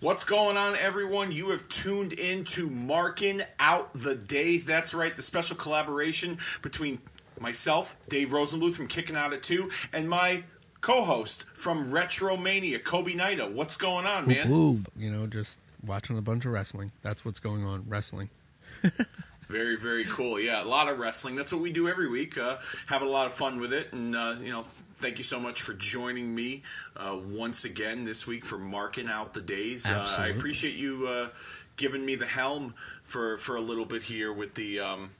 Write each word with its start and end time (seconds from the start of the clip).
What's 0.00 0.24
going 0.24 0.56
on, 0.56 0.76
everyone? 0.76 1.32
You 1.32 1.50
have 1.50 1.66
tuned 1.66 2.12
in 2.12 2.44
to 2.44 2.70
Marking 2.70 3.42
Out 3.58 3.92
the 3.94 4.14
Days. 4.14 4.64
That's 4.64 4.94
right, 4.94 5.14
the 5.14 5.22
special 5.22 5.56
collaboration 5.56 6.38
between 6.62 7.00
myself, 7.40 7.96
Dave 8.08 8.28
Rosenbluth 8.28 8.74
from 8.74 8.86
Kicking 8.86 9.16
Out 9.16 9.32
at 9.32 9.42
2, 9.42 9.68
and 9.92 10.08
my 10.08 10.44
co 10.82 11.02
host 11.02 11.46
from 11.52 11.90
Retromania, 11.90 12.82
Kobe 12.84 13.14
Naito. 13.14 13.50
What's 13.50 13.76
going 13.76 14.06
on, 14.06 14.28
man? 14.28 14.48
Ooh, 14.52 14.84
you 14.96 15.10
know, 15.10 15.26
just 15.26 15.58
watching 15.84 16.16
a 16.16 16.22
bunch 16.22 16.44
of 16.44 16.52
wrestling. 16.52 16.92
That's 17.02 17.24
what's 17.24 17.40
going 17.40 17.64
on. 17.64 17.84
Wrestling. 17.88 18.30
Very, 19.48 19.76
very 19.76 20.04
cool. 20.04 20.38
Yeah, 20.38 20.62
a 20.62 20.64
lot 20.64 20.88
of 20.88 20.98
wrestling. 20.98 21.34
That's 21.34 21.52
what 21.52 21.62
we 21.62 21.72
do 21.72 21.88
every 21.88 22.08
week. 22.08 22.36
Uh, 22.36 22.58
have 22.86 23.00
a 23.00 23.06
lot 23.06 23.26
of 23.26 23.32
fun 23.32 23.58
with 23.60 23.72
it. 23.72 23.92
And, 23.92 24.14
uh, 24.14 24.36
you 24.40 24.52
know, 24.52 24.62
thank 24.62 25.16
you 25.16 25.24
so 25.24 25.40
much 25.40 25.62
for 25.62 25.72
joining 25.72 26.34
me 26.34 26.62
uh, 26.96 27.16
once 27.16 27.64
again 27.64 28.04
this 28.04 28.26
week 28.26 28.44
for 28.44 28.58
marking 28.58 29.08
out 29.08 29.32
the 29.32 29.40
days. 29.40 29.86
Uh, 29.86 30.06
I 30.18 30.28
appreciate 30.28 30.74
you 30.74 31.06
uh, 31.06 31.28
giving 31.76 32.04
me 32.04 32.14
the 32.14 32.26
helm 32.26 32.74
for, 33.04 33.38
for 33.38 33.56
a 33.56 33.60
little 33.62 33.86
bit 33.86 34.02
here 34.02 34.32
with 34.32 34.54
the. 34.54 34.80
Um, 34.80 35.10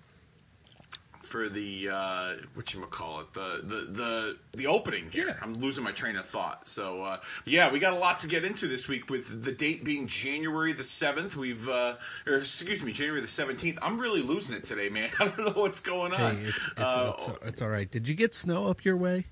for 1.29 1.49
the 1.49 1.91
uh, 1.93 2.33
what 2.55 2.75
you 2.75 2.81
call 2.81 3.21
it 3.21 3.33
the 3.35 3.61
the 3.63 3.93
the 3.93 4.37
the 4.57 4.67
opening 4.67 5.11
here. 5.11 5.29
Yeah. 5.29 5.37
I'm 5.43 5.55
losing 5.55 5.85
my 5.85 5.93
train 5.93 6.17
of 6.17 6.27
thought. 6.27 6.67
So 6.67 7.05
uh, 7.05 7.21
yeah, 7.45 7.71
we 7.71 7.79
got 7.79 7.93
a 7.93 7.99
lot 7.99 8.19
to 8.21 8.29
get 8.29 8.45
into 8.45 8.67
this 8.67 8.89
week 8.89 9.11
with 9.11 9.45
the 9.45 9.53
date 9.53 9.85
being 9.85 10.07
January 10.07 10.73
the 10.73 10.83
seventh. 10.83 11.37
We've 11.37 11.69
uh, 11.69 11.95
or 12.27 12.37
excuse 12.37 12.83
me, 12.83 12.93
January 12.93 13.21
the 13.21 13.29
seventeenth. 13.29 13.79
I'm 13.83 13.99
really 13.99 14.23
losing 14.23 14.57
it 14.57 14.65
today, 14.65 14.89
man. 14.89 15.11
I 15.21 15.29
don't 15.29 15.39
know 15.39 15.63
what's 15.63 15.81
going 15.81 16.13
on. 16.13 16.37
Hey, 16.37 16.43
it's 16.43 16.67
it's, 16.69 16.81
Uh, 16.81 17.13
it's, 17.17 17.29
it's 17.47 17.63
all 17.63 17.69
right. 17.69 17.91
Did 17.91 18.09
you 18.09 18.15
get 18.15 18.35
snow 18.35 18.67
up 18.67 18.85
your 18.85 18.97
way? 18.97 19.25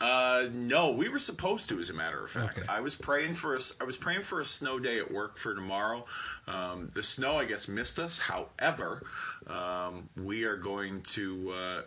Uh, 0.00 0.48
no, 0.52 0.90
we 0.90 1.08
were 1.08 1.18
supposed 1.18 1.68
to, 1.68 1.78
as 1.78 1.88
a 1.88 1.94
matter 1.94 2.22
of 2.22 2.30
fact. 2.30 2.58
Okay. 2.58 2.66
I 2.68 2.80
was 2.80 2.94
praying 2.94 3.34
for 3.34 3.54
a, 3.54 3.60
I 3.80 3.84
was 3.84 3.96
praying 3.96 4.22
for 4.22 4.40
a 4.40 4.44
snow 4.44 4.78
day 4.78 4.98
at 4.98 5.10
work 5.10 5.38
for 5.38 5.54
tomorrow. 5.54 6.04
Um, 6.46 6.90
the 6.92 7.02
snow, 7.02 7.36
I 7.36 7.44
guess, 7.44 7.68
missed 7.68 7.98
us. 7.98 8.18
However, 8.18 9.06
um, 9.46 10.08
we 10.16 10.44
are 10.44 10.56
going 10.56 11.02
to 11.02 11.52
uh, 11.52 11.82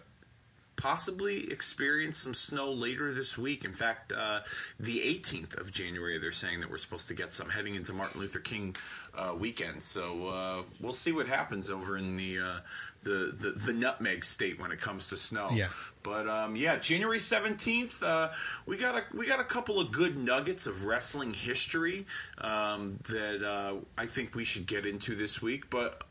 possibly 0.77 1.51
experience 1.51 2.19
some 2.19 2.33
snow 2.33 2.71
later 2.71 3.11
this 3.11 3.37
week. 3.37 3.65
In 3.65 3.73
fact, 3.73 4.13
uh, 4.13 4.41
the 4.79 4.99
18th 4.99 5.59
of 5.59 5.71
January, 5.71 6.17
they're 6.17 6.31
saying 6.31 6.61
that 6.61 6.69
we're 6.69 6.77
supposed 6.77 7.09
to 7.09 7.13
get 7.13 7.33
some 7.33 7.49
heading 7.49 7.75
into 7.75 7.93
Martin 7.93 8.21
Luther 8.21 8.39
King 8.39 8.75
uh, 9.15 9.33
weekend. 9.37 9.81
So 9.83 10.27
uh, 10.27 10.61
we'll 10.79 10.93
see 10.93 11.11
what 11.11 11.27
happens 11.27 11.69
over 11.69 11.97
in 11.97 12.15
the, 12.15 12.39
uh, 12.39 12.59
the 13.07 13.31
the 13.31 13.51
the 13.51 13.73
nutmeg 13.73 14.23
state 14.23 14.59
when 14.59 14.71
it 14.71 14.81
comes 14.81 15.09
to 15.09 15.17
snow. 15.17 15.49
Yeah. 15.51 15.67
But 16.03 16.27
um, 16.29 16.55
yeah, 16.55 16.77
January 16.77 17.19
seventeenth, 17.19 18.03
uh, 18.03 18.29
we 18.65 18.77
got 18.77 18.95
a 18.95 19.03
we 19.17 19.27
got 19.27 19.39
a 19.39 19.43
couple 19.43 19.79
of 19.79 19.91
good 19.91 20.17
nuggets 20.17 20.67
of 20.67 20.85
wrestling 20.85 21.33
history 21.33 22.05
um, 22.37 22.99
that 23.09 23.43
uh, 23.43 23.75
I 23.97 24.05
think 24.05 24.35
we 24.35 24.45
should 24.45 24.67
get 24.67 24.85
into 24.85 25.15
this 25.15 25.41
week. 25.41 25.69
But 25.69 26.03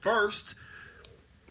first, 0.00 0.54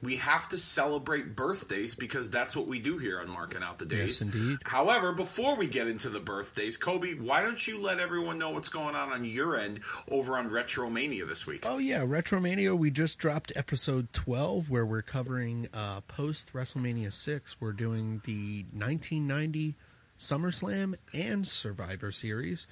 we 0.02 0.18
have 0.18 0.48
to 0.50 0.58
celebrate 0.58 1.36
birthdays 1.36 1.96
because 1.96 2.30
that's 2.30 2.56
what 2.56 2.68
we 2.68 2.80
do 2.80 2.98
here 2.98 3.20
on 3.20 3.30
Marking 3.30 3.64
Out 3.64 3.80
the 3.80 3.86
Days. 3.86 4.22
Yes, 4.22 4.34
indeed. 4.34 4.58
However, 4.64 5.14
before 5.14 5.56
we 5.56 5.68
get 5.68 5.88
into 5.88 6.10
the 6.10 6.20
birthdays, 6.20 6.78
Kobe, 6.78 7.14
why 7.14 7.42
don't 7.42 7.66
you 7.66 7.80
let 7.80 8.00
everyone 8.00 8.38
know 8.38 8.52
what's 8.52 8.70
going 8.70 8.96
on 8.96 9.12
on 9.12 9.26
your 9.26 9.58
end 9.58 9.80
over 10.10 10.38
on 10.38 10.50
Retromania 10.50 11.28
this 11.28 11.48
week? 11.48 11.64
Oh 11.66 11.78
yeah, 11.78 12.02
Retromania. 12.02 12.78
We 12.78 12.92
just 12.92 13.18
dropped 13.18 13.52
episode 13.56 14.12
twelve, 14.14 14.70
where 14.70 14.86
we're 14.86 15.02
covering 15.02 15.68
uh, 15.74 16.02
post 16.02 16.54
WrestleMania 16.54 17.14
six. 17.14 17.60
We're 17.60 17.74
doing 17.74 18.22
the 18.26 18.66
1990 18.74 19.76
SummerSlam 20.18 20.96
and 21.14 21.48
Survivor 21.48 22.12
Series. 22.12 22.68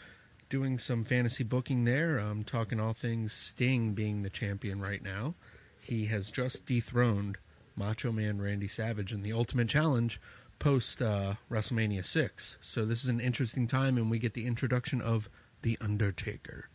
Doing 0.49 0.77
some 0.77 1.03
fantasy 1.03 1.43
booking 1.43 1.85
there. 1.85 2.19
Um, 2.19 2.43
talking 2.43 2.79
all 2.79 2.93
things 2.93 3.33
Sting 3.33 3.93
being 3.93 4.21
the 4.21 4.29
champion 4.29 4.79
right 4.79 5.01
now. 5.01 5.33
He 5.83 6.05
has 6.05 6.31
just 6.31 6.65
dethroned 6.65 7.37
Macho 7.75 8.11
Man 8.11 8.41
Randy 8.41 8.67
Savage 8.69 9.11
in 9.11 9.21
the 9.21 9.33
Ultimate 9.33 9.67
Challenge 9.67 10.19
post 10.57 11.01
uh, 11.01 11.33
WrestleMania 11.51 12.05
six. 12.05 12.55
So 12.61 12.85
this 12.85 13.03
is 13.03 13.09
an 13.09 13.19
interesting 13.19 13.67
time, 13.67 13.97
and 13.97 14.09
we 14.09 14.17
get 14.17 14.33
the 14.33 14.47
introduction 14.47 15.01
of 15.01 15.29
the 15.61 15.77
Undertaker. 15.81 16.69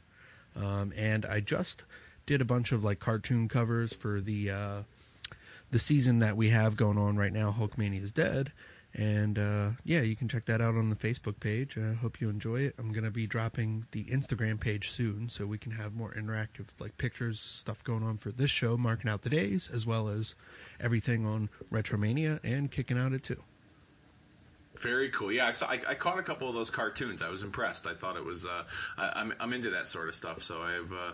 Um, 0.55 0.93
and 0.97 1.25
I 1.25 1.41
just 1.41 1.84
did 2.27 2.43
a 2.43 2.44
bunch 2.44 2.71
of 2.72 2.84
like 2.84 2.99
cartoon 2.99 3.49
covers 3.49 3.94
for 3.94 4.21
the 4.21 4.50
uh, 4.50 4.83
the 5.71 5.78
season 5.78 6.19
that 6.19 6.37
we 6.37 6.50
have 6.50 6.77
going 6.77 6.99
on 6.99 7.16
right 7.16 7.33
now. 7.33 7.54
Hulkmania 7.59 8.03
is 8.03 8.12
dead, 8.12 8.53
and 8.98 9.38
uh, 9.38 9.70
yeah, 9.84 10.00
you 10.00 10.16
can 10.16 10.28
check 10.28 10.44
that 10.47 10.60
out 10.60 10.75
on 10.75 10.91
the 10.91 10.97
Facebook 10.97 11.38
page. 11.38 11.78
I 11.78 11.94
hope 11.94 12.20
you 12.20 12.28
enjoy 12.28 12.62
it. 12.62 12.75
I'm 12.78 12.92
gonna 12.92 13.12
be 13.12 13.28
dropping 13.28 13.86
the 13.92 14.04
Instagram 14.06 14.59
page 14.59 14.91
soon, 14.91 15.28
so 15.28 15.47
we 15.47 15.56
can 15.56 15.72
have 15.72 15.94
more 15.94 16.12
interactive 16.12 16.78
like 16.81 16.98
pictures, 16.98 17.41
stuff 17.41 17.84
going 17.84 18.03
on 18.03 18.19
for 18.19 18.32
this 18.32 18.50
show, 18.50 18.76
marking 18.76 19.09
out 19.09 19.22
the 19.22 19.31
days, 19.31 19.70
as 19.72 19.86
well 19.86 20.09
as 20.09 20.34
everything 20.81 21.25
on 21.25 21.48
Retromania 21.70 22.41
and 22.42 22.72
kicking 22.72 22.98
out 22.98 23.12
it 23.12 23.22
too. 23.22 23.42
Very 24.76 25.10
cool. 25.10 25.32
Yeah, 25.32 25.47
I 25.47 25.50
saw. 25.53 25.66
I, 25.69 25.80
I 25.88 25.94
caught 25.94 26.19
a 26.19 26.22
couple 26.22 26.48
of 26.48 26.54
those 26.54 26.70
cartoons. 26.70 27.22
I 27.22 27.28
was 27.28 27.42
impressed. 27.42 27.86
I 27.86 27.94
thought 27.94 28.16
it 28.16 28.25
was. 28.25 28.47
Uh, 28.47 28.65
I, 28.97 29.12
I'm 29.16 29.32
I'm 29.38 29.53
into 29.53 29.70
that 29.70 29.86
sort 29.86 30.09
of 30.09 30.15
stuff. 30.15 30.42
So 30.42 30.62
I've 30.62 30.92
uh, 30.92 31.12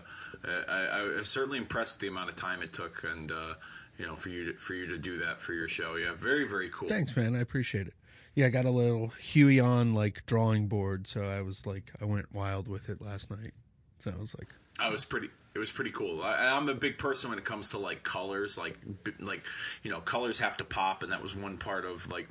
I, 0.67 0.99
I 0.99 1.03
was 1.03 1.27
certainly 1.27 1.57
impressed 1.57 1.99
the 1.99 2.07
amount 2.07 2.29
of 2.29 2.35
time 2.35 2.61
it 2.61 2.73
took, 2.73 3.03
and 3.03 3.31
uh, 3.31 3.53
you 3.97 4.05
know, 4.05 4.15
for 4.15 4.29
you 4.29 4.53
to, 4.53 4.59
for 4.59 4.73
you 4.73 4.87
to 4.87 4.97
do 4.97 5.19
that 5.19 5.41
for 5.41 5.53
your 5.53 5.67
show. 5.67 5.95
Yeah, 5.95 6.13
very 6.15 6.47
very 6.47 6.69
cool. 6.69 6.89
Thanks, 6.89 7.15
man. 7.15 7.35
I 7.35 7.39
appreciate 7.39 7.87
it. 7.87 7.93
Yeah, 8.35 8.47
I 8.47 8.49
got 8.49 8.65
a 8.65 8.71
little 8.71 9.13
Huion 9.21 9.93
like 9.93 10.25
drawing 10.25 10.67
board, 10.67 11.07
so 11.07 11.23
I 11.23 11.41
was 11.41 11.65
like, 11.65 11.91
I 12.01 12.05
went 12.05 12.33
wild 12.33 12.67
with 12.67 12.89
it 12.89 13.01
last 13.01 13.31
night. 13.31 13.53
So 13.99 14.11
I 14.15 14.19
was 14.19 14.35
like, 14.37 14.49
I 14.79 14.89
was 14.89 15.05
pretty. 15.05 15.29
It 15.53 15.59
was 15.59 15.71
pretty 15.71 15.91
cool. 15.91 16.21
I, 16.21 16.47
I'm 16.47 16.67
a 16.67 16.75
big 16.75 16.97
person 16.97 17.29
when 17.29 17.39
it 17.39 17.45
comes 17.45 17.69
to 17.69 17.77
like 17.77 18.03
colors. 18.03 18.57
Like 18.57 18.77
b- 19.03 19.13
like 19.19 19.43
you 19.83 19.91
know, 19.91 20.01
colors 20.01 20.39
have 20.39 20.57
to 20.57 20.65
pop, 20.65 21.01
and 21.01 21.11
that 21.11 21.23
was 21.23 21.35
one 21.35 21.57
part 21.57 21.85
of 21.85 22.11
like 22.11 22.27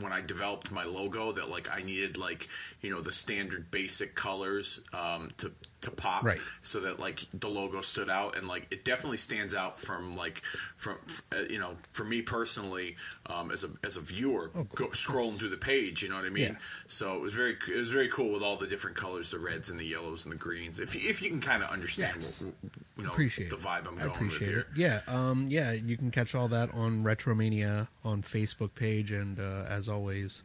when 0.00 0.12
I 0.12 0.20
developed 0.20 0.70
my 0.70 0.84
logo 0.84 1.32
that 1.32 1.50
like 1.50 1.68
I 1.70 1.82
needed 1.82 2.16
like 2.16 2.48
you 2.80 2.90
know 2.90 3.02
the 3.02 3.12
standard 3.12 3.70
basic 3.70 4.14
colors 4.14 4.80
um, 4.92 5.30
to 5.38 5.52
to 5.82 5.90
pop, 5.90 6.24
Right. 6.24 6.38
So 6.62 6.80
that 6.80 6.98
like 6.98 7.26
the 7.34 7.48
logo 7.48 7.80
stood 7.82 8.08
out, 8.08 8.36
and 8.36 8.48
like 8.48 8.66
it 8.70 8.84
definitely 8.84 9.18
stands 9.18 9.54
out 9.54 9.78
from 9.78 10.16
like 10.16 10.42
from 10.76 10.96
uh, 11.32 11.42
you 11.50 11.58
know 11.58 11.76
for 11.92 12.04
me 12.04 12.22
personally 12.22 12.96
um, 13.26 13.50
as 13.50 13.64
a 13.64 13.70
as 13.84 13.96
a 13.96 14.00
viewer 14.00 14.50
go, 14.74 14.88
scrolling 14.88 15.38
through 15.38 15.50
the 15.50 15.56
page. 15.56 16.02
You 16.02 16.08
know 16.08 16.16
what 16.16 16.24
I 16.24 16.30
mean? 16.30 16.44
Yeah. 16.52 16.56
So 16.86 17.14
it 17.16 17.20
was 17.20 17.34
very 17.34 17.56
it 17.68 17.76
was 17.76 17.90
very 17.90 18.08
cool 18.08 18.32
with 18.32 18.42
all 18.42 18.56
the 18.56 18.66
different 18.66 18.96
colors, 18.96 19.30
the 19.30 19.38
reds 19.38 19.68
and 19.70 19.78
the 19.78 19.84
yellows 19.84 20.24
and 20.24 20.32
the 20.32 20.38
greens. 20.38 20.80
If 20.80 20.94
you- 20.94 21.08
if 21.10 21.20
you 21.20 21.28
can 21.30 21.40
kind 21.40 21.62
of 21.62 21.70
understand, 21.70 22.16
Yes. 22.20 22.42
what, 22.42 22.54
you 22.96 23.04
know, 23.04 23.10
appreciate 23.10 23.50
the 23.50 23.56
vibe 23.56 23.86
I'm 23.88 23.98
I 23.98 24.06
going 24.06 24.28
with 24.28 24.38
here. 24.38 24.60
it. 24.60 24.66
Yeah, 24.76 25.00
um, 25.08 25.46
yeah, 25.48 25.72
you 25.72 25.96
can 25.96 26.10
catch 26.10 26.34
all 26.34 26.48
that 26.48 26.72
on 26.74 27.02
Retromania 27.04 27.88
on 28.04 28.22
Facebook 28.22 28.74
page, 28.74 29.10
and 29.12 29.38
uh, 29.40 29.64
as 29.68 29.88
always, 29.88 30.42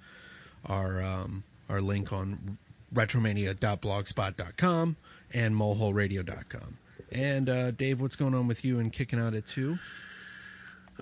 our 0.65 1.01
um, 1.03 1.43
our 1.69 1.81
link 1.81 2.11
on 2.11 2.57
retromania.blogspot.com 2.93 4.95
and 5.33 5.55
moleholeradio.com. 5.55 6.77
And 7.11 7.49
uh, 7.49 7.71
Dave, 7.71 8.01
what's 8.01 8.15
going 8.15 8.33
on 8.33 8.47
with 8.47 8.65
you 8.65 8.79
and 8.79 8.91
kicking 8.91 9.19
out 9.19 9.33
at 9.33 9.45
two? 9.45 9.77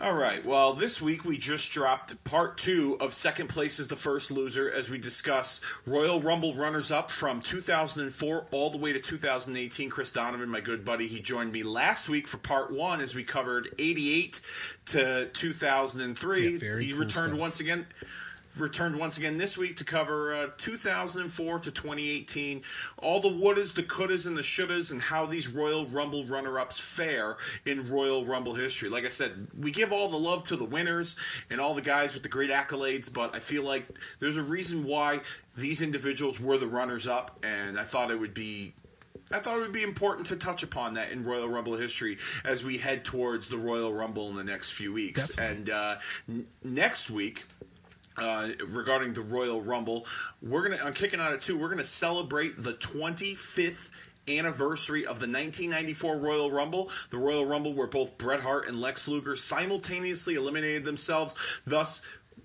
All 0.01 0.13
right. 0.13 0.45
Well, 0.45 0.73
this 0.73 1.01
week 1.01 1.23
we 1.23 1.37
just 1.37 1.71
dropped 1.71 2.21
part 2.25 2.57
two 2.57 2.97
of 2.99 3.13
Second 3.13 3.47
Place 3.47 3.79
is 3.79 3.87
the 3.87 3.95
First 3.95 4.29
Loser 4.29 4.69
as 4.69 4.89
we 4.89 4.97
discuss 4.97 5.61
Royal 5.85 6.19
Rumble 6.19 6.53
runners 6.53 6.91
up 6.91 7.09
from 7.09 7.39
2004 7.41 8.47
all 8.51 8.69
the 8.69 8.77
way 8.77 8.91
to 8.91 8.99
2018. 8.99 9.89
Chris 9.89 10.11
Donovan, 10.11 10.49
my 10.49 10.59
good 10.59 10.83
buddy, 10.83 11.07
he 11.07 11.21
joined 11.21 11.53
me 11.53 11.63
last 11.63 12.09
week 12.09 12.27
for 12.27 12.37
part 12.37 12.73
one 12.73 12.99
as 12.99 13.15
we 13.15 13.23
covered 13.23 13.69
88 13.79 14.41
to 14.87 15.29
2003. 15.31 16.43
Yeah, 16.43 16.77
he 16.79 16.91
cool 16.91 16.99
returned 16.99 17.29
stuff. 17.29 17.39
once 17.39 17.59
again. 17.61 17.87
Returned 18.57 18.97
once 18.97 19.17
again 19.17 19.37
this 19.37 19.57
week 19.57 19.75
to 19.77 19.83
cover 19.83 20.33
uh, 20.33 20.47
2004 20.57 21.59
to 21.59 21.71
2018, 21.71 22.61
all 22.97 23.19
the 23.19 23.29
wouldas, 23.29 23.73
the 23.73 23.83
couldas, 23.83 24.25
and 24.25 24.37
the 24.37 24.41
shouldas, 24.41 24.91
and 24.91 25.01
how 25.01 25.25
these 25.25 25.47
Royal 25.49 25.85
Rumble 25.85 26.25
runner-ups 26.25 26.79
fare 26.79 27.35
in 27.65 27.89
Royal 27.89 28.23
Rumble 28.23 28.55
history. 28.55 28.87
Like 28.87 29.03
I 29.03 29.09
said, 29.09 29.47
we 29.59 29.71
give 29.71 29.91
all 29.91 30.07
the 30.07 30.17
love 30.17 30.43
to 30.43 30.55
the 30.55 30.63
winners 30.63 31.17
and 31.49 31.59
all 31.59 31.73
the 31.73 31.81
guys 31.81 32.13
with 32.13 32.23
the 32.23 32.29
great 32.29 32.49
accolades, 32.49 33.11
but 33.11 33.35
I 33.35 33.39
feel 33.39 33.63
like 33.63 33.85
there's 34.19 34.37
a 34.37 34.43
reason 34.43 34.85
why 34.85 35.19
these 35.57 35.81
individuals 35.81 36.39
were 36.39 36.57
the 36.57 36.67
runners-up, 36.67 37.43
and 37.43 37.77
I 37.77 37.83
thought 37.83 38.09
it 38.09 38.19
would 38.19 38.33
be 38.33 38.73
I 39.31 39.39
thought 39.39 39.57
it 39.57 39.61
would 39.61 39.71
be 39.71 39.83
important 39.83 40.27
to 40.27 40.35
touch 40.35 40.61
upon 40.61 40.93
that 40.93 41.09
in 41.11 41.23
Royal 41.23 41.49
Rumble 41.49 41.75
history 41.75 42.19
as 42.43 42.63
we 42.63 42.77
head 42.77 43.03
towards 43.03 43.49
the 43.49 43.57
Royal 43.57 43.91
Rumble 43.91 44.29
in 44.29 44.35
the 44.35 44.43
next 44.43 44.73
few 44.73 44.93
weeks. 44.93 45.29
Definitely. 45.29 45.55
And 45.55 45.69
uh, 45.71 45.95
n- 46.29 46.45
next 46.63 47.09
week, 47.09 47.45
uh, 48.17 48.49
regarding 48.67 49.13
the 49.13 49.21
Royal 49.21 49.61
Rumble, 49.61 50.05
we're 50.41 50.67
gonna 50.67 50.81
on 50.83 50.93
kicking 50.93 51.19
out 51.19 51.33
at 51.33 51.41
two. 51.41 51.57
We're 51.57 51.69
gonna 51.69 51.83
celebrate 51.83 52.61
the 52.61 52.73
25th 52.73 53.91
anniversary 54.27 55.01
of 55.01 55.19
the 55.19 55.27
1994 55.27 56.17
Royal 56.17 56.51
Rumble, 56.51 56.89
the 57.09 57.17
Royal 57.17 57.45
Rumble 57.45 57.73
where 57.73 57.87
both 57.87 58.17
Bret 58.17 58.39
Hart 58.39 58.67
and 58.67 58.81
Lex 58.81 59.07
Luger 59.07 59.35
simultaneously 59.35 60.35
eliminated 60.35 60.83
themselves, 60.83 61.35
thus 61.65 62.01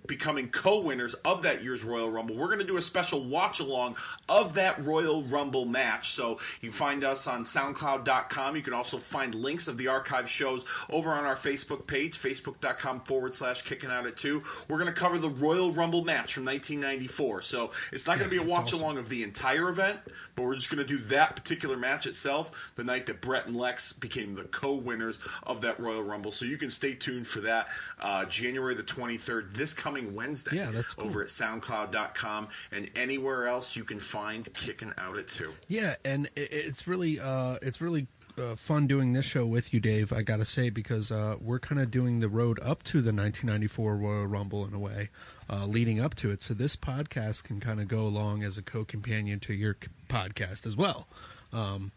becoming 0.07 0.49
co-winners 0.49 1.15
of 1.15 1.43
that 1.43 1.63
year's 1.63 1.85
Royal 1.85 2.11
Rumble. 2.11 2.37
We're 2.37 2.47
going 2.47 2.59
to 2.59 2.65
do 2.65 2.77
a 2.77 2.83
special 2.83 3.25
watch 3.25 3.61
along 3.61 3.97
of 4.29 4.55
that 4.55 4.83
Royal 4.85 5.23
Rumble 5.23 5.65
match. 5.65 6.11
So 6.11 6.39
you 6.61 6.71
find 6.71 7.05
us 7.05 7.27
on 7.27 7.45
SoundCloud.com. 7.45 8.57
You 8.57 8.63
can 8.63 8.75
also 8.75 8.99
find 8.99 9.35
links 9.35 9.69
of 9.69 9.79
the 9.79 9.89
archive 9.89 10.29
shows 10.29 10.65
over 10.89 11.13
on 11.13 11.25
our 11.25 11.37
Facebook 11.37 11.87
page, 11.87 12.19
Facebook.com 12.19 13.01
forward 13.01 13.35
slash 13.35 13.63
Kicking 13.63 13.91
Out 13.91 14.07
at 14.07 14.17
Two. 14.17 14.43
We're 14.69 14.79
going 14.79 14.93
to 14.93 15.01
cover 15.01 15.19
the 15.19 15.31
Royal 15.31 15.73
Rumble 15.73 16.05
match 16.05 16.35
from 16.35 16.45
1994. 16.45 17.43
So 17.43 17.71
it's 17.93 18.07
not 18.07 18.19
going 18.19 18.31
to 18.31 18.37
be 18.37 18.43
a 18.43 18.49
watch 18.51 18.73
along 18.73 18.99
of 18.99 19.09
the 19.09 19.23
entire 19.23 19.69
event, 19.69 20.01
but 20.35 20.45
we're 20.45 20.55
just 20.55 20.71
going 20.71 20.85
to 20.85 20.89
do 20.89 20.99
that 21.05 21.37
particular 21.37 21.77
match 21.77 22.07
itself, 22.07 22.73
the 22.75 22.85
night 22.85 23.07
that 23.07 23.21
Bret 23.21 23.47
and 23.47 23.57
Lex 23.57 23.93
became 23.93 24.35
the 24.35 24.45
co-winners 24.45 25.21
of 25.45 25.61
that 25.61 25.79
Royal 25.79 26.03
Rumble. 26.03 26.31
So 26.31 26.45
you 26.45 26.57
can 26.57 26.71
stay 26.71 26.95
tuned 26.95 27.27
for 27.27 27.41
that 27.41 27.69
uh, 28.01 28.25
January 28.25 28.75
the 28.75 28.83
23rd, 28.83 29.53
this 29.53 29.75
coming 29.75 30.00
Wednesday. 30.01 30.57
Yeah, 30.57 30.71
that's 30.71 30.95
cool. 30.95 31.07
over 31.07 31.23
at 31.23 31.29
SoundCloud.com 31.29 32.49
and 32.73 32.91
anywhere 32.97 33.47
else 33.47 33.77
you 33.77 33.85
can 33.85 33.99
find 34.01 34.53
Kicking 34.55 34.93
Out 34.99 35.17
at 35.19 35.29
Two. 35.29 35.53
Yeah, 35.69 35.97
and 36.05 36.29
it's 36.37 36.87
really 36.87 37.19
uh, 37.21 37.57
it's 37.63 37.81
really 37.81 38.07
uh, 38.39 38.57
fun 38.57 38.87
doing 38.87 39.13
this 39.13 39.25
show 39.27 39.45
with 39.47 39.73
you, 39.75 39.81
Dave. 39.81 40.13
I 40.13 40.23
gotta 40.23 40.45
say 40.45 40.71
because 40.71 41.11
uh, 41.11 41.37
we're 41.41 41.59
kind 41.59 41.81
of 41.81 41.91
doing 41.91 42.21
the 42.21 42.29
road 42.29 42.59
up 42.63 42.83
to 42.85 43.01
the 43.01 43.13
1994 43.13 43.97
Royal 43.97 44.27
Rumble 44.27 44.65
in 44.65 44.73
a 44.75 44.79
way, 44.79 45.09
uh, 45.51 45.67
leading 45.67 46.01
up 46.01 46.15
to 46.17 46.31
it. 46.31 46.43
So 46.43 46.55
this 46.55 46.77
podcast 46.77 47.45
can 47.45 47.61
kind 47.61 47.81
of 47.81 47.89
go 47.89 48.01
along 48.03 48.43
as 48.45 48.57
a 48.59 48.63
co-companion 48.63 49.41
to 49.41 49.53
your 49.55 49.77
podcast 50.09 50.67
as 50.67 50.77
well. 50.77 51.07
Um, 51.53 51.93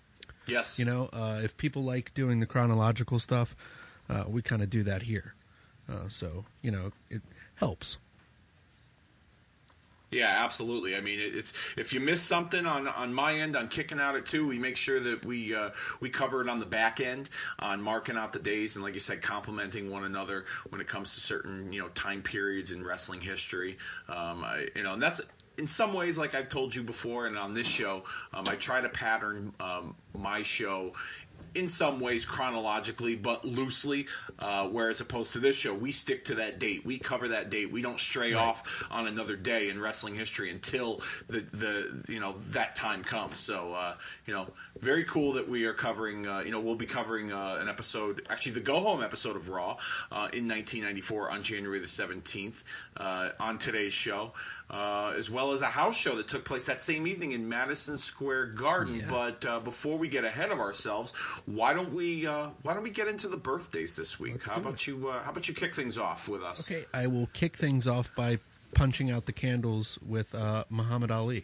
Yes. 0.46 0.78
you 0.78 0.84
know, 0.84 1.10
uh, 1.14 1.40
if 1.42 1.56
people 1.56 1.84
like 1.86 2.14
doing 2.14 2.42
the 2.42 2.46
chronological 2.46 3.18
stuff, 3.20 3.56
uh, 4.10 4.26
we 4.28 4.42
kind 4.42 4.62
of 4.62 4.70
do 4.70 4.84
that 4.84 5.04
here. 5.04 5.34
Uh, 5.90 6.10
so 6.10 6.44
you 6.62 6.70
know, 6.72 6.92
it 7.10 7.22
helps. 7.56 7.98
Yeah, 10.14 10.44
absolutely. 10.44 10.96
I 10.96 11.02
mean, 11.02 11.20
it's 11.20 11.74
if 11.76 11.92
you 11.94 12.00
miss 12.00 12.22
something 12.22 12.66
on 12.66 12.88
on 12.88 13.14
my 13.14 13.34
end 13.34 13.56
on 13.56 13.68
kicking 13.68 14.00
out 14.00 14.16
at 14.16 14.26
two, 14.26 14.48
we 14.48 14.60
make 14.60 14.78
sure 14.78 15.00
that 15.00 15.26
we 15.26 15.56
uh, 15.56 15.72
we 16.00 16.10
cover 16.10 16.42
it 16.42 16.50
on 16.50 16.60
the 16.60 16.66
back 16.66 17.00
end 17.00 17.30
on 17.60 17.82
marking 17.82 18.16
out 18.16 18.32
the 18.32 18.40
days 18.40 18.76
and, 18.76 18.86
like 18.86 18.94
you 18.94 19.00
said, 19.00 19.22
complimenting 19.22 19.90
one 19.90 20.04
another 20.04 20.46
when 20.70 20.82
it 20.82 20.88
comes 20.88 21.14
to 21.16 21.20
certain 21.20 21.74
you 21.74 21.82
know 21.82 21.90
time 21.90 22.22
periods 22.22 22.72
in 22.72 22.84
wrestling 22.84 23.22
history. 23.22 23.78
Um, 24.08 24.44
I, 24.44 24.68
you 24.76 24.84
know, 24.84 24.94
and 24.94 25.02
that's 25.02 25.22
in 25.58 25.68
some 25.68 25.94
ways, 25.94 26.18
like 26.18 26.34
I've 26.36 26.48
told 26.48 26.74
you 26.74 26.84
before, 26.84 27.28
and 27.28 27.38
on 27.38 27.54
this 27.54 27.68
show, 27.68 28.04
um, 28.34 28.48
I 28.48 28.56
try 28.56 28.82
to 28.82 28.90
pattern 28.90 29.54
um, 29.60 29.96
my 30.14 30.42
show 30.42 30.94
in 31.56 31.68
some 31.68 32.00
ways 32.00 32.26
chronologically, 32.26 33.16
but 33.16 33.46
loosely. 33.46 34.08
Uh, 34.40 34.68
whereas 34.68 35.02
opposed 35.02 35.34
to 35.34 35.40
this 35.40 35.56
show, 35.56 35.74
we 35.74 35.92
stick 35.92 36.24
to 36.26 36.36
that 36.36 36.60
date. 36.60 36.86
We 36.86 36.98
cover 36.98 37.30
that 37.30 37.50
date. 37.50 37.72
We 37.72 37.82
don't 37.82 38.00
stray 38.00 38.34
off 38.34 38.86
on 38.92 39.08
another 39.08 39.36
day 39.36 39.70
in 39.70 39.80
wrestling 39.80 40.16
history 40.16 40.50
until 40.50 41.02
the 41.28 41.42
the 41.42 42.04
you 42.12 42.20
know 42.20 42.34
that 42.50 42.76
time 42.76 43.04
comes. 43.04 43.38
So 43.38 43.74
uh, 43.74 43.96
you 44.26 44.34
know, 44.34 44.48
very 44.84 45.04
cool 45.06 45.34
that 45.34 45.48
we 45.50 45.66
are 45.66 45.74
covering. 45.74 46.28
Uh, 46.28 46.40
you 46.42 46.52
know, 46.52 46.60
we'll 46.60 46.76
be 46.76 46.86
covering 46.86 47.32
uh, 47.32 47.58
an 47.60 47.68
episode, 47.70 48.22
actually 48.30 48.52
the 48.54 48.60
go 48.60 48.80
home 48.82 49.02
episode 49.02 49.36
of 49.36 49.50
Raw 49.50 49.78
uh, 50.12 50.30
in 50.34 50.48
1994 50.48 51.32
on 51.32 51.42
January 51.44 51.80
the 51.80 51.86
17th 51.88 52.64
uh, 52.98 53.30
on 53.40 53.58
today's 53.58 53.94
show. 53.94 54.34
Uh, 54.70 55.14
as 55.18 55.30
well 55.30 55.52
as 55.52 55.62
a 55.62 55.68
house 55.68 55.96
show 55.96 56.16
that 56.16 56.28
took 56.28 56.46
place 56.46 56.66
that 56.66 56.82
same 56.82 57.06
evening 57.06 57.32
in 57.34 57.48
Madison 57.48 57.96
Square 57.96 58.48
Garden. 58.48 58.96
Yeah. 59.02 59.06
But 59.08 59.46
uh, 59.46 59.60
before 59.60 59.98
we 60.00 60.08
get 60.08 60.24
ahead 60.26 60.50
of 60.52 60.60
ourselves, 60.60 61.12
why 61.46 61.74
don't 61.74 61.94
we 61.94 62.26
uh, 62.26 62.48
why 62.64 62.74
don't 62.74 62.82
we 62.82 62.90
get 62.90 63.08
into 63.08 63.28
the 63.28 63.38
birthdays 63.38 63.96
this 63.96 64.20
week? 64.20 64.42
how 64.44 64.56
do 64.56 64.62
about 64.62 64.88
you? 64.88 65.10
Uh, 65.10 65.22
how 65.22 65.30
about 65.32 65.48
you 65.48 65.54
kick 65.54 65.76
things 65.76 65.98
off 66.00 66.28
with 66.28 66.42
us? 66.42 66.72
Okay, 66.72 66.86
I 66.94 67.06
will 67.08 67.28
kick 67.34 67.56
things 67.56 67.88
off 67.88 68.16
by 68.16 68.40
punching 68.74 69.12
out 69.12 69.26
the 69.26 69.34
candles 69.34 70.00
with 70.04 70.34
uh, 70.34 70.64
Muhammad 70.72 71.12
Ali. 71.12 71.44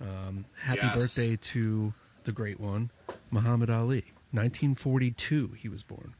Um, 0.00 0.46
happy 0.62 0.80
Yes. 0.82 0.96
birthday 0.96 1.36
to 1.36 1.92
the 2.24 2.32
great 2.32 2.60
one, 2.60 2.90
Muhammad 3.30 3.70
Ali. 3.70 4.04
1942, 4.32 5.52
he 5.60 5.68
was 5.68 5.82
born. 5.82 6.14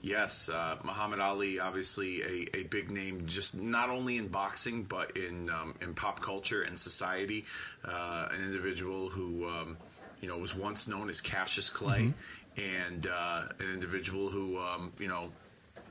Yes, 0.00 0.48
uh, 0.48 0.76
Muhammad 0.84 1.20
Ali, 1.20 1.58
obviously 1.58 2.22
a, 2.22 2.56
a 2.58 2.62
big 2.64 2.90
name, 2.90 3.26
just 3.26 3.56
not 3.56 3.90
only 3.90 4.16
in 4.16 4.28
boxing 4.28 4.84
but 4.84 5.16
in 5.16 5.50
um, 5.50 5.74
in 5.80 5.94
pop 5.94 6.20
culture 6.20 6.62
and 6.62 6.78
society. 6.78 7.44
Uh, 7.84 8.28
an 8.30 8.42
individual 8.42 9.08
who 9.08 9.48
um, 9.48 9.76
you 10.20 10.28
know 10.28 10.38
was 10.38 10.54
once 10.54 10.86
known 10.86 11.08
as 11.08 11.20
Cassius 11.20 11.68
Clay, 11.68 12.12
and 12.56 13.06
uh, 13.06 13.42
an 13.58 13.72
individual 13.72 14.28
who 14.30 14.58
um, 14.58 14.92
you 14.98 15.08
know 15.08 15.32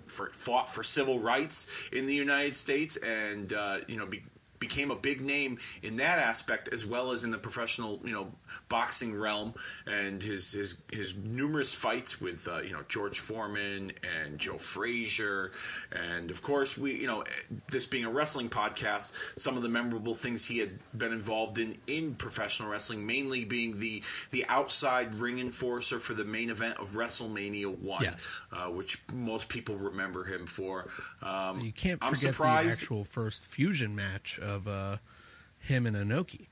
for, 0.06 0.30
fought 0.33 0.69
for 0.69 0.83
civil 0.83 1.19
rights 1.19 1.68
in 1.91 2.06
the 2.06 2.15
United 2.15 2.56
States, 2.56 2.98
and 2.98 3.51
uh, 3.53 3.80
you 3.88 3.98
know. 3.98 4.06
Be, 4.06 4.24
became 4.59 4.91
a 4.91 4.95
big 4.95 5.21
name 5.21 5.57
in 5.83 5.97
that 5.97 6.19
aspect 6.19 6.69
as 6.73 6.85
well 6.85 7.11
as 7.11 7.23
in 7.23 7.29
the 7.31 7.37
professional 7.37 7.99
you 8.03 8.11
know 8.13 8.31
boxing 8.69 9.13
realm 9.17 9.53
and 9.85 10.21
his 10.23 10.51
his 10.53 10.77
his 10.91 11.15
numerous 11.15 11.73
fights 11.73 12.19
with 12.21 12.47
uh, 12.47 12.59
you 12.59 12.71
know 12.71 12.81
George 12.87 13.19
Foreman 13.19 13.91
and 14.23 14.39
Joe 14.39 14.57
Frazier 14.57 15.51
and 15.91 16.31
of 16.31 16.41
course 16.41 16.77
we 16.77 16.93
you 16.99 17.07
know 17.07 17.23
this 17.69 17.85
being 17.85 18.05
a 18.05 18.09
wrestling 18.09 18.49
podcast 18.49 19.13
some 19.39 19.57
of 19.57 19.63
the 19.63 19.69
memorable 19.69 20.15
things 20.15 20.45
he 20.45 20.57
had 20.59 20.79
been 20.97 21.11
involved 21.13 21.59
in 21.59 21.77
in 21.87 22.15
professional 22.15 22.69
wrestling 22.69 23.05
mainly 23.05 23.45
being 23.45 23.79
the 23.79 24.01
the 24.31 24.45
outside 24.47 25.13
ring 25.15 25.39
enforcer 25.39 25.99
for 25.99 26.13
the 26.13 26.25
main 26.25 26.49
event 26.49 26.77
of 26.79 26.87
WrestleMania 26.89 27.77
1 27.77 28.03
Yes. 28.03 28.39
uh, 28.51 28.65
which 28.65 29.01
most 29.13 29.49
people 29.49 29.75
remember 29.75 30.23
him 30.23 30.45
for 30.47 30.87
um, 31.21 31.59
You 31.61 31.71
can't 31.71 32.03
I'm 32.03 32.13
forget 32.13 32.29
the 32.29 32.33
surprised 32.33 32.81
actual 32.81 33.03
first 33.03 33.45
fusion 33.45 33.95
match 33.95 34.39
of 34.55 34.67
uh, 34.67 34.97
him 35.59 35.85
and 35.85 35.95
Inoki, 35.95 36.47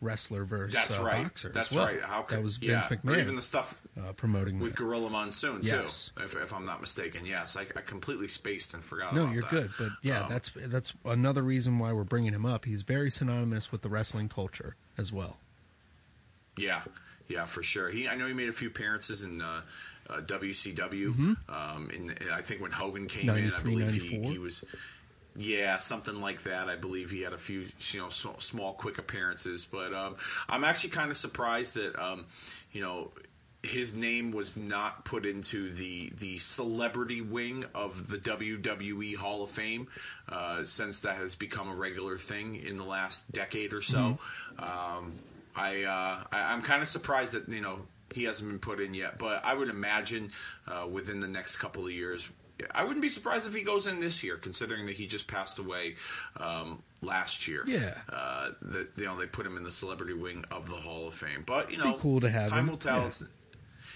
wrestler 0.00 0.44
versus 0.44 0.74
that's 0.74 0.98
uh, 0.98 1.02
right. 1.04 1.22
boxer. 1.24 1.48
That's 1.50 1.72
well. 1.72 1.86
right. 1.86 2.00
How 2.00 2.22
could, 2.22 2.38
that 2.38 2.42
was 2.44 2.56
Vince 2.56 2.86
yeah. 2.90 2.96
Or 2.96 2.96
McMahon 2.98 3.20
even 3.20 3.34
the 3.36 3.42
stuff 3.42 3.74
uh, 3.98 4.12
promoting 4.12 4.60
with 4.60 4.70
that. 4.72 4.78
Gorilla 4.78 5.10
Monsoon 5.10 5.60
Yes. 5.62 6.12
too, 6.16 6.22
if, 6.22 6.36
if 6.36 6.54
I'm 6.54 6.64
not 6.64 6.80
mistaken. 6.80 7.26
Yes, 7.26 7.56
I, 7.56 7.62
I 7.62 7.80
completely 7.80 8.28
spaced 8.28 8.74
and 8.74 8.82
forgot. 8.84 9.14
No, 9.14 9.22
about 9.24 9.32
you're 9.32 9.42
that. 9.42 9.50
good, 9.50 9.70
but 9.78 9.88
yeah, 10.02 10.22
Um, 10.22 10.28
that's 10.30 10.50
that's 10.54 10.92
another 11.04 11.42
reason 11.42 11.78
why 11.80 11.92
we're 11.92 12.04
bringing 12.04 12.32
him 12.32 12.46
up. 12.46 12.64
He's 12.64 12.82
very 12.82 13.10
synonymous 13.10 13.72
with 13.72 13.82
the 13.82 13.88
wrestling 13.88 14.28
culture 14.28 14.76
as 14.96 15.12
well. 15.12 15.38
yeah, 16.56 16.82
yeah, 17.28 17.44
for 17.44 17.62
sure. 17.62 17.88
He, 17.90 18.08
I 18.08 18.14
know 18.16 18.26
he 18.26 18.32
made 18.34 18.48
a 18.48 18.52
few 18.54 18.68
appearances 18.68 19.22
in 19.22 19.42
uh, 19.42 19.60
uh, 20.08 20.20
WCW. 20.22 21.36
Um, 21.48 21.90
in, 21.90 22.14
I 22.32 22.40
think 22.40 22.62
when 22.62 22.70
Hogan 22.70 23.06
came 23.06 23.28
in, 23.28 23.52
I 23.52 23.60
believe 23.62 23.92
he, 23.92 24.18
he 24.20 24.38
was. 24.38 24.64
Yeah, 25.40 25.78
something 25.78 26.20
like 26.20 26.42
that. 26.42 26.68
I 26.68 26.74
believe 26.74 27.12
he 27.12 27.22
had 27.22 27.32
a 27.32 27.38
few, 27.38 27.66
you 27.92 28.00
know, 28.00 28.08
so, 28.08 28.34
small, 28.38 28.72
quick 28.72 28.98
appearances. 28.98 29.64
But 29.64 29.94
um, 29.94 30.16
I'm 30.48 30.64
actually 30.64 30.90
kind 30.90 31.12
of 31.12 31.16
surprised 31.16 31.76
that, 31.76 31.96
um, 31.96 32.26
you 32.72 32.80
know, 32.80 33.12
his 33.62 33.94
name 33.94 34.32
was 34.32 34.56
not 34.56 35.04
put 35.04 35.24
into 35.26 35.70
the 35.70 36.12
the 36.16 36.38
celebrity 36.38 37.20
wing 37.20 37.64
of 37.72 38.08
the 38.08 38.18
WWE 38.18 39.14
Hall 39.14 39.44
of 39.44 39.50
Fame, 39.50 39.86
uh, 40.28 40.64
since 40.64 41.00
that 41.00 41.16
has 41.16 41.36
become 41.36 41.68
a 41.68 41.74
regular 41.74 42.16
thing 42.16 42.56
in 42.56 42.76
the 42.76 42.84
last 42.84 43.30
decade 43.30 43.72
or 43.72 43.82
so. 43.82 44.18
Um, 44.58 45.18
I, 45.54 45.84
uh, 45.84 46.24
I 46.32 46.52
I'm 46.52 46.62
kind 46.62 46.82
of 46.82 46.88
surprised 46.88 47.34
that 47.34 47.48
you 47.48 47.60
know 47.60 47.80
he 48.12 48.24
hasn't 48.24 48.48
been 48.48 48.58
put 48.58 48.80
in 48.80 48.94
yet, 48.94 49.18
but 49.18 49.44
I 49.44 49.54
would 49.54 49.68
imagine 49.68 50.30
uh, 50.66 50.86
within 50.90 51.20
the 51.20 51.28
next 51.28 51.58
couple 51.58 51.86
of 51.86 51.92
years. 51.92 52.28
I 52.72 52.82
wouldn't 52.84 53.02
be 53.02 53.08
surprised 53.08 53.46
if 53.46 53.54
he 53.54 53.62
goes 53.62 53.86
in 53.86 54.00
this 54.00 54.22
year, 54.24 54.36
considering 54.36 54.86
that 54.86 54.96
he 54.96 55.06
just 55.06 55.26
passed 55.28 55.58
away 55.58 55.94
um, 56.36 56.82
last 57.02 57.46
year. 57.46 57.64
Yeah. 57.66 57.94
uh, 58.12 58.50
that 58.62 58.88
you 58.96 59.04
know 59.04 59.16
they 59.18 59.26
put 59.26 59.46
him 59.46 59.56
in 59.56 59.62
the 59.64 59.70
celebrity 59.70 60.14
wing 60.14 60.44
of 60.50 60.68
the 60.68 60.76
Hall 60.76 61.06
of 61.06 61.14
Fame. 61.14 61.44
But 61.46 61.70
you 61.70 61.78
know, 61.78 61.92
Be 61.94 61.98
cool 62.00 62.20
to 62.20 62.30
have 62.30 62.50
time 62.50 62.60
him. 62.64 62.70
will 62.70 62.76
tell. 62.76 63.02
Yeah. 63.02 63.10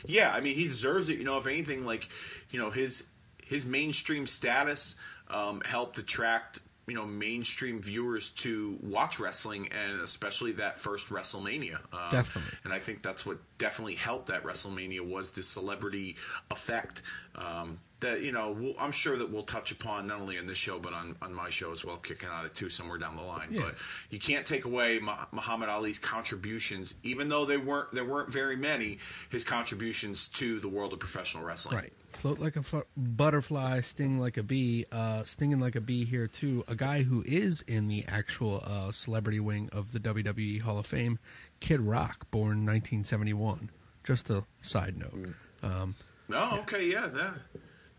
Yeah, 0.04 0.32
I 0.32 0.40
mean, 0.40 0.56
he 0.56 0.64
deserves 0.64 1.08
it. 1.08 1.18
You 1.18 1.24
know, 1.24 1.38
if 1.38 1.46
anything, 1.46 1.86
like, 1.86 2.08
you 2.50 2.58
know, 2.58 2.70
his 2.70 3.04
his 3.44 3.66
mainstream 3.66 4.26
status 4.26 4.96
um, 5.28 5.60
helped 5.64 5.98
attract 5.98 6.60
you 6.88 6.94
know 6.94 7.06
mainstream 7.06 7.80
viewers 7.80 8.30
to 8.32 8.76
watch 8.82 9.20
wrestling, 9.20 9.68
and 9.70 10.00
especially 10.00 10.52
that 10.52 10.78
first 10.78 11.08
WrestleMania. 11.10 11.76
Um, 11.92 12.10
Definitely. 12.10 12.58
and 12.64 12.72
I 12.72 12.80
think 12.80 13.02
that's 13.02 13.24
what 13.24 13.38
definitely 13.58 13.94
helped 13.94 14.26
that 14.26 14.42
WrestleMania 14.42 15.00
was 15.00 15.30
the 15.32 15.42
celebrity 15.42 16.16
effect. 16.50 17.02
Um, 17.36 17.78
that 18.02 18.22
you 18.22 18.30
know, 18.30 18.50
we'll, 18.56 18.74
I'm 18.78 18.92
sure 18.92 19.16
that 19.16 19.30
we'll 19.32 19.42
touch 19.42 19.72
upon 19.72 20.06
not 20.06 20.20
only 20.20 20.36
in 20.36 20.46
this 20.46 20.58
show 20.58 20.78
but 20.78 20.92
on, 20.92 21.16
on 21.22 21.34
my 21.34 21.50
show 21.50 21.72
as 21.72 21.84
well, 21.84 21.96
kicking 21.96 22.28
out 22.28 22.44
at 22.44 22.54
two 22.54 22.68
somewhere 22.68 22.98
down 22.98 23.16
the 23.16 23.22
line. 23.22 23.48
Yeah. 23.50 23.62
But 23.64 23.74
you 24.10 24.18
can't 24.18 24.46
take 24.46 24.64
away 24.64 25.00
Muhammad 25.32 25.68
Ali's 25.68 25.98
contributions, 25.98 26.94
even 27.02 27.28
though 27.28 27.46
they 27.46 27.56
weren't 27.56 27.90
there 27.92 28.04
weren't 28.04 28.30
very 28.30 28.56
many. 28.56 28.98
His 29.30 29.42
contributions 29.44 30.28
to 30.28 30.60
the 30.60 30.68
world 30.68 30.92
of 30.92 31.00
professional 31.00 31.42
wrestling. 31.44 31.76
Right. 31.76 31.92
Float 32.12 32.38
like 32.38 32.56
a 32.56 32.62
fu- 32.62 32.84
butterfly, 32.96 33.80
sting 33.80 34.20
like 34.20 34.36
a 34.36 34.42
bee. 34.42 34.84
Uh, 34.92 35.24
stinging 35.24 35.60
like 35.60 35.76
a 35.76 35.80
bee 35.80 36.04
here 36.04 36.26
too. 36.26 36.62
A 36.68 36.74
guy 36.74 37.02
who 37.02 37.24
is 37.26 37.62
in 37.62 37.88
the 37.88 38.04
actual 38.06 38.62
uh, 38.64 38.92
celebrity 38.92 39.40
wing 39.40 39.70
of 39.72 39.92
the 39.92 40.00
WWE 40.00 40.60
Hall 40.60 40.78
of 40.78 40.86
Fame, 40.86 41.18
Kid 41.60 41.80
Rock, 41.80 42.30
born 42.30 42.66
1971. 42.66 43.70
Just 44.04 44.28
a 44.28 44.44
side 44.60 44.98
note. 44.98 45.34
Um, 45.62 45.94
Oh, 46.34 46.60
okay, 46.60 46.88
yeah, 46.88 47.08
yeah. 47.14 47.34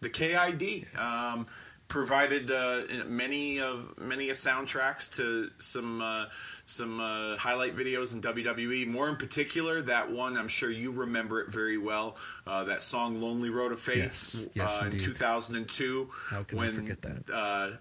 The 0.04 0.10
KID. 0.10 0.98
Um, 0.98 1.48
provided 1.90 2.50
uh, 2.50 2.82
many 3.06 3.60
of 3.60 4.00
many 4.00 4.30
a 4.30 4.34
soundtracks 4.34 5.16
to 5.16 5.52
some 5.60 6.02
uh, 6.02 6.26
some 6.66 7.00
uh, 7.00 7.38
highlight 7.38 7.76
videos 7.76 8.14
in 8.14 8.22
WWE. 8.22 8.88
More 8.88 9.10
in 9.10 9.16
particular, 9.16 9.82
that 9.84 10.12
one 10.12 10.38
I'm 10.38 10.48
sure 10.48 10.72
you 10.72 10.92
remember 10.92 11.42
it 11.42 11.52
very 11.52 11.78
well. 11.78 12.16
Uh, 12.48 12.64
that 12.64 12.82
song 12.82 13.22
"Lonely 13.22 13.50
Road 13.50 13.72
of 13.72 13.80
Faith" 13.80 13.98
Yes. 13.98 14.48
Yes, 14.56 14.80
uh, 14.82 14.86
in 14.86 14.98
2002. 14.98 16.10
How 16.30 16.44
can 16.44 16.60
I 16.60 16.70
forget 16.70 17.02
that? 17.04 17.80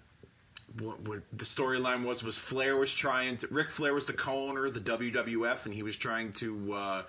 What, 0.78 1.00
what 1.06 1.22
the 1.32 1.44
storyline 1.44 2.04
was 2.04 2.22
was 2.22 2.38
Flair 2.38 2.76
was 2.76 2.92
trying 2.92 3.36
to 3.38 3.48
Ric 3.48 3.68
Flair 3.68 3.92
was 3.92 4.06
the 4.06 4.12
co-owner 4.12 4.66
of 4.66 4.74
the 4.74 4.80
WWF 4.80 5.66
and 5.66 5.74
he 5.74 5.82
was 5.82 5.96
trying 5.96 6.32
to 6.34 6.72
uh, 6.72 7.02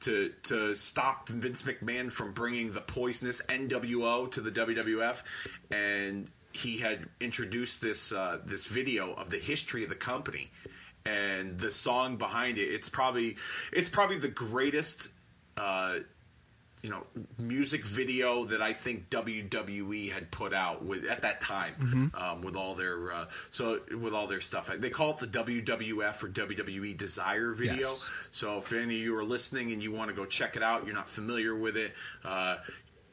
to 0.00 0.32
to 0.44 0.74
stop 0.74 1.28
Vince 1.28 1.62
McMahon 1.62 2.10
from 2.10 2.32
bringing 2.32 2.72
the 2.72 2.80
poisonous 2.80 3.42
NWO 3.48 4.30
to 4.30 4.40
the 4.40 4.50
WWF 4.50 5.22
and 5.70 6.30
he 6.52 6.78
had 6.78 7.08
introduced 7.20 7.80
this 7.80 8.12
uh, 8.12 8.38
this 8.44 8.66
video 8.66 9.12
of 9.14 9.30
the 9.30 9.38
history 9.38 9.82
of 9.82 9.88
the 9.88 9.96
company 9.96 10.50
and 11.06 11.58
the 11.58 11.70
song 11.70 12.16
behind 12.16 12.58
it. 12.58 12.68
It's 12.68 12.88
probably 12.88 13.36
it's 13.72 13.88
probably 13.88 14.18
the 14.18 14.28
greatest 14.28 15.10
uh, 15.56 16.00
you 16.82 16.90
know 16.90 17.04
music 17.38 17.84
video 17.86 18.44
that 18.46 18.62
I 18.62 18.72
think 18.72 19.10
WWE 19.10 20.10
had 20.10 20.30
put 20.30 20.54
out 20.54 20.84
with 20.84 21.04
at 21.04 21.22
that 21.22 21.40
time 21.40 21.74
Mm-hmm. 21.80 22.16
um, 22.22 22.42
with 22.42 22.56
all 22.56 22.74
their 22.74 23.12
uh, 23.12 23.24
so 23.50 23.80
with 24.00 24.14
all 24.14 24.26
their 24.26 24.40
stuff. 24.40 24.70
They 24.76 24.90
call 24.90 25.10
it 25.10 25.18
the 25.18 25.26
WWF 25.26 26.22
or 26.24 26.28
WWE 26.28 26.96
Desire 26.96 27.52
video. 27.52 27.74
Yes. 27.80 28.08
So 28.30 28.58
if 28.58 28.72
any 28.72 28.96
of 28.96 29.00
you 29.02 29.16
are 29.16 29.24
listening 29.24 29.72
and 29.72 29.82
you 29.82 29.92
want 29.92 30.08
to 30.10 30.14
go 30.16 30.24
check 30.24 30.56
it 30.56 30.62
out, 30.62 30.86
you're 30.86 30.94
not 30.94 31.08
familiar 31.08 31.54
with 31.54 31.76
it. 31.76 31.92
Uh, 32.24 32.56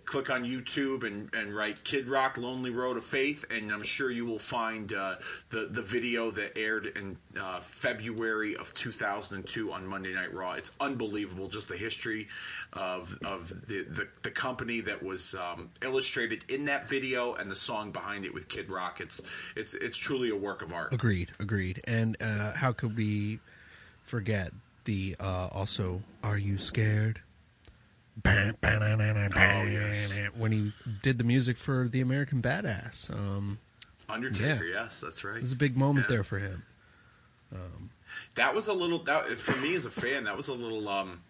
Click 0.07 0.29
on 0.29 0.45
YouTube 0.45 1.03
and, 1.03 1.29
and 1.33 1.53
write 1.53 1.83
Kid 1.83 2.07
Rock 2.07 2.37
Lonely 2.37 2.69
Road 2.69 2.95
of 2.95 3.03
Faith, 3.03 3.43
and 3.51 3.69
I'm 3.69 3.83
sure 3.83 4.09
you 4.09 4.25
will 4.25 4.39
find 4.39 4.93
uh, 4.93 5.15
the, 5.49 5.67
the 5.69 5.81
video 5.81 6.31
that 6.31 6.57
aired 6.57 6.85
in 6.85 7.17
uh, 7.37 7.59
February 7.59 8.55
of 8.55 8.73
2002 8.73 9.69
on 9.69 9.85
Monday 9.85 10.13
Night 10.13 10.33
Raw. 10.33 10.53
It's 10.53 10.73
unbelievable, 10.79 11.49
just 11.49 11.67
the 11.67 11.75
history 11.75 12.29
of, 12.71 13.19
of 13.25 13.49
the, 13.67 13.83
the, 13.83 14.07
the 14.23 14.31
company 14.31 14.79
that 14.79 15.03
was 15.03 15.35
um, 15.35 15.69
illustrated 15.83 16.45
in 16.47 16.63
that 16.65 16.87
video 16.87 17.33
and 17.33 17.51
the 17.51 17.55
song 17.55 17.91
behind 17.91 18.23
it 18.23 18.33
with 18.33 18.47
Kid 18.47 18.69
Rock. 18.69 19.01
It's, 19.01 19.21
it's, 19.57 19.73
it's 19.73 19.97
truly 19.97 20.29
a 20.29 20.37
work 20.37 20.61
of 20.61 20.71
art. 20.71 20.93
Agreed, 20.93 21.31
agreed. 21.37 21.81
And 21.85 22.15
uh, 22.21 22.53
how 22.53 22.71
could 22.71 22.95
we 22.95 23.39
forget 24.03 24.53
the 24.85 25.17
uh, 25.19 25.49
also 25.51 26.01
"Are 26.23 26.37
You 26.37 26.57
Scared"? 26.59 27.19
Yes. 29.71 30.19
When 30.36 30.51
he 30.51 30.71
did 31.03 31.17
the 31.17 31.24
music 31.24 31.57
for 31.57 31.88
the 31.88 32.01
American 32.01 32.41
Badass, 32.41 33.12
um, 33.13 33.59
Undertaker, 34.09 34.63
yes, 34.65 35.01
that's 35.01 35.24
right. 35.24 35.38
it 35.38 35.41
was 35.41 35.51
a 35.51 35.55
big 35.57 35.75
moment 35.77 36.05
Yeah. 36.09 36.15
there 36.15 36.24
for 36.24 36.39
him. 36.39 36.63
that 38.36 38.53
was 38.55 38.67
a 38.67 38.74
little 38.74 39.00
that 39.03 39.25
for 39.38 39.59
me 39.62 39.75
as 39.75 39.86
a 39.86 39.91
fan 39.91 40.24
that 40.25 40.36
was 40.36 40.47
a 40.47 40.53
little 40.53 40.88
um 40.89 41.21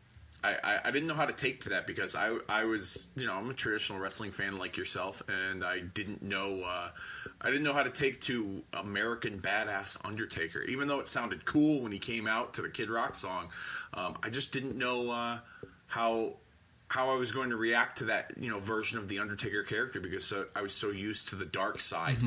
I, 0.44 0.56
I, 0.64 0.80
I 0.86 0.92
didn't 0.92 1.08
know 1.08 1.16
how 1.16 1.26
to 1.26 1.34
take 1.34 1.62
to 1.62 1.70
that 1.70 1.88
because 1.88 2.16
I 2.16 2.38
I 2.48 2.64
was 2.66 3.08
you 3.16 3.26
know 3.26 3.34
I'm 3.34 3.50
a 3.50 3.54
traditional 3.54 4.00
wrestling 4.00 4.32
fan 4.32 4.58
like 4.58 4.78
yourself 4.78 5.22
and 5.28 5.64
I 5.64 5.80
didn't 5.80 6.22
know 6.22 6.62
uh, 6.64 6.90
I 7.42 7.48
didn't 7.48 7.64
know 7.64 7.74
how 7.74 7.84
to 7.84 7.90
take 7.90 8.22
to 8.22 8.62
American 8.74 9.40
Badass 9.40 9.98
Undertaker 10.06 10.62
even 10.62 10.88
though 10.88 11.00
it 11.00 11.08
sounded 11.08 11.46
cool 11.46 11.82
when 11.82 11.92
he 11.92 12.00
came 12.00 12.28
out 12.28 12.54
to 12.56 12.62
the 12.62 12.70
Kid 12.70 12.90
Rock 12.90 13.16
song 13.16 13.50
um, 13.94 14.18
I 14.24 14.30
just 14.30 14.52
didn't 14.52 14.78
know 14.78 15.10
uh, 15.12 15.40
how 15.88 16.34
how 16.90 17.10
I 17.10 17.16
was 17.16 17.32
going 17.32 17.50
to 17.50 17.58
react 17.58 17.98
to 17.98 18.06
that, 18.06 18.32
you 18.40 18.50
know, 18.50 18.60
version 18.60 18.98
of 18.98 19.08
the 19.10 19.20
Undertaker 19.20 19.64
character 19.64 20.00
because 20.00 20.24
so, 20.24 20.46
I 20.56 20.62
was 20.62 20.74
so 20.74 20.90
used 20.90 21.28
to 21.30 21.36
the 21.36 21.46
dark 21.46 21.82
side, 21.82 22.18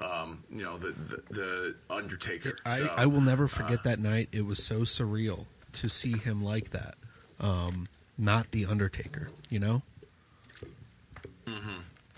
um, 0.00 0.42
you 0.50 0.64
know, 0.64 0.78
the 0.78 0.92
the, 0.92 1.22
the 1.30 1.74
Undertaker. 1.90 2.56
I, 2.64 2.78
So, 2.78 2.94
I 2.96 3.06
will 3.06 3.20
never 3.20 3.44
uh, 3.44 3.48
forget 3.48 3.82
that 3.84 3.98
night. 3.98 4.28
It 4.32 4.46
was 4.46 4.62
so 4.62 4.80
surreal 4.80 5.44
to 5.74 5.88
see 5.88 6.16
him 6.16 6.42
like 6.42 6.70
that. 6.70 6.94
Um, 7.38 7.88
not 8.16 8.50
the 8.52 8.64
Undertaker, 8.64 9.28
you 9.50 9.58
know. 9.58 9.82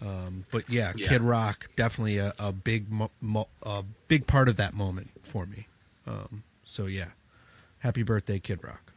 Um, 0.01 0.45
but 0.51 0.69
yeah, 0.71 0.93
Yeah. 0.95 1.09
Kid 1.09 1.23
Rock 1.23 1.69
definitely 1.77 2.19
a, 2.19 2.33
a 2.39 2.53
big 2.53 2.91
mo- 2.91 3.11
mo- 3.21 3.49
a 3.65 3.83
big 4.07 4.27
part 4.27 4.49
of 4.49 4.57
that 4.57 4.75
moment 4.75 5.11
for 5.21 5.45
me. 5.45 5.67
Um, 6.07 6.45
so 6.65 6.87
yeah, 6.87 7.09
happy 7.81 8.03
birthday, 8.05 8.39
Kid 8.39 8.63
Rock. 8.63 8.88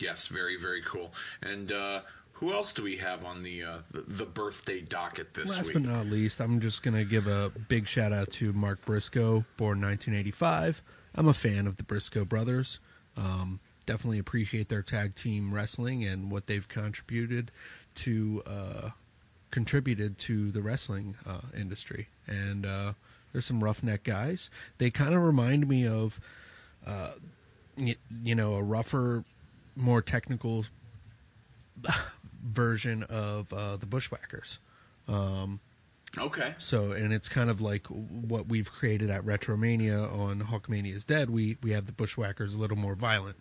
Yes, 0.00 0.28
very 0.28 0.56
very 0.56 0.82
cool. 0.82 1.12
And 1.42 1.72
uh, 1.72 2.00
who 2.34 2.52
else 2.52 2.72
do 2.72 2.84
we 2.84 2.98
have 2.98 3.24
on 3.24 3.42
the 3.42 3.64
uh, 3.64 3.78
the, 3.92 4.24
birthday 4.24 4.80
docket 4.80 5.34
this 5.34 5.56
Last 5.56 5.66
week? 5.66 5.74
but 5.74 5.82
not 5.82 6.06
least, 6.06 6.40
I'm 6.40 6.60
just 6.60 6.82
going 6.82 6.96
to 6.96 7.04
give 7.04 7.26
a 7.26 7.50
big 7.68 7.88
shout 7.88 8.12
out 8.12 8.30
to 8.32 8.52
Mark 8.52 8.84
Briscoe, 8.84 9.44
born 9.56 9.80
1985. 9.80 10.80
I'm 11.16 11.26
a 11.26 11.34
fan 11.34 11.66
of 11.66 11.78
the 11.78 11.82
Briscoe 11.82 12.24
brothers. 12.24 12.78
Um, 13.16 13.58
definitely 13.86 14.20
appreciate 14.20 14.68
their 14.68 14.82
tag 14.82 15.16
team 15.16 15.52
wrestling 15.52 16.04
and 16.04 16.30
what 16.30 16.46
they've 16.46 16.68
contributed 16.68 17.50
to 17.96 18.42
uh, 18.46 18.90
contributed 19.50 20.18
to 20.18 20.50
the 20.52 20.62
wrestling 20.62 21.16
uh, 21.26 21.40
industry. 21.58 22.08
And 22.26 22.64
uh, 22.64 22.92
there's 23.32 23.46
some 23.46 23.64
roughneck 23.64 24.04
guys. 24.04 24.50
They 24.78 24.90
kind 24.90 25.14
of 25.14 25.22
remind 25.22 25.68
me 25.68 25.86
of, 25.86 26.20
uh, 26.86 27.12
you 27.76 28.34
know, 28.34 28.54
a 28.56 28.62
rougher, 28.62 29.24
more 29.78 30.02
technical 30.02 30.64
version 32.44 33.04
of 33.04 33.52
uh, 33.52 33.76
the 33.76 33.86
Bushwhackers. 33.86 34.58
okay. 36.18 36.54
So, 36.58 36.92
and 36.92 37.12
it's 37.12 37.28
kind 37.28 37.50
of 37.50 37.60
like 37.60 37.86
what 37.86 38.46
we've 38.46 38.70
created 38.70 39.10
at 39.10 39.24
Retromania 39.24 40.12
on 40.18 40.40
Hulkmania 40.40 40.94
is 40.94 41.04
Dead. 41.04 41.30
We 41.30 41.56
we 41.62 41.70
have 41.72 41.86
the 41.86 41.92
Bushwhackers 41.92 42.54
a 42.54 42.58
little 42.58 42.76
more 42.76 42.94
violent, 42.94 43.36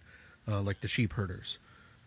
uh, 0.50 0.62
like 0.62 0.82
the 0.82 0.88
sheep 0.88 1.14
herders 1.14 1.58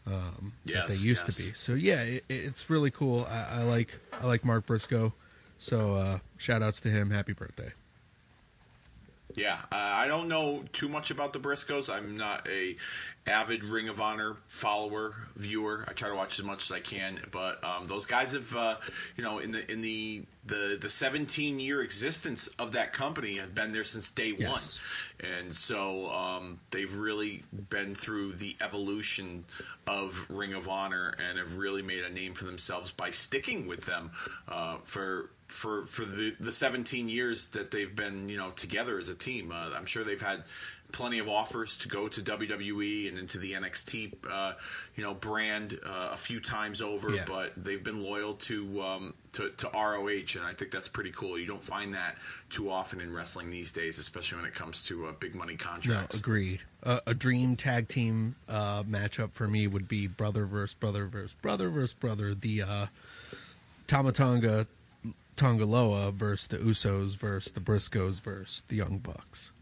um, 0.07 0.53
that 0.67 0.89
they 0.89 0.95
used 0.95 1.27
yes. 1.27 1.37
to 1.37 1.43
be. 1.43 1.55
So 1.57 1.75
yeah, 1.75 2.03
it, 2.03 2.25
it's 2.29 2.71
really 2.71 2.91
cool. 2.91 3.27
I, 3.29 3.61
I 3.61 3.63
like 3.63 3.99
I 4.13 4.27
like 4.27 4.45
Mark 4.45 4.67
Briscoe. 4.67 5.13
So 5.59 5.95
uh, 5.95 6.19
shout 6.39 6.63
outs 6.63 6.81
to 6.83 6.89
him. 6.89 7.11
Happy 7.11 7.33
birthday. 7.33 7.73
Yeah, 9.37 9.59
uh, 9.71 9.77
I 9.77 10.09
don't 10.09 10.27
know 10.27 10.65
too 10.73 10.89
much 10.89 11.11
about 11.11 11.33
the 11.33 11.39
Briscoes. 11.39 11.93
I'm 11.93 12.17
not 12.17 12.49
a 12.49 12.77
avid 13.31 13.65
Ring 13.65 13.89
of 13.89 14.01
Honor 14.01 14.37
follower, 14.49 15.15
viewer. 15.37 15.85
I 15.89 15.93
try 15.93 16.09
to 16.09 16.15
watch 16.15 16.39
as 16.39 16.45
much 16.45 16.65
as 16.65 16.73
I 16.73 16.81
can, 16.81 17.19
but 17.31 17.63
um, 17.65 17.87
those 17.87 18.07
guys 18.07 18.33
have, 18.33 18.55
uh, 18.55 18.77
you 19.17 19.25
know, 19.25 19.39
in 19.39 19.53
the 19.53 19.71
in 19.71 19.81
the 19.81 20.25
the 20.47 20.79
the 20.81 20.89
17 20.91 21.59
year 21.61 21.83
existence 21.83 22.49
of 22.59 22.73
that 22.73 22.93
company 22.93 23.37
have 23.37 23.55
been 23.55 23.71
there 23.71 23.85
since 23.85 24.11
day 24.11 24.35
Yes. 24.37 24.79
one, 25.21 25.31
and 25.33 25.55
so 25.55 26.09
um, 26.11 26.61
they've 26.71 26.95
really 26.95 27.43
been 27.69 27.95
through 27.95 28.33
the 28.33 28.57
evolution 28.61 29.45
of 29.87 30.27
Ring 30.31 30.53
of 30.55 30.69
Honor 30.69 31.15
and 31.19 31.39
have 31.39 31.57
really 31.57 31.83
made 31.83 32.05
a 32.05 32.11
name 32.11 32.35
for 32.35 32.45
themselves 32.45 32.91
by 32.93 33.11
sticking 33.11 33.67
with 33.67 33.87
them 33.87 34.11
uh, 34.49 34.77
for 34.85 35.31
for 35.47 35.83
for 35.87 36.05
the 36.05 36.35
the 36.41 36.53
17 36.53 37.09
years 37.09 37.49
that 37.49 37.71
they've 37.71 37.95
been 37.95 38.29
you 38.29 38.37
know 38.37 38.51
together 38.53 38.99
as 38.99 39.09
a 39.09 39.15
team. 39.15 39.53
Uh, 39.53 39.71
I'm 39.77 39.87
sure 39.87 40.05
they've 40.05 40.21
had 40.21 40.45
plenty 40.93 41.19
of 41.19 41.29
offers 41.29 41.77
to 41.79 41.89
go 41.89 42.09
to 42.09 42.21
WWE 42.21 43.09
and 43.09 43.19
into 43.19 43.39
the 43.39 43.53
NXT 43.53 44.15
uh, 44.31 44.53
you 44.97 45.03
know 45.05 45.15
brand 45.15 45.79
uh, 45.85 46.11
a 46.13 46.17
few 46.17 46.41
times 46.41 46.83
over, 46.83 47.11
Yeah. 47.11 47.25
but 47.27 47.53
they've 47.57 47.83
been 47.83 48.03
loyal 48.03 48.35
to, 48.35 48.83
um, 48.83 49.15
to 49.35 49.51
to 49.51 49.69
ROH, 49.73 50.37
and 50.37 50.45
I 50.45 50.53
think 50.55 50.71
that's 50.71 50.89
pretty 50.89 51.13
cool. 51.13 51.39
You 51.39 51.47
don't 51.47 51.63
find 51.63 51.95
that 51.95 52.17
too 52.49 52.71
often 52.71 53.01
in 53.01 53.13
wrestling 53.13 53.51
these 53.51 53.73
days, 53.73 53.99
especially 53.99 54.37
when 54.39 54.47
it 54.47 54.55
comes 54.55 54.85
to 54.87 55.07
uh, 55.07 55.13
big 55.19 55.35
money 55.35 55.57
No, 55.59 55.65
contracts. 55.65 56.19
agreed. 56.19 56.61
Uh, 56.83 57.01
a 57.07 57.15
dream 57.15 57.57
tag 57.57 57.89
team 57.89 58.35
uh, 58.49 58.83
matchup 58.85 59.33
for 59.33 59.47
me 59.47 59.67
would 59.67 59.87
be 59.89 60.07
brother 60.07 60.47
versus 60.47 60.75
brother 60.75 61.07
versus 61.07 61.35
brother 61.43 61.69
versus 61.71 61.93
brother. 61.95 62.35
The 62.35 62.63
uh, 62.63 62.87
Tamatonga 63.87 64.67
Tongaloa 65.37 66.13
versus 66.13 66.49
the 66.49 66.59
Usos 66.59 67.17
versus 67.17 67.53
the 67.53 67.61
Briscoes 67.61 68.21
versus 68.21 68.63
the 68.69 68.77
Young 68.77 68.99
Bucks. 68.99 69.53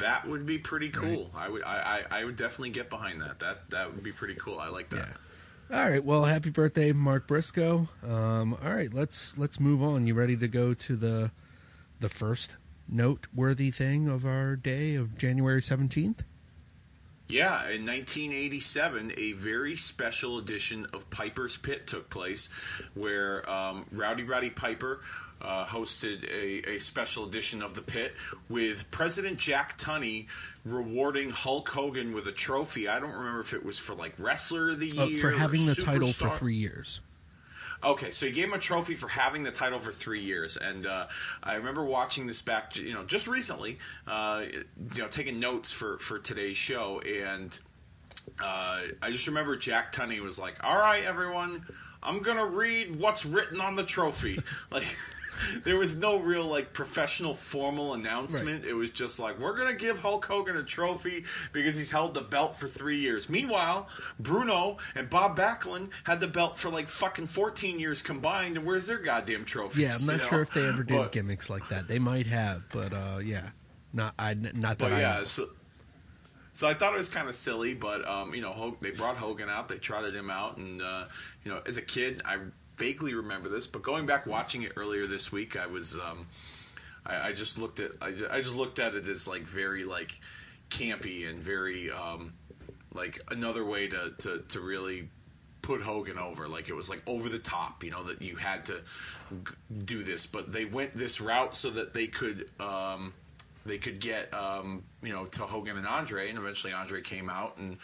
That 0.00 0.28
would 0.28 0.46
be 0.46 0.58
pretty 0.58 0.90
cool. 0.90 1.30
I 1.34 1.48
would 1.48 1.62
I, 1.62 2.04
I, 2.10 2.20
I 2.20 2.24
would 2.24 2.36
definitely 2.36 2.70
get 2.70 2.90
behind 2.90 3.20
that. 3.20 3.40
That 3.40 3.70
that 3.70 3.94
would 3.94 4.02
be 4.02 4.12
pretty 4.12 4.34
cool. 4.34 4.58
I 4.58 4.68
like 4.68 4.90
that. 4.90 5.08
Yeah. 5.70 5.78
All 5.78 5.88
right. 5.88 6.04
Well, 6.04 6.24
happy 6.24 6.50
birthday, 6.50 6.92
Mark 6.92 7.26
Briscoe. 7.26 7.88
Um, 8.06 8.56
all 8.62 8.74
right, 8.74 8.92
let's 8.92 9.36
let's 9.38 9.58
move 9.58 9.82
on. 9.82 10.06
You 10.06 10.14
ready 10.14 10.36
to 10.36 10.48
go 10.48 10.74
to 10.74 10.96
the 10.96 11.30
the 12.00 12.08
first 12.08 12.56
noteworthy 12.88 13.70
thing 13.70 14.08
of 14.08 14.26
our 14.26 14.56
day 14.56 14.94
of 14.94 15.16
January 15.16 15.62
seventeenth? 15.62 16.22
Yeah, 17.28 17.70
in 17.70 17.86
1987, 17.86 19.12
a 19.16 19.32
very 19.32 19.76
special 19.76 20.36
edition 20.36 20.86
of 20.92 21.08
Piper's 21.08 21.56
Pit 21.56 21.86
took 21.86 22.10
place, 22.10 22.50
where 22.92 23.48
um, 23.48 23.86
Rowdy 23.92 24.24
Roddy 24.24 24.50
Piper 24.50 25.00
uh, 25.42 25.66
hosted 25.66 26.24
a, 26.30 26.76
a 26.76 26.78
special 26.78 27.26
edition 27.26 27.62
of 27.62 27.74
the 27.74 27.82
Pit 27.82 28.14
with 28.48 28.90
President 28.90 29.38
Jack 29.38 29.76
Tunney 29.76 30.26
rewarding 30.64 31.30
Hulk 31.30 31.68
Hogan 31.68 32.12
with 32.14 32.26
a 32.28 32.32
trophy. 32.32 32.88
I 32.88 33.00
don't 33.00 33.12
remember 33.12 33.40
if 33.40 33.52
it 33.52 33.64
was 33.64 33.78
for 33.78 33.94
like 33.94 34.14
Wrestler 34.18 34.70
of 34.70 34.80
the 34.80 34.92
Uh, 34.98 35.04
Year 35.06 35.20
for 35.20 35.28
or 35.28 35.32
having 35.32 35.66
the 35.66 35.74
title 35.74 36.08
for 36.08 36.28
three 36.30 36.54
years. 36.54 37.00
Okay, 37.84 38.12
so 38.12 38.26
he 38.26 38.32
gave 38.32 38.44
him 38.44 38.52
a 38.52 38.58
trophy 38.58 38.94
for 38.94 39.08
having 39.08 39.42
the 39.42 39.50
title 39.50 39.80
for 39.80 39.90
three 39.90 40.20
years, 40.22 40.56
and 40.56 40.86
uh, 40.86 41.08
I 41.42 41.54
remember 41.54 41.84
watching 41.84 42.28
this 42.28 42.40
back, 42.40 42.76
you 42.76 42.94
know, 42.94 43.02
just 43.02 43.26
recently, 43.26 43.80
uh, 44.06 44.44
you 44.94 45.02
know, 45.02 45.08
taking 45.08 45.40
notes 45.40 45.72
for 45.72 45.98
for 45.98 46.20
today's 46.20 46.56
show, 46.56 47.00
and 47.00 47.58
uh, 48.40 48.82
I 49.02 49.10
just 49.10 49.26
remember 49.26 49.56
Jack 49.56 49.92
Tunney 49.92 50.20
was 50.20 50.38
like, 50.38 50.62
"All 50.64 50.76
right, 50.78 51.04
everyone, 51.04 51.66
I'm 52.04 52.22
gonna 52.22 52.46
read 52.46 53.00
what's 53.00 53.26
written 53.26 53.60
on 53.60 53.74
the 53.74 53.84
trophy," 53.84 54.40
like. 54.70 54.86
there 55.64 55.76
was 55.76 55.96
no 55.96 56.18
real 56.18 56.44
like 56.44 56.72
professional 56.72 57.34
formal 57.34 57.94
announcement. 57.94 58.62
Right. 58.62 58.70
It 58.70 58.74
was 58.74 58.90
just 58.90 59.18
like 59.20 59.38
we're 59.38 59.56
gonna 59.56 59.74
give 59.74 59.98
Hulk 59.98 60.24
Hogan 60.24 60.56
a 60.56 60.62
trophy 60.62 61.24
because 61.52 61.76
he's 61.76 61.90
held 61.90 62.14
the 62.14 62.20
belt 62.20 62.56
for 62.56 62.66
three 62.66 62.98
years. 63.00 63.28
Meanwhile, 63.28 63.88
Bruno 64.18 64.78
and 64.94 65.08
Bob 65.10 65.36
Backlund 65.38 65.90
had 66.04 66.20
the 66.20 66.26
belt 66.28 66.58
for 66.58 66.70
like 66.70 66.88
fucking 66.88 67.26
fourteen 67.26 67.78
years 67.78 68.02
combined, 68.02 68.56
and 68.56 68.66
where's 68.66 68.86
their 68.86 68.98
goddamn 68.98 69.44
trophies? 69.44 69.78
Yeah, 69.82 69.94
I'm 70.00 70.06
not 70.06 70.24
you 70.24 70.28
sure 70.28 70.38
know? 70.38 70.42
if 70.42 70.50
they 70.54 70.66
ever 70.66 70.82
did 70.82 70.96
But- 70.96 71.12
gimmicks 71.12 71.48
like 71.50 71.68
that. 71.68 71.88
They 71.88 71.98
might 71.98 72.26
have, 72.26 72.62
but 72.72 72.92
uh, 72.92 73.18
yeah, 73.22 73.50
not 73.92 74.14
I 74.18 74.34
not 74.34 74.52
that 74.52 74.78
But 74.78 74.92
I 74.92 75.00
yeah, 75.00 75.18
know. 75.18 75.24
so, 75.24 75.48
so 76.52 76.68
I 76.68 76.74
thought 76.74 76.94
it 76.94 76.98
was 76.98 77.08
kind 77.08 77.28
of 77.28 77.34
silly, 77.34 77.74
but 77.74 78.06
um, 78.06 78.34
you 78.34 78.40
know, 78.42 78.52
Ho- 78.52 78.76
they 78.80 78.90
brought 78.90 79.16
Hogan 79.16 79.48
out, 79.48 79.68
they 79.68 79.78
trotted 79.78 80.14
him 80.14 80.30
out, 80.30 80.56
and 80.58 80.82
uh, 80.82 81.04
you 81.44 81.50
know, 81.52 81.60
as 81.66 81.76
a 81.76 81.82
kid, 81.82 82.22
I 82.24 82.38
vaguely 82.76 83.14
remember 83.14 83.48
this, 83.48 83.66
but 83.66 83.82
going 83.82 84.06
back 84.06 84.26
watching 84.26 84.62
it 84.62 84.72
earlier 84.76 85.06
this 85.06 85.30
week, 85.30 85.56
I 85.56 85.66
was, 85.66 85.98
um, 85.98 86.26
I, 87.04 87.28
I 87.28 87.32
just 87.32 87.58
looked 87.58 87.80
at, 87.80 87.92
I, 88.00 88.14
I 88.30 88.40
just 88.40 88.56
looked 88.56 88.78
at 88.78 88.94
it 88.94 89.06
as 89.06 89.28
like 89.28 89.42
very 89.42 89.84
like 89.84 90.18
campy 90.70 91.28
and 91.28 91.38
very 91.38 91.90
um, 91.90 92.32
like 92.92 93.20
another 93.30 93.64
way 93.64 93.88
to, 93.88 94.12
to 94.18 94.38
to 94.48 94.60
really 94.60 95.08
put 95.62 95.80
Hogan 95.80 96.18
over. 96.18 96.48
Like 96.48 96.68
it 96.68 96.74
was 96.74 96.90
like 96.90 97.02
over 97.06 97.28
the 97.28 97.38
top, 97.38 97.84
you 97.84 97.90
know, 97.90 98.02
that 98.04 98.20
you 98.20 98.36
had 98.36 98.64
to 98.64 98.80
g- 99.30 99.54
do 99.84 100.02
this. 100.02 100.26
But 100.26 100.52
they 100.52 100.64
went 100.64 100.94
this 100.94 101.20
route 101.20 101.54
so 101.54 101.70
that 101.70 101.94
they 101.94 102.08
could 102.08 102.50
um, 102.60 103.14
they 103.64 103.78
could 103.78 104.00
get 104.00 104.32
um, 104.34 104.82
you 105.02 105.12
know 105.12 105.26
to 105.26 105.42
Hogan 105.42 105.76
and 105.76 105.86
Andre, 105.86 106.28
and 106.28 106.38
eventually 106.38 106.72
Andre 106.72 107.00
came 107.00 107.28
out 107.30 107.56
and. 107.58 107.78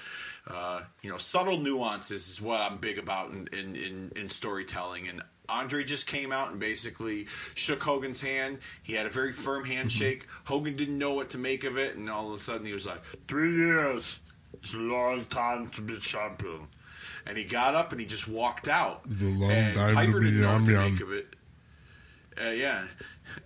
Uh, 0.51 0.81
you 1.03 1.11
know, 1.11 1.19
subtle 1.19 1.59
nuances 1.59 2.27
is 2.31 2.41
what 2.41 2.59
I'm 2.59 2.79
big 2.79 2.97
about 2.97 3.33
in, 3.33 3.49
in, 3.53 3.77
in, 3.77 4.13
in 4.17 4.29
storytelling. 4.31 5.07
And 5.07 5.21
Andre 5.49 5.85
just 5.85 6.07
came 6.07 6.33
out 6.33 6.51
and 6.51 6.59
basically 6.59 7.27
shook 7.55 7.83
Hogan's 7.83 8.21
hand. 8.21 8.59
He 8.83 8.95
had 8.95 9.07
a 9.07 9.11
very 9.11 9.33
firm 9.33 9.65
handshake. 9.65 10.27
Hogan 10.45 10.77
didn't 10.77 10.99
know 10.99 11.13
what 11.13 11.31
to 11.31 11.39
make 11.39 11.65
of 11.65 11.79
it, 11.79 11.97
and 11.97 12.09
all 12.09 12.29
of 12.29 12.35
a 12.35 12.39
sudden 12.39 12.67
he 12.67 12.73
was 12.73 12.87
like, 12.87 13.03
Three 13.27 13.55
years. 13.55 14.21
It's 14.55 14.75
a 14.75 14.79
long 14.79 15.25
time 15.27 15.69
to 15.71 15.83
be 15.83 15.99
champion. 15.99 16.69
And 17.27 17.37
he 17.37 17.45
got 17.45 17.75
up 17.75 17.93
and 17.93 18.01
he 18.01 18.07
just 18.07 18.27
walked 18.27 18.69
out. 18.69 19.03
It's 19.11 19.23
a 19.23 19.27
long 19.27 19.53
and 19.53 19.75
time 19.75 19.89
to 19.89 19.95
Piper 19.95 20.21
be 20.21 20.27
didn't 20.27 20.41
know 20.41 20.55
what 20.55 20.67
to 20.67 20.91
make 20.91 21.01
of 21.01 21.13
it. 21.13 21.37
Uh, 22.41 22.51
yeah, 22.51 22.85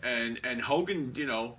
and 0.03 0.39
and 0.45 0.61
Hogan, 0.61 1.13
you 1.15 1.27
know, 1.27 1.57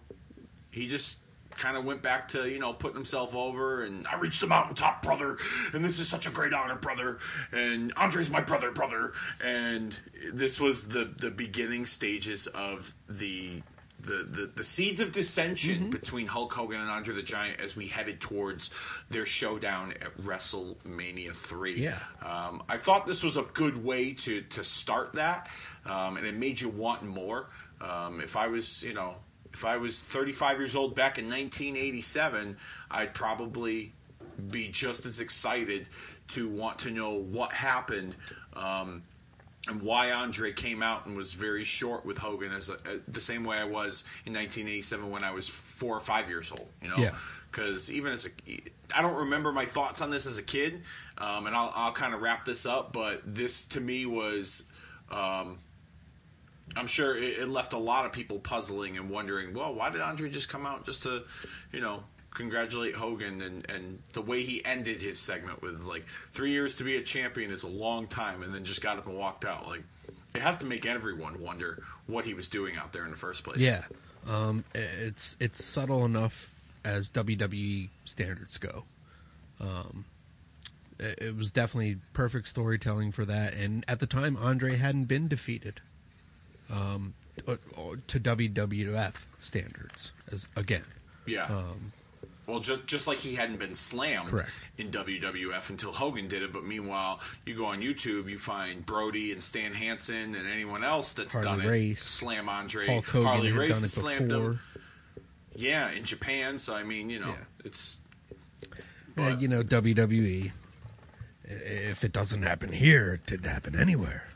he 0.74 0.88
just 0.88 1.20
kind 1.58 1.78
of 1.78 1.86
went 1.86 2.02
back 2.02 2.28
to 2.28 2.50
you 2.50 2.60
know 2.60 2.74
putting 2.74 2.96
himself 2.96 3.36
over 3.36 3.84
and 3.84 4.08
I 4.08 4.20
reached 4.20 4.42
the 4.42 4.48
mountaintop, 4.48 5.04
brother, 5.04 5.38
and 5.74 5.86
this 5.86 6.00
is 6.00 6.08
such 6.08 6.28
a 6.28 6.32
great 6.32 6.54
honor, 6.54 6.76
brother, 6.76 7.20
and 7.52 7.94
Andre's 7.96 8.30
my 8.30 8.42
brother, 8.42 8.72
brother, 8.72 9.14
and 9.44 9.98
this 10.34 10.60
was 10.60 10.88
the 10.88 11.06
the 11.18 11.32
beginning 11.32 11.86
stages 11.86 12.48
of 12.48 12.96
the. 13.08 13.62
The, 14.00 14.28
the, 14.30 14.52
the 14.54 14.64
seeds 14.66 15.00
of 15.00 15.14
dissension 15.14 15.90
between 15.90 16.28
Hulk 16.28 16.52
Hogan 16.52 16.82
and 16.82 16.90
Andre 16.90 17.16
the 17.16 17.22
Giant 17.22 17.62
as 17.62 17.78
we 17.78 17.88
headed 17.88 18.20
towards 18.20 18.70
their 19.08 19.26
showdown 19.26 19.92
at 19.94 20.18
WrestleMania 20.18 21.34
3. 21.34 21.80
Yeah. 21.80 21.98
Um, 22.22 22.64
I 22.68 22.78
thought 22.78 23.06
this 23.06 23.24
was 23.24 23.38
a 23.38 23.44
good 23.44 23.82
way 23.82 24.12
to, 24.12 24.42
to 24.42 24.62
start 24.62 25.14
that, 25.14 25.50
um, 25.86 26.18
and 26.18 26.28
it 26.28 26.36
made 26.36 26.60
you 26.60 26.68
want 26.68 27.04
more. 27.04 27.48
Um, 27.80 28.20
if 28.20 28.36
I 28.36 28.48
was, 28.48 28.84
you 28.84 28.94
know, 28.94 29.16
if 29.54 29.66
I 29.66 29.78
was 29.78 30.04
35 30.06 30.58
years 30.60 30.76
old 30.76 30.96
back 30.96 31.18
in 31.18 31.26
1987, 31.26 32.58
I'd 32.92 33.14
probably 33.14 33.94
be 34.50 34.68
just 34.70 35.06
as 35.06 35.20
excited 35.20 35.90
to 36.30 36.50
want 36.50 36.80
to 36.80 36.92
know 36.92 37.12
what 37.14 37.52
happened. 37.52 38.16
Um, 38.56 39.04
and 39.70 39.82
why 39.82 40.12
Andre 40.12 40.52
came 40.52 40.84
out 40.84 41.06
and 41.06 41.16
was 41.16 41.32
very 41.32 41.64
short 41.64 42.06
with 42.06 42.18
Hogan 42.18 42.52
as 42.52 42.70
a, 42.70 42.74
uh, 42.74 42.78
the 43.08 43.22
same 43.22 43.46
way 43.46 43.58
I 43.58 43.64
was 43.64 44.04
in 44.26 44.34
1987 44.34 45.10
when 45.10 45.24
I 45.24 45.32
was 45.32 45.48
four 45.48 45.96
or 45.96 46.02
five 46.02 46.28
years 46.30 46.52
old. 46.52 46.68
You 46.82 46.90
know, 46.90 46.98
Yeah. 46.98 47.12
because 47.50 47.90
even 47.90 48.12
as 48.12 48.26
a, 48.28 48.60
I 48.94 49.02
don't 49.02 49.16
remember 49.16 49.54
my 49.54 49.66
thoughts 49.66 50.02
on 50.02 50.10
this 50.10 50.26
as 50.26 50.38
a 50.38 50.44
kid, 50.44 50.82
um, 51.18 51.48
and 51.48 51.56
I'll, 51.56 51.72
I'll 51.76 51.94
kind 51.94 52.14
of 52.14 52.22
wrap 52.22 52.44
this 52.44 52.66
up. 52.66 52.92
But 52.92 53.22
this 53.26 53.64
to 53.66 53.80
me 53.80 54.06
was, 54.06 54.66
um, 55.10 55.60
I'm 56.76 56.88
sure 56.88 57.16
it, 57.16 57.40
it 57.40 57.50
left 57.50 57.74
a 57.74 57.78
lot 57.78 58.06
of 58.06 58.12
people 58.12 58.40
puzzling 58.40 58.98
and 58.98 59.10
wondering, 59.10 59.54
well, 59.54 59.74
why 59.74 59.90
did 59.90 60.02
Andre 60.02 60.30
just 60.30 60.50
come 60.50 60.66
out 60.66 60.86
just 60.86 61.04
to, 61.04 61.24
you 61.72 61.82
know, 61.82 62.04
congratulate 62.34 62.96
Hogan 62.96 63.42
and 63.42 63.70
and 63.70 64.00
the 64.14 64.22
way 64.22 64.44
he 64.44 64.64
ended 64.66 65.02
his 65.02 65.20
segment 65.20 65.62
with 65.62 65.86
like 65.86 66.06
three 66.32 66.52
years 66.52 66.78
to 66.78 66.84
be 66.84 66.98
a 66.98 67.04
champion 67.04 67.52
is 67.52 67.64
a 67.64 67.70
long 67.70 68.08
time, 68.08 68.44
and 68.44 68.54
then 68.54 68.64
just 68.64 68.82
got 68.82 68.98
up 68.98 69.08
and 69.08 69.18
walked 69.18 69.46
out. 69.46 69.68
Like 69.68 69.84
it 70.34 70.42
has 70.42 70.58
to 70.60 70.66
make 70.66 70.86
everyone 70.86 71.42
wonder 71.42 71.84
what 72.08 72.26
he 72.26 72.34
was 72.34 72.50
doing 72.50 72.78
out 72.78 72.92
there 72.94 73.06
in 73.06 73.12
the 73.12 73.18
first 73.18 73.44
place. 73.44 73.60
Yeah, 73.60 73.84
um, 74.30 74.64
it's 74.74 75.38
it's 75.40 75.64
subtle 75.64 76.06
enough 76.06 76.50
as 76.84 77.12
WWE 77.12 77.90
standards 78.06 78.58
go. 78.58 78.84
Um, 79.60 80.06
it, 81.00 81.20
it 81.22 81.36
was 81.38 81.52
definitely 81.52 81.98
perfect 82.14 82.48
storytelling 82.48 83.12
for 83.12 83.26
that, 83.26 83.54
and 83.54 83.86
at 83.88 84.00
the 84.00 84.08
time, 84.08 84.38
Andre 84.38 84.76
hadn't 84.76 85.06
been 85.06 85.28
defeated. 85.28 85.82
Um, 86.72 87.14
uh, 87.48 87.54
uh, 87.54 87.96
to 88.08 88.20
WWF 88.20 89.26
standards 89.40 90.12
as 90.32 90.48
again. 90.56 90.84
Yeah. 91.26 91.46
Um, 91.46 91.92
well, 92.46 92.60
just 92.60 92.86
just 92.88 93.08
like 93.08 93.20
he 93.20 93.36
hadn't 93.36 93.58
been 93.58 93.74
slammed 93.74 94.30
Correct. 94.30 94.52
in 94.78 94.92
WWF 94.92 95.70
until 95.70 95.92
Hogan 95.94 96.28
did 96.28 96.42
it, 96.44 96.52
but 96.52 96.66
meanwhile, 96.66 97.22
you 97.46 97.56
go 97.56 97.66
on 97.68 97.82
YouTube, 97.82 98.30
you 98.30 98.38
find 98.38 98.86
Brody 98.86 99.32
and 99.32 99.42
Stan 99.42 99.74
Hansen 99.74 100.36
and 100.36 100.48
anyone 100.48 100.84
else 100.84 101.14
that's 101.14 101.34
Harley 101.34 101.64
done 101.64 101.74
it 101.74 101.98
slam 102.00 102.50
Andre. 102.50 102.86
Hulk 102.88 103.06
Hogan 103.06 103.28
Harley 103.28 103.50
had 103.50 103.58
Race 103.60 103.70
done 103.70 103.78
it 103.84 103.90
slammed 103.90 104.30
before. 104.30 104.44
him. 104.52 104.60
Yeah, 105.56 105.92
in 105.92 106.04
Japan. 106.04 106.58
So 106.58 106.76
I 106.76 106.84
mean, 106.84 107.10
you 107.10 107.20
know, 107.20 107.30
Yeah. 107.30 107.66
it's. 107.66 108.00
But- 109.16 109.42
you 109.42 109.48
know, 109.48 109.62
WWE. 109.64 110.52
If 111.46 112.04
it 112.04 112.12
doesn't 112.14 112.42
happen 112.42 112.72
here, 112.72 113.14
it 113.14 113.26
didn't 113.26 113.50
happen 113.50 113.76
anywhere. 113.76 114.28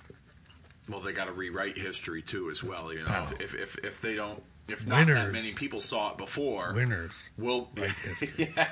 Well, 0.90 1.00
they 1.02 1.12
got 1.14 1.26
to 1.26 1.32
rewrite 1.34 1.78
history 1.78 2.22
too, 2.22 2.50
as 2.50 2.64
well. 2.64 2.94
You 2.94 3.04
know, 3.04 3.28
if, 3.40 3.42
if 3.42 3.56
if 3.56 3.86
if 3.86 4.02
they 4.02 4.16
don't, 4.16 4.42
if 4.70 4.88
not 4.88 5.08
that 5.08 5.32
many 5.32 5.52
people 5.54 5.82
saw 5.82 6.12
it 6.12 6.18
before, 6.18 6.74
Winners. 6.74 7.30
will. 7.38 7.70
Right, 7.76 7.92
yeah, 8.38 8.70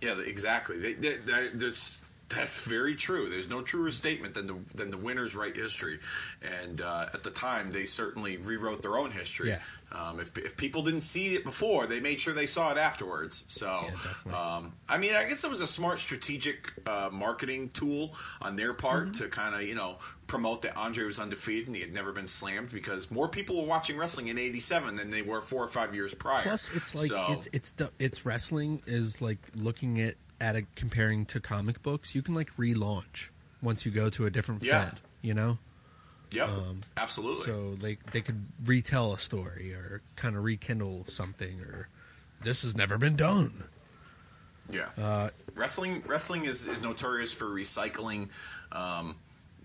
yeah, 0.00 0.18
exactly. 0.20 0.78
They, 0.78 0.92
they, 0.94 1.16
they, 1.18 1.48
that's 1.54 2.02
that's 2.28 2.60
very 2.62 2.96
true. 2.96 3.28
There's 3.30 3.48
no 3.48 3.62
truer 3.62 3.90
statement 3.90 4.34
than 4.34 4.46
the 4.48 4.56
than 4.74 4.90
the 4.90 4.96
winners 4.96 5.36
write 5.36 5.56
history, 5.56 6.00
and 6.42 6.80
uh, 6.80 7.06
at 7.14 7.22
the 7.22 7.30
time 7.30 7.70
they 7.70 7.84
certainly 7.84 8.36
rewrote 8.38 8.82
their 8.82 8.96
own 8.98 9.10
history. 9.12 9.50
Yeah. 9.50 9.60
Um, 9.92 10.18
if 10.18 10.36
if 10.36 10.56
people 10.56 10.82
didn't 10.82 11.02
see 11.02 11.36
it 11.36 11.44
before, 11.44 11.86
they 11.86 12.00
made 12.00 12.20
sure 12.20 12.34
they 12.34 12.46
saw 12.46 12.72
it 12.72 12.76
afterwards. 12.78 13.44
So, 13.46 13.84
Yeah, 14.26 14.56
um, 14.56 14.72
I 14.88 14.98
mean, 14.98 15.14
I 15.14 15.24
guess 15.28 15.44
it 15.44 15.48
was 15.50 15.60
a 15.60 15.66
smart 15.66 16.00
strategic 16.00 16.72
uh, 16.86 17.08
marketing 17.12 17.68
tool 17.68 18.14
on 18.42 18.56
their 18.56 18.74
part 18.74 18.96
Mm-hmm. 19.10 19.22
to 19.24 19.28
kind 19.28 19.54
of 19.54 19.62
you 19.62 19.76
know 19.76 19.98
promote 20.26 20.62
that 20.62 20.76
Andre 20.76 21.04
was 21.04 21.18
undefeated 21.18 21.66
and 21.68 21.76
he 21.76 21.82
had 21.82 21.92
never 21.94 22.12
been 22.12 22.26
slammed 22.26 22.70
because 22.70 23.10
more 23.10 23.28
people 23.28 23.60
were 23.60 23.66
watching 23.68 23.96
wrestling 23.96 24.26
in 24.28 24.38
'87 24.38 24.96
than 24.96 25.10
they 25.10 25.22
were 25.22 25.40
four 25.40 25.62
or 25.64 25.68
five 25.68 25.94
years 25.94 26.12
prior. 26.14 26.42
Plus, 26.42 26.70
it's 26.74 26.94
like 26.94 27.08
So- 27.08 27.26
it's 27.30 27.48
it's 27.52 27.70
the- 27.72 27.92
it's 27.98 28.26
wrestling 28.26 28.82
is 28.86 29.20
like 29.22 29.38
looking 29.54 30.00
at 30.00 30.16
at 30.40 30.56
a 30.56 30.62
comparing 30.74 31.24
to 31.26 31.40
comic 31.40 31.82
books. 31.82 32.14
You 32.14 32.22
can 32.22 32.34
like 32.34 32.54
relaunch 32.56 33.28
once 33.62 33.86
you 33.86 33.90
go 33.92 34.10
to 34.10 34.26
a 34.26 34.30
different 34.30 34.62
Yeah. 34.62 34.90
fed. 34.90 35.00
You 35.22 35.34
know, 35.34 35.58
Yep, 36.32 36.50
absolutely. 36.96 37.44
so 37.44 37.74
they 37.76 37.96
they 38.12 38.20
could 38.20 38.46
retell 38.64 39.12
a 39.14 39.18
story 39.18 39.72
or 39.72 40.02
kind 40.16 40.36
of 40.36 40.44
rekindle 40.44 41.06
something 41.08 41.60
or 41.60 41.88
this 42.42 42.62
has 42.62 42.76
never 42.76 42.98
been 42.98 43.16
done. 43.16 43.64
yeah, 44.68 44.88
Uh, 44.98 45.30
wrestling 45.54 46.02
wrestling 46.06 46.44
is, 46.44 46.66
is 46.66 46.82
notorious 46.82 47.32
for 47.32 47.46
recycling, 47.46 48.28
um, 48.72 49.16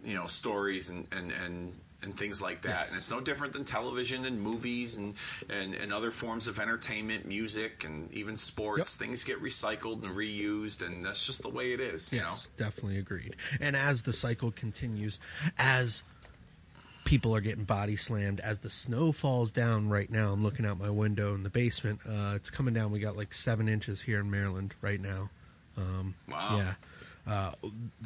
you 0.04 0.16
know, 0.16 0.28
stories 0.28 0.90
and 0.90 1.08
and 1.12 1.32
and. 1.32 1.74
And 2.04 2.18
things 2.18 2.42
like 2.42 2.64
that, 2.64 2.70
Yes. 2.70 2.90
and 2.90 2.98
it's 2.98 3.12
no 3.12 3.22
different 3.22 3.54
than 3.54 3.64
television 3.64 4.26
and 4.26 4.42
movies 4.42 4.98
and, 4.98 5.14
and, 5.52 5.76
and 5.76 5.94
other 5.94 6.10
forms 6.10 6.48
of 6.48 6.58
entertainment, 6.60 7.28
music, 7.28 7.84
and 7.84 8.12
even 8.12 8.36
sports. 8.38 9.00
Yep. 9.00 9.08
Things 9.08 9.24
get 9.24 9.40
recycled 9.40 10.02
and 10.04 10.16
reused, 10.16 10.84
and 10.84 11.04
that's 11.04 11.24
just 11.24 11.44
the 11.44 11.50
way 11.50 11.74
it 11.74 11.80
is. 11.80 12.12
You 12.12 12.18
Yes, 12.22 12.50
definitely 12.58 12.98
agreed. 12.98 13.36
And 13.60 13.76
as 13.76 14.02
the 14.02 14.14
cycle 14.14 14.50
continues, 14.50 15.20
as 15.60 16.02
people 17.06 17.36
are 17.36 17.40
getting 17.42 17.66
body 17.66 17.96
slammed, 17.98 18.40
as 18.40 18.62
the 18.62 18.72
snow 18.72 19.12
falls 19.12 19.52
down 19.52 19.88
right 19.88 20.10
now, 20.10 20.32
I'm 20.34 20.42
looking 20.42 20.66
out 20.66 20.80
my 20.80 20.90
window 20.90 21.36
in 21.36 21.44
the 21.44 21.52
basement. 21.52 22.00
Uh, 22.10 22.34
it's 22.36 22.50
coming 22.50 22.74
down. 22.74 22.92
We 22.92 22.98
got 23.00 23.16
like 23.16 23.32
seven 23.32 23.70
inches 23.70 24.02
here 24.02 24.22
in 24.22 24.32
Maryland 24.32 24.74
right 24.82 25.00
now. 25.00 25.30
Um, 25.78 26.16
Wow. 26.28 26.58
Yeah. 26.58 26.74
Uh, 27.28 27.52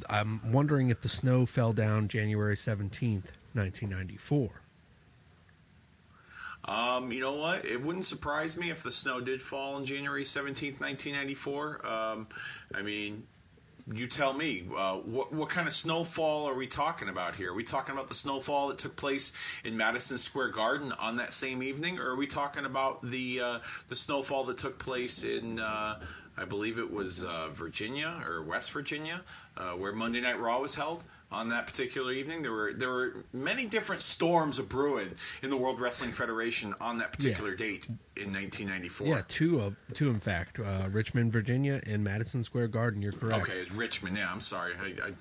I'm 0.09 0.51
wondering 0.51 0.89
if 0.89 1.01
the 1.01 1.09
snow 1.09 1.45
fell 1.45 1.73
down 1.73 2.07
January 2.07 2.55
17th, 2.55 3.31
1994. 3.53 4.49
Um, 6.67 7.11
you 7.11 7.19
know 7.21 7.33
what? 7.33 7.63
It 7.63 7.81
wouldn't 7.81 8.05
surprise 8.05 8.57
me 8.57 8.71
if 8.71 8.81
the 8.81 8.91
snow 8.91 9.21
did 9.21 9.41
fall 9.41 9.75
on 9.75 9.85
January 9.85 10.23
17th, 10.23 10.81
1994. 10.81 11.85
Um, 11.85 12.27
I 12.73 12.81
mean, 12.81 13.23
you 13.93 14.07
tell 14.07 14.33
me, 14.33 14.63
uh, 14.75 14.95
what, 14.95 15.31
what 15.31 15.49
kind 15.49 15.67
of 15.67 15.73
snowfall 15.73 16.49
are 16.49 16.55
we 16.55 16.65
talking 16.65 17.07
about 17.07 17.35
here? 17.35 17.51
Are 17.51 17.53
we 17.53 17.63
talking 17.63 17.93
about 17.93 18.07
the 18.07 18.15
snowfall 18.15 18.69
that 18.69 18.79
took 18.79 18.95
place 18.95 19.31
in 19.63 19.77
Madison 19.77 20.17
Square 20.17 20.49
Garden 20.49 20.91
on 20.93 21.17
that 21.17 21.33
same 21.33 21.61
evening, 21.61 21.99
or 21.99 22.09
are 22.09 22.15
we 22.15 22.25
talking 22.25 22.65
about 22.65 23.03
the 23.03 23.41
uh, 23.41 23.59
the 23.87 23.95
snowfall 23.95 24.45
that 24.45 24.57
took 24.57 24.79
place 24.79 25.23
in, 25.23 25.59
uh, 25.59 25.99
I 26.37 26.45
believe 26.45 26.77
it 26.77 26.91
was 26.91 27.23
uh, 27.23 27.49
Virginia 27.51 28.23
or 28.27 28.41
West 28.41 28.71
Virginia, 28.71 29.21
uh, 29.57 29.71
where 29.71 29.93
Monday 29.93 30.21
Night 30.21 30.39
Raw 30.39 30.59
was 30.59 30.75
held? 30.75 31.03
on 31.31 31.49
that 31.49 31.67
particular 31.67 32.11
evening. 32.11 32.41
There 32.41 32.51
were 32.51 32.73
there 32.73 32.89
were 32.89 33.13
many 33.33 33.65
different 33.65 34.01
storms 34.01 34.59
of 34.59 34.69
brewing 34.69 35.11
in 35.41 35.49
the 35.49 35.57
World 35.57 35.79
Wrestling 35.79 36.11
Federation 36.11 36.73
on 36.79 36.97
that 36.97 37.11
particular 37.11 37.51
yeah. 37.51 37.57
date 37.57 37.85
in 38.15 38.31
1994. 38.31 39.07
Yeah, 39.07 39.21
two 39.27 39.59
of 39.59 39.75
two 39.93 40.09
in 40.09 40.19
fact, 40.19 40.59
uh, 40.59 40.87
Richmond, 40.91 41.31
Virginia, 41.31 41.81
and 41.85 42.03
Madison 42.03 42.43
Square 42.43 42.69
Garden. 42.69 43.01
You're 43.01 43.11
correct. 43.11 43.49
Okay, 43.49 43.59
it's 43.59 43.71
Richmond. 43.71 44.17
Yeah, 44.17 44.31
I'm 44.31 44.39
sorry. 44.39 44.73
I, 44.79 45.07
I, 45.07 45.11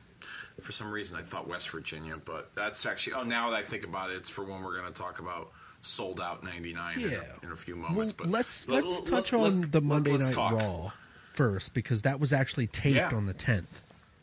for 0.61 0.73
some 0.73 0.91
reason 0.91 1.19
I 1.19 1.23
thought 1.23 1.49
West 1.49 1.71
Virginia, 1.71 2.17
but 2.23 2.51
that's 2.55 2.87
actually. 2.87 3.15
Oh, 3.15 3.25
now 3.25 3.51
that 3.51 3.57
I 3.57 3.63
think 3.63 3.85
about 3.85 4.11
it, 4.11 4.17
it's 4.17 4.31
for 4.31 4.45
when 4.45 4.63
we're 4.63 4.79
going 4.79 4.93
to 4.93 4.99
talk 4.99 5.19
about 5.19 5.51
sold 5.81 6.19
out 6.19 6.43
99 6.43 6.99
yeah. 6.99 7.07
in, 7.07 7.13
a, 7.13 7.47
in 7.47 7.53
a 7.53 7.57
few 7.57 7.77
moments. 7.77 8.15
Well, 8.19 8.27
but 8.27 8.29
let's 8.29 8.69
let's 8.69 9.01
touch 9.03 9.33
on 9.33 9.63
let, 9.63 9.73
the 9.73 9.81
Monday 9.81 10.17
Night 10.17 10.33
talk. 10.33 10.53
Raw 10.53 10.93
first 11.35 11.75
because 11.75 12.03
that 12.03 12.19
was 12.19 12.33
actually 12.33 12.67
taped 12.69 12.97
yeah. 12.97 13.11
on 13.13 13.27
the 13.27 13.35
10th. 13.35 13.65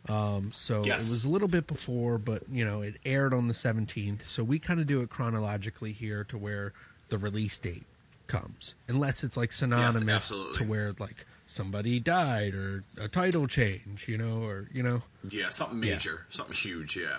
Um, 0.09 0.51
so 0.51 0.83
yes. 0.83 1.07
it 1.07 1.11
was 1.11 1.25
a 1.25 1.29
little 1.29 1.47
bit 1.47 1.67
before, 1.67 2.17
but 2.17 2.43
you 2.51 2.65
know 2.65 2.81
it 2.81 2.95
aired 3.05 3.33
on 3.33 3.47
the 3.47 3.53
17th. 3.53 4.23
So 4.23 4.43
we 4.43 4.57
kind 4.57 4.79
of 4.79 4.87
do 4.87 5.01
it 5.01 5.09
chronologically 5.09 5.91
here 5.91 6.23
to 6.25 6.37
where 6.37 6.73
the 7.09 7.19
release 7.19 7.59
date 7.59 7.83
comes, 8.25 8.73
unless 8.87 9.23
it's 9.23 9.37
like 9.37 9.51
synonymous 9.51 10.33
yes, 10.35 10.57
to 10.57 10.63
where 10.63 10.95
like 10.97 11.25
somebody 11.45 11.99
died 11.99 12.55
or 12.55 12.83
a 12.99 13.07
title 13.07 13.45
change, 13.45 14.07
you 14.07 14.17
know, 14.17 14.43
or 14.43 14.67
you 14.73 14.81
know. 14.81 15.03
Yeah, 15.29 15.49
something 15.49 15.79
major, 15.79 16.25
yeah. 16.25 16.35
something 16.35 16.55
huge. 16.55 16.97
Yeah. 16.97 17.17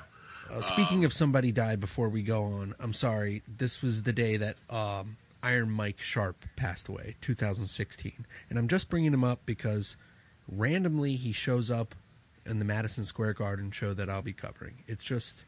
Uh, 0.50 0.60
speaking 0.60 0.98
um, 0.98 1.04
of 1.04 1.12
somebody 1.12 1.52
died, 1.52 1.80
before 1.80 2.08
we 2.08 2.22
go 2.22 2.44
on, 2.44 2.74
I'm 2.80 2.92
sorry. 2.92 3.42
This 3.46 3.80
was 3.80 4.02
the 4.02 4.12
day 4.12 4.38
that 4.38 4.56
um, 4.68 5.16
Iron 5.42 5.70
Mike 5.70 6.00
Sharpe 6.00 6.44
passed 6.56 6.88
away, 6.88 7.16
2016, 7.20 8.26
and 8.48 8.58
I'm 8.58 8.68
just 8.68 8.88
bringing 8.88 9.12
him 9.12 9.24
up 9.24 9.40
because 9.44 9.96
randomly 10.48 11.16
he 11.16 11.32
shows 11.32 11.70
up 11.70 11.94
in 12.46 12.58
the 12.58 12.64
Madison 12.64 13.04
Square 13.04 13.34
Garden 13.34 13.70
show 13.70 13.94
that 13.94 14.08
I'll 14.08 14.22
be 14.22 14.32
covering. 14.32 14.84
It's 14.86 15.02
just 15.02 15.44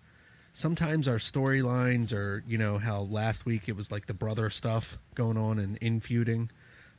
sometimes 0.52 1.06
our 1.06 1.16
storylines 1.16 2.12
are, 2.12 2.42
you 2.46 2.56
know, 2.56 2.78
how 2.78 3.02
last 3.02 3.44
week 3.44 3.68
it 3.68 3.76
was 3.76 3.90
like 3.90 4.06
the 4.06 4.14
brother 4.14 4.48
stuff 4.50 4.98
going 5.14 5.36
on 5.36 5.58
and 5.58 5.76
in 5.78 6.00
feuding. 6.00 6.50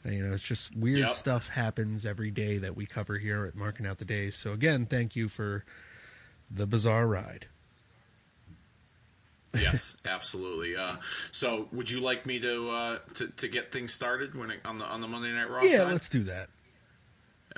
You 0.03 0.21
know, 0.21 0.33
it's 0.33 0.43
just 0.43 0.75
weird 0.75 0.99
yep. 0.99 1.11
stuff 1.11 1.49
happens 1.49 2.05
every 2.05 2.29
day 2.29 2.59
that 2.59 2.75
we 2.75 2.85
cover 2.85 3.17
here 3.17 3.45
at 3.45 3.55
Marking 3.55 3.87
Out 3.87 3.97
the 3.97 4.05
Days. 4.05 4.35
So 4.35 4.53
again, 4.53 4.85
thank 4.85 5.15
you 5.15 5.27
for 5.27 5.65
the 6.51 6.67
bizarre 6.67 7.07
ride. 7.07 7.47
Yes, 9.61 9.97
absolutely. 10.05 10.75
Uh, 10.75 10.95
so, 11.31 11.67
would 11.71 11.89
you 11.89 11.99
like 11.99 12.25
me 12.25 12.39
to, 12.39 12.69
uh, 12.69 12.99
to 13.15 13.27
to 13.27 13.47
get 13.47 13.71
things 13.71 13.93
started 13.93 14.35
when 14.35 14.51
it, 14.51 14.59
on 14.65 14.77
the 14.77 14.85
on 14.85 15.01
the 15.01 15.07
Monday 15.07 15.31
Night 15.31 15.49
Raw? 15.49 15.61
Yeah, 15.63 15.77
side? 15.77 15.91
let's 15.93 16.09
do 16.09 16.23
that. 16.23 16.47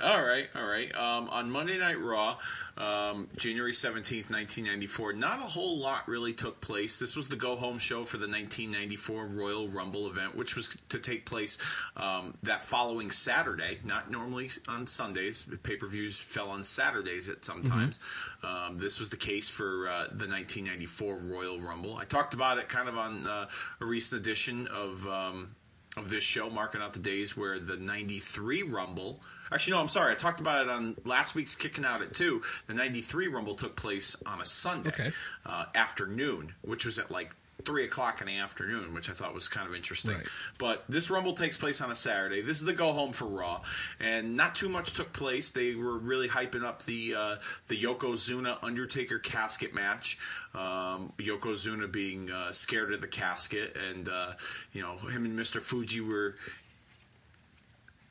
All 0.00 0.24
right, 0.24 0.48
all 0.54 0.64
right. 0.64 0.94
Um, 0.94 1.28
on 1.28 1.50
Monday 1.50 1.76
Night 1.76 2.00
Raw, 2.00 2.38
um, 2.76 3.28
January 3.36 3.72
17th, 3.72 4.30
1994, 4.30 5.14
not 5.14 5.38
a 5.38 5.42
whole 5.42 5.76
lot 5.76 6.06
really 6.06 6.32
took 6.32 6.60
place. 6.60 7.00
This 7.00 7.16
was 7.16 7.26
the 7.26 7.34
go 7.34 7.56
home 7.56 7.80
show 7.80 8.04
for 8.04 8.16
the 8.16 8.28
1994 8.28 9.26
Royal 9.26 9.66
Rumble 9.66 10.06
event, 10.06 10.36
which 10.36 10.54
was 10.54 10.76
to 10.90 11.00
take 11.00 11.26
place 11.26 11.58
um, 11.96 12.34
that 12.44 12.64
following 12.64 13.10
Saturday, 13.10 13.80
not 13.84 14.08
normally 14.08 14.50
on 14.68 14.86
Sundays. 14.86 15.44
Pay 15.64 15.74
per 15.74 15.88
views 15.88 16.20
fell 16.20 16.50
on 16.50 16.62
Saturdays 16.62 17.28
at 17.28 17.44
sometimes. 17.44 17.98
Mm-hmm. 17.98 18.46
Um, 18.46 18.78
this 18.78 19.00
was 19.00 19.10
the 19.10 19.16
case 19.16 19.48
for 19.48 19.88
uh, 19.88 20.06
the 20.12 20.28
1994 20.28 21.16
Royal 21.16 21.60
Rumble. 21.60 21.96
I 21.96 22.04
talked 22.04 22.34
about 22.34 22.58
it 22.58 22.68
kind 22.68 22.88
of 22.88 22.96
on 22.96 23.26
uh, 23.26 23.48
a 23.80 23.84
recent 23.84 24.20
edition 24.20 24.68
of. 24.68 25.08
Um, 25.08 25.56
of 25.96 26.10
this 26.10 26.22
show, 26.22 26.48
marking 26.48 26.80
out 26.80 26.92
the 26.92 27.00
days 27.00 27.36
where 27.36 27.58
the 27.58 27.76
93 27.76 28.62
Rumble 28.62 29.20
Actually, 29.52 29.72
no, 29.72 29.80
I'm 29.80 29.88
sorry. 29.88 30.12
I 30.12 30.14
talked 30.16 30.40
about 30.40 30.66
it 30.66 30.70
on 30.70 30.96
last 31.04 31.34
week's 31.34 31.54
Kicking 31.54 31.84
Out 31.84 32.02
at 32.02 32.14
2. 32.14 32.42
The 32.66 32.74
93 32.74 33.28
Rumble 33.28 33.54
took 33.54 33.76
place 33.76 34.16
on 34.26 34.40
a 34.40 34.44
Sunday 34.44 34.90
okay. 34.90 35.12
uh, 35.46 35.66
afternoon, 35.74 36.54
which 36.62 36.84
was 36.84 36.98
at 36.98 37.10
like 37.10 37.30
three 37.64 37.84
o'clock 37.84 38.20
in 38.20 38.26
the 38.26 38.36
afternoon, 38.36 38.94
which 38.94 39.10
I 39.10 39.12
thought 39.12 39.34
was 39.34 39.48
kind 39.48 39.68
of 39.68 39.74
interesting. 39.74 40.14
Right. 40.14 40.26
But 40.58 40.84
this 40.88 41.10
Rumble 41.10 41.32
takes 41.32 41.56
place 41.56 41.80
on 41.80 41.90
a 41.90 41.96
Saturday. 41.96 42.40
This 42.40 42.60
is 42.60 42.66
the 42.66 42.72
go 42.72 42.92
home 42.92 43.12
for 43.12 43.26
Raw, 43.26 43.62
and 44.00 44.36
not 44.36 44.54
too 44.54 44.68
much 44.68 44.94
took 44.94 45.12
place. 45.12 45.50
They 45.50 45.74
were 45.74 45.98
really 45.98 46.28
hyping 46.28 46.64
up 46.64 46.84
the 46.84 47.14
uh, 47.14 47.36
the 47.66 47.80
Yokozuna 47.80 48.62
Undertaker 48.62 49.18
casket 49.18 49.74
match. 49.74 50.18
Um, 50.54 51.12
Yokozuna 51.18 51.90
being 51.90 52.30
uh, 52.30 52.52
scared 52.52 52.92
of 52.92 53.00
the 53.00 53.08
casket, 53.08 53.76
and 53.90 54.08
uh, 54.08 54.32
you 54.72 54.82
know 54.82 54.96
him 54.96 55.24
and 55.24 55.36
Mister 55.36 55.60
Fuji 55.60 56.00
were 56.00 56.36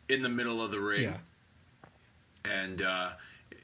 in 0.10 0.22
the 0.22 0.30
middle 0.30 0.64
of 0.64 0.72
the 0.72 0.80
ring. 0.80 1.04
Yeah. 1.04 1.18
And 2.46 2.82
uh, 2.82 3.10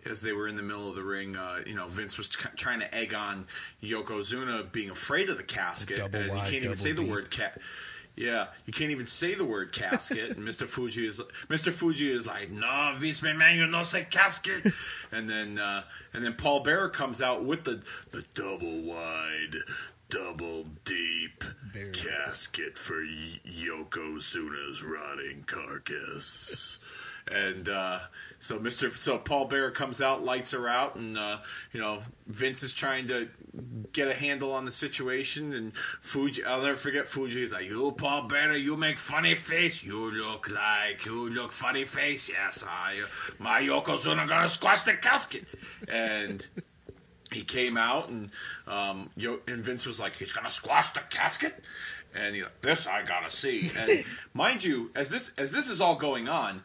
as 0.06 0.22
they 0.22 0.34
were 0.34 0.48
in 0.48 0.56
the 0.56 0.64
middle 0.64 0.90
of 0.90 0.96
the 0.96 1.04
ring, 1.04 1.36
uh, 1.36 1.62
you 1.66 1.76
know, 1.76 1.88
Vince 1.88 2.18
was 2.18 2.28
t- 2.28 2.50
trying 2.56 2.80
to 2.80 2.94
egg 2.94 3.14
on 3.14 3.46
Yokozuna 3.82 4.72
being 4.72 4.90
afraid 4.90 5.30
of 5.30 5.38
the 5.38 5.44
casket. 5.44 6.00
And 6.00 6.26
you 6.26 6.42
can't 6.42 6.66
even 6.66 6.76
say 6.76 6.92
the 6.92 7.04
word 7.04 7.32
cat. 7.32 7.60
Yeah, 8.16 8.48
you 8.68 8.74
can't 8.74 8.92
even 8.92 9.08
say 9.08 9.34
the 9.34 9.46
word 9.46 9.72
casket. 9.72 10.32
and 10.38 10.48
Mr. 10.48 10.68
Fuji 10.68 11.08
is 11.08 11.20
Mr. 11.48 11.72
Fuji 11.72 12.12
is 12.12 12.28
like, 12.28 12.52
no, 12.52 12.94
Vince 12.98 13.22
McMahon, 13.22 13.56
you 13.56 13.70
don't 13.70 13.86
say 13.86 14.06
casket. 14.10 14.72
and 15.12 15.28
then 15.28 15.58
uh, 15.58 15.84
and 16.14 16.24
then 16.24 16.34
Paul 16.34 16.60
Bearer 16.60 16.90
comes 16.90 17.22
out 17.22 17.44
with 17.44 17.64
the 17.64 17.84
the 18.12 18.24
double 18.36 18.82
wide 18.82 19.56
double 20.14 20.66
deep 20.86 21.44
Very 21.72 21.92
casket 21.92 22.78
for 22.78 23.02
y- 23.02 23.40
Yokozuna's 23.48 24.84
rotting 24.84 25.44
carcass. 25.48 26.78
and 27.32 27.68
uh, 27.70 28.00
so 28.40 28.60
Mr. 28.60 28.96
So 28.96 29.18
Paul 29.18 29.46
Bear 29.46 29.72
comes 29.72 30.02
out, 30.02 30.24
lights 30.24 30.52
her 30.52 30.68
out, 30.68 30.96
and 30.96 31.18
uh, 31.18 31.38
you 31.72 31.80
know 31.80 32.04
Vince 32.28 32.62
is 32.64 32.74
trying 32.74 33.08
to 33.08 33.30
get 33.94 34.08
a 34.10 34.14
handle 34.14 34.52
on 34.52 34.66
the 34.66 34.72
situation. 34.72 35.54
And 35.54 35.76
Fuji, 36.02 36.44
I'll 36.44 36.62
never 36.62 36.76
forget 36.76 37.08
Fuji. 37.08 37.40
He's 37.42 37.54
like, 37.54 37.66
"You 37.66 37.94
Paul 37.98 38.28
Bear, 38.28 38.54
you 38.56 38.76
make 38.76 38.98
funny 38.98 39.36
face. 39.36 39.82
You 39.84 40.12
look 40.12 40.50
like 40.52 41.06
you 41.06 41.30
look 41.30 41.52
funny 41.54 41.86
face. 41.86 42.30
Yes, 42.30 42.66
I 42.68 43.04
my 43.40 43.62
Yokozuna 43.62 44.28
gonna 44.28 44.50
squash 44.50 44.82
the 44.82 44.94
casket." 44.96 45.46
And 45.88 46.46
he 47.34 47.44
came 47.44 47.78
out 47.78 48.10
and 48.10 48.30
um, 48.68 49.10
and 49.48 49.64
Vince 49.64 49.86
was 49.86 50.00
like, 50.00 50.16
he's 50.16 50.34
gonna 50.34 50.52
squash 50.52 50.94
the 50.94 51.02
casket, 51.10 51.64
and 52.16 52.36
he's 52.36 52.44
like, 52.44 52.62
this 52.62 52.88
I 52.88 53.04
gotta 53.04 53.30
see. 53.30 53.72
And 53.78 54.06
mind 54.34 54.64
you, 54.64 54.92
as 54.96 55.10
this 55.10 55.32
as 55.38 55.52
this 55.52 55.70
is 55.70 55.82
all 55.82 55.96
going 55.96 56.28
on, 56.28 56.64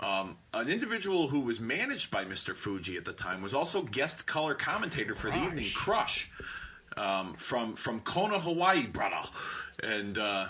um, 0.00 0.36
an 0.54 0.68
individual 0.68 1.28
who 1.28 1.40
was 1.40 1.60
managed 1.60 2.10
by 2.10 2.24
Mr. 2.24 2.54
Fuji 2.56 2.96
at 2.96 3.04
the 3.04 3.12
time 3.12 3.42
was 3.42 3.54
also 3.54 3.82
guest 3.82 4.26
color 4.26 4.54
commentator 4.54 5.14
for 5.14 5.30
the 5.30 5.42
evening, 5.42 5.68
Crush, 5.74 6.30
um, 6.96 7.34
from 7.34 7.74
from 7.74 8.00
Kona, 8.00 8.40
Hawaii, 8.40 8.86
brother. 8.86 9.28
And 9.82 10.16
uh, 10.16 10.48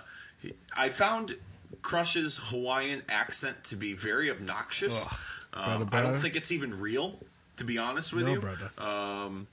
I 0.76 0.88
found 0.88 1.36
Crush's 1.82 2.38
Hawaiian 2.38 3.02
accent 3.08 3.64
to 3.64 3.76
be 3.76 3.92
very 3.94 4.30
obnoxious. 4.30 5.06
Um, 5.52 5.88
I 5.92 6.02
don't 6.02 6.14
think 6.14 6.36
it's 6.36 6.52
even 6.52 6.78
real, 6.78 7.18
to 7.56 7.64
be 7.64 7.78
honest 7.78 8.12
with 8.12 8.26
no, 8.26 8.32
you. 8.34 8.40
Brother. 8.40 8.70
Um, 8.78 9.48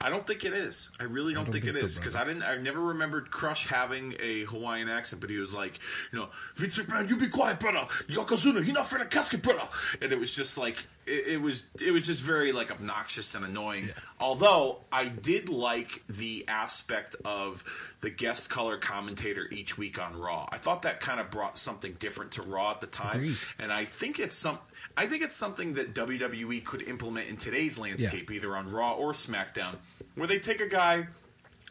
I 0.00 0.10
don't 0.10 0.24
think 0.24 0.44
it 0.44 0.52
is. 0.52 0.92
I 1.00 1.04
really 1.04 1.34
don't, 1.34 1.42
I 1.42 1.44
don't 1.44 1.52
think, 1.52 1.64
think, 1.64 1.76
it 1.76 1.84
is 1.84 1.98
because 1.98 2.14
I 2.14 2.24
didn't. 2.24 2.44
I 2.44 2.56
never 2.56 2.80
remembered 2.80 3.32
Crush 3.32 3.66
having 3.66 4.14
a 4.20 4.44
Hawaiian 4.44 4.88
accent, 4.88 5.20
but 5.20 5.28
he 5.28 5.38
was 5.38 5.54
like, 5.54 5.80
you 6.12 6.18
know, 6.18 6.28
Vince 6.54 6.78
McMahon, 6.78 7.08
you 7.08 7.16
be 7.16 7.26
quiet, 7.26 7.58
brother. 7.58 7.86
Yokozuna, 8.06 8.62
he 8.62 8.70
not 8.70 8.86
for 8.86 8.98
the 8.98 9.06
casket, 9.06 9.42
brother. 9.42 9.68
And 10.00 10.12
it 10.12 10.18
was 10.18 10.30
just 10.30 10.56
like 10.56 10.86
it, 11.04 11.34
it, 11.34 11.40
was. 11.40 11.64
It 11.84 11.90
was 11.90 12.02
just 12.02 12.22
very 12.22 12.52
like 12.52 12.70
obnoxious 12.70 13.34
and 13.34 13.44
annoying. 13.44 13.84
Yeah. 13.88 13.92
Although 14.20 14.78
I 14.92 15.08
did 15.08 15.48
like 15.48 16.06
the 16.06 16.44
aspect 16.46 17.16
of 17.24 17.64
the 18.00 18.10
guest 18.10 18.50
color 18.50 18.78
commentator 18.78 19.48
each 19.50 19.76
week 19.76 20.00
on 20.00 20.16
Raw. 20.16 20.48
I 20.52 20.58
thought 20.58 20.82
that 20.82 21.00
kind 21.00 21.18
of 21.18 21.30
brought 21.30 21.58
something 21.58 21.94
different 21.98 22.32
to 22.32 22.42
Raw 22.42 22.70
at 22.70 22.80
the 22.80 22.86
time, 22.86 23.16
Agreed. 23.16 23.36
and 23.58 23.72
I 23.72 23.84
think 23.84 24.20
it's 24.20 24.36
some. 24.36 24.58
I 24.96 25.06
think 25.06 25.22
it's 25.22 25.34
something 25.34 25.74
that 25.74 25.94
WWE 25.94 26.64
could 26.64 26.82
implement 26.82 27.28
in 27.28 27.36
today's 27.36 27.78
landscape, 27.78 28.30
yeah. 28.30 28.36
either 28.36 28.56
on 28.56 28.70
Raw 28.70 28.94
or 28.94 29.12
SmackDown, 29.12 29.76
where 30.16 30.26
they 30.26 30.38
take 30.38 30.60
a 30.60 30.66
guy 30.66 31.06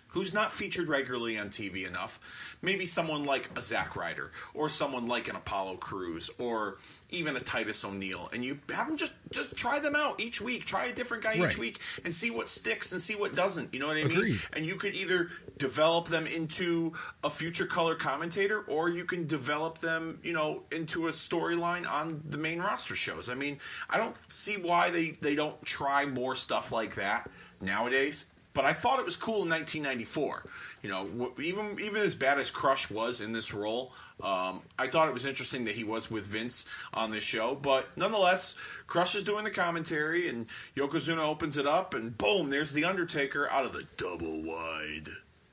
who's 0.10 0.34
not 0.34 0.53
featured 0.53 0.88
regularly 0.88 1.38
on 1.38 1.49
TV 1.49 1.88
enough. 1.88 2.19
Maybe 2.62 2.86
someone 2.86 3.25
like 3.25 3.49
a 3.56 3.62
Zack 3.62 3.95
Ryder 3.95 4.32
or 4.53 4.69
someone 4.69 5.08
like 5.08 5.27
an 5.27 5.36
Apollo 5.36 5.75
Crews 5.77 6.30
or 6.39 6.77
even 7.10 7.36
a 7.38 7.39
Titus 7.39 7.86
O'Neil, 7.86 8.30
and 8.34 8.43
you 8.43 8.60
have 8.70 8.88
them 8.88 8.98
just 8.98 9.13
just 9.32 9.56
try 9.56 9.80
them 9.80 9.96
out 9.96 10.20
each 10.20 10.41
week. 10.41 10.65
Try 10.65 10.86
a 10.88 10.93
different 10.93 11.24
guy 11.24 11.39
Right. 11.39 11.52
each 11.52 11.58
week 11.58 11.80
and 12.04 12.13
see 12.13 12.32
what 12.32 12.48
sticks 12.48 12.91
and 12.91 13.02
see 13.02 13.15
what 13.15 13.34
doesn't. 13.36 13.74
You 13.74 13.80
know 13.80 13.88
what 13.88 13.98
I 13.98 14.04
mean? 14.04 14.39
And 14.54 14.65
you 14.65 14.76
could 14.76 14.93
either 14.93 15.30
develop 15.58 16.08
them 16.08 16.28
into 16.28 16.93
a 17.24 17.30
future 17.30 17.65
color 17.65 17.96
commentator, 17.96 18.62
or 18.62 18.89
you 18.89 19.06
can 19.06 19.26
develop 19.28 19.80
them, 19.80 20.20
you 20.24 20.34
know, 20.34 20.63
into 20.72 21.08
a 21.08 21.12
storyline 21.12 21.89
on 21.89 22.22
the 22.30 22.38
main 22.38 22.60
roster 22.60 22.96
shows. 22.96 23.30
I 23.30 23.36
mean, 23.36 23.60
I 23.89 23.98
don't 23.98 24.15
see 24.32 24.58
why 24.58 24.89
they 24.89 25.12
they 25.12 25.36
don't 25.36 25.62
try 25.65 26.06
more 26.06 26.36
stuff 26.36 26.72
like 26.72 26.96
that 26.96 27.30
nowadays. 27.62 28.26
But 28.54 28.65
I 28.65 28.74
thought 28.74 28.98
it 29.00 29.06
was 29.06 29.15
cool 29.15 29.43
in 29.43 29.50
1994. 29.50 30.43
You 30.82 30.89
know, 30.89 31.32
even 31.39 31.80
even 31.80 32.02
as 32.02 32.15
bad 32.15 32.39
as 32.39 32.50
Crush 32.50 32.89
was 32.89 33.22
in 33.22 33.32
this 33.32 33.54
role, 33.54 33.93
um, 34.21 34.62
I 34.80 34.88
thought 34.88 35.08
it 35.08 35.13
was 35.13 35.25
interesting 35.25 35.65
that 35.65 35.75
he 35.75 35.84
was 35.84 36.10
with 36.10 36.25
Vince 36.25 36.65
on 36.93 37.12
this 37.12 37.23
show. 37.23 37.56
But 37.56 37.95
nonetheless, 37.95 38.56
Crush 38.88 39.15
is 39.15 39.23
doing 39.23 39.43
the 39.43 39.51
commentary, 39.51 40.27
and 40.27 40.47
Yokozuna 40.75 41.19
opens 41.19 41.58
it 41.58 41.67
up, 41.67 41.93
and 41.93 42.17
boom, 42.17 42.49
there's 42.49 42.73
the 42.73 42.86
Undertaker 42.86 43.49
out 43.49 43.65
of 43.65 43.73
the 43.73 43.86
double 43.95 44.41
wide, 44.41 45.10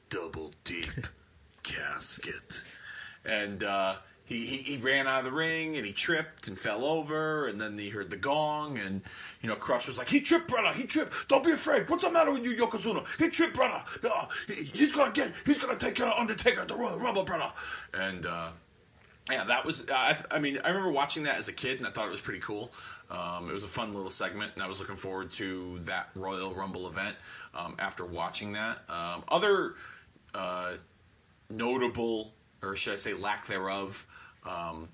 double 0.09 0.53
deep 0.65 1.07
casket, 1.63 2.63
and 3.25 3.63
uh, 3.63 3.97
he, 4.27 4.47
he 4.47 4.57
he 4.59 4.77
ran 4.79 5.07
out 5.07 5.19
of 5.21 5.25
the 5.27 5.33
ring, 5.33 5.77
and 5.77 5.85
he 5.85 5.93
tripped 5.93 6.49
and 6.49 6.59
fell 6.59 6.85
over, 6.85 7.47
and 7.47 7.61
then 7.61 7.77
he 7.77 7.91
heard 7.91 8.09
the 8.11 8.17
gong, 8.17 8.79
and 8.79 9.03
you 9.43 9.49
know, 9.49 9.55
Crush 9.57 9.87
was 9.87 9.99
like, 9.99 10.09
"He 10.09 10.21
tripped, 10.21 10.49
brother. 10.49 10.73
He 10.73 10.85
tripped. 10.85 11.29
Don't 11.29 11.45
be 11.45 11.51
afraid. 11.53 11.89
What's 11.91 12.05
the 12.05 12.11
matter 12.11 12.33
with 12.33 12.45
you, 12.45 12.57
Yokozuna? 12.57 13.07
He 13.19 13.29
tripped, 13.29 13.55
brother. 13.55 13.83
Uh, 14.03 14.27
he- 14.49 14.65
he's 14.65 14.93
gonna 14.93 15.13
get. 15.13 15.33
He's 15.45 15.59
gonna 15.59 15.77
take 15.77 15.95
care 15.97 16.07
of 16.07 16.19
Undertaker 16.19 16.63
at 16.63 16.69
the 16.69 16.75
Royal 16.75 16.99
Rumble, 16.99 17.25
brother." 17.25 17.53
And 17.93 18.25
uh, 18.25 18.49
yeah, 19.31 19.45
that 19.45 19.65
was. 19.67 19.91
I, 19.91 20.17
I 20.31 20.39
mean, 20.39 20.59
I 20.65 20.69
remember 20.69 20.91
watching 20.91 21.25
that 21.25 21.37
as 21.37 21.49
a 21.49 21.53
kid, 21.53 21.79
and 21.79 21.87
I 21.87 21.91
thought 21.91 22.07
it 22.07 22.11
was 22.11 22.21
pretty 22.23 22.41
cool. 22.41 22.73
Um, 23.11 23.51
it 23.51 23.53
was 23.53 23.65
a 23.65 23.69
fun 23.69 23.93
little 23.93 24.09
segment, 24.11 24.53
and 24.55 24.63
I 24.63 24.67
was 24.69 24.81
looking 24.81 24.97
forward 24.97 25.31
to 25.33 25.79
that 25.81 26.09
Royal 26.15 26.55
Rumble 26.55 26.87
event 26.89 27.15
um, 27.55 27.77
after 27.79 28.07
watching 28.07 28.53
that. 28.53 28.79
Um, 28.89 29.23
other 29.29 29.75
uh, 30.35 30.73
notable, 31.51 32.33
or 32.63 32.75
should 32.77 32.95
I 32.95 32.97
say, 32.97 33.13
lack 33.15 33.47
thereof, 33.47 34.07
um, 34.45 34.89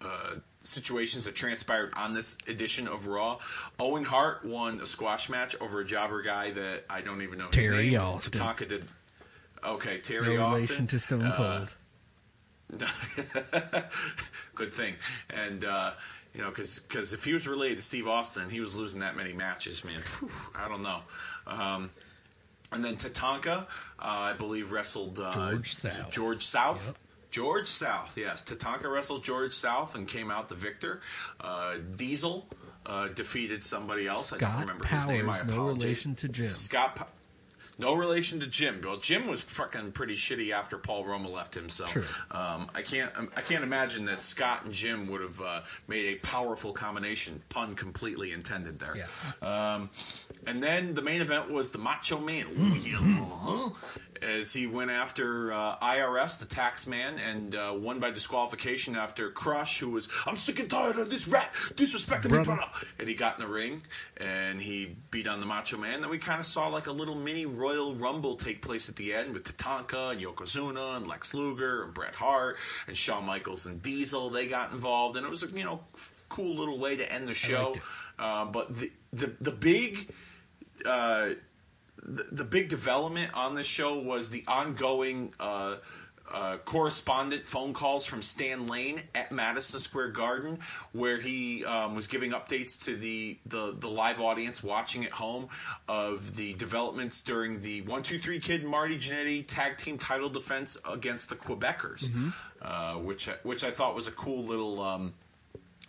uh, 0.00 0.34
situations 0.60 1.24
that 1.24 1.34
transpired 1.34 1.92
on 1.96 2.12
this 2.12 2.36
edition 2.46 2.86
of 2.88 3.06
Raw. 3.06 3.38
Owen 3.80 4.04
Hart 4.04 4.44
won 4.44 4.80
a 4.80 4.86
squash 4.86 5.28
match 5.28 5.56
over 5.60 5.80
a 5.80 5.84
jobber 5.84 6.22
guy 6.22 6.50
that 6.52 6.84
I 6.90 7.00
don't 7.00 7.22
even 7.22 7.38
know 7.38 7.46
his 7.46 7.54
Terry 7.54 7.90
name. 7.90 8.00
Austin. 8.00 8.40
Tatanka 8.40 8.68
did. 8.68 8.84
Okay, 9.64 9.98
Terry 9.98 10.36
No 10.36 10.44
Austin. 10.44 10.66
relation 10.66 10.86
to 10.86 11.00
Stone 11.00 11.22
Uh, 11.22 11.36
Cold. 11.36 11.74
Good 14.54 14.72
thing. 14.74 14.94
And, 15.30 15.64
uh, 15.64 15.92
you 16.34 16.42
know, 16.42 16.50
because 16.50 17.12
if 17.12 17.24
he 17.24 17.32
was 17.32 17.48
related 17.48 17.78
to 17.78 17.82
Steve 17.82 18.06
Austin, 18.06 18.50
he 18.50 18.60
was 18.60 18.76
losing 18.76 19.00
that 19.00 19.16
many 19.16 19.32
matches, 19.32 19.84
man. 19.84 20.00
Whew, 20.20 20.30
I 20.54 20.68
don't 20.68 20.82
know. 20.82 21.00
Um, 21.46 21.90
and 22.70 22.84
then 22.84 22.96
Tatanka, 22.96 23.62
uh, 23.62 23.64
I 23.98 24.34
believe, 24.34 24.70
wrestled 24.72 25.18
uh, 25.18 25.32
George 25.32 25.72
South. 25.74 26.10
George 26.10 26.46
South. 26.46 26.86
Yep. 26.88 26.96
George 27.30 27.66
South, 27.66 28.16
yes. 28.16 28.42
Tatanka 28.42 28.90
wrestled 28.90 29.24
George 29.24 29.52
South 29.52 29.94
and 29.94 30.08
came 30.08 30.30
out 30.30 30.48
the 30.48 30.54
victor. 30.54 31.00
Uh, 31.40 31.76
Diesel 31.96 32.46
uh, 32.86 33.08
defeated 33.08 33.62
somebody 33.62 34.06
else. 34.06 34.32
I 34.32 34.38
don't 34.38 34.48
Scott 34.48 34.60
remember 34.60 34.86
his 34.86 35.06
name. 35.06 35.28
I 35.28 35.38
Powers, 35.38 35.54
no 35.54 35.66
relation 35.66 36.14
to 36.16 36.28
Jim. 36.28 36.46
Scott. 36.46 36.96
Pa- 36.96 37.06
no 37.80 37.94
relation 37.94 38.40
to 38.40 38.46
Jim. 38.46 38.80
Well, 38.82 38.96
Jim 38.96 39.28
was 39.28 39.40
fucking 39.40 39.92
pretty 39.92 40.16
shitty 40.16 40.50
after 40.50 40.78
Paul 40.78 41.04
Roma 41.04 41.28
left 41.28 41.56
him. 41.56 41.68
So 41.68 41.84
um, 42.30 42.68
I 42.74 42.82
can't. 42.82 43.12
I 43.36 43.40
can't 43.40 43.62
imagine 43.62 44.06
that 44.06 44.18
Scott 44.20 44.64
and 44.64 44.74
Jim 44.74 45.06
would 45.08 45.20
have 45.20 45.40
uh, 45.40 45.60
made 45.86 46.16
a 46.16 46.18
powerful 46.18 46.72
combination. 46.72 47.40
Pun 47.48 47.76
completely 47.76 48.32
intended 48.32 48.80
there. 48.80 48.96
Yeah. 48.96 49.74
Um, 49.74 49.90
and 50.46 50.60
then 50.62 50.94
the 50.94 51.02
main 51.02 51.20
event 51.20 51.50
was 51.50 51.70
the 51.70 51.78
Macho 51.78 52.18
Man, 52.18 52.46
uh-huh, 52.46 53.70
as 54.22 54.52
he 54.52 54.66
went 54.66 54.90
after 54.90 55.52
uh, 55.52 55.76
IRS, 55.78 56.38
the 56.38 56.46
tax 56.46 56.86
man, 56.86 57.18
and 57.18 57.54
uh, 57.54 57.74
won 57.76 58.00
by 58.00 58.10
disqualification 58.10 58.96
after 58.96 59.30
Crush, 59.30 59.80
who 59.80 59.90
was, 59.90 60.08
I'm 60.26 60.36
sick 60.36 60.58
and 60.60 60.68
tired 60.70 60.98
of 60.98 61.10
this 61.10 61.28
rat 61.28 61.52
disrespecting 61.74 62.26
me, 62.26 62.30
Brother. 62.30 62.56
brother. 62.56 62.70
And 62.98 63.08
he 63.08 63.14
got 63.14 63.40
in 63.40 63.46
the 63.46 63.52
ring 63.52 63.82
and 64.16 64.60
he 64.60 64.96
beat 65.10 65.26
on 65.28 65.40
the 65.40 65.46
Macho 65.46 65.76
Man. 65.76 66.00
Then 66.00 66.10
we 66.10 66.18
kind 66.18 66.40
of 66.40 66.46
saw 66.46 66.68
like 66.68 66.86
a 66.86 66.92
little 66.92 67.14
mini 67.14 67.46
Royal 67.46 67.94
Rumble 67.94 68.36
take 68.36 68.62
place 68.62 68.88
at 68.88 68.96
the 68.96 69.14
end 69.14 69.34
with 69.34 69.44
Tatanka 69.44 70.12
and 70.12 70.20
Yokozuna 70.20 70.96
and 70.96 71.06
Lex 71.06 71.34
Luger 71.34 71.84
and 71.84 71.94
Bret 71.94 72.14
Hart 72.14 72.56
and 72.86 72.96
Shawn 72.96 73.24
Michaels 73.24 73.66
and 73.66 73.80
Diesel. 73.82 74.30
They 74.30 74.46
got 74.46 74.72
involved, 74.72 75.16
and 75.16 75.24
it 75.26 75.30
was 75.30 75.42
a 75.42 75.48
you 75.48 75.64
know 75.64 75.80
f- 75.96 76.26
cool 76.28 76.54
little 76.56 76.78
way 76.78 76.96
to 76.96 77.12
end 77.12 77.26
the 77.28 77.34
show. 77.34 77.76
Uh, 78.18 78.44
but 78.44 78.74
the 78.74 78.92
the 79.12 79.32
the 79.40 79.52
big 79.52 80.12
uh, 80.84 81.30
the, 82.02 82.24
the 82.32 82.44
big 82.44 82.68
development 82.68 83.34
on 83.34 83.54
this 83.54 83.66
show 83.66 83.98
was 83.98 84.30
the 84.30 84.44
ongoing 84.46 85.32
uh, 85.40 85.76
uh, 86.30 86.58
correspondent 86.58 87.46
phone 87.46 87.72
calls 87.72 88.04
from 88.04 88.20
Stan 88.20 88.66
Lane 88.66 89.00
at 89.14 89.32
Madison 89.32 89.80
Square 89.80 90.08
Garden, 90.10 90.58
where 90.92 91.18
he 91.18 91.64
um, 91.64 91.94
was 91.94 92.06
giving 92.06 92.32
updates 92.32 92.84
to 92.84 92.94
the, 92.96 93.38
the, 93.46 93.74
the 93.78 93.88
live 93.88 94.20
audience 94.20 94.62
watching 94.62 95.04
at 95.06 95.10
home 95.12 95.48
of 95.88 96.36
the 96.36 96.52
developments 96.54 97.22
during 97.22 97.62
the 97.62 97.80
One 97.82 98.02
Two 98.02 98.18
Three 98.18 98.40
Kid 98.40 98.62
Marty 98.64 98.96
Jannetty 98.96 99.46
tag 99.46 99.78
team 99.78 99.96
title 99.96 100.28
defense 100.28 100.76
against 100.86 101.30
the 101.30 101.36
Quebecers, 101.36 102.10
uh, 102.60 102.94
which 102.96 103.28
I- 103.30 103.36
which 103.42 103.64
I 103.64 103.70
thought 103.70 103.94
was 103.94 104.06
a 104.06 104.12
cool 104.12 104.44
little. 104.44 104.82
Um, 104.82 105.14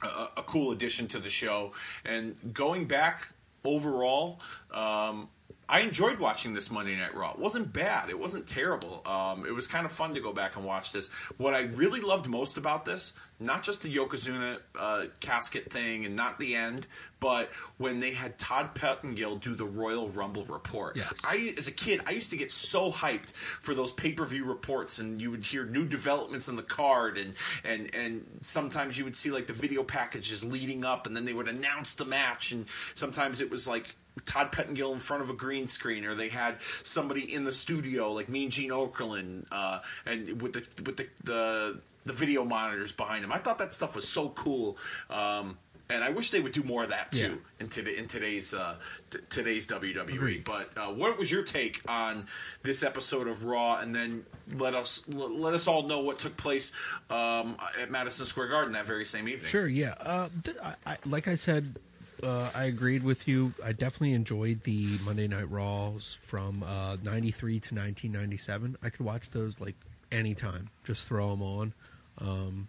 a, 0.02 0.30
a 0.38 0.44
cool 0.44 0.72
addition 0.72 1.10
to 1.10 1.20
the 1.20 1.30
show. 1.30 1.74
And 2.06 2.38
going 2.54 2.86
back 2.86 3.28
overall, 3.66 4.40
um, 4.72 5.28
I 5.70 5.82
enjoyed 5.82 6.20
watching 6.20 6.54
this 6.54 6.72
Monday 6.72 6.96
Night 6.96 7.16
Raw. 7.16 7.32
It 7.32 7.40
wasn't 7.40 7.72
bad. 7.72 8.10
It 8.10 8.18
wasn't 8.18 8.48
terrible. 8.48 9.04
Um, 9.06 9.46
it 9.46 9.54
was 9.54 9.68
kind 9.68 9.86
of 9.86 9.92
fun 9.92 10.16
to 10.16 10.20
go 10.20 10.34
back 10.34 10.56
and 10.56 10.66
watch 10.66 10.92
this. 10.92 11.10
What 11.38 11.54
I 11.54 11.66
really 11.76 12.02
loved 12.02 12.28
most 12.28 12.58
about 12.58 12.86
this, 12.86 13.14
not 13.40 13.62
just 13.62 13.84
the 13.84 13.96
Yokozuna 13.96 14.58
uh, 14.78 15.06
casket 15.20 15.72
thing 15.72 16.06
and 16.06 16.16
not 16.16 16.40
the 16.40 16.56
end, 16.56 16.88
but 17.20 17.52
when 17.78 18.00
they 18.00 18.12
had 18.12 18.40
Todd 18.40 18.74
Pettengill 18.74 19.36
do 19.36 19.54
the 19.54 19.66
Royal 19.66 20.10
Rumble 20.10 20.44
report. 20.46 20.98
Yes. 20.98 21.14
I, 21.24 21.54
as 21.56 21.68
a 21.68 21.72
kid, 21.72 22.02
I 22.08 22.12
used 22.12 22.32
to 22.32 22.38
get 22.38 22.52
so 22.52 22.92
hyped 22.92 23.34
for 23.34 23.76
those 23.76 23.92
pay 23.92 24.14
per 24.14 24.26
view 24.26 24.46
reports, 24.46 24.98
and 24.98 25.22
you 25.22 25.30
would 25.30 25.46
hear 25.46 25.66
new 25.66 25.86
developments 25.86 26.48
in 26.48 26.56
the 26.56 26.64
card, 26.64 27.20
and 27.20 27.36
and 27.64 27.94
and 27.94 28.26
sometimes 28.42 28.98
you 28.98 29.04
would 29.04 29.16
see 29.16 29.30
like 29.30 29.46
the 29.46 29.54
video 29.54 29.84
packages 29.84 30.44
leading 30.44 30.84
up, 30.84 31.06
and 31.06 31.16
then 31.16 31.26
they 31.26 31.34
would 31.34 31.48
announce 31.48 31.94
the 31.94 32.06
match, 32.06 32.52
and 32.52 32.66
sometimes 32.96 33.40
it 33.40 33.52
was 33.52 33.68
like. 33.68 33.96
Todd 34.26 34.52
Pettengill 34.52 34.94
in 34.94 35.00
front 35.00 35.24
of 35.24 35.30
a 35.30 35.34
green 35.34 35.66
screen, 35.68 36.04
or 36.06 36.14
they 36.16 36.30
had 36.30 36.62
somebody 36.84 37.34
in 37.34 37.44
the 37.44 37.52
studio, 37.52 38.12
like 38.12 38.28
Mean 38.30 38.50
Gene 38.50 38.72
Okerlund, 38.72 39.46
uh, 39.52 39.80
and 40.06 40.42
with 40.42 40.54
the 40.54 40.84
with 40.84 40.98
the, 40.98 41.08
the 41.24 41.80
the 42.06 42.14
video 42.14 42.44
monitors 42.44 42.92
behind 42.92 43.24
him. 43.24 43.32
I 43.32 43.38
thought 43.38 43.58
that 43.60 43.72
stuff 43.74 43.96
was 43.96 44.08
so 44.08 44.30
cool. 44.30 44.78
Um, 45.10 45.58
and 45.92 46.04
I 46.04 46.10
wish 46.12 46.30
they 46.30 46.40
would 46.40 46.52
do 46.52 46.62
more 46.62 46.84
of 46.84 46.90
that 46.92 47.12
too 47.12 47.18
Yeah. 47.20 47.36
in, 47.62 47.68
today, 47.68 47.98
in 47.98 48.06
today's 48.06 48.54
uh, 48.54 48.76
t- 49.10 49.18
today's 49.30 49.66
WWE. 49.66 50.14
Agreed. 50.14 50.44
But 50.44 50.70
uh, 50.78 50.88
what 50.94 51.18
was 51.18 51.32
your 51.32 51.42
take 51.42 51.82
on 51.88 52.28
this 52.62 52.84
episode 52.84 53.28
of 53.28 53.44
Raw? 53.44 53.80
And 53.80 53.94
then 53.96 54.24
let 54.54 54.76
us 54.76 55.02
l- 55.14 55.36
let 55.36 55.56
us 55.56 55.68
all 55.68 55.84
know 55.88 56.00
what 56.02 56.20
took 56.20 56.38
place 56.38 56.72
um, 57.10 57.58
at 57.82 57.90
Madison 57.90 58.28
Square 58.28 58.50
Garden 58.50 58.74
that 58.74 58.86
very 58.86 59.04
same 59.04 59.28
evening. 59.28 59.50
Sure, 59.50 59.68
yeah. 59.68 59.96
Uh, 60.00 60.30
th- 60.44 60.58
I, 60.64 60.76
I, 60.86 60.98
like 61.08 61.28
I 61.28 61.34
said, 61.34 61.76
uh, 62.24 62.50
I 62.56 62.66
agreed 62.66 63.04
with 63.04 63.28
you. 63.28 63.54
I 63.64 63.72
definitely 63.72 64.14
enjoyed 64.14 64.62
the 64.62 64.98
Monday 65.06 65.28
Night 65.28 65.50
Raws 65.50 66.18
from 66.22 66.64
uh, 66.64 66.98
93 67.04 67.54
to 67.60 67.76
1997. 67.76 68.78
I 68.84 68.90
could 68.90 69.06
watch 69.06 69.30
those 69.32 69.60
like 69.60 69.76
anytime. 70.12 70.70
Just 70.84 71.08
throw 71.08 71.30
them 71.32 71.42
on. 71.42 71.74
Um, 72.20 72.68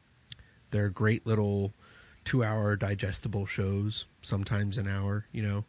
they're 0.71 0.89
great 0.89 1.27
little 1.27 1.73
two 2.25 2.45
hour 2.45 2.77
digestible 2.77 3.47
shows, 3.47 4.07
sometimes 4.23 4.79
an 4.79 4.87
hour, 4.89 5.25
you 5.33 5.43
know, 5.43 5.65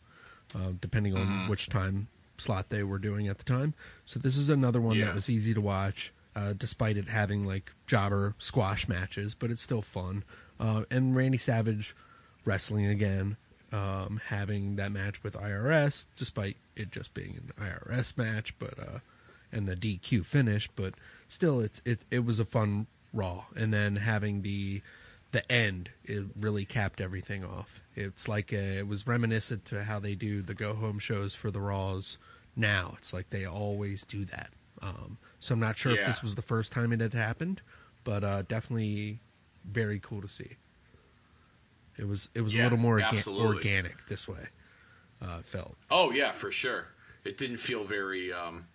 uh, 0.56 0.72
depending 0.80 1.16
on 1.16 1.48
which 1.50 1.70
time 1.70 2.08
slot 2.38 2.70
they 2.70 2.84
were 2.84 3.00
doing 3.00 3.28
at 3.28 3.38
the 3.38 3.44
time. 3.44 3.74
So 4.06 4.20
this 4.20 4.38
is 4.38 4.50
another 4.50 4.82
one 4.82 4.98
Yeah. 4.98 5.06
that 5.06 5.16
was 5.16 5.30
easy 5.30 5.54
to 5.54 5.62
watch, 5.62 6.12
uh, 6.36 6.54
despite 6.54 6.98
it 6.98 7.08
having 7.08 7.46
like 7.48 7.72
jobber 7.88 8.36
squash 8.38 8.88
matches, 8.88 9.34
but 9.34 9.50
it's 9.50 9.62
still 9.62 9.82
fun. 9.82 10.24
Uh, 10.60 10.84
and 10.92 11.16
Randy 11.16 11.38
Savage 11.38 11.96
wrestling 12.46 12.86
again, 12.86 13.38
um, 13.72 14.20
having 14.28 14.76
that 14.76 14.92
match 14.92 15.24
with 15.24 15.34
IRS, 15.34 16.08
despite 16.18 16.58
it 16.76 16.92
just 16.92 17.14
being 17.14 17.38
an 17.38 17.66
IRS 17.66 18.18
match, 18.18 18.58
but 18.60 18.78
uh, 18.80 19.00
and 19.52 19.68
the 19.68 19.76
DQ 19.76 20.26
finish, 20.26 20.70
but 20.76 20.94
still, 21.28 21.60
it's 21.60 21.82
it 21.86 22.00
it 22.10 22.26
was 22.26 22.40
a 22.40 22.46
fun 22.46 22.88
Raw, 23.14 23.46
and 23.56 23.74
then 23.74 23.98
having 23.98 24.42
the 24.42 24.82
the 25.32 25.50
end 25.52 25.90
it 26.04 26.26
really 26.40 26.66
capped 26.66 27.02
everything 27.02 27.44
off. 27.44 27.82
It's 27.96 28.28
like 28.28 28.52
a, 28.52 28.80
it 28.80 28.88
was 28.88 29.08
reminiscent 29.08 29.66
to 29.66 29.84
how 29.84 30.00
they 30.00 30.16
do 30.16 30.42
the 30.42 30.54
go 30.54 30.74
home 30.74 31.00
shows 31.00 31.36
for 31.36 31.52
the 31.52 31.62
Raws 31.62 32.18
now. 32.56 32.96
It's 32.98 33.14
like 33.14 33.30
they 33.30 33.46
always 33.46 34.04
do 34.06 34.26
that. 34.26 34.50
Um, 34.82 35.18
so 35.40 35.54
I'm 35.54 35.60
not 35.60 35.78
sure 35.78 35.94
if 35.94 36.06
this 36.08 36.24
was 36.24 36.36
the 36.36 36.42
first 36.42 36.72
time 36.72 36.92
it 36.92 37.02
had 37.02 37.14
happened, 37.14 37.62
but 38.04 38.24
uh, 38.24 38.42
definitely 38.44 39.20
very 39.66 40.00
cool 40.00 40.22
to 40.22 40.28
see. 40.30 40.56
It 42.02 42.08
was 42.08 42.30
it 42.34 42.42
was 42.42 42.56
a 42.56 42.64
little 42.64 42.80
more 42.80 43.00
orga- 43.00 43.28
organic 43.28 44.08
this 44.08 44.28
way. 44.28 44.48
Uh, 45.22 45.38
felt 45.38 45.78
Oh 45.92 46.12
yeah, 46.12 46.32
for 46.32 46.52
sure. 46.52 46.88
It 47.24 47.38
didn't 47.38 47.58
feel 47.58 47.84
very 47.84 48.34
um, 48.34 48.66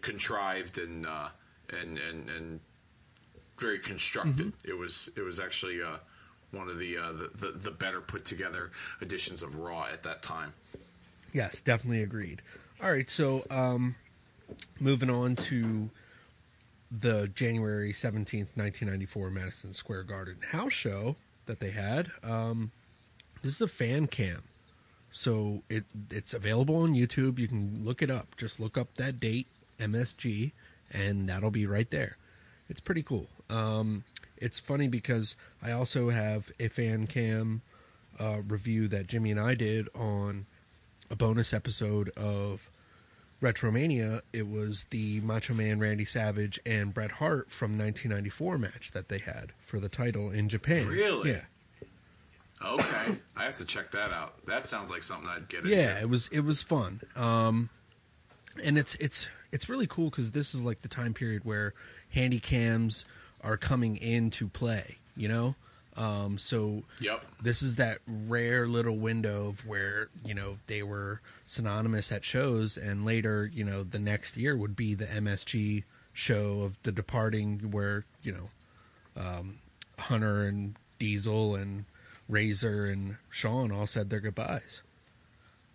contrived 0.00 0.78
and 0.78 1.04
uh, 1.04 1.28
and 1.68 1.98
and 1.98 2.28
and 2.28 2.60
very 3.58 3.80
constructed. 3.80 4.52
It 4.64 4.78
was 4.78 5.10
it 5.16 5.22
was 5.22 5.40
actually 5.40 5.82
uh, 5.82 5.96
one 6.52 6.68
of 6.68 6.78
the, 6.78 6.98
uh, 6.98 7.12
the 7.12 7.30
the 7.34 7.58
the 7.58 7.70
better 7.72 8.00
put 8.00 8.24
together 8.24 8.70
editions 9.00 9.42
of 9.42 9.58
Raw 9.58 9.86
at 9.92 10.04
that 10.04 10.22
time. 10.22 10.52
Yes, 11.32 11.60
definitely 11.60 12.02
agreed. 12.02 12.42
All 12.80 12.92
right, 12.92 13.08
so 13.08 13.44
um, 13.50 13.96
moving 14.78 15.10
on 15.10 15.34
to 15.36 15.90
the 16.90 17.28
January 17.34 17.92
17th, 17.92 18.54
1994 18.54 19.30
Madison 19.30 19.72
Square 19.72 20.04
Garden 20.04 20.36
house 20.50 20.72
show 20.72 21.16
that 21.46 21.60
they 21.60 21.70
had. 21.70 22.10
Um, 22.22 22.70
this 23.42 23.54
is 23.54 23.60
a 23.60 23.68
fan 23.68 24.06
cam. 24.06 24.42
So 25.10 25.62
it 25.68 25.84
it's 26.10 26.32
available 26.32 26.76
on 26.76 26.94
YouTube. 26.94 27.38
You 27.38 27.48
can 27.48 27.84
look 27.84 28.02
it 28.02 28.10
up. 28.10 28.36
Just 28.36 28.58
look 28.58 28.78
up 28.78 28.94
that 28.96 29.20
date, 29.20 29.46
MSG, 29.78 30.52
and 30.90 31.28
that'll 31.28 31.50
be 31.50 31.66
right 31.66 31.90
there. 31.90 32.16
It's 32.68 32.80
pretty 32.80 33.02
cool. 33.02 33.26
Um, 33.50 34.04
it's 34.38 34.58
funny 34.58 34.88
because 34.88 35.36
I 35.62 35.72
also 35.72 36.08
have 36.10 36.50
a 36.58 36.68
fan 36.68 37.06
cam 37.06 37.60
uh, 38.18 38.38
review 38.48 38.88
that 38.88 39.06
Jimmy 39.06 39.30
and 39.30 39.40
I 39.40 39.54
did 39.54 39.88
on 39.94 40.46
a 41.10 41.16
bonus 41.16 41.52
episode 41.52 42.08
of 42.10 42.70
Retromania. 43.42 44.22
It 44.32 44.48
was 44.48 44.86
the 44.86 45.20
Macho 45.20 45.52
Man 45.52 45.78
Randy 45.78 46.04
Savage 46.04 46.58
and 46.64 46.94
Bret 46.94 47.12
Hart 47.12 47.50
from 47.50 47.76
1994 47.76 48.58
match 48.58 48.92
that 48.92 49.08
they 49.08 49.18
had 49.18 49.52
for 49.60 49.78
the 49.80 49.88
title 49.88 50.30
in 50.30 50.48
Japan. 50.48 50.86
Really? 50.86 51.32
Yeah. 51.32 51.40
Okay, 52.64 53.16
I 53.36 53.44
have 53.44 53.58
to 53.58 53.64
check 53.64 53.90
that 53.90 54.12
out. 54.12 54.46
That 54.46 54.66
sounds 54.66 54.90
like 54.90 55.02
something 55.02 55.28
I'd 55.28 55.48
get 55.48 55.64
yeah 55.66 55.74
into. 55.74 55.84
Yeah, 55.84 56.00
it 56.00 56.08
was 56.08 56.28
it 56.28 56.40
was 56.40 56.62
fun 56.62 57.00
um 57.16 57.68
and 58.62 58.78
it's 58.78 58.94
it's 58.96 59.28
it's 59.50 59.68
really 59.68 59.86
cool 59.86 60.10
because 60.10 60.32
this 60.32 60.54
is 60.54 60.62
like 60.62 60.80
the 60.80 60.88
time 60.88 61.14
period 61.14 61.44
where 61.44 61.74
handy 62.10 62.40
cams 62.40 63.04
are 63.42 63.56
coming 63.56 63.96
into 63.96 64.48
play 64.48 64.98
you 65.16 65.28
know 65.28 65.54
um 65.96 66.38
so 66.38 66.82
Yep. 67.00 67.24
this 67.42 67.62
is 67.62 67.76
that 67.76 67.98
rare 68.06 68.66
little 68.66 68.96
window 68.96 69.48
of 69.48 69.66
where 69.66 70.08
you 70.24 70.34
know 70.34 70.58
they 70.66 70.82
were 70.82 71.20
synonymous 71.46 72.10
at 72.10 72.24
shows 72.24 72.76
and 72.78 73.04
later 73.04 73.50
you 73.52 73.62
know 73.64 73.82
the 73.82 73.98
next 73.98 74.36
year 74.36 74.56
would 74.56 74.74
be 74.74 74.94
the 74.94 75.04
msg 75.06 75.84
show 76.14 76.62
of 76.62 76.82
the 76.82 76.92
departing 76.92 77.70
where 77.70 78.04
you 78.22 78.32
know 78.32 78.50
um 79.22 79.58
hunter 79.98 80.44
and 80.44 80.76
diesel 80.98 81.54
and 81.54 81.84
razor 82.28 82.86
and 82.86 83.16
sean 83.28 83.70
all 83.70 83.86
said 83.86 84.08
their 84.10 84.20
goodbyes 84.20 84.80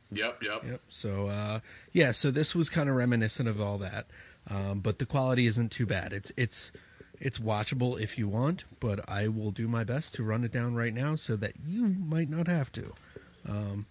Yep. 0.09 0.41
Yep. 0.41 0.63
Yep. 0.63 0.81
So 0.87 1.27
uh, 1.27 1.59
yeah, 1.91 2.13
so 2.13 2.31
this 2.31 2.55
was 2.55 2.69
kind 2.69 2.89
of 2.89 2.95
reminiscent 2.95 3.49
of 3.49 3.59
all 3.59 3.77
that, 3.79 4.05
um, 4.49 4.79
but 4.79 4.99
the 4.99 5.05
quality 5.05 5.47
isn't 5.47 5.69
too 5.69 5.85
bad. 5.85 6.13
It's 6.13 6.31
it's 6.37 6.71
it's 7.19 7.39
watchable 7.39 7.99
if 7.99 8.17
you 8.17 8.27
want, 8.27 8.65
but 8.79 9.07
I 9.09 9.27
will 9.27 9.51
do 9.51 9.67
my 9.67 9.83
best 9.83 10.13
to 10.15 10.23
run 10.23 10.43
it 10.43 10.51
down 10.51 10.75
right 10.75 10.93
now 10.93 11.15
so 11.15 11.35
that 11.37 11.53
you 11.65 11.87
might 11.87 12.29
not 12.29 12.47
have 12.47 12.71
to. 12.73 12.93
Um, 13.47 13.85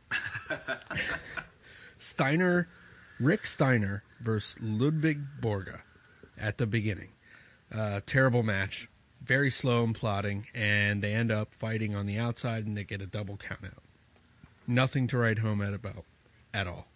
Steiner, 1.98 2.68
Rick 3.18 3.46
Steiner 3.46 4.02
versus 4.20 4.60
Ludwig 4.62 5.20
Borga 5.40 5.80
at 6.38 6.58
the 6.58 6.66
beginning. 6.66 7.10
Uh, 7.74 8.00
terrible 8.06 8.42
match, 8.42 8.88
very 9.22 9.50
slow 9.50 9.82
and 9.82 9.94
plotting, 9.94 10.46
and 10.54 11.02
they 11.02 11.12
end 11.12 11.32
up 11.32 11.52
fighting 11.52 11.96
on 11.96 12.06
the 12.06 12.18
outside 12.18 12.66
and 12.66 12.76
they 12.76 12.84
get 12.84 13.02
a 13.02 13.06
double 13.06 13.36
count 13.36 13.64
out. 13.64 13.82
Nothing 14.66 15.06
to 15.08 15.18
write 15.18 15.38
home 15.38 15.62
at 15.62 15.74
about 15.74 16.04
at 16.54 16.66
all. 16.66 16.86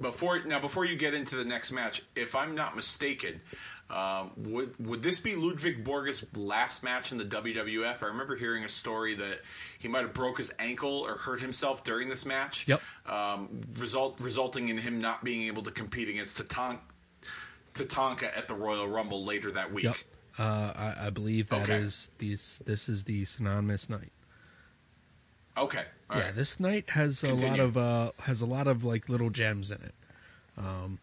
Before 0.00 0.40
now, 0.44 0.60
before 0.60 0.84
you 0.84 0.96
get 0.96 1.12
into 1.12 1.34
the 1.34 1.44
next 1.44 1.72
match, 1.72 2.02
if 2.14 2.36
I'm 2.36 2.54
not 2.54 2.76
mistaken, 2.76 3.40
um, 3.90 4.32
would 4.36 4.74
would 4.86 5.02
this 5.02 5.18
be 5.18 5.34
Ludwig 5.34 5.82
Borga's 5.82 6.24
last 6.36 6.82
match 6.82 7.10
in 7.10 7.18
the 7.18 7.24
WWF? 7.24 8.02
I 8.02 8.06
remember 8.06 8.36
hearing 8.36 8.64
a 8.64 8.68
story 8.68 9.14
that 9.14 9.40
he 9.78 9.88
might 9.88 10.02
have 10.02 10.12
broke 10.12 10.38
his 10.38 10.52
ankle 10.58 11.00
or 11.06 11.16
hurt 11.16 11.40
himself 11.40 11.84
during 11.84 12.08
this 12.08 12.26
match. 12.26 12.68
Yep. 12.68 12.82
Um, 13.06 13.60
result 13.78 14.20
resulting 14.20 14.68
in 14.68 14.76
him 14.78 15.00
not 15.00 15.24
being 15.24 15.46
able 15.46 15.62
to 15.62 15.70
compete 15.70 16.08
against 16.10 16.36
Tatanka, 16.38 16.80
Tatanka 17.72 18.36
at 18.36 18.46
the 18.46 18.54
Royal 18.54 18.86
Rumble 18.86 19.24
later 19.24 19.50
that 19.52 19.72
week. 19.72 19.84
Yep. 19.84 19.96
Uh, 20.38 20.72
I, 20.76 21.06
I 21.06 21.10
believe 21.10 21.48
that 21.48 21.68
is 21.68 22.10
Okay. 22.18 22.26
these. 22.28 22.62
This 22.64 22.88
is 22.88 23.04
the 23.04 23.24
synonymous 23.24 23.88
night. 23.88 24.12
Okay. 25.56 25.84
All 26.10 26.18
yeah, 26.18 26.26
right. 26.26 26.34
this 26.36 26.60
night 26.60 26.90
has 26.90 27.22
a 27.24 27.34
lot 27.34 27.58
of 27.58 27.76
uh, 27.76 28.12
has 28.20 28.40
a 28.40 28.46
lot 28.46 28.66
of 28.66 28.84
like 28.84 29.08
little 29.08 29.30
gems 29.30 29.70
in 29.70 29.78
it. 29.82 29.94
Um, 30.56 30.98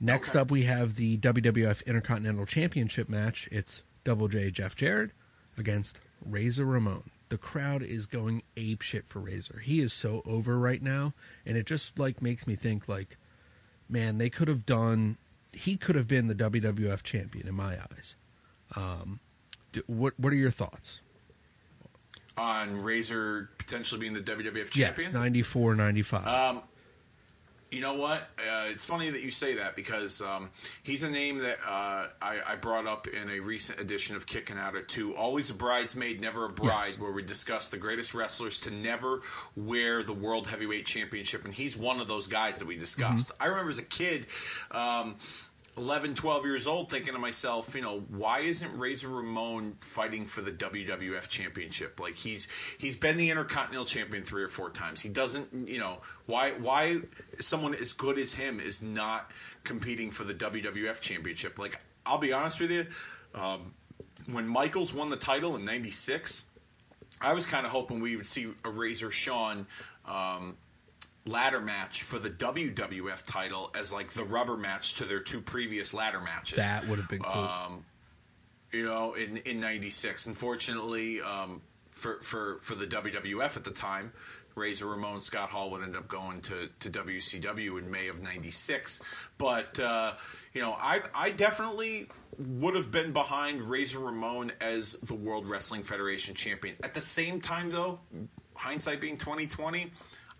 next 0.00 0.30
Okay. 0.30 0.38
up, 0.40 0.50
we 0.50 0.62
have 0.62 0.96
the 0.96 1.16
WWF 1.18 1.84
Intercontinental 1.86 2.46
Championship 2.46 3.08
match. 3.08 3.48
It's 3.52 3.82
Double 4.04 4.28
J 4.28 4.50
Jeff 4.50 4.74
Jarrett 4.74 5.10
against 5.58 6.00
Razor 6.24 6.64
Ramon. 6.64 7.10
The 7.28 7.38
crowd 7.38 7.82
is 7.82 8.06
going 8.06 8.42
ape 8.56 8.82
shit 8.82 9.06
for 9.06 9.20
Razor. 9.20 9.60
He 9.60 9.80
is 9.80 9.92
so 9.92 10.22
over 10.26 10.58
right 10.58 10.82
now, 10.82 11.12
and 11.46 11.56
it 11.56 11.66
just 11.66 11.98
like 11.98 12.20
makes 12.20 12.46
me 12.46 12.56
think 12.56 12.88
like, 12.88 13.16
man, 13.88 14.18
they 14.18 14.30
could 14.30 14.48
have 14.48 14.66
done. 14.66 15.16
He 15.52 15.76
could 15.76 15.94
have 15.96 16.08
been 16.08 16.26
the 16.28 16.34
WWF 16.34 17.02
champion 17.02 17.46
in 17.46 17.54
my 17.54 17.76
eyes. 17.92 18.14
Um, 18.76 19.20
d- 19.72 19.82
what 19.86 20.14
what 20.18 20.32
are 20.32 20.36
your 20.36 20.50
thoughts? 20.50 21.00
On 22.36 22.80
Razor 22.82 23.50
potentially 23.58 24.00
being 24.00 24.14
the 24.14 24.20
WWF 24.22 24.74
Yes, 24.74 24.94
champion. 24.96 25.12
94, 25.12 25.74
95. 25.74 26.26
Um, 26.26 26.62
you 27.70 27.80
know 27.80 27.94
what? 27.94 28.20
Uh, 28.38 28.66
it's 28.66 28.84
funny 28.84 29.10
that 29.10 29.22
you 29.22 29.30
say 29.30 29.54
that 29.56 29.76
because 29.76 30.20
um, 30.22 30.50
he's 30.82 31.02
a 31.02 31.10
name 31.10 31.38
that 31.38 31.58
uh, 31.66 32.08
I, 32.20 32.40
I 32.46 32.56
brought 32.56 32.86
up 32.86 33.06
in 33.06 33.30
a 33.30 33.38
recent 33.40 33.80
edition 33.80 34.16
of 34.16 34.26
Kicking 34.26 34.58
Out 34.58 34.74
at 34.76 34.88
Two. 34.88 35.14
Always 35.16 35.50
a 35.50 35.54
bridesmaid, 35.54 36.20
never 36.20 36.46
a 36.46 36.48
bride, 36.48 36.90
Yes. 36.90 36.98
where 36.98 37.12
we 37.12 37.22
discuss 37.22 37.70
the 37.70 37.76
greatest 37.76 38.14
wrestlers 38.14 38.60
to 38.60 38.70
never 38.70 39.20
wear 39.54 40.02
the 40.02 40.12
World 40.14 40.46
Heavyweight 40.48 40.86
Championship, 40.86 41.44
and 41.44 41.54
he's 41.54 41.76
one 41.76 42.00
of 42.00 42.08
those 42.08 42.26
guys 42.26 42.58
that 42.58 42.66
we 42.66 42.76
discussed. 42.76 43.30
I 43.38 43.46
remember 43.46 43.70
as 43.70 43.78
a 43.78 43.82
kid. 43.82 44.26
Um, 44.70 45.16
11, 45.76 46.14
12 46.14 46.44
years 46.44 46.66
old, 46.66 46.90
thinking 46.90 47.12
to 47.12 47.18
myself, 47.18 47.74
you 47.74 47.80
know, 47.80 48.00
why 48.08 48.40
isn't 48.40 48.78
Razor 48.78 49.08
Ramon 49.08 49.76
fighting 49.80 50.26
for 50.26 50.42
the 50.42 50.50
WWF 50.50 51.28
Championship? 51.28 52.00
Like 52.00 52.16
he's 52.16 52.48
he's 52.78 52.96
been 52.96 53.16
the 53.16 53.30
Intercontinental 53.30 53.84
Champion 53.84 54.24
three 54.24 54.42
or 54.42 54.48
four 54.48 54.70
times. 54.70 55.00
He 55.00 55.08
doesn't, 55.08 55.68
you 55.68 55.78
know, 55.78 55.98
why 56.26 56.52
why 56.52 57.00
someone 57.38 57.74
as 57.74 57.92
good 57.92 58.18
as 58.18 58.34
him 58.34 58.58
is 58.58 58.82
not 58.82 59.30
competing 59.64 60.10
for 60.10 60.24
the 60.24 60.34
WWF 60.34 61.00
Championship? 61.00 61.58
Like 61.58 61.80
I'll 62.04 62.18
be 62.18 62.32
honest 62.32 62.60
with 62.60 62.70
you, 62.70 62.86
um, 63.34 63.72
when 64.30 64.48
Michaels 64.48 64.92
won 64.92 65.08
the 65.08 65.16
title 65.16 65.54
in 65.54 65.64
'96, 65.64 66.46
I 67.20 67.32
was 67.32 67.46
kind 67.46 67.64
of 67.64 67.72
hoping 67.72 68.00
we 68.00 68.16
would 68.16 68.26
see 68.26 68.52
a 68.64 68.70
Razor 68.70 69.10
Shawn. 69.10 69.66
Um, 70.04 70.56
ladder 71.26 71.60
match 71.60 72.02
for 72.02 72.18
the 72.18 72.30
WWF 72.30 73.24
title 73.24 73.70
as 73.74 73.92
like 73.92 74.10
the 74.10 74.24
rubber 74.24 74.56
match 74.56 74.96
to 74.96 75.04
their 75.04 75.20
two 75.20 75.40
previous 75.40 75.92
ladder 75.92 76.20
matches. 76.20 76.58
that 76.58 76.86
would 76.88 76.98
have 76.98 77.08
been 77.08 77.22
cool. 77.22 77.42
Um, 77.42 77.84
you 78.72 78.84
know, 78.84 79.14
in 79.14 79.36
in 79.38 79.60
'96. 79.60 80.26
Unfortunately, 80.26 81.20
um, 81.20 81.60
for 81.90 82.20
for 82.20 82.58
for 82.60 82.74
the 82.74 82.86
WWF 82.86 83.56
at 83.56 83.64
the 83.64 83.70
time, 83.70 84.12
Razor 84.54 84.86
Ramon 84.86 85.20
Scott 85.20 85.50
Hall 85.50 85.70
would 85.72 85.82
end 85.82 85.96
up 85.96 86.08
going 86.08 86.40
to 86.42 86.68
to 86.80 86.90
WCW 86.90 87.78
in 87.78 87.90
May 87.90 88.08
of 88.08 88.22
'96. 88.22 89.02
But 89.38 89.78
uh, 89.80 90.14
you 90.52 90.62
know, 90.62 90.72
I 90.72 91.00
I 91.14 91.30
definitely 91.30 92.08
would 92.38 92.74
have 92.74 92.90
been 92.90 93.12
behind 93.12 93.68
Razor 93.68 93.98
Ramon 93.98 94.52
as 94.60 94.92
the 95.02 95.14
World 95.14 95.48
Wrestling 95.48 95.82
Federation 95.82 96.34
champion. 96.34 96.76
At 96.82 96.94
the 96.94 97.00
same 97.00 97.40
time, 97.40 97.70
though, 97.70 97.98
hindsight 98.54 99.00
being 99.00 99.18
2020. 99.18 99.90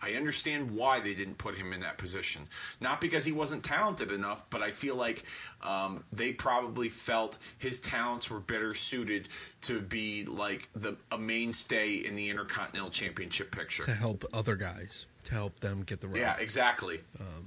I 0.02 0.12
understand 0.14 0.70
why 0.70 1.00
they 1.00 1.14
didn't 1.14 1.38
put 1.38 1.56
him 1.56 1.72
in 1.72 1.80
that 1.80 1.98
position. 1.98 2.42
Not 2.80 3.00
because 3.00 3.24
he 3.24 3.32
wasn't 3.32 3.62
talented 3.62 4.12
enough, 4.12 4.48
but 4.50 4.62
I 4.62 4.70
feel 4.70 4.96
like 4.96 5.24
um, 5.62 6.04
they 6.12 6.32
probably 6.32 6.88
felt 6.88 7.38
his 7.58 7.80
talents 7.80 8.30
were 8.30 8.40
better 8.40 8.74
suited 8.74 9.28
to 9.62 9.80
be 9.80 10.24
like 10.24 10.68
the 10.74 10.96
a 11.12 11.18
mainstay 11.18 11.94
in 11.94 12.14
the 12.14 12.30
Intercontinental 12.30 12.90
Championship 12.90 13.50
picture. 13.54 13.84
to 13.84 13.94
help 13.94 14.24
other 14.32 14.56
guys, 14.56 15.06
to 15.24 15.34
help 15.34 15.60
them 15.60 15.82
get 15.82 16.00
the 16.00 16.08
right. 16.08 16.20
Yeah, 16.20 16.36
exactly. 16.38 17.00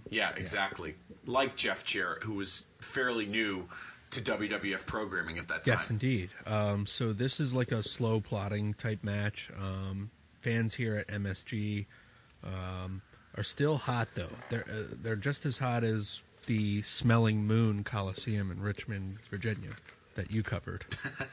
yeah, 0.10 0.32
exactly. 0.36 0.96
Like 1.26 1.56
Jeff 1.56 1.84
Jarrett, 1.84 2.24
who 2.24 2.34
was 2.36 2.66
fairly 2.80 3.26
new 3.26 3.68
to 4.12 4.22
WWF 4.22 4.86
programming 4.86 5.40
at 5.40 5.48
that 5.48 5.64
time. 5.64 5.74
Yes, 5.74 5.90
indeed. 5.90 6.30
Um, 6.46 6.86
so 6.86 7.14
this 7.14 7.40
is 7.40 7.56
like 7.56 7.72
a 7.72 7.82
slow 7.82 8.22
plotting 8.22 8.76
type 8.76 9.04
match. 9.04 9.50
Um, 9.60 10.12
fans 10.42 10.76
here 10.76 10.98
at 10.98 11.08
MSG 11.08 11.86
um, 12.44 13.02
are 13.38 13.44
still 13.44 13.78
hot 13.78 14.10
though. 14.16 14.30
They're 14.50 14.66
uh, 14.70 14.84
they're 15.02 15.16
just 15.16 15.46
as 15.46 15.58
hot 15.58 15.84
as 15.84 16.22
the 16.46 16.82
Smelling 16.82 17.46
Moon 17.46 17.84
Coliseum 17.84 18.52
in 18.52 18.62
Richmond, 18.62 19.20
Virginia, 19.30 19.72
that 20.16 20.32
you 20.32 20.44
covered. 20.44 20.86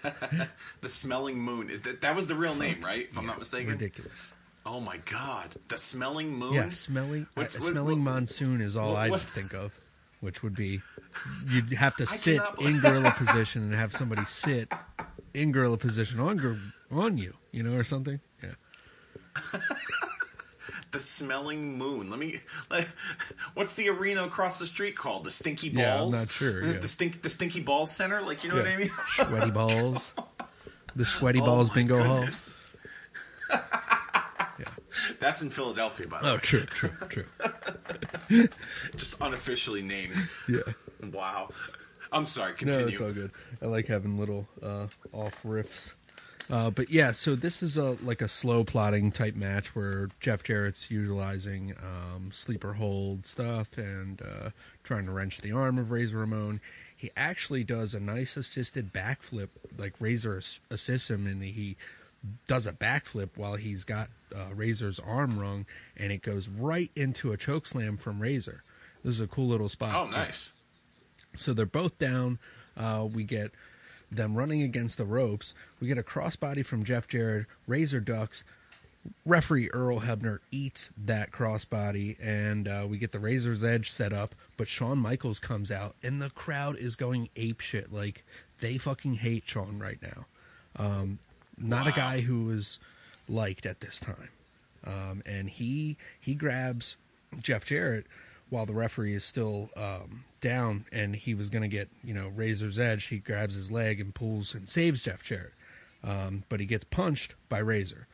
the 0.80 0.88
Smelling 0.88 1.38
Moon 1.38 1.68
is 1.70 1.80
that 1.82 2.00
that 2.00 2.14
was 2.16 2.26
the 2.26 2.34
real 2.36 2.54
name, 2.54 2.80
right? 2.82 3.08
If 3.10 3.18
I'm 3.18 3.26
not 3.26 3.38
mistaken. 3.38 3.72
Ridiculous. 3.72 4.34
Oh 4.66 4.78
my 4.80 4.98
God, 5.10 5.54
the 5.68 5.78
Smelling 5.78 6.34
Moon. 6.34 6.52
Yeah, 6.52 6.68
smelling 6.70 7.22
uh, 7.22 7.42
what- 7.42 7.50
smelling 7.52 8.04
monsoon 8.04 8.60
is 8.60 8.76
all 8.76 8.92
what- 8.92 8.98
I 9.00 9.10
what- 9.10 9.20
think 9.22 9.54
of, 9.54 9.74
which 10.20 10.42
would 10.42 10.54
be 10.54 10.80
you'd 11.48 11.72
have 11.72 11.96
to 11.96 12.06
sit 12.06 12.40
in 12.60 12.78
gorilla 12.80 13.10
position 13.16 13.62
and 13.62 13.74
have 13.74 13.92
somebody 13.92 14.24
sit 14.24 14.70
in 15.34 15.50
gorilla 15.50 15.78
position 15.78 16.20
on 16.20 16.38
on 16.90 17.18
you, 17.18 17.34
you 17.52 17.62
know, 17.62 17.76
or 17.76 17.84
something. 17.84 18.20
Yeah. 18.42 18.50
The 20.90 21.00
Smelling 21.00 21.78
Moon. 21.78 22.10
Let 22.10 22.18
me. 22.18 22.40
Like, 22.70 22.88
what's 23.54 23.74
the 23.74 23.88
arena 23.90 24.24
across 24.24 24.58
the 24.58 24.66
street 24.66 24.96
called? 24.96 25.24
The 25.24 25.30
Stinky 25.30 25.68
Balls. 25.68 25.78
Yeah, 25.86 26.02
I'm 26.02 26.10
not 26.10 26.30
sure, 26.30 26.64
yeah. 26.64 26.78
The 26.78 26.88
stink. 26.88 27.22
The 27.22 27.30
Stinky 27.30 27.60
Balls 27.60 27.90
Center. 27.94 28.20
Like 28.20 28.42
you 28.44 28.50
know 28.50 28.56
what 28.56 28.66
I 28.66 28.76
mean? 28.76 28.88
Sweaty 29.16 29.50
balls. 29.50 30.14
The 30.96 31.04
sweaty 31.04 31.40
Oh 31.40 31.44
balls 31.46 31.70
bingo 31.70 32.02
hall. 32.02 32.14
goodness. 32.16 32.50
That's 35.20 35.40
in 35.42 35.50
Philadelphia, 35.50 36.08
by 36.08 36.20
the 36.20 36.26
Oh, 36.26 36.30
way. 36.32 36.34
Oh, 36.34 36.38
true, 36.38 36.64
true, 36.64 36.90
true. 37.08 37.24
Just 38.96 39.14
unofficially 39.20 39.82
named. 39.82 40.14
Yeah. 40.48 40.58
Wow. 41.12 41.50
I'm 42.12 42.24
sorry. 42.24 42.54
Continue. 42.54 42.80
No, 42.86 42.88
it's 42.88 43.00
all 43.00 43.12
good. 43.12 43.30
I 43.62 43.66
like 43.66 43.86
having 43.86 44.18
little 44.18 44.48
uh, 44.62 44.88
off 45.12 45.42
riffs. 45.44 45.94
Uh, 46.50 46.68
but 46.70 46.90
yeah, 46.90 47.12
so 47.12 47.36
this 47.36 47.62
is 47.62 47.76
a 47.76 47.96
like 48.02 48.20
a 48.20 48.28
slow 48.28 48.64
plotting 48.64 49.12
type 49.12 49.36
match 49.36 49.74
where 49.76 50.08
Jeff 50.18 50.42
Jarrett's 50.42 50.90
utilizing 50.90 51.74
um, 51.80 52.30
sleeper 52.32 52.72
hold 52.72 53.24
stuff 53.24 53.78
and 53.78 54.20
uh, 54.20 54.50
trying 54.82 55.06
to 55.06 55.12
wrench 55.12 55.40
the 55.40 55.52
arm 55.52 55.78
of 55.78 55.92
Razor 55.92 56.18
Ramon. 56.18 56.60
He 56.96 57.10
actually 57.16 57.62
does 57.62 57.94
a 57.94 58.00
nice 58.00 58.36
assisted 58.36 58.92
backflip, 58.92 59.48
like 59.78 60.00
Razor 60.00 60.42
assists 60.70 61.08
him, 61.08 61.26
and 61.26 61.42
he 61.42 61.76
does 62.46 62.66
a 62.66 62.72
backflip 62.72 63.30
while 63.36 63.54
he's 63.54 63.84
got 63.84 64.08
uh, 64.34 64.48
Razor's 64.54 64.98
arm 64.98 65.38
wrung, 65.38 65.66
and 65.96 66.12
it 66.12 66.22
goes 66.22 66.48
right 66.48 66.90
into 66.96 67.32
a 67.32 67.36
choke 67.36 67.66
slam 67.66 67.96
from 67.96 68.20
Razor. 68.20 68.64
This 69.04 69.14
is 69.14 69.20
a 69.20 69.28
cool 69.28 69.46
little 69.46 69.68
spot. 69.68 69.94
Oh, 69.94 70.10
nice. 70.10 70.52
So 71.36 71.52
they're 71.52 71.64
both 71.64 71.98
down. 71.98 72.38
Uh, 72.76 73.08
we 73.10 73.24
get 73.24 73.52
them 74.10 74.34
running 74.34 74.62
against 74.62 74.98
the 74.98 75.04
ropes. 75.04 75.54
We 75.80 75.88
get 75.88 75.98
a 75.98 76.02
crossbody 76.02 76.64
from 76.64 76.84
Jeff 76.84 77.08
Jarrett. 77.08 77.46
Razor 77.66 78.00
ducks. 78.00 78.44
Referee 79.24 79.70
Earl 79.70 80.00
Hebner 80.00 80.40
eats 80.50 80.92
that 81.06 81.30
crossbody, 81.30 82.16
and 82.22 82.68
uh, 82.68 82.86
we 82.88 82.98
get 82.98 83.12
the 83.12 83.18
Razor's 83.18 83.64
Edge 83.64 83.90
set 83.90 84.12
up. 84.12 84.34
But 84.58 84.68
Shawn 84.68 84.98
Michaels 84.98 85.40
comes 85.40 85.70
out, 85.70 85.94
and 86.02 86.20
the 86.20 86.30
crowd 86.30 86.76
is 86.76 86.96
going 86.96 87.30
ape 87.34 87.60
shit. 87.60 87.92
Like 87.92 88.24
they 88.58 88.76
fucking 88.76 89.14
hate 89.14 89.48
Shawn 89.48 89.78
right 89.78 89.98
now. 90.02 90.26
Um, 90.76 91.18
not 91.56 91.86
a 91.86 91.92
guy 91.92 92.20
who 92.20 92.44
was 92.44 92.78
liked 93.28 93.64
at 93.64 93.80
this 93.80 94.00
time. 94.00 94.28
Um, 94.86 95.22
and 95.26 95.48
he 95.48 95.96
he 96.18 96.34
grabs 96.34 96.96
Jeff 97.40 97.64
Jarrett 97.64 98.06
while 98.50 98.66
the 98.66 98.74
referee 98.74 99.14
is 99.14 99.24
still 99.24 99.70
um, 99.76 100.24
down, 100.40 100.84
and 100.92 101.14
he 101.14 101.34
was 101.34 101.48
going 101.48 101.62
to 101.62 101.68
get 101.68 101.88
you 102.04 102.12
know 102.12 102.28
Razor's 102.28 102.78
Edge. 102.78 103.06
He 103.06 103.18
grabs 103.18 103.54
his 103.54 103.70
leg 103.70 104.00
and 104.00 104.14
pulls 104.14 104.54
and 104.54 104.68
saves 104.68 105.04
Jeff 105.04 105.22
Jarrett, 105.22 105.54
um, 106.04 106.44
but 106.48 106.60
he 106.60 106.66
gets 106.66 106.84
punched 106.84 107.34
by 107.48 107.58
Razor. 107.58 108.06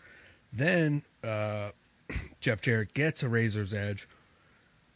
Then 0.52 1.02
uh, 1.24 1.70
Jeff 2.40 2.60
Jarrett 2.60 2.94
gets 2.94 3.22
a 3.22 3.28
Razor's 3.28 3.74
Edge. 3.74 4.08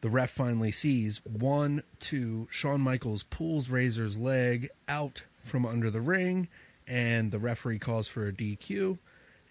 The 0.01 0.11
ref 0.11 0.31
finally 0.31 0.71
sees 0.71 1.21
one, 1.25 1.83
two. 1.99 2.49
Shawn 2.51 2.81
Michaels 2.81 3.25
pulls 3.25 3.69
Razor's 3.69 4.19
leg 4.19 4.71
out 4.89 5.25
from 5.43 5.67
under 5.67 5.91
the 5.91 6.01
ring, 6.01 6.49
and 6.89 7.31
the 7.31 7.39
referee 7.39 7.79
calls 7.79 8.09
for 8.09 8.27
a 8.27 8.33
DQ. 8.33 8.99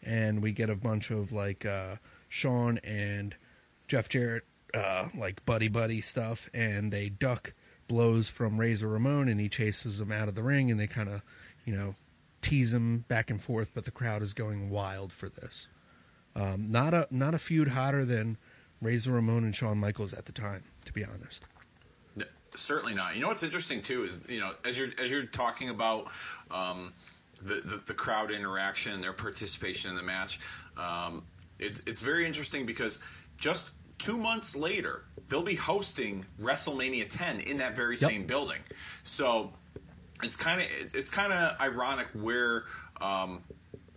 And 0.02 0.42
we 0.42 0.52
get 0.52 0.70
a 0.70 0.76
bunch 0.76 1.12
of 1.12 1.32
like 1.32 1.66
uh, 1.66 1.96
Shawn 2.30 2.80
and 2.84 3.36
Jeff 3.88 4.10
Jarrett, 4.10 4.46
uh, 4.74 5.08
like 5.18 5.46
buddy 5.46 5.68
buddy 5.68 6.02
stuff, 6.02 6.50
and 6.54 6.92
they 6.92 7.10
duck 7.10 7.54
blows 7.88 8.30
from 8.30 8.60
Razor 8.60 8.88
Ramon, 8.88 9.28
and 9.28 9.40
he 9.40 9.50
chases 9.50 10.00
them 10.00 10.12
out 10.12 10.28
of 10.28 10.36
the 10.36 10.44
ring, 10.44 10.72
and 10.72 10.80
they 10.80 10.88
kind 10.88 11.10
of, 11.10 11.22
you 11.66 11.74
know, 11.74 11.96
tease 12.42 12.74
him 12.74 13.06
back 13.08 13.30
and 13.30 13.42
forth. 13.42 13.72
But 13.74 13.86
the 13.86 13.92
crowd 13.92 14.22
is 14.22 14.34
going 14.34 14.70
wild 14.70 15.12
for 15.12 15.30
this. 15.30 15.68
Um, 16.36 16.72
not 16.72 16.94
a 16.94 17.08
not 17.12 17.34
a 17.34 17.40
feud 17.40 17.70
hotter 17.70 18.06
than 18.06 18.38
Razor 18.82 19.12
Ramon 19.12 19.44
and 19.44 19.56
Shawn 19.56 19.78
Michaels 19.78 20.14
at 20.14 20.26
the 20.26 20.32
time, 20.32 20.64
to 20.86 20.94
be 20.94 21.04
honest. 21.04 21.46
No, 22.16 22.26
Certainly 22.56 22.96
not. 22.96 23.16
You 23.16 23.22
know 23.22 23.28
what's 23.28 23.44
interesting 23.44 23.82
too 23.82 24.04
is 24.04 24.22
you 24.30 24.40
know 24.40 24.54
as 24.64 24.78
you're 24.78 24.90
as 25.02 25.12
you're 25.12 25.26
talking 25.26 25.70
about 25.70 26.08
um, 26.52 26.94
the, 27.42 27.56
the 27.56 27.82
the 27.88 27.94
crowd 27.94 28.32
interaction 28.32 29.02
their 29.02 29.14
participation 29.14 29.92
in 29.92 29.98
the 29.98 30.04
match. 30.04 30.40
Um, 30.78 31.24
it's 31.58 31.82
it's 31.86 32.02
very 32.02 32.26
interesting 32.26 32.66
because 32.66 33.00
just 33.38 33.72
two 34.00 34.18
months 34.18 34.56
later 34.56 35.04
they'll 35.28 35.44
be 35.44 35.54
hosting 35.56 36.26
WrestleMania 36.42 37.08
10 37.08 37.42
in 37.42 37.58
that 37.60 37.76
very 37.76 37.96
Yep. 37.96 38.10
same 38.10 38.26
building. 38.26 38.62
So 39.04 39.54
it's 40.24 40.36
kind 40.36 40.60
of 40.62 40.68
it's 40.96 41.12
kind 41.12 41.32
of 41.32 41.60
ironic 41.62 42.08
where 42.14 42.64
um, 43.00 43.42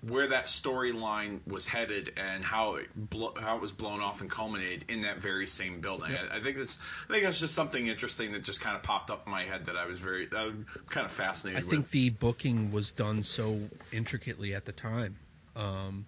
where 0.02 0.26
that 0.26 0.44
storyline 0.46 1.38
was 1.46 1.66
headed 1.66 2.12
and 2.16 2.44
how 2.44 2.74
it 2.74 2.88
blo- 2.94 3.32
how 3.40 3.56
it 3.56 3.62
was 3.62 3.72
blown 3.72 4.00
off 4.00 4.20
and 4.20 4.28
culminated 4.30 4.84
in 4.90 5.00
that 5.02 5.18
very 5.18 5.46
same 5.46 5.80
building. 5.80 6.10
I, 6.12 6.36
I 6.36 6.40
think 6.40 6.56
that's 6.58 6.78
I 7.08 7.12
think 7.12 7.24
that's 7.24 7.40
just 7.40 7.54
something 7.54 7.86
interesting 7.86 8.32
that 8.32 8.42
just 8.42 8.60
kind 8.60 8.76
of 8.76 8.82
popped 8.82 9.10
up 9.10 9.22
in 9.26 9.32
my 9.32 9.44
head 9.44 9.64
that 9.66 9.76
I 9.76 9.86
was 9.86 10.00
very 10.00 10.28
I'm 10.36 10.66
kind 10.88 11.06
of 11.06 11.12
fascinated 11.12 11.62
I 11.62 11.66
with. 11.66 11.70
think 11.72 11.90
the 11.90 12.10
booking 12.10 12.72
was 12.72 12.92
done 12.92 13.22
so 13.22 13.58
intricately 13.92 14.54
at 14.54 14.64
the 14.66 14.72
time. 14.72 15.16
Um, 15.56 16.04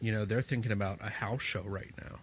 you 0.00 0.10
know, 0.10 0.24
they're 0.24 0.42
thinking 0.42 0.72
about 0.72 0.98
a 1.00 1.10
house 1.10 1.42
show 1.42 1.62
right 1.62 1.92
now. 2.02 2.16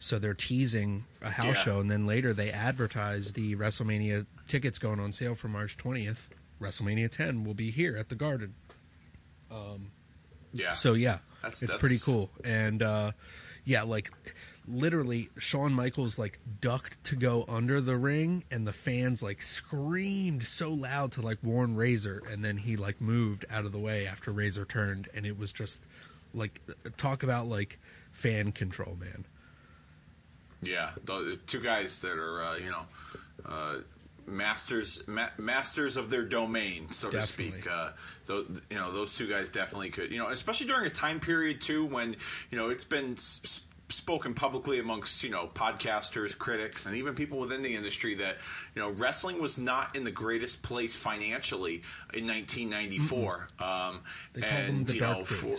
So 0.00 0.18
they're 0.18 0.34
teasing 0.34 1.04
a 1.22 1.30
house 1.30 1.46
Yeah. 1.46 1.54
show, 1.54 1.80
and 1.80 1.90
then 1.90 2.06
later 2.06 2.32
they 2.32 2.50
advertise 2.50 3.32
the 3.32 3.56
WrestleMania 3.56 4.26
tickets 4.46 4.78
going 4.78 5.00
on 5.00 5.12
sale 5.12 5.34
for 5.34 5.48
March 5.48 5.76
20th. 5.76 6.28
WrestleMania 6.60 7.10
10 7.10 7.44
will 7.44 7.54
be 7.54 7.70
here 7.70 7.96
at 7.96 8.08
the 8.08 8.14
Garden. 8.14 8.54
yeah. 10.52 10.72
So 10.72 10.94
yeah, 10.94 11.18
That's- 11.42 11.62
it's 11.62 11.72
that's- 11.72 11.80
pretty 11.80 11.98
cool. 12.04 12.30
And 12.44 12.82
uh, 12.82 13.12
yeah, 13.64 13.82
like 13.82 14.10
literally, 14.66 15.30
Shawn 15.38 15.72
Michaels 15.72 16.18
like 16.18 16.38
ducked 16.60 17.02
to 17.04 17.16
go 17.16 17.44
under 17.48 17.80
the 17.80 17.96
ring, 17.96 18.44
and 18.50 18.66
the 18.66 18.72
fans 18.72 19.22
like 19.22 19.42
screamed 19.42 20.42
so 20.44 20.72
loud 20.72 21.12
to 21.12 21.22
like 21.22 21.38
warn 21.42 21.74
Razor, 21.76 22.22
and 22.30 22.44
then 22.44 22.56
he 22.56 22.76
like 22.76 23.00
moved 23.00 23.44
out 23.50 23.64
of 23.64 23.72
the 23.72 23.78
way 23.78 24.06
after 24.06 24.30
Razor 24.32 24.64
turned, 24.64 25.08
and 25.14 25.26
it 25.26 25.38
was 25.38 25.52
just 25.52 25.84
like 26.34 26.60
talk 26.96 27.22
about 27.22 27.46
like 27.48 27.78
fan 28.10 28.52
control, 28.52 28.96
man. 28.96 29.24
Yeah, 30.62 30.90
the 31.04 31.38
two 31.46 31.60
guys 31.60 32.00
that 32.02 32.18
are 32.18 32.42
uh, 32.42 32.56
you 32.56 32.70
know 32.70 32.82
uh, 33.46 33.74
masters 34.26 35.02
ma- 35.06 35.30
masters 35.38 35.96
of 35.96 36.10
their 36.10 36.24
domain, 36.24 36.90
so 36.90 37.10
Definitely. 37.10 37.60
to 37.60 37.62
speak. 37.62 37.70
Uh, 37.70 37.90
you 38.70 38.76
know, 38.76 38.92
those 38.92 39.16
two 39.16 39.28
guys 39.28 39.50
definitely 39.50 39.90
could. 39.90 40.10
You 40.10 40.18
know, 40.18 40.28
especially 40.28 40.66
during 40.66 40.86
a 40.86 40.90
time 40.90 41.20
period 41.20 41.60
too 41.60 41.84
when 41.86 42.16
you 42.50 42.58
know 42.58 42.68
it's 42.70 42.84
been. 42.84 43.12
s- 43.12 43.40
s- 43.44 43.60
spoken 43.90 44.34
publicly 44.34 44.78
amongst 44.80 45.24
you 45.24 45.30
know 45.30 45.46
podcasters 45.54 46.36
critics 46.36 46.84
and 46.84 46.94
even 46.94 47.14
people 47.14 47.38
within 47.38 47.62
the 47.62 47.74
industry 47.74 48.14
that 48.16 48.36
you 48.74 48.82
know 48.82 48.90
wrestling 48.90 49.40
was 49.40 49.56
not 49.56 49.96
in 49.96 50.04
the 50.04 50.10
greatest 50.10 50.62
place 50.62 50.94
financially 50.94 51.76
in 52.12 52.26
1994 52.26 53.48
um, 53.60 54.00
They 54.34 54.42
called 54.42 54.52
them 54.52 54.60
and 54.76 54.86
the 54.86 54.92
you 54.92 55.00
dark 55.00 55.18
know 55.20 55.24
for. 55.24 55.56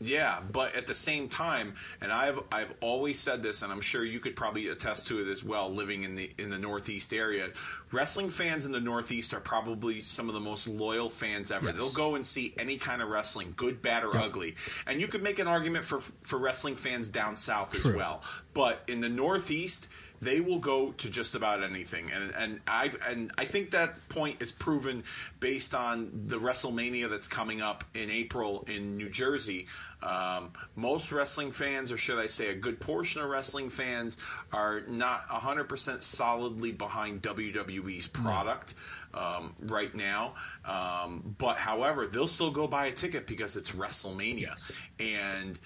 Yeah, 0.00 0.40
but 0.52 0.76
at 0.76 0.86
the 0.86 0.94
same 0.94 1.28
time, 1.28 1.74
and 2.00 2.12
I've 2.12 2.38
I've 2.52 2.72
always 2.80 3.18
said 3.18 3.42
this, 3.42 3.62
and 3.62 3.72
I'm 3.72 3.80
sure 3.80 4.04
you 4.04 4.20
could 4.20 4.36
probably 4.36 4.68
attest 4.68 5.08
to 5.08 5.20
it 5.20 5.28
as 5.28 5.42
well, 5.42 5.72
living 5.72 6.04
in 6.04 6.14
the 6.14 6.30
in 6.38 6.50
the 6.50 6.58
Northeast 6.58 7.12
area. 7.12 7.48
Wrestling 7.92 8.30
fans 8.30 8.64
in 8.64 8.70
the 8.70 8.80
Northeast 8.80 9.34
are 9.34 9.40
probably 9.40 10.02
some 10.02 10.28
of 10.28 10.34
the 10.34 10.40
most 10.40 10.68
loyal 10.68 11.08
fans 11.08 11.50
ever. 11.50 11.66
Yes. 11.66 11.76
They'll 11.76 11.92
go 11.92 12.14
and 12.14 12.24
see 12.24 12.54
any 12.58 12.76
kind 12.76 13.02
of 13.02 13.08
wrestling, 13.08 13.54
good, 13.56 13.82
bad, 13.82 14.04
or 14.04 14.16
ugly. 14.16 14.54
And 14.86 15.00
you 15.00 15.08
could 15.08 15.22
make 15.22 15.40
an 15.40 15.48
argument 15.48 15.84
for 15.84 16.00
for 16.22 16.38
wrestling 16.38 16.76
fans 16.76 17.08
down 17.08 17.34
south 17.34 17.74
as 17.74 17.90
well. 17.92 18.22
But 18.54 18.82
in 18.86 19.00
the 19.00 19.08
Northeast, 19.08 19.88
they 20.20 20.40
will 20.40 20.58
go 20.58 20.92
to 20.92 21.10
just 21.10 21.34
about 21.34 21.62
anything, 21.62 22.10
and 22.12 22.32
and 22.34 22.60
I 22.66 22.90
and 23.06 23.30
I 23.38 23.44
think 23.44 23.70
that 23.70 24.08
point 24.08 24.42
is 24.42 24.50
proven 24.50 25.04
based 25.38 25.74
on 25.74 26.10
the 26.26 26.38
WrestleMania 26.38 27.08
that's 27.08 27.28
coming 27.28 27.60
up 27.60 27.84
in 27.94 28.10
April 28.10 28.64
in 28.66 28.96
New 28.96 29.10
Jersey. 29.10 29.66
Um, 30.02 30.52
most 30.76 31.10
wrestling 31.12 31.50
fans, 31.52 31.90
or 31.90 31.96
should 31.96 32.18
I 32.18 32.28
say, 32.28 32.50
a 32.50 32.54
good 32.54 32.78
portion 32.80 33.20
of 33.20 33.28
wrestling 33.28 33.68
fans, 33.70 34.16
are 34.52 34.82
not 34.88 35.28
100% 35.28 36.02
solidly 36.02 36.72
behind 36.72 37.22
WWE's 37.22 38.06
product. 38.06 38.74
um, 39.14 39.54
right 39.60 39.94
now. 39.94 40.34
Um, 40.64 41.34
but 41.38 41.56
however, 41.56 42.06
they'll 42.06 42.26
still 42.28 42.50
go 42.50 42.66
buy 42.66 42.86
a 42.86 42.92
ticket 42.92 43.26
because 43.26 43.56
it's 43.56 43.72
WrestleMania, 43.72 44.54
and 45.00 45.58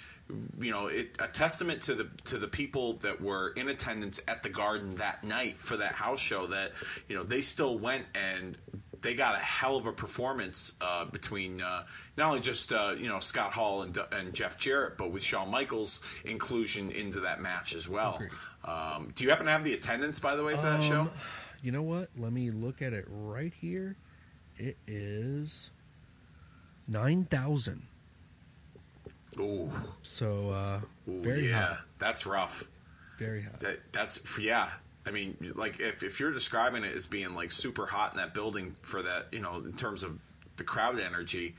you 0.61 0.71
know, 0.71 0.87
it, 0.87 1.17
a 1.19 1.29
testament 1.29 1.83
to 1.83 1.95
the 1.95 2.09
to 2.25 2.39
the 2.39 2.49
people 2.49 2.95
that 2.99 3.21
were 3.21 3.51
in 3.51 3.69
attendance 3.69 4.21
at 4.29 4.43
the 4.43 4.49
Garden 4.49 4.95
that 4.97 5.25
night 5.25 5.59
for 5.59 5.77
that 5.77 5.93
house 5.93 6.21
show. 6.21 6.47
That 6.47 6.73
you 7.09 7.17
know, 7.17 7.23
they 7.25 7.41
still 7.41 7.79
went 7.79 8.07
and 8.15 8.57
they 9.01 9.15
got 9.15 9.35
a 9.35 9.39
hell 9.39 9.77
of 9.77 9.87
a 9.87 9.93
performance 9.93 10.75
uh, 10.81 11.05
between 11.07 11.61
uh, 11.61 11.85
not 12.17 12.29
only 12.29 12.41
just 12.41 12.73
uh, 12.73 12.95
you 12.99 13.09
know 13.09 13.21
Scott 13.21 13.53
Hall 13.53 13.83
and, 13.83 13.97
and 14.13 14.35
Jeff 14.35 14.59
Jarrett, 14.59 14.97
but 14.99 15.11
with 15.11 15.23
Shawn 15.23 15.51
Michaels' 15.51 16.01
inclusion 16.25 16.91
into 16.91 17.21
that 17.21 17.41
match 17.41 17.75
as 17.75 17.89
well. 17.89 18.21
Um, 18.65 19.13
do 19.15 19.25
you 19.25 19.31
happen 19.31 19.47
to 19.47 19.53
have 19.53 19.65
the 19.65 19.75
attendance, 19.75 20.19
by 20.19 20.37
the 20.37 20.45
way, 20.45 20.55
for 20.55 20.63
that 20.63 20.77
Um, 20.77 20.83
show? 20.83 21.11
You 21.63 21.73
know 21.73 21.83
what? 21.83 22.09
Let 22.19 22.33
me 22.33 22.51
look 22.51 22.83
at 22.83 22.93
it 22.93 23.07
right 23.09 23.53
here. 23.55 23.97
It 24.59 24.77
is 24.87 25.71
nine 26.89 27.25
thousand. 27.25 27.83
Ooh, 29.41 29.71
So 30.03 30.51
uh, 30.51 30.81
ooh, 31.11 31.23
very 31.23 31.49
yeah, 31.49 31.67
hot. 31.69 31.81
that's 31.99 32.27
rough. 32.27 32.69
Very 33.19 33.43
hot. 33.43 33.61
That 33.61 33.81
that's 33.93 34.21
yeah. 34.39 34.69
I 35.07 35.11
mean, 35.11 35.37
like 35.55 35.81
if 35.81 36.03
if 36.03 36.21
you're 36.21 36.33
describing 36.33 36.85
it 36.85 36.95
as 36.95 37.07
being 37.07 37.35
like 37.35 37.51
super 37.51 37.87
hot 37.87 38.13
in 38.13 38.19
that 38.19 38.35
building 38.35 38.77
for 38.83 39.03
that, 39.03 39.29
you 39.33 39.41
know, 39.41 39.57
in 39.57 39.73
terms 39.73 40.03
of 40.03 40.19
the 40.57 40.65
crowd 40.65 41.01
energy, 41.01 41.55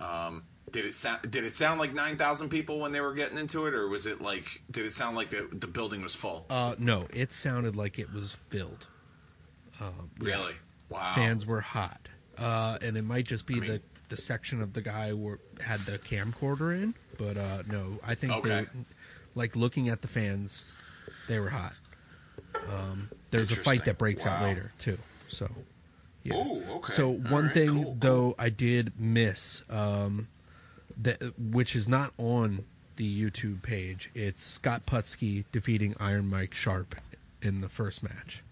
um, 0.00 0.44
did 0.70 0.84
it 0.84 0.94
sound 0.94 1.30
did 1.30 1.44
it 1.44 1.52
sound 1.54 1.78
like 1.78 1.94
nine 1.94 2.16
thousand 2.16 2.48
people 2.48 2.80
when 2.80 2.92
they 2.92 3.00
were 3.00 3.14
getting 3.14 3.38
into 3.38 3.66
it, 3.66 3.74
or 3.74 3.88
was 3.88 4.06
it 4.06 4.20
like 4.20 4.62
did 4.70 4.86
it 4.86 4.92
sound 4.92 5.16
like 5.16 5.30
the 5.30 5.48
the 5.52 5.66
building 5.66 6.02
was 6.02 6.14
full? 6.14 6.46
Uh, 6.50 6.74
no, 6.78 7.06
it 7.10 7.32
sounded 7.32 7.76
like 7.76 7.98
it 7.98 8.12
was 8.12 8.32
filled. 8.32 8.86
Um, 9.80 10.10
yeah. 10.20 10.36
Really? 10.36 10.54
Wow. 10.88 11.12
Fans 11.14 11.46
were 11.46 11.60
hot, 11.60 12.08
uh, 12.38 12.78
and 12.82 12.96
it 12.96 13.02
might 13.02 13.26
just 13.26 13.46
be 13.46 13.56
I 13.56 13.60
mean- 13.60 13.70
the 13.70 13.82
the 14.08 14.16
section 14.16 14.60
of 14.60 14.72
the 14.72 14.82
guy 14.82 15.12
where 15.12 15.38
had 15.60 15.80
the 15.80 15.98
camcorder 15.98 16.74
in. 16.80 16.94
But 17.16 17.36
uh, 17.36 17.62
no, 17.68 17.98
I 18.04 18.14
think 18.14 18.42
they, 18.42 18.66
like 19.34 19.56
looking 19.56 19.88
at 19.88 20.02
the 20.02 20.08
fans, 20.08 20.64
they 21.28 21.38
were 21.38 21.48
hot. 21.48 21.74
Um, 22.68 23.08
there's 23.30 23.50
a 23.50 23.56
fight 23.56 23.84
that 23.84 23.98
breaks 23.98 24.26
out 24.26 24.42
later 24.42 24.72
too. 24.78 24.98
So, 25.28 25.48
yeah. 26.24 26.36
Ooh, 26.36 26.62
okay. 26.76 26.92
So 26.92 27.10
one 27.10 27.44
right, 27.44 27.52
thing 27.52 27.68
cool, 27.68 27.84
cool. 27.84 27.96
though 27.98 28.34
I 28.38 28.48
did 28.48 28.98
miss, 28.98 29.62
um, 29.70 30.28
that 31.00 31.22
which 31.38 31.76
is 31.76 31.88
not 31.88 32.12
on 32.18 32.64
the 32.96 33.22
YouTube 33.22 33.62
page. 33.62 34.10
It's 34.14 34.42
Scott 34.42 34.86
Putski 34.86 35.44
defeating 35.52 35.94
Iron 36.00 36.28
Mike 36.28 36.54
Sharpe 36.54 36.96
in 37.42 37.60
the 37.60 37.68
first 37.68 38.02
match. 38.02 38.42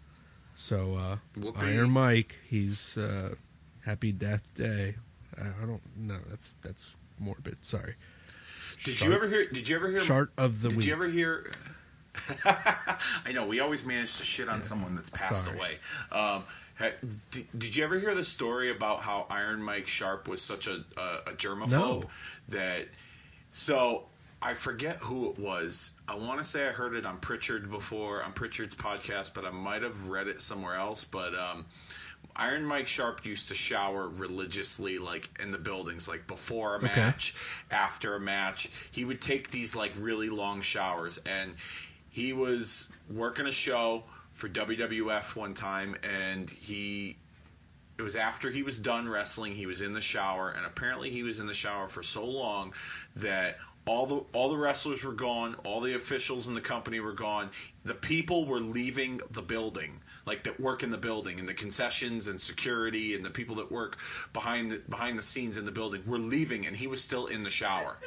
So 0.55 0.95
uh, 0.95 1.17
Iron 1.57 1.91
Mike, 1.91 2.37
he's 2.49 2.97
uh, 2.97 3.35
happy 3.85 4.13
Death 4.13 4.47
Day. 4.55 4.95
I 5.41 5.67
don't 5.67 5.81
know. 5.97 6.19
That's 6.29 6.55
that's 6.63 6.95
morbid. 7.19 7.57
Sorry. 7.63 7.95
Did 8.85 9.01
you 9.01 9.13
ever 9.13 9.29
hear? 9.29 9.47
Did 9.47 9.69
you 9.69 9.77
ever 9.77 9.91
hear? 9.91 10.01
Shart 10.01 10.31
of 10.37 10.61
the 10.61 10.69
did 10.69 10.77
week. 10.77 10.85
Did 10.85 10.89
you 10.89 10.95
ever 10.95 11.09
hear? 11.09 11.53
I 12.45 13.33
know 13.33 13.47
we 13.47 13.61
always 13.61 13.87
manage 13.87 14.19
to 14.19 14.25
shit 14.25 14.49
on 14.49 14.61
someone 14.61 14.95
that's 14.95 15.09
passed 15.11 15.47
Sorry. 15.47 15.57
away. 15.57 15.79
Um, 16.11 16.45
did 17.59 17.77
you 17.77 17.85
ever 17.85 17.99
hear 17.99 18.15
the 18.15 18.25
story 18.25 18.71
about 18.71 19.03
how 19.03 19.27
Iron 19.31 19.63
Mike 19.63 19.87
Sharpe 19.89 20.29
was 20.29 20.43
such 20.43 20.67
a, 20.67 20.85
a, 20.97 21.31
a 21.31 21.33
germaphobe 21.33 21.71
No. 21.71 22.03
that? 22.49 22.89
So 23.51 24.05
I 24.41 24.55
forget 24.55 24.97
who 24.97 25.31
it 25.31 25.39
was. 25.39 25.93
I 26.09 26.17
want 26.17 26.41
to 26.41 26.45
say 26.45 26.67
I 26.67 26.73
heard 26.73 26.95
it 26.97 27.07
on 27.07 27.19
Pritchard 27.19 27.71
before 27.71 28.23
on 28.23 28.33
Pritchard's 28.33 28.75
podcast, 28.75 29.35
but 29.35 29.45
I 29.45 29.51
might 29.51 29.83
have 29.83 30.09
read 30.09 30.27
it 30.29 30.41
somewhere 30.41 30.77
else. 30.77 31.05
But 31.05 31.35
um, 31.35 31.67
Iron 32.35 32.65
Mike 32.65 32.89
Sharpe 32.89 33.25
used 33.27 33.49
to 33.49 33.55
shower 33.55 34.09
religiously, 34.09 34.99
like 34.99 35.29
in 35.39 35.51
the 35.51 35.59
buildings, 35.59 36.09
like 36.09 36.27
before 36.27 36.75
a 36.75 36.79
Okay. 36.79 36.87
match, 36.87 37.35
after 37.71 38.15
a 38.17 38.21
match. 38.21 38.71
He 38.91 39.05
would 39.05 39.21
take 39.21 39.51
these 39.51 39.77
like 39.77 39.93
really 39.99 40.31
long 40.31 40.63
showers, 40.63 41.19
and 41.27 41.55
he 42.11 42.33
was 42.33 42.91
working 43.11 43.47
a 43.47 43.53
show 43.53 44.05
for 44.33 44.49
WWF 44.49 45.37
one 45.37 45.55
time, 45.55 45.97
and 46.03 46.49
he 46.49 47.17
it 47.99 48.03
was 48.03 48.17
after 48.17 48.51
he 48.51 48.63
was 48.63 48.81
done 48.81 49.09
wrestling. 49.09 49.55
He 49.55 49.67
was 49.67 49.81
in 49.83 49.93
the 49.93 50.01
shower, 50.01 50.51
and 50.51 50.67
apparently 50.67 51.11
he 51.11 51.23
was 51.23 51.39
in 51.39 51.47
the 51.47 51.55
shower 51.55 51.87
for 51.87 52.03
so 52.03 52.25
long 52.25 52.73
that 53.17 53.59
all 53.87 54.07
the 54.07 54.25
all 54.33 54.49
the 54.49 54.57
wrestlers 54.57 55.05
were 55.05 55.13
gone, 55.13 55.57
all 55.65 55.81
the 55.81 55.95
officials 55.95 56.49
in 56.49 56.55
the 56.55 56.61
company 56.61 57.01
were 57.01 57.13
gone. 57.13 57.51
The 57.85 57.95
people 57.95 58.47
were 58.47 58.61
leaving 58.61 59.21
the 59.31 59.43
building, 59.43 60.01
like 60.25 60.45
that 60.45 60.61
work 60.61 60.83
in 60.83 60.91
the 60.91 60.99
building, 60.99 61.39
and 61.39 61.49
the 61.49 61.55
concessions 61.55 62.27
and 62.27 62.41
security, 62.41 63.15
and 63.15 63.25
the 63.25 63.31
people 63.31 63.57
that 63.57 63.71
work 63.71 63.99
behind 64.33 64.71
the 64.71 64.79
behind 64.89 65.19
the 65.19 65.23
scenes 65.23 65.57
in 65.57 65.65
the 65.65 65.73
building 65.73 66.03
were 66.07 66.19
leaving, 66.19 66.67
and 66.67 66.77
he 66.77 66.87
was 66.87 67.03
still 67.03 67.27
in 67.27 67.43
the 67.43 67.51
shower. 67.51 67.99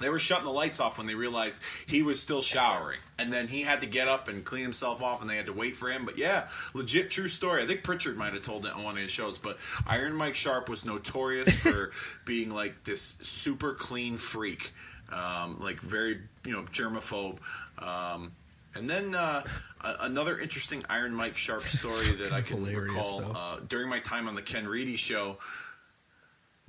They 0.00 0.08
were 0.08 0.18
shutting 0.18 0.44
the 0.44 0.50
lights 0.50 0.80
off 0.80 0.98
when 0.98 1.06
they 1.06 1.14
realized 1.14 1.60
he 1.86 2.02
was 2.02 2.20
still 2.20 2.42
showering. 2.42 2.98
And 3.18 3.32
then 3.32 3.48
he 3.48 3.62
had 3.62 3.82
to 3.82 3.86
get 3.86 4.08
up 4.08 4.28
and 4.28 4.44
clean 4.44 4.62
himself 4.62 5.02
off, 5.02 5.20
and 5.20 5.28
they 5.28 5.36
had 5.36 5.46
to 5.46 5.52
wait 5.52 5.76
for 5.76 5.90
him. 5.90 6.04
But 6.04 6.18
yeah, 6.18 6.48
legit 6.74 7.10
true 7.10 7.28
story. 7.28 7.62
I 7.62 7.66
think 7.66 7.82
Pritchard 7.82 8.16
might 8.16 8.32
have 8.32 8.42
told 8.42 8.66
it 8.66 8.72
on 8.72 8.82
one 8.82 8.96
of 8.96 9.02
his 9.02 9.10
shows. 9.10 9.38
But 9.38 9.58
Iron 9.86 10.14
Mike 10.14 10.34
Sharpe 10.34 10.68
was 10.68 10.84
notorious 10.84 11.54
for 11.54 11.92
being 12.24 12.50
like 12.50 12.84
this 12.84 13.16
super 13.20 13.74
clean 13.74 14.16
freak, 14.16 14.72
um, 15.12 15.60
like 15.60 15.80
very, 15.80 16.20
you 16.46 16.52
know, 16.52 16.62
germaphobe. 16.62 17.38
Um, 17.78 18.32
and 18.74 18.88
then 18.88 19.14
uh, 19.14 19.42
a- 19.82 19.96
another 20.00 20.38
interesting 20.38 20.82
Iron 20.88 21.14
Mike 21.14 21.36
Sharpe 21.36 21.64
story 21.66 22.16
that 22.16 22.32
I 22.32 22.40
can 22.40 22.64
recall 22.64 23.36
uh, 23.36 23.58
during 23.68 23.88
my 23.88 24.00
time 24.00 24.28
on 24.28 24.34
the 24.34 24.42
Ken 24.42 24.66
Reedy 24.66 24.96
show 24.96 25.38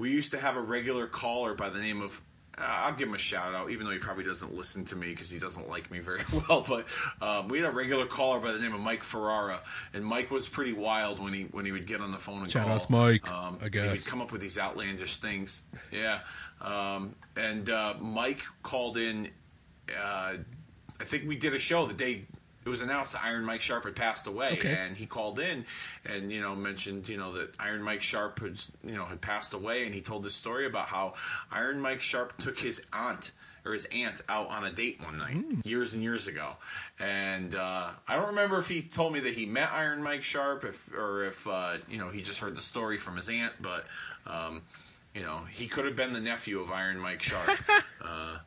we 0.01 0.09
used 0.09 0.31
to 0.31 0.39
have 0.39 0.55
a 0.57 0.61
regular 0.61 1.05
caller 1.05 1.53
by 1.53 1.69
the 1.69 1.79
name 1.79 2.01
of 2.01 2.21
I'll 2.61 2.93
give 2.93 3.07
him 3.07 3.13
a 3.15 3.17
shout 3.19 3.53
out, 3.53 3.69
even 3.71 3.85
though 3.85 3.91
he 3.93 3.99
probably 3.99 4.23
doesn't 4.23 4.53
listen 4.55 4.85
to 4.85 4.95
me 4.95 5.09
because 5.09 5.29
he 5.29 5.39
doesn't 5.39 5.67
like 5.67 5.89
me 5.91 5.99
very 5.99 6.21
well. 6.49 6.65
But 6.67 6.85
um, 7.21 7.47
we 7.47 7.59
had 7.59 7.69
a 7.69 7.71
regular 7.73 8.05
caller 8.05 8.39
by 8.39 8.51
the 8.51 8.59
name 8.59 8.73
of 8.73 8.79
Mike 8.81 9.03
Ferrara, 9.03 9.61
and 9.93 10.05
Mike 10.05 10.31
was 10.31 10.47
pretty 10.47 10.73
wild 10.73 11.19
when 11.19 11.33
he 11.33 11.43
when 11.51 11.65
he 11.65 11.71
would 11.71 11.87
get 11.87 12.01
on 12.01 12.11
the 12.11 12.17
phone 12.17 12.41
and 12.43 12.51
Shout 12.51 12.67
call. 12.67 12.75
out 12.75 12.83
to 12.83 12.91
Mike, 12.91 13.29
Um, 13.31 13.57
I 13.61 13.69
he 13.69 13.79
would 13.87 14.05
come 14.05 14.21
up 14.21 14.31
with 14.31 14.41
these 14.41 14.57
outlandish 14.59 15.17
things. 15.17 15.63
Yeah, 15.91 16.19
um, 16.61 17.15
and 17.35 17.69
uh, 17.69 17.95
Mike 17.99 18.41
called 18.63 18.97
in. 18.97 19.29
Uh, 19.89 20.35
I 20.99 21.03
think 21.03 21.27
we 21.27 21.35
did 21.35 21.53
a 21.55 21.59
show 21.59 21.87
the 21.87 21.93
day 21.95 22.25
it 22.65 22.69
was 22.69 22.81
announced 22.81 23.13
that 23.13 23.23
Iron 23.23 23.43
Mike 23.45 23.61
Sharpe 23.61 23.85
had 23.85 23.95
passed 23.95 24.27
away, 24.27 24.51
Okay. 24.53 24.73
and 24.73 24.95
he 24.95 25.05
called 25.05 25.39
in 25.39 25.65
and 26.05 26.31
you 26.31 26.41
know 26.41 26.55
mentioned 26.55 27.09
you 27.09 27.17
know 27.17 27.33
that 27.33 27.55
Iron 27.59 27.81
Mike 27.81 28.01
Sharpe 28.01 28.39
had 28.39 28.59
you 28.83 28.93
know 28.95 29.05
had 29.05 29.21
passed 29.21 29.53
away, 29.53 29.85
and 29.85 29.93
he 29.95 30.01
told 30.01 30.23
this 30.23 30.35
story 30.35 30.65
about 30.65 30.87
how 30.87 31.13
Iron 31.51 31.79
Mike 31.81 32.01
Sharpe 32.01 32.37
took 32.37 32.59
his 32.59 32.81
aunt 32.93 33.31
or 33.63 33.73
his 33.73 33.85
aunt 33.91 34.21
out 34.27 34.49
on 34.49 34.65
a 34.65 34.71
date 34.71 34.99
one 35.03 35.19
night 35.19 35.37
years 35.65 35.93
and 35.93 36.01
years 36.01 36.27
ago, 36.27 36.55
and 36.99 37.53
uh, 37.55 37.89
I 38.07 38.15
don't 38.15 38.27
remember 38.27 38.57
if 38.57 38.67
he 38.67 38.81
told 38.81 39.13
me 39.13 39.19
that 39.21 39.33
he 39.33 39.45
met 39.45 39.69
Iron 39.71 40.01
Mike 40.01 40.23
Sharpe, 40.23 40.63
if 40.63 40.91
or 40.93 41.25
if 41.25 41.47
uh, 41.47 41.77
you 41.89 41.97
know 41.97 42.09
he 42.09 42.21
just 42.21 42.39
heard 42.39 42.55
the 42.55 42.61
story 42.61 42.97
from 42.97 43.17
his 43.17 43.29
aunt, 43.29 43.53
but. 43.61 43.85
Um, 44.27 44.61
you 45.15 45.21
know, 45.21 45.41
he 45.49 45.67
could 45.67 45.85
have 45.85 45.95
been 45.95 46.13
the 46.13 46.21
nephew 46.21 46.59
of 46.61 46.71
Iron 46.71 46.97
Mike 46.99 47.21
Sharpe. 47.21 47.49
uh, 48.05 48.37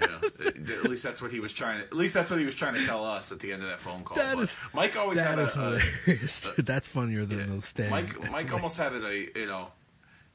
you 0.00 0.06
know, 0.06 0.20
at 0.58 0.84
least 0.84 1.02
that's 1.02 1.20
what 1.20 1.32
he 1.32 1.40
was 1.40 1.52
trying 1.52 1.78
to. 1.80 1.84
At 1.84 1.94
least 1.94 2.14
that's 2.14 2.30
what 2.30 2.38
he 2.38 2.44
was 2.44 2.54
trying 2.54 2.74
to 2.74 2.84
tell 2.86 3.04
us 3.04 3.32
at 3.32 3.40
the 3.40 3.52
end 3.52 3.62
of 3.62 3.68
that 3.68 3.80
phone 3.80 4.04
call. 4.04 4.16
That 4.16 4.38
is- 4.38 4.56
Mike 4.72 4.96
always 4.96 5.18
That 5.18 5.30
had 5.30 5.38
is 5.40 5.56
a, 5.56 5.60
a, 5.60 5.78
hilarious. 5.78 6.50
That's 6.58 6.88
funnier 6.88 7.24
than 7.24 7.38
yeah. 7.40 7.46
the 7.46 7.62
stand. 7.62 7.90
Mike 7.90 8.30
Mike 8.30 8.52
almost 8.54 8.78
had 8.78 8.92
it 8.92 9.02
a 9.02 9.38
you 9.38 9.46
know 9.46 9.68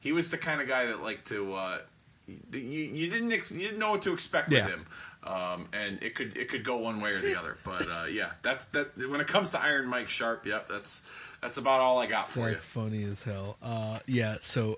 he 0.00 0.12
was 0.12 0.30
the 0.30 0.38
kind 0.38 0.60
of 0.60 0.68
guy 0.68 0.86
that 0.86 1.02
liked 1.02 1.26
to 1.28 1.54
uh, 1.54 1.78
you, 2.26 2.58
you 2.60 3.10
didn't 3.10 3.32
ex- 3.32 3.50
you 3.52 3.60
didn't 3.60 3.78
know 3.78 3.92
what 3.92 4.02
to 4.02 4.12
expect 4.12 4.52
Yeah. 4.52 4.66
with 4.66 4.74
him. 4.74 4.86
Um, 5.24 5.66
and 5.72 6.02
it 6.02 6.14
could 6.14 6.36
it 6.36 6.48
could 6.48 6.64
go 6.64 6.76
one 6.76 7.00
way 7.00 7.12
or 7.12 7.20
the 7.20 7.38
other, 7.38 7.58
but 7.64 7.82
uh, 7.90 8.04
yeah, 8.08 8.30
that's 8.42 8.66
that. 8.68 8.96
When 8.96 9.20
it 9.20 9.26
comes 9.26 9.50
to 9.50 9.60
Iron 9.60 9.86
Mike 9.86 10.08
Sharpe, 10.08 10.46
yep, 10.46 10.68
that's 10.68 11.02
that's 11.42 11.56
about 11.56 11.80
all 11.80 11.98
I 11.98 12.06
got 12.06 12.30
for 12.30 12.50
That's 12.50 12.64
funny 12.64 13.02
as 13.02 13.22
hell. 13.22 13.56
Uh, 13.60 13.98
yeah, 14.06 14.36
so 14.40 14.76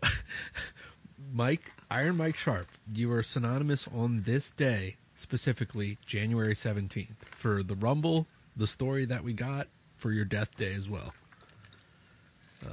Mike, 1.33 1.73
Iron 1.91 2.17
Mike 2.17 2.37
Sharpe, 2.37 2.69
you 2.93 3.13
are 3.13 3.23
synonymous 3.23 3.87
on 3.89 4.23
this 4.23 4.51
day, 4.51 4.97
specifically 5.15 5.99
January 6.07 6.55
17th, 6.55 7.17
for 7.31 7.63
the 7.63 7.75
Rumble, 7.75 8.27
the 8.57 8.67
story 8.67 9.05
that 9.07 9.23
we 9.25 9.33
got, 9.33 9.69
for 9.97 10.13
your 10.13 10.25
death 10.25 10.57
day 10.57 10.75
as 10.75 10.89
well. 10.89 11.13
you, 12.63 12.69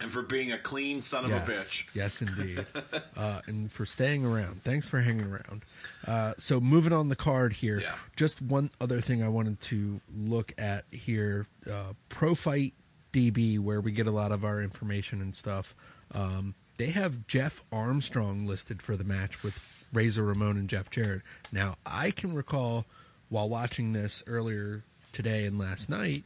and 0.00 0.10
for 0.10 0.22
being 0.22 0.52
a 0.52 0.58
clean 0.58 1.00
son 1.02 1.24
of 1.24 1.32
a 1.32 1.40
bitch. 1.40 1.88
Yes, 1.94 2.22
indeed. 2.22 2.64
uh, 3.16 3.40
and 3.46 3.70
for 3.72 3.84
staying 3.84 4.24
around. 4.24 4.62
Thanks 4.62 4.86
for 4.86 5.00
hanging 5.00 5.26
around. 5.26 5.64
Uh, 6.06 6.34
so, 6.38 6.60
moving 6.60 6.92
on 6.92 7.08
the 7.08 7.16
card 7.16 7.52
here, 7.54 7.80
Yeah. 7.80 7.94
just 8.14 8.40
one 8.40 8.70
other 8.80 9.00
thing 9.00 9.22
I 9.24 9.28
wanted 9.28 9.60
to 9.62 10.00
look 10.16 10.52
at 10.56 10.84
here 10.92 11.46
uh, 11.68 11.94
Pro 12.08 12.36
Fight 12.36 12.74
DB, 13.12 13.58
where 13.58 13.80
we 13.80 13.90
get 13.90 14.06
a 14.06 14.12
lot 14.12 14.30
of 14.30 14.44
our 14.44 14.62
information 14.62 15.20
and 15.20 15.34
stuff. 15.34 15.74
Um, 16.12 16.54
they 16.78 16.86
have 16.86 17.26
Jeff 17.26 17.62
Armstrong 17.70 18.46
listed 18.46 18.80
for 18.80 18.96
the 18.96 19.04
match 19.04 19.42
with 19.42 19.60
Razor 19.92 20.24
Ramon 20.24 20.56
and 20.56 20.68
Jeff 20.68 20.90
Jarrett. 20.90 21.22
Now, 21.52 21.76
I 21.84 22.10
can 22.10 22.34
recall 22.34 22.86
while 23.28 23.48
watching 23.48 23.92
this 23.92 24.22
earlier 24.26 24.84
today 25.12 25.44
and 25.44 25.58
last 25.58 25.90
night, 25.90 26.24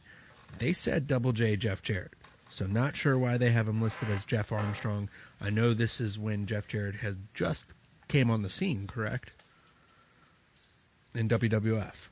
they 0.59 0.71
said 0.71 1.07
Double 1.07 1.33
J 1.33 1.55
Jeff 1.55 1.81
Jarrett. 1.81 2.13
So 2.49 2.67
not 2.67 2.95
sure 2.95 3.17
why 3.17 3.37
they 3.37 3.49
have 3.49 3.67
him 3.67 3.81
listed 3.81 4.09
as 4.09 4.25
Jeff 4.25 4.51
Armstrong. 4.51 5.09
I 5.41 5.49
know 5.49 5.73
this 5.73 5.99
is 5.99 6.19
when 6.19 6.45
Jeff 6.45 6.67
Jarrett 6.67 6.95
had 6.95 7.17
just 7.33 7.73
came 8.07 8.29
on 8.29 8.43
the 8.43 8.49
scene, 8.49 8.85
correct? 8.85 9.31
In 11.15 11.27
WWF. 11.27 12.09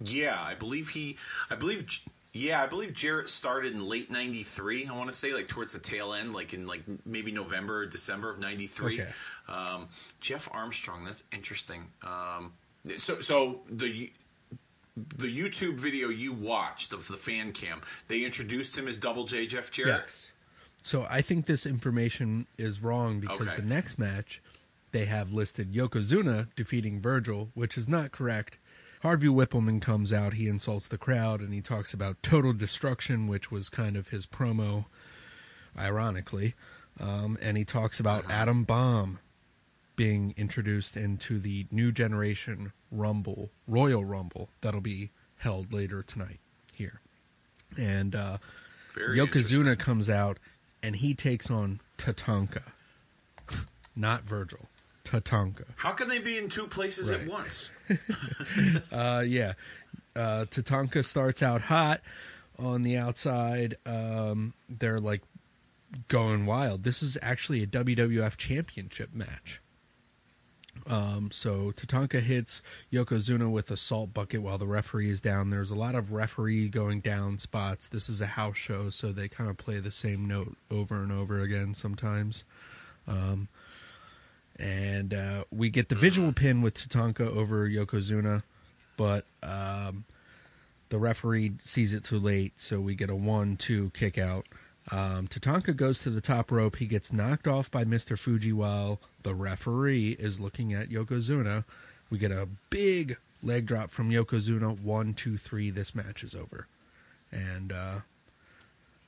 Yeah, 0.00 0.40
I 0.40 0.54
believe 0.54 0.90
he. 0.90 1.16
I 1.50 1.56
believe. 1.56 1.86
Yeah, 2.38 2.62
I 2.62 2.66
believe 2.66 2.92
Jarrett 2.92 3.28
started 3.28 3.72
in 3.72 3.84
late 3.86 4.10
'93. 4.10 4.86
I 4.86 4.92
want 4.96 5.10
to 5.10 5.16
say 5.16 5.34
like 5.34 5.48
towards 5.48 5.72
the 5.72 5.78
tail 5.80 6.12
end, 6.14 6.32
like 6.34 6.54
in 6.54 6.66
like 6.66 6.82
maybe 7.04 7.32
November 7.32 7.78
or 7.80 7.86
December 7.86 8.30
of 8.30 8.38
'93. 8.38 9.00
Okay. 9.00 9.10
Um, 9.48 9.88
Jeff 10.20 10.48
Armstrong. 10.52 11.04
That's 11.04 11.24
interesting. 11.32 11.86
Um, 12.02 12.52
so, 12.96 13.20
so 13.20 13.60
the 13.70 14.12
the 15.16 15.26
YouTube 15.26 15.78
video 15.80 16.08
you 16.08 16.32
watched 16.32 16.92
of 16.92 17.06
the 17.08 17.16
fan 17.16 17.52
cam, 17.52 17.80
they 18.08 18.24
introduced 18.24 18.76
him 18.78 18.88
as 18.88 18.98
Double 18.98 19.24
J 19.24 19.46
Jeff 19.46 19.70
Jarrett. 19.70 20.02
Yes. 20.06 20.30
So 20.82 21.06
I 21.10 21.22
think 21.22 21.46
this 21.46 21.66
information 21.66 22.46
is 22.56 22.80
wrong 22.82 23.20
because 23.20 23.48
Okay. 23.48 23.56
the 23.56 23.62
next 23.66 23.98
match 23.98 24.40
they 24.92 25.04
have 25.04 25.32
listed 25.32 25.72
Yokozuna 25.72 26.48
defeating 26.56 27.00
Virgil, 27.00 27.50
which 27.54 27.76
is 27.76 27.88
not 27.88 28.10
correct. 28.12 28.58
Harvey 29.02 29.28
Wippleman 29.28 29.80
comes 29.80 30.12
out, 30.12 30.34
he 30.34 30.48
insults 30.48 30.88
the 30.88 30.98
crowd, 30.98 31.40
and 31.40 31.54
he 31.54 31.60
talks 31.60 31.94
about 31.94 32.22
total 32.22 32.52
destruction, 32.52 33.28
which 33.28 33.50
was 33.50 33.68
kind 33.68 33.96
of 33.96 34.08
his 34.08 34.26
promo, 34.26 34.86
ironically. 35.78 36.54
Um, 37.00 37.38
and 37.40 37.56
he 37.56 37.64
talks 37.64 38.00
about 38.00 38.30
Adam 38.30 38.64
Bomb 38.64 39.20
being 39.94 40.34
introduced 40.36 40.96
into 40.96 41.38
the 41.38 41.66
new 41.70 41.92
generation 41.92 42.72
Rumble, 42.90 43.50
Royal 43.66 44.04
Rumble, 44.04 44.48
that'll 44.60 44.80
be 44.80 45.10
held 45.38 45.72
later 45.72 46.02
tonight 46.02 46.40
here. 46.72 47.00
And 47.76 48.14
uh, 48.14 48.38
Yokozuna 48.94 49.78
comes 49.78 50.08
out 50.08 50.38
and 50.82 50.96
he 50.96 51.14
takes 51.14 51.50
on 51.50 51.80
Tatanka. 51.98 52.72
Not 53.96 54.22
Virgil. 54.22 54.68
Tatanka. 55.08 55.64
How 55.76 55.92
can 55.92 56.08
they 56.08 56.18
be 56.18 56.36
in 56.36 56.48
two 56.48 56.66
places 56.66 57.10
at 57.10 57.26
once? 57.26 57.70
Uh, 58.92 59.24
yeah. 59.26 59.54
Uh, 60.14 60.44
Tatanka 60.50 61.04
starts 61.04 61.42
out 61.42 61.62
hot 61.62 62.02
on 62.58 62.82
the 62.82 62.96
outside. 62.96 63.76
Um, 63.86 64.52
they're 64.68 64.98
like 64.98 65.22
going 66.08 66.44
wild. 66.44 66.82
This 66.84 67.02
is 67.02 67.16
actually 67.22 67.62
a 67.62 67.66
WWF 67.66 68.36
championship 68.36 69.14
match. 69.14 69.62
Um, 70.86 71.30
so 71.32 71.72
Tatanka 71.72 72.20
hits 72.20 72.62
Yokozuna 72.92 73.50
with 73.50 73.70
a 73.70 73.76
salt 73.76 74.12
bucket 74.12 74.42
while 74.42 74.58
the 74.58 74.66
referee 74.66 75.10
is 75.10 75.20
down. 75.20 75.50
There's 75.50 75.70
a 75.70 75.76
lot 75.76 75.94
of 75.94 76.12
referee 76.12 76.68
going 76.68 77.00
down 77.00 77.38
spots. 77.38 77.88
This 77.88 78.08
is 78.08 78.20
a 78.20 78.26
house 78.26 78.56
show, 78.56 78.90
so 78.90 79.12
they 79.12 79.28
kind 79.28 79.48
of 79.48 79.56
play 79.56 79.80
the 79.80 79.90
same 79.90 80.26
note 80.26 80.56
over 80.70 81.02
and 81.02 81.12
over 81.12 81.40
again 81.40 81.74
sometimes. 81.74 82.44
Um, 83.06 83.48
and 84.58 85.14
uh, 85.14 85.44
we 85.50 85.70
get 85.70 85.88
the 85.88 85.94
visual 85.94 86.32
pin 86.32 86.62
with 86.62 86.74
Tatanka 86.74 87.20
over 87.20 87.68
Yokozuna, 87.68 88.42
but 88.96 89.24
um, 89.42 90.04
the 90.88 90.98
referee 90.98 91.52
sees 91.60 91.92
it 91.92 92.04
too 92.04 92.18
late, 92.18 92.54
so 92.56 92.80
we 92.80 92.94
get 92.94 93.10
a 93.10 93.16
one-two 93.16 93.90
kick 93.94 94.18
out. 94.18 94.46
Um, 94.90 95.26
Tatanka 95.28 95.76
goes 95.76 96.00
to 96.00 96.10
the 96.10 96.20
top 96.20 96.50
rope. 96.50 96.76
He 96.76 96.86
gets 96.86 97.12
knocked 97.12 97.46
off 97.46 97.70
by 97.70 97.84
Mr. 97.84 98.18
Fuji 98.18 98.52
while 98.52 99.00
the 99.22 99.34
referee 99.34 100.16
is 100.18 100.40
looking 100.40 100.72
at 100.72 100.88
Yokozuna. 100.88 101.64
We 102.10 102.18
get 102.18 102.32
a 102.32 102.48
big 102.70 103.18
leg 103.42 103.66
drop 103.66 103.90
from 103.90 104.10
Yokozuna. 104.10 104.80
One, 104.80 105.12
two, 105.12 105.36
three. 105.36 105.70
This 105.70 105.94
match 105.94 106.24
is 106.24 106.34
over. 106.34 106.66
And 107.30 107.70
uh, 107.70 108.00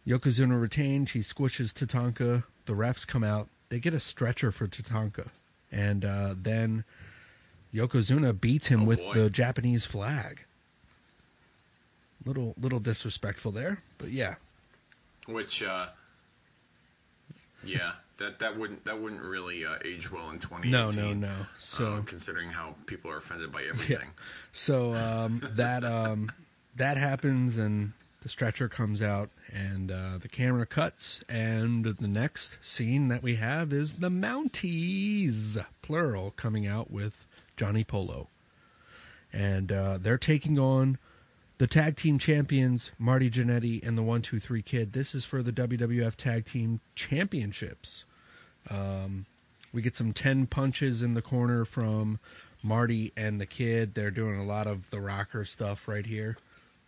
Yokozuna 0.07 0.61
retained. 0.61 1.11
He 1.11 1.21
squishes 1.21 1.73
Tatanka. 1.73 2.45
The 2.67 2.75
refs 2.75 3.07
come 3.07 3.25
out. 3.25 3.49
They 3.71 3.79
get 3.79 3.95
a 3.95 4.01
stretcher 4.01 4.53
for 4.53 4.69
Tatanka. 4.69 5.29
And 5.73 6.05
uh, 6.05 6.35
then 6.37 6.85
Yokozuna 7.75 8.39
beats 8.41 8.67
him 8.67 8.83
Oh, 8.83 8.85
with 8.87 8.99
boy. 8.99 9.15
the 9.15 9.31
Japanese 9.31 9.85
flag. 9.85 10.45
Little 12.27 12.55
little 12.61 12.81
disrespectful 12.81 13.51
there, 13.51 13.83
but 13.97 14.11
yeah. 14.11 14.35
Which, 15.27 15.63
uh, 15.63 15.87
yeah, 17.65 17.93
that 18.19 18.41
that 18.41 18.59
wouldn't 18.59 18.85
that 18.85 19.01
wouldn't 19.01 19.23
really 19.23 19.65
uh, 19.65 19.77
age 19.85 20.11
well 20.13 20.29
in 20.31 20.39
2018. 20.39 20.71
No, 20.71 20.91
no, 20.91 21.15
no. 21.15 21.35
So 21.59 21.95
uh, 21.95 22.03
considering 22.03 22.51
how 22.51 22.75
people 22.87 23.11
are 23.11 23.17
offended 23.17 23.51
by 23.53 23.63
everything. 23.69 24.11
So 24.53 24.93
um, 24.95 25.41
that 25.53 25.83
um, 25.85 26.31
that 26.77 26.99
happens, 26.99 27.57
and 27.57 27.93
the 28.23 28.29
stretcher 28.29 28.69
comes 28.69 29.01
out, 29.01 29.31
and 29.53 29.91
uh, 29.91 30.19
the 30.21 30.29
camera 30.29 30.67
cuts, 30.67 31.23
and 31.29 31.85
the 31.85 32.09
next 32.09 32.59
scene 32.61 33.09
that 33.09 33.23
we 33.23 33.37
have 33.37 33.73
is 33.73 33.97
the 33.97 34.11
Mounties, 34.11 35.65
plural, 35.83 36.33
coming 36.33 36.67
out 36.67 36.91
with 36.91 37.27
Johnny 37.57 37.85
Polo, 37.85 38.29
and 39.33 39.73
uh, 39.73 39.99
they're 39.99 40.19
taking 40.19 40.59
on 40.59 40.99
the 41.59 41.67
tag 41.67 41.97
team 41.97 42.19
champions 42.19 42.91
Marty 42.99 43.31
Jannetty 43.31 43.87
and 43.87 43.97
the 43.97 44.03
One 44.03 44.23
Two 44.23 44.41
Three 44.41 44.63
Kid. 44.63 44.93
This 44.93 45.15
is 45.15 45.25
for 45.25 45.43
the 45.43 45.53
WWF 45.53 46.17
Tag 46.17 46.47
Team 46.47 46.81
Championships. 46.95 48.05
Um, 48.69 49.27
we 49.73 49.83
get 49.83 49.95
some 49.95 50.13
10 50.13 50.47
punches 50.47 51.03
in 51.03 51.15
the 51.15 51.23
corner 51.23 51.65
from 51.65 52.19
Marty 52.63 53.13
and 53.17 53.41
the 53.41 53.47
kid. 53.47 53.95
They're 53.95 54.11
doing 54.11 54.41
a 54.41 54.45
lot 54.45 54.67
of 54.67 54.91
the 54.91 55.01
rocker 55.01 55.45
stuff 55.45 55.87
right 55.87 56.05
here. 56.05 56.37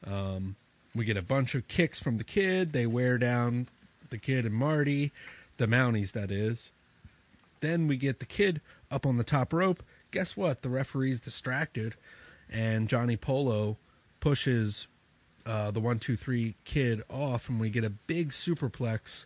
Um, 0.07 0.57
we 0.95 1.05
get 1.05 1.17
a 1.17 1.23
bunch 1.23 1.55
of 1.55 1.69
kicks 1.69 1.99
from 1.99 2.19
the 2.19 2.25
kid. 2.25 2.73
They 2.73 2.87
wear 2.87 3.19
down 3.19 3.69
the 4.11 4.19
kid 4.19 4.45
and 4.45 4.55
Marty, 4.55 5.13
the 5.57 5.67
Mounties, 5.67 6.13
that 6.13 6.31
is. 6.31 6.71
Then 7.61 7.87
we 7.87 7.97
get 7.97 8.19
the 8.19 8.27
kid 8.27 8.61
up 8.91 9.07
on 9.07 9.17
the 9.17 9.25
top 9.25 9.53
rope. 9.53 9.83
Guess 10.11 10.37
what? 10.37 10.63
The 10.63 10.69
referee's 10.69 11.21
distracted, 11.21 11.95
and 12.51 12.89
Johnny 12.89 13.17
Polo 13.17 13.79
pushes 14.21 14.87
uh, 15.47 15.71
the 15.71 15.81
one, 15.81 15.99
two, 15.99 16.17
three 16.17 16.55
kid 16.65 17.03
off, 17.09 17.49
and 17.49 17.59
we 17.59 17.71
get 17.71 17.85
a 17.85 17.91
big 17.91 18.31
superplex 18.31 19.25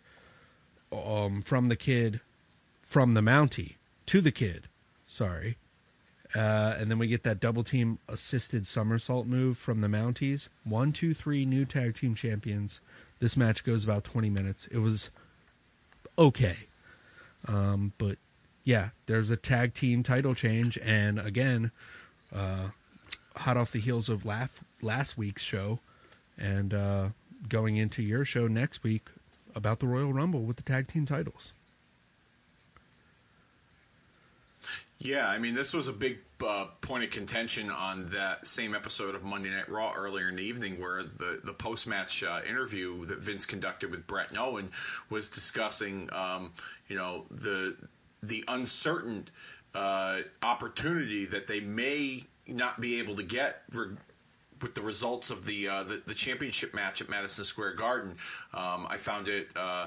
um, 0.91 1.41
from 1.41 1.69
the 1.69 1.75
kid, 1.75 2.21
from 2.81 3.13
the 3.13 3.21
Mountie 3.21 3.75
to 4.05 4.21
the 4.21 4.31
kid. 4.31 4.67
Sorry. 5.07 5.57
Uh, 6.35 6.75
and 6.77 6.91
then 6.91 6.99
we 6.99 7.07
get 7.07 7.23
that 7.23 7.39
double 7.39 7.63
team 7.63 7.99
assisted 8.07 8.67
somersault 8.67 9.27
move 9.27 9.57
from 9.57 9.81
the 9.81 9.87
Mounties. 9.87 10.49
One, 10.63 10.91
two, 10.91 11.13
three 11.13 11.45
new 11.45 11.65
tag 11.65 11.95
team 11.95 12.15
champions. 12.15 12.81
This 13.19 13.37
match 13.37 13.63
goes 13.63 13.83
about 13.83 14.03
20 14.03 14.29
minutes. 14.29 14.67
It 14.67 14.79
was 14.79 15.09
okay. 16.17 16.55
Um, 17.47 17.93
but 17.97 18.17
yeah, 18.63 18.89
there's 19.05 19.29
a 19.29 19.37
tag 19.37 19.73
team 19.73 20.03
title 20.03 20.35
change. 20.35 20.77
And 20.83 21.19
again, 21.19 21.71
uh, 22.33 22.69
hot 23.35 23.57
off 23.57 23.71
the 23.71 23.79
heels 23.79 24.09
of 24.09 24.25
last, 24.25 24.61
last 24.81 25.17
week's 25.17 25.43
show 25.43 25.79
and 26.37 26.73
uh, 26.73 27.09
going 27.47 27.77
into 27.77 28.03
your 28.03 28.25
show 28.25 28.47
next 28.47 28.83
week 28.83 29.07
about 29.55 29.79
the 29.79 29.87
Royal 29.87 30.13
Rumble 30.13 30.41
with 30.41 30.57
the 30.57 30.63
tag 30.63 30.87
team 30.87 31.05
titles. 31.05 31.53
Yeah, 34.99 35.27
I 35.27 35.37
mean, 35.37 35.53
this 35.53 35.73
was 35.73 35.87
a 35.87 35.93
big 35.93 36.19
uh, 36.45 36.65
point 36.81 37.03
of 37.03 37.11
contention 37.11 37.69
on 37.69 38.07
that 38.07 38.47
same 38.47 38.73
episode 38.73 39.13
of 39.13 39.23
Monday 39.23 39.49
Night 39.49 39.69
Raw 39.69 39.93
earlier 39.95 40.29
in 40.29 40.37
the 40.37 40.41
evening, 40.41 40.79
where 40.79 41.03
the 41.03 41.39
the 41.43 41.53
post 41.53 41.85
match 41.87 42.23
uh, 42.23 42.41
interview 42.47 43.05
that 43.05 43.19
Vince 43.19 43.45
conducted 43.45 43.91
with 43.91 44.07
Bret 44.07 44.29
and 44.29 44.39
Owen 44.39 44.69
was 45.09 45.29
discussing, 45.29 46.09
um, 46.13 46.51
you 46.87 46.95
know, 46.95 47.25
the 47.29 47.75
the 48.23 48.43
uncertain 48.47 49.27
uh, 49.75 50.21
opportunity 50.41 51.25
that 51.25 51.45
they 51.45 51.59
may 51.59 52.23
not 52.47 52.79
be 52.79 52.99
able 52.99 53.15
to 53.15 53.23
get. 53.23 53.63
Re- 53.73 53.97
with 54.59 54.73
the 54.73 54.81
results 54.81 55.29
of 55.29 55.45
the, 55.45 55.67
uh, 55.67 55.83
the 55.83 56.01
the 56.03 56.15
championship 56.15 56.73
match 56.73 56.99
at 56.99 57.09
Madison 57.09 57.43
Square 57.43 57.73
Garden, 57.73 58.15
um, 58.55 58.87
I 58.89 58.97
found 58.97 59.27
it 59.27 59.49
uh, 59.55 59.85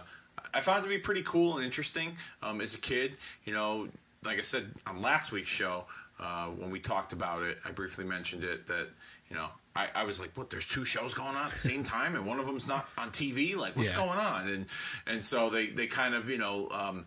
I 0.54 0.61
found 0.61 0.80
it 0.80 0.82
to 0.88 0.88
be 0.88 0.98
pretty 0.98 1.22
cool 1.22 1.56
and 1.56 1.64
interesting 1.64 2.16
um, 2.40 2.61
as 2.61 2.76
a 2.76 2.78
kid. 2.78 3.16
You 3.44 3.52
know, 3.52 3.88
like 4.24 4.38
I 4.38 4.42
said 4.42 4.70
on 4.86 5.00
last 5.00 5.32
week's 5.32 5.50
show 5.50 5.84
uh, 6.18 6.46
when 6.48 6.70
we 6.70 6.80
talked 6.80 7.12
about 7.12 7.42
it, 7.42 7.58
I 7.64 7.70
briefly 7.70 8.04
mentioned 8.04 8.44
it 8.44 8.66
that 8.66 8.88
you 9.30 9.36
know 9.36 9.46
I, 9.74 9.88
I 9.94 10.04
was 10.04 10.20
like, 10.20 10.36
"What? 10.36 10.50
There's 10.50 10.66
two 10.66 10.84
shows 10.84 11.14
going 11.14 11.36
on 11.36 11.46
at 11.46 11.52
the 11.52 11.58
same 11.58 11.84
time, 11.84 12.14
and 12.16 12.26
one 12.26 12.38
of 12.38 12.46
them's 12.46 12.68
not 12.68 12.88
on 12.98 13.10
TV. 13.10 13.56
Like, 13.56 13.76
what's 13.76 13.92
Yeah. 13.92 13.98
going 13.98 14.18
on?" 14.18 14.48
And 14.48 14.66
and 15.06 15.24
so 15.24 15.48
they 15.48 15.66
they 15.68 15.86
kind 15.86 16.14
of 16.14 16.28
you 16.28 16.38
know 16.38 16.68
um, 16.70 17.06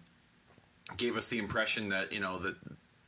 gave 0.97 1.17
us 1.17 1.27
the 1.29 1.37
impression 1.39 1.89
that 1.89 2.11
you 2.13 2.19
know 2.19 2.39
that 2.39 2.55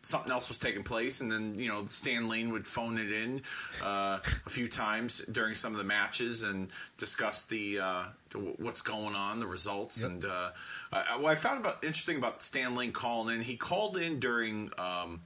something 0.06 0.32
else 0.32 0.48
was 0.48 0.60
taking 0.60 0.84
place, 0.84 1.22
and 1.22 1.32
then 1.32 1.56
you 1.56 1.68
know 1.68 1.86
Stan 1.88 2.30
Lane 2.30 2.52
would 2.52 2.68
phone 2.68 2.98
it 2.98 3.12
in 3.12 3.42
uh, 3.84 4.20
a 4.46 4.50
few 4.50 4.68
times 4.68 5.24
during 5.32 5.56
some 5.56 5.72
of 5.72 5.78
the 5.78 5.84
matches 5.84 6.44
and 6.44 6.70
discuss 6.98 7.46
the, 7.46 7.80
uh, 7.80 8.04
the 8.30 8.38
what's 8.38 8.82
going 8.82 9.16
on, 9.16 9.40
the 9.40 9.48
results, 9.48 10.04
and 10.04 10.24
uh, 10.24 10.52
I, 10.92 11.18
what 11.18 11.32
I 11.32 11.36
found 11.36 11.60
about 11.60 11.84
interesting 11.84 12.18
about 12.18 12.42
Stan 12.42 12.76
Lane 12.76 12.92
calling 12.92 13.36
in, 13.36 13.42
he 13.42 13.58
called 13.58 13.98
in 13.98 14.20
during. 14.20 14.70
Um, 14.78 15.22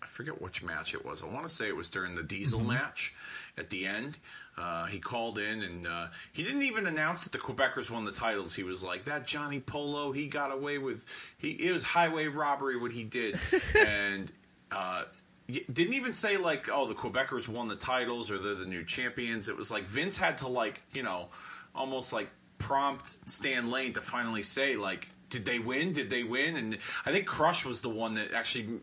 I 0.00 0.06
forget 0.06 0.40
which 0.40 0.62
match 0.62 0.94
it 0.94 1.04
was. 1.04 1.24
I 1.24 1.26
want 1.26 1.42
to 1.42 1.48
say 1.52 1.66
it 1.66 1.76
was 1.76 1.90
during 1.90 2.14
the 2.14 2.22
Diesel 2.22 2.60
match 2.60 3.12
at 3.56 3.70
the 3.70 3.84
end. 3.84 4.18
Uh, 4.58 4.86
he 4.86 4.98
called 4.98 5.38
in 5.38 5.62
and 5.62 5.86
uh, 5.86 6.08
he 6.32 6.42
didn't 6.42 6.62
even 6.62 6.86
announce 6.86 7.22
that 7.22 7.30
the 7.30 7.38
Quebecers 7.38 7.90
won 7.90 8.04
the 8.04 8.10
titles. 8.10 8.56
He 8.56 8.64
was 8.64 8.82
like, 8.82 9.04
"That 9.04 9.24
Johnny 9.24 9.60
Polo, 9.60 10.10
he 10.10 10.26
got 10.26 10.50
away 10.50 10.78
with 10.78 11.04
he 11.38 11.50
it 11.50 11.72
was 11.72 11.84
highway 11.84 12.26
robbery 12.26 12.76
what 12.76 12.90
he 12.90 13.04
did," 13.04 13.38
and 13.86 14.32
uh, 14.72 15.04
didn't 15.46 15.94
even 15.94 16.12
say 16.12 16.38
like, 16.38 16.68
"Oh, 16.72 16.86
the 16.86 16.94
Quebecers 16.94 17.46
won 17.46 17.68
the 17.68 17.76
titles" 17.76 18.32
or 18.32 18.38
they're 18.38 18.56
the 18.56 18.66
new 18.66 18.82
champions. 18.82 19.48
It 19.48 19.56
was 19.56 19.70
like 19.70 19.84
Vince 19.84 20.16
had 20.16 20.38
to 20.38 20.48
like 20.48 20.82
you 20.92 21.04
know 21.04 21.28
almost 21.72 22.12
like 22.12 22.28
prompt 22.58 23.16
Stan 23.30 23.70
Lane 23.70 23.92
to 23.92 24.00
finally 24.00 24.42
say 24.42 24.74
like. 24.76 25.08
Did 25.28 25.44
they 25.44 25.58
win? 25.58 25.92
Did 25.92 26.08
they 26.10 26.24
win? 26.24 26.56
And 26.56 26.78
I 27.04 27.12
think 27.12 27.26
Crush 27.26 27.66
was 27.66 27.82
the 27.82 27.90
one 27.90 28.14
that 28.14 28.32
actually, 28.32 28.80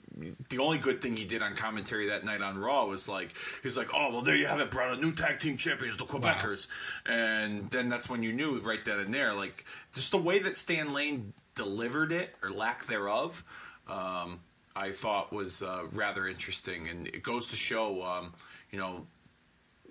the 0.50 0.60
only 0.60 0.78
good 0.78 1.02
thing 1.02 1.18
he 1.18 1.26
did 1.26 1.42
on 1.42 1.56
commentary 1.56 2.08
that 2.10 2.24
night 2.24 2.42
on 2.42 2.58
Raw 2.58 2.86
was 2.86 3.10
like, 3.10 3.34
he's 3.64 3.76
like, 3.76 3.90
oh, 3.94 4.12
well, 4.12 4.22
there 4.22 4.36
you 4.36 4.46
have 4.46 4.60
it, 4.60 4.70
brother. 4.70 5.02
New 5.02 5.12
tag 5.12 5.40
team 5.40 5.58
champions, 5.58 5.98
the 5.98 6.06
Quebecers. 6.06 6.68
And 7.06 7.70
then 7.72 7.90
that's 7.90 8.10
when 8.10 8.22
you 8.22 8.32
knew 8.32 8.60
right 8.60 8.84
then 8.86 9.00
and 9.00 9.14
there, 9.14 9.34
like, 9.34 9.66
just 9.94 10.12
the 10.12 10.18
way 10.18 10.40
that 10.40 10.56
Stan 10.56 10.94
Lane 10.94 11.34
delivered 11.56 12.12
it, 12.12 12.36
or 12.44 12.52
lack 12.52 12.86
thereof, 12.86 13.44
um, 13.88 14.40
I 14.76 14.92
thought 14.92 15.34
was 15.34 15.64
uh, 15.64 15.84
rather 15.94 16.28
interesting. 16.28 16.88
And 16.90 17.08
it 17.08 17.24
goes 17.24 17.50
to 17.50 17.56
show, 17.56 18.04
um, 18.04 18.34
you 18.72 18.78
know, 18.78 19.08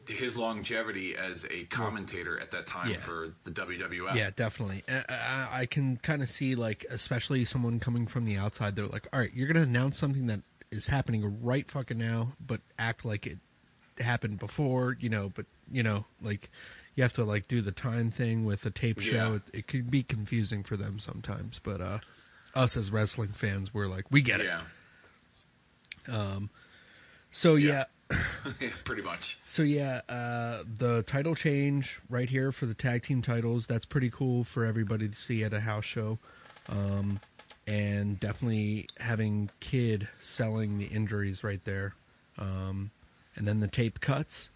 his 0.09 0.37
longevity 0.37 1.17
as 1.17 1.47
a 1.51 1.65
commentator 1.65 2.39
at 2.39 2.51
that 2.51 2.67
time 2.67 2.91
Yeah. 2.91 2.97
for 2.97 3.35
the 3.45 3.51
WWF. 3.51 4.15
Yeah, 4.15 4.31
definitely. 4.35 4.83
I, 4.89 5.49
I, 5.53 5.67
can 5.67 5.97
kind 5.99 6.23
of 6.23 6.29
see 6.29 6.55
like, 6.55 6.85
especially 6.91 7.45
someone 7.45 7.81
coming 7.81 8.07
from 8.07 8.25
the 8.25 8.37
outside, 8.37 8.77
they're 8.77 8.87
like, 8.87 9.07
"All 9.13 9.21
right, 9.21 9.33
you're 9.35 9.47
gonna 9.47 9.63
announce 9.63 9.99
something 9.99 10.27
that 10.27 10.41
is 10.71 10.89
happening 10.89 11.39
right 11.43 11.71
fucking 11.71 11.99
now, 11.99 12.33
but 12.45 12.61
act 12.79 13.05
like 13.05 13.27
it 13.27 13.39
happened 13.99 14.39
before, 14.39 14.97
you 15.01 15.09
know." 15.09 15.31
But 15.35 15.47
you 15.71 15.83
know, 15.83 16.05
like 16.21 16.51
you 16.95 17.03
have 17.03 17.13
to 17.15 17.25
like 17.25 17.49
do 17.49 17.61
the 17.61 17.73
time 17.73 18.11
thing 18.11 18.45
with 18.45 18.65
a 18.67 18.71
tape 18.71 19.01
show. 19.01 19.13
Yeah. 19.31 19.35
It, 19.37 19.43
it 19.53 19.67
could 19.67 19.91
be 19.91 20.03
confusing 20.03 20.63
for 20.63 20.77
them 20.77 20.99
sometimes, 20.99 21.59
but 21.63 21.81
uh, 21.81 21.99
us 22.55 22.77
as 22.77 22.91
wrestling 22.93 23.31
fans, 23.31 23.73
we're 23.73 23.87
like, 23.87 24.05
we 24.11 24.23
get 24.23 24.41
it. 24.41 24.47
Yeah. 26.09 26.39
So 27.31 27.57
Yeah. 27.57 27.85
yeah 28.61 28.71
pretty 28.85 29.03
much. 29.03 29.39
So 29.45 29.63
yeah, 29.63 30.03
uh, 30.09 30.65
the 30.79 31.03
title 31.03 31.35
change 31.35 32.01
right 32.09 32.29
here 32.29 32.53
for 32.53 32.67
the 32.67 32.75
tag 32.75 33.03
team 33.03 33.23
titles. 33.23 33.67
That's 33.67 33.85
pretty 33.85 34.11
cool 34.11 34.45
for 34.45 34.65
everybody 34.65 35.09
to 35.09 35.15
see 35.15 35.43
at 35.43 35.53
a 35.53 35.61
house 35.61 35.85
show, 35.85 36.19
um, 36.69 37.21
and 37.67 38.21
definitely 38.21 38.89
having 38.99 39.51
Kid 39.61 40.09
selling 40.21 40.79
the 40.79 40.87
injuries 40.87 41.43
right 41.43 41.65
there, 41.65 41.95
um, 42.39 42.91
and 43.37 43.49
then 43.49 43.61
the 43.61 43.69
tape 43.69 44.01
cuts, 44.01 44.51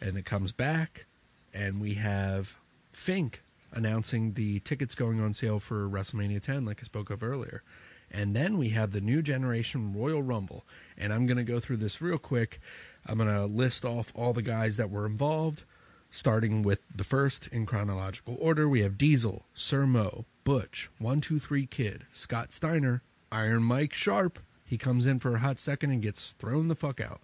and 0.00 0.16
it 0.16 0.24
comes 0.24 0.52
back, 0.52 1.06
and 1.52 1.80
we 1.80 1.94
have 1.94 2.56
Fink 2.92 3.42
announcing 3.74 4.34
the 4.34 4.60
tickets 4.60 4.94
going 4.94 5.20
on 5.20 5.34
sale 5.34 5.58
for 5.58 5.88
WrestleMania 5.88 6.40
10, 6.40 6.64
like 6.64 6.80
I 6.80 6.84
spoke 6.84 7.10
of 7.10 7.22
earlier. 7.22 7.62
And 8.10 8.34
then 8.34 8.56
we 8.56 8.70
have 8.70 8.92
the 8.92 9.00
new 9.00 9.20
generation 9.20 9.92
Royal 9.92 10.22
Rumble. 10.22 10.64
And 10.96 11.12
I'm 11.12 11.26
going 11.26 11.36
to 11.36 11.44
go 11.44 11.60
through 11.60 11.78
this 11.78 12.00
real 12.00 12.18
quick. 12.18 12.60
I'm 13.06 13.18
going 13.18 13.28
to 13.28 13.46
list 13.46 13.84
off 13.84 14.12
all 14.14 14.32
the 14.32 14.42
guys 14.42 14.76
that 14.76 14.90
were 14.90 15.06
involved, 15.06 15.64
starting 16.10 16.62
with 16.62 16.88
the 16.94 17.04
first 17.04 17.48
in 17.48 17.66
chronological 17.66 18.36
order. 18.40 18.68
We 18.68 18.80
have 18.80 18.96
Diesel, 18.96 19.44
Sir 19.54 19.86
Mo, 19.86 20.24
Butch, 20.44 20.90
123 20.98 21.66
Kid, 21.66 22.06
Scott 22.12 22.52
Steiner, 22.52 23.02
Iron 23.32 23.64
Mike 23.64 23.94
Sharpe. 23.94 24.38
He 24.64 24.78
comes 24.78 25.06
in 25.06 25.18
for 25.18 25.34
a 25.34 25.40
hot 25.40 25.58
second 25.58 25.90
and 25.90 26.02
gets 26.02 26.30
thrown 26.32 26.68
the 26.68 26.74
fuck 26.74 27.00
out. 27.00 27.20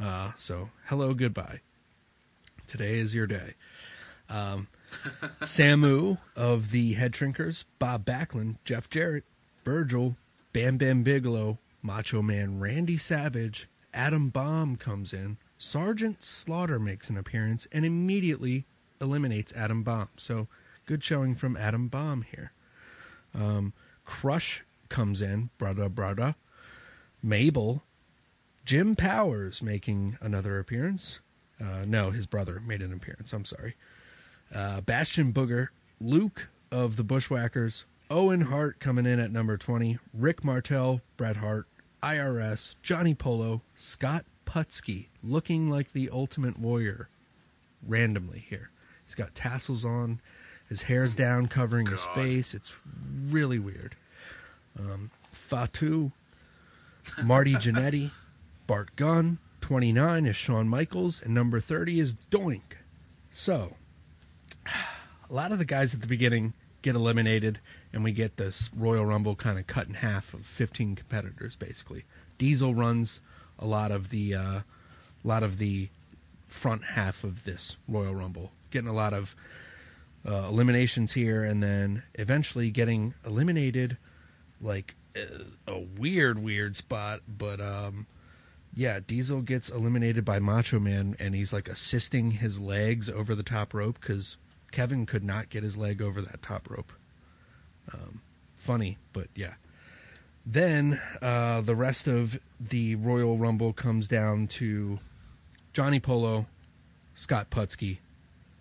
Uh, 0.00 0.32
so, 0.36 0.70
hello, 0.86 1.14
goodbye. 1.14 1.60
Today 2.66 2.94
is 2.94 3.14
your 3.14 3.26
day. 3.26 3.54
Um, 4.28 4.68
Samu 5.42 6.18
of 6.36 6.70
the 6.70 6.94
Head 6.94 7.12
Shrinkers, 7.12 7.64
Bob 7.78 8.04
Backlund, 8.04 8.56
Jeff 8.64 8.88
Jarrett, 8.88 9.24
Virgil, 9.64 10.16
Bam 10.52 10.78
Bam 10.78 11.02
Bigelow, 11.02 11.58
Macho 11.82 12.22
Man 12.22 12.58
Randy 12.60 12.98
Savage, 12.98 13.68
Adam 13.92 14.28
Bomb 14.28 14.76
comes 14.76 15.12
in, 15.12 15.38
Sergeant 15.58 16.22
Slaughter 16.22 16.78
makes 16.78 17.10
an 17.10 17.16
appearance 17.16 17.66
and 17.72 17.84
immediately 17.84 18.64
eliminates 19.00 19.52
Adam 19.54 19.82
Bomb. 19.82 20.08
So 20.16 20.48
good 20.86 21.02
showing 21.02 21.34
from 21.34 21.56
Adam 21.56 21.88
Bomb 21.88 22.22
here. 22.22 22.52
Um, 23.34 23.72
Crush 24.04 24.62
comes 24.88 25.22
in, 25.22 25.50
brada 25.58 25.88
brada. 25.88 26.34
Mabel, 27.22 27.82
Jim 28.64 28.96
Powers 28.96 29.62
making 29.62 30.18
another 30.20 30.58
appearance. 30.58 31.20
Uh, 31.62 31.84
no, 31.86 32.10
his 32.10 32.26
brother 32.26 32.60
made 32.66 32.80
an 32.80 32.92
appearance. 32.92 33.32
I'm 33.32 33.44
sorry 33.44 33.74
uh, 34.54 34.80
Bastion 34.80 35.32
Booger, 35.32 35.68
Luke 36.00 36.48
of 36.70 36.96
the 36.96 37.04
Bushwhackers, 37.04 37.84
Owen 38.10 38.42
Hart 38.42 38.80
coming 38.80 39.06
in 39.06 39.20
at 39.20 39.30
number 39.30 39.56
20, 39.56 39.98
Rick 40.12 40.44
Martel, 40.44 41.00
Bret 41.16 41.36
Hart, 41.36 41.66
IRS, 42.02 42.74
Johnny 42.82 43.14
Polo, 43.14 43.62
Scott 43.76 44.24
Putski, 44.46 45.08
looking 45.22 45.70
like 45.70 45.92
the 45.92 46.10
Ultimate 46.12 46.58
Warrior 46.58 47.08
randomly 47.86 48.40
here. 48.40 48.70
He's 49.04 49.14
got 49.14 49.34
tassels 49.34 49.84
on, 49.84 50.20
his 50.68 50.82
hair's 50.82 51.14
down 51.14 51.48
covering 51.48 51.86
his 51.86 52.04
face. 52.04 52.54
It's 52.54 52.72
really 53.28 53.58
weird. 53.58 53.96
Um, 54.78 55.10
Fatu, 55.30 56.12
Marty 57.24 57.54
Jannetty, 57.56 58.12
Bart 58.66 58.94
Gunn, 58.96 59.38
29 59.60 60.26
is 60.26 60.36
Shawn 60.36 60.68
Michaels, 60.68 61.22
and 61.22 61.34
number 61.34 61.60
30 61.60 62.00
is 62.00 62.14
Doink. 62.14 62.76
So, 63.30 63.76
a 64.66 65.32
lot 65.32 65.52
of 65.52 65.58
the 65.58 65.64
guys 65.64 65.94
at 65.94 66.00
the 66.00 66.06
beginning 66.06 66.54
get 66.82 66.96
eliminated, 66.96 67.60
and 67.92 68.04
we 68.04 68.12
get 68.12 68.36
this 68.36 68.70
Royal 68.76 69.04
Rumble 69.04 69.36
kind 69.36 69.58
of 69.58 69.66
cut 69.66 69.88
in 69.88 69.94
half 69.94 70.34
of 70.34 70.46
15 70.46 70.96
competitors, 70.96 71.56
basically. 71.56 72.04
Diesel 72.38 72.74
runs 72.74 73.20
a 73.58 73.66
lot 73.66 73.90
of 73.90 74.10
the 74.10 74.34
uh, 74.34 74.60
lot 75.22 75.42
of 75.42 75.58
the 75.58 75.88
front 76.48 76.82
half 76.84 77.24
of 77.24 77.44
this 77.44 77.76
Royal 77.86 78.14
Rumble, 78.14 78.52
getting 78.70 78.88
a 78.88 78.94
lot 78.94 79.12
of 79.12 79.36
uh, 80.26 80.46
eliminations 80.48 81.12
here, 81.12 81.44
and 81.44 81.62
then 81.62 82.02
eventually 82.14 82.70
getting 82.70 83.14
eliminated 83.24 83.96
like 84.60 84.94
uh, 85.16 85.44
a 85.66 85.78
weird, 85.78 86.38
weird 86.38 86.76
spot. 86.76 87.20
But 87.28 87.60
um, 87.60 88.06
yeah, 88.74 89.00
Diesel 89.06 89.42
gets 89.42 89.68
eliminated 89.68 90.24
by 90.24 90.38
Macho 90.38 90.78
Man, 90.78 91.16
and 91.18 91.34
he's 91.34 91.52
like 91.52 91.68
assisting 91.68 92.32
his 92.32 92.60
legs 92.60 93.08
over 93.08 93.34
the 93.34 93.42
top 93.42 93.74
rope 93.74 93.98
because 94.00 94.36
Kevin 94.70 95.06
could 95.06 95.24
not 95.24 95.50
get 95.50 95.62
his 95.62 95.76
leg 95.76 96.00
over 96.00 96.20
that 96.22 96.42
top 96.42 96.70
rope. 96.70 96.92
Um, 97.92 98.22
funny, 98.56 98.98
but 99.12 99.28
yeah. 99.34 99.54
Then 100.46 101.00
uh, 101.20 101.60
the 101.60 101.76
rest 101.76 102.06
of 102.06 102.40
the 102.58 102.94
Royal 102.94 103.36
Rumble 103.36 103.72
comes 103.72 104.08
down 104.08 104.46
to 104.48 104.98
Johnny 105.72 106.00
Polo, 106.00 106.46
Scott 107.14 107.50
Putski, 107.50 107.98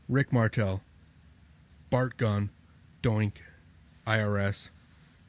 Rick 0.07 0.33
Martel, 0.33 0.81
Bart 1.89 2.17
Gunn, 2.17 2.49
Doink, 3.01 3.33
IRS, 4.05 4.69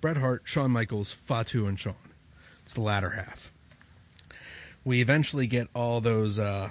Bret 0.00 0.16
Hart, 0.16 0.42
Shawn 0.44 0.70
Michaels, 0.70 1.12
Fatu, 1.12 1.66
and 1.66 1.78
Shawn. 1.78 1.94
It's 2.62 2.72
the 2.72 2.80
latter 2.80 3.10
half. 3.10 3.52
We 4.84 5.00
eventually 5.00 5.46
get 5.46 5.68
all 5.74 6.00
those 6.00 6.38
uh, 6.38 6.70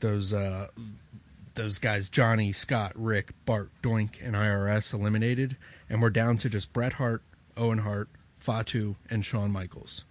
those 0.00 0.32
uh, 0.32 0.68
those 1.54 1.78
guys 1.78 2.10
Johnny, 2.10 2.52
Scott, 2.52 2.92
Rick, 2.94 3.32
Bart, 3.44 3.70
Doink, 3.82 4.22
and 4.22 4.34
IRS 4.34 4.92
eliminated, 4.92 5.56
and 5.88 6.00
we're 6.00 6.10
down 6.10 6.36
to 6.38 6.48
just 6.48 6.72
Bret 6.72 6.94
Hart, 6.94 7.22
Owen 7.56 7.78
Hart, 7.78 8.08
Fatu, 8.38 8.96
and 9.10 9.24
Shawn 9.24 9.50
Michaels. 9.50 10.04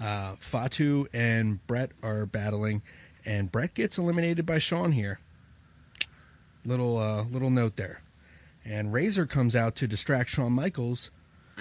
Uh, 0.00 0.34
Fatu 0.40 1.06
and 1.12 1.64
Bret 1.66 1.92
are 2.02 2.26
battling, 2.26 2.82
and 3.24 3.52
Bret 3.52 3.74
gets 3.74 3.98
eliminated 3.98 4.46
by 4.46 4.58
Shawn 4.58 4.92
here. 4.92 5.20
Little 6.64 6.96
uh, 6.96 7.24
little 7.24 7.50
note 7.50 7.76
there, 7.76 8.02
and 8.64 8.92
Razor 8.92 9.26
comes 9.26 9.56
out 9.56 9.74
to 9.76 9.86
distract 9.86 10.30
Shawn 10.30 10.52
Michaels. 10.52 11.10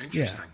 Interesting. 0.01 0.45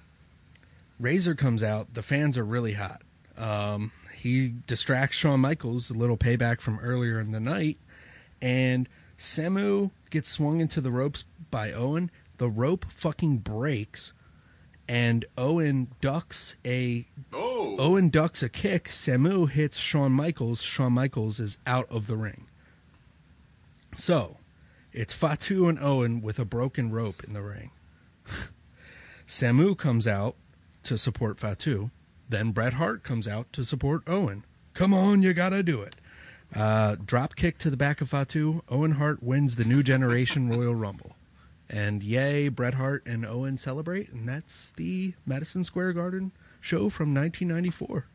Razor 1.00 1.36
comes 1.36 1.62
out. 1.62 1.94
The 1.94 2.02
fans 2.02 2.38
are 2.38 2.46
really 2.46 2.74
hot. 2.74 3.02
Um, 3.38 3.92
he 4.16 4.54
distracts 4.66 5.16
Shawn 5.16 5.40
Michaels, 5.42 5.90
a 5.90 5.94
little 5.94 6.18
payback 6.18 6.60
from 6.60 6.80
earlier 6.80 7.20
in 7.20 7.32
the 7.32 7.40
night, 7.40 7.78
and 8.42 8.88
Samu 9.18 9.92
gets 10.10 10.30
swung 10.30 10.60
into 10.60 10.82
the 10.82 10.92
ropes 10.92 11.26
by 11.50 11.72
Owen. 11.72 12.12
The 12.38 12.50
rope 12.50 12.86
fucking 12.90 13.40
breaks, 13.40 14.14
and 14.88 15.26
Owen 15.38 15.90
ducks 16.02 16.56
a 16.66 17.08
Oh, 17.34 17.76
Owen 17.80 18.10
ducks 18.10 18.44
a 18.44 18.50
kick. 18.50 18.86
Samu 18.90 19.50
hits 19.50 19.78
Shawn 19.78 20.12
Michaels. 20.12 20.62
Shawn 20.62 20.94
Michaels 20.94 21.40
is 21.40 21.58
out 21.66 21.88
of 21.90 22.08
the 22.08 22.16
ring. 22.18 22.48
So, 23.96 24.38
it's 24.94 25.14
Fatu 25.14 25.68
and 25.68 25.80
Owen 25.80 26.22
with 26.22 26.38
a 26.38 26.46
broken 26.46 26.92
rope 26.92 27.24
in 27.24 27.34
the 27.34 27.42
ring. 27.42 27.72
Samu 29.28 29.76
comes 29.76 30.08
out 30.08 30.36
to 30.84 30.98
support 30.98 31.40
Fatu. 31.40 31.90
Then 32.30 32.52
Bret 32.52 32.74
Hart 32.74 33.04
comes 33.04 33.28
out 33.28 33.52
to 33.54 33.64
support 33.66 34.04
Owen. 34.08 34.46
Come 34.74 34.94
on, 34.94 35.24
you 35.24 35.34
gotta 35.34 35.64
do 35.64 35.82
it. 35.82 35.96
Uh, 36.56 36.96
drop 37.04 37.36
kick 37.36 37.58
to 37.60 37.70
the 37.70 37.78
back 37.78 38.02
of 38.02 38.10
Fatu. 38.10 38.64
Owen 38.70 38.94
Hart 38.94 39.22
wins 39.22 39.56
the 39.56 39.66
new 39.66 39.84
generation 39.84 40.50
Royal 40.58 40.76
Rumble. 40.76 41.16
And 41.70 42.02
yay, 42.02 42.48
Bret 42.48 42.76
Hart 42.76 43.06
and 43.06 43.26
Owen 43.26 43.58
celebrate, 43.58 44.10
and 44.12 44.28
that's 44.28 44.72
the 44.74 45.14
Madison 45.26 45.64
Square 45.64 45.94
Garden 45.94 46.32
show 46.62 46.90
from 46.90 47.14
1994. 47.14 48.06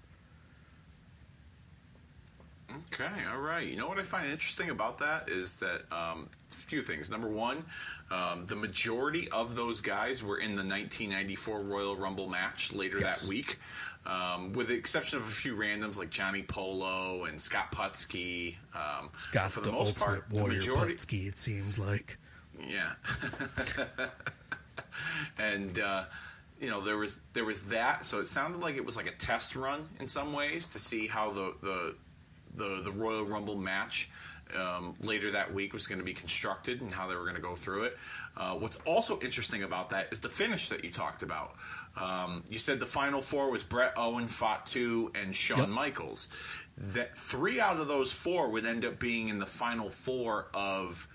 Okay, 2.92 3.08
all 3.32 3.40
right. 3.40 3.66
You 3.66 3.76
know 3.76 3.88
what 3.88 3.98
I 3.98 4.02
find 4.02 4.28
interesting 4.28 4.68
about 4.68 4.98
that 4.98 5.30
is 5.30 5.58
that 5.60 5.82
um, 5.90 6.28
a 6.50 6.54
few 6.54 6.82
things. 6.82 7.10
Number 7.10 7.28
one, 7.28 7.64
um, 8.10 8.44
the 8.44 8.56
majority 8.56 9.30
of 9.30 9.54
those 9.54 9.80
guys 9.80 10.22
were 10.22 10.36
in 10.36 10.50
the 10.54 10.62
1994 10.62 11.60
Royal 11.60 11.96
Rumble 11.96 12.28
match 12.28 12.72
later 12.72 12.98
Yes. 13.00 13.22
that 13.22 13.28
week, 13.28 13.58
um, 14.04 14.52
with 14.52 14.68
the 14.68 14.74
exception 14.74 15.18
of 15.18 15.24
a 15.24 15.30
few 15.30 15.56
randoms 15.56 15.98
like 15.98 16.10
Johnny 16.10 16.42
Polo 16.42 17.24
and 17.24 17.40
Scott 17.40 17.72
Putski. 17.72 18.56
Um, 18.74 19.08
Scott, 19.16 19.50
for 19.50 19.60
the, 19.60 19.70
the, 19.70 19.72
most 19.72 19.88
ultimate 19.88 20.04
part, 20.04 20.30
the 20.30 20.40
warrior 20.40 20.58
majority, 20.58 20.94
Putski, 20.94 21.28
it 21.28 21.38
seems 21.38 21.78
like. 21.78 22.18
yeah. 22.60 22.92
and 25.38 25.78
uh, 25.78 26.04
you 26.60 26.68
know 26.70 26.80
there 26.82 26.98
was 26.98 27.20
there 27.32 27.44
was 27.44 27.68
that, 27.68 28.04
so 28.04 28.20
it 28.20 28.26
sounded 28.26 28.60
like 28.60 28.76
it 28.76 28.84
was 28.84 28.96
like 28.96 29.06
a 29.06 29.12
test 29.12 29.56
run 29.56 29.88
in 29.98 30.06
some 30.06 30.32
ways 30.34 30.68
to 30.68 30.78
see 30.78 31.06
how 31.06 31.30
the 31.30 31.54
the 31.62 31.94
the, 32.54 32.80
the 32.84 32.92
Royal 32.92 33.24
Rumble 33.24 33.56
match 33.56 34.08
um, 34.56 34.94
later 35.00 35.30
that 35.30 35.52
week 35.52 35.72
was 35.72 35.86
going 35.86 35.98
to 35.98 36.04
be 36.04 36.12
constructed 36.12 36.82
and 36.82 36.92
how 36.92 37.06
they 37.08 37.14
were 37.14 37.22
going 37.22 37.36
to 37.36 37.40
go 37.42 37.54
through 37.54 37.84
it. 37.84 37.96
Uh, 38.36 38.54
what's 38.54 38.78
also 38.86 39.18
interesting 39.20 39.62
about 39.62 39.90
that 39.90 40.08
is 40.12 40.20
the 40.20 40.28
finish 40.28 40.68
that 40.68 40.84
you 40.84 40.90
talked 40.90 41.22
about. 41.22 41.54
Um, 41.96 42.44
you 42.48 42.58
said 42.58 42.80
the 42.80 42.86
final 42.86 43.20
four 43.20 43.50
was 43.50 43.62
Bret 43.62 43.94
Owen, 43.96 44.26
Fatu, 44.28 45.10
and 45.14 45.34
Shawn 45.34 45.58
Yep. 45.58 45.68
Michaels. 45.68 46.28
That 46.76 47.16
three 47.16 47.60
out 47.60 47.78
of 47.78 47.88
those 47.88 48.12
four 48.12 48.48
would 48.48 48.64
end 48.64 48.84
up 48.84 48.98
being 48.98 49.28
in 49.28 49.38
the 49.38 49.46
final 49.46 49.90
four 49.90 50.48
of 50.54 51.06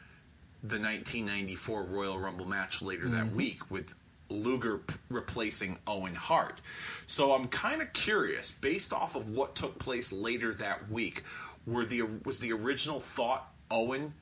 the 0.63 0.79
1994 0.79 1.83
Royal 1.83 2.19
Rumble 2.19 2.45
match 2.45 2.81
later 2.81 3.07
that 3.09 3.31
week 3.31 3.69
with 3.71 3.95
Luger 4.29 4.79
p- 4.79 4.95
replacing 5.09 5.77
Owen 5.87 6.15
Hart. 6.15 6.61
So 7.05 7.33
I'm 7.33 7.45
kind 7.45 7.81
of 7.81 7.93
curious, 7.93 8.51
based 8.51 8.93
off 8.93 9.15
of 9.15 9.29
what 9.29 9.55
took 9.55 9.79
place 9.79 10.11
later 10.11 10.53
that 10.55 10.89
week, 10.89 11.23
were 11.65 11.85
the 11.85 12.01
was 12.25 12.39
the 12.39 12.51
original 12.53 12.99
thought 12.99 13.51
Owen 13.71 14.13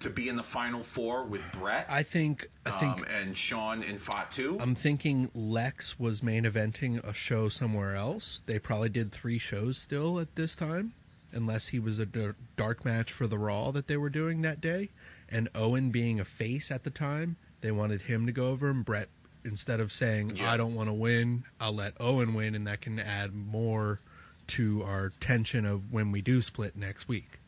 to 0.00 0.10
be 0.10 0.28
in 0.28 0.36
the 0.36 0.42
final 0.42 0.82
four 0.82 1.24
with 1.24 1.50
Bret 1.52 1.86
I 1.88 2.02
think. 2.02 2.50
I 2.66 2.70
think. 2.72 2.98
um, 2.98 3.04
and 3.08 3.36
Shawn 3.36 3.82
and 3.82 3.98
Fatu? 4.00 4.58
I'm 4.60 4.74
thinking 4.74 5.30
Lex 5.34 5.98
was 5.98 6.22
main 6.22 6.44
eventing 6.44 7.02
a 7.04 7.14
show 7.14 7.48
somewhere 7.48 7.94
else. 7.94 8.42
They 8.46 8.58
probably 8.58 8.88
did 8.90 9.12
three 9.12 9.38
shows 9.38 9.78
still 9.78 10.18
at 10.20 10.34
this 10.34 10.54
time, 10.56 10.92
unless 11.32 11.68
he 11.68 11.78
was 11.78 11.98
a 11.98 12.06
d- 12.06 12.30
dark 12.56 12.84
match 12.84 13.12
for 13.12 13.26
the 13.26 13.38
Raw 13.38 13.70
that 13.70 13.86
they 13.86 13.96
were 13.96 14.10
doing 14.10 14.42
that 14.42 14.60
day. 14.60 14.90
And 15.28 15.48
Owen 15.54 15.90
being 15.90 16.20
a 16.20 16.24
face 16.24 16.70
at 16.70 16.84
the 16.84 16.90
time, 16.90 17.36
they 17.62 17.70
wanted 17.70 18.02
him 18.02 18.26
to 18.26 18.32
go 18.32 18.48
over, 18.48 18.68
and 18.68 18.84
Bret, 18.84 19.08
instead 19.44 19.80
of 19.80 19.92
saying, 19.92 20.36
Yeah. 20.36 20.50
I 20.52 20.56
don't 20.56 20.74
want 20.74 20.88
to 20.88 20.92
win, 20.94 21.44
I'll 21.60 21.74
let 21.74 21.94
Owen 22.00 22.34
win, 22.34 22.54
and 22.54 22.66
that 22.66 22.80
can 22.80 22.98
add 22.98 23.34
more 23.34 24.00
to 24.48 24.82
our 24.84 25.10
tension 25.20 25.64
of 25.64 25.92
when 25.92 26.10
we 26.10 26.20
do 26.20 26.42
split 26.42 26.76
next 26.76 27.08
week 27.08 27.38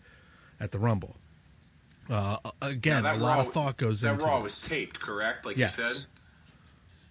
at 0.60 0.72
the 0.72 0.78
Rumble. 0.78 1.16
Uh, 2.08 2.36
again, 2.62 3.04
a 3.04 3.14
lot 3.16 3.36
Raw- 3.38 3.40
of 3.46 3.52
thought 3.52 3.76
goes 3.76 4.00
that 4.02 4.12
into 4.14 4.24
Raw 4.24 4.36
this. 4.42 4.60
was 4.60 4.68
taped, 4.68 5.00
correct? 5.00 5.44
Like 5.44 5.56
Yes. 5.56 5.78
you 5.78 5.84
said. 5.84 6.04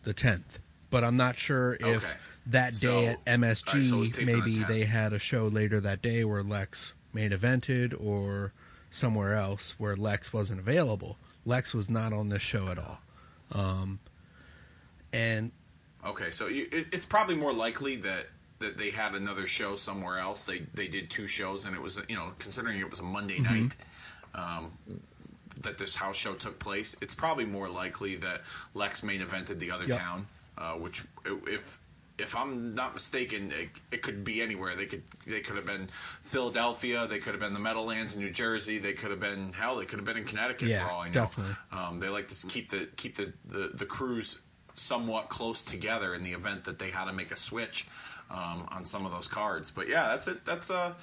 the 0.04 0.14
10th. 0.14 0.60
But 0.92 1.04
I'm 1.04 1.18
not 1.18 1.38
sure 1.40 1.74
if 1.80 2.06
Okay. 2.06 2.14
that 2.46 2.74
day 2.74 2.78
So- 2.78 3.06
at 3.06 3.26
MSG, 3.26 3.80
right, 3.80 3.86
so 3.88 3.96
it 3.96 4.00
was 4.00 4.10
taped 4.12 4.20
on 4.22 4.26
the 4.28 4.34
maybe 4.52 4.64
they 4.64 4.86
had 4.86 5.14
a 5.14 5.20
show 5.20 5.48
later 5.48 5.80
that 5.82 6.02
day 6.04 6.24
where 6.24 6.44
Lex 6.44 6.94
main 7.12 7.32
evented 7.32 8.00
or 8.00 8.54
somewhere 8.92 9.34
else 9.36 9.76
where 9.80 9.96
Lex 9.96 10.32
wasn't 10.32 10.60
available. 10.60 11.18
Lex 11.44 11.74
was 11.74 11.90
not 11.90 12.14
on 12.14 12.30
this 12.30 12.42
show 12.44 12.68
at 12.70 12.78
all. 12.78 13.02
Um, 13.52 14.00
and 15.16 15.52
Okay, 16.06 16.30
so 16.30 16.48
you, 16.48 16.68
it, 16.72 16.88
it's 16.92 17.06
probably 17.06 17.36
more 17.36 17.54
likely 17.54 17.96
that 17.98 18.28
that 18.60 18.78
they 18.78 18.90
had 18.92 19.16
another 19.16 19.48
show 19.48 19.76
somewhere 19.76 20.20
else. 20.20 20.44
They 20.46 20.60
they 20.74 20.88
did 20.88 21.10
two 21.10 21.28
shows, 21.28 21.66
and 21.66 21.76
it 21.76 21.82
was 21.82 22.00
you 22.08 22.16
know 22.16 22.32
considering 22.38 22.80
it 22.80 22.90
was 22.90 23.00
a 23.00 23.04
Monday 23.04 23.40
Mm-hmm. 23.40 23.54
night 23.64 23.76
um, 24.36 24.72
that 25.62 25.78
this 25.78 25.96
house 25.96 26.16
show 26.16 26.34
took 26.36 26.60
place. 26.60 26.96
It's 27.02 27.16
probably 27.16 27.46
more 27.46 27.70
likely 27.70 28.16
that 28.18 28.42
Lex 28.74 29.02
main 29.04 29.22
evented 29.22 29.58
the 29.60 29.72
other 29.72 29.86
Yep. 29.88 29.98
town, 29.98 30.28
uh, 30.58 30.74
which 30.74 31.04
if 31.26 31.80
if 32.18 32.36
I'm 32.36 32.74
not 32.76 32.94
mistaken, 32.94 33.52
it, 33.52 33.70
it 33.92 34.02
could 34.02 34.24
be 34.24 34.42
anywhere. 34.42 34.76
They 34.76 34.86
could 34.86 35.04
they 35.26 35.42
could 35.42 35.56
have 35.56 35.66
been 35.66 35.88
Philadelphia. 35.88 37.08
They 37.08 37.20
could 37.20 37.34
have 37.34 37.42
been 37.42 37.54
the 37.54 37.60
Meadowlands 37.60 38.16
in 38.16 38.22
New 38.22 38.32
Jersey. 38.32 38.78
They 38.78 38.94
could 38.94 39.10
have 39.12 39.20
been 39.20 39.54
hell. 39.54 39.78
They 39.78 39.86
could 39.86 40.00
have 40.00 40.06
been 40.06 40.18
in 40.18 40.26
Connecticut 40.26 40.70
Yeah, 40.70 40.86
for 40.86 40.92
all 40.94 41.02
I 41.02 41.08
know. 41.08 41.14
definitely. 41.14 41.56
Um, 41.72 42.00
they 42.00 42.10
like 42.10 42.28
to 42.28 42.48
keep 42.48 42.70
the 42.70 42.88
keep 42.96 43.16
the, 43.16 43.34
the, 43.48 43.72
the 43.74 43.86
crews 43.86 44.40
somewhat 44.76 45.30
close 45.30 45.64
together 45.66 46.14
in 46.14 46.22
the 46.24 46.32
event 46.34 46.66
that 46.66 46.78
they 46.80 46.92
had 46.92 47.06
to 47.06 47.14
make 47.14 47.32
a 47.32 47.36
switch 47.36 47.88
um, 48.30 48.68
on 48.72 48.86
some 48.86 49.06
of 49.06 49.12
those 49.12 49.28
cards. 49.28 49.72
But 49.72 49.88
yeah, 49.88 50.10
that's 50.10 50.28
it. 50.28 50.46
That's 50.46 50.70
a 50.70 50.96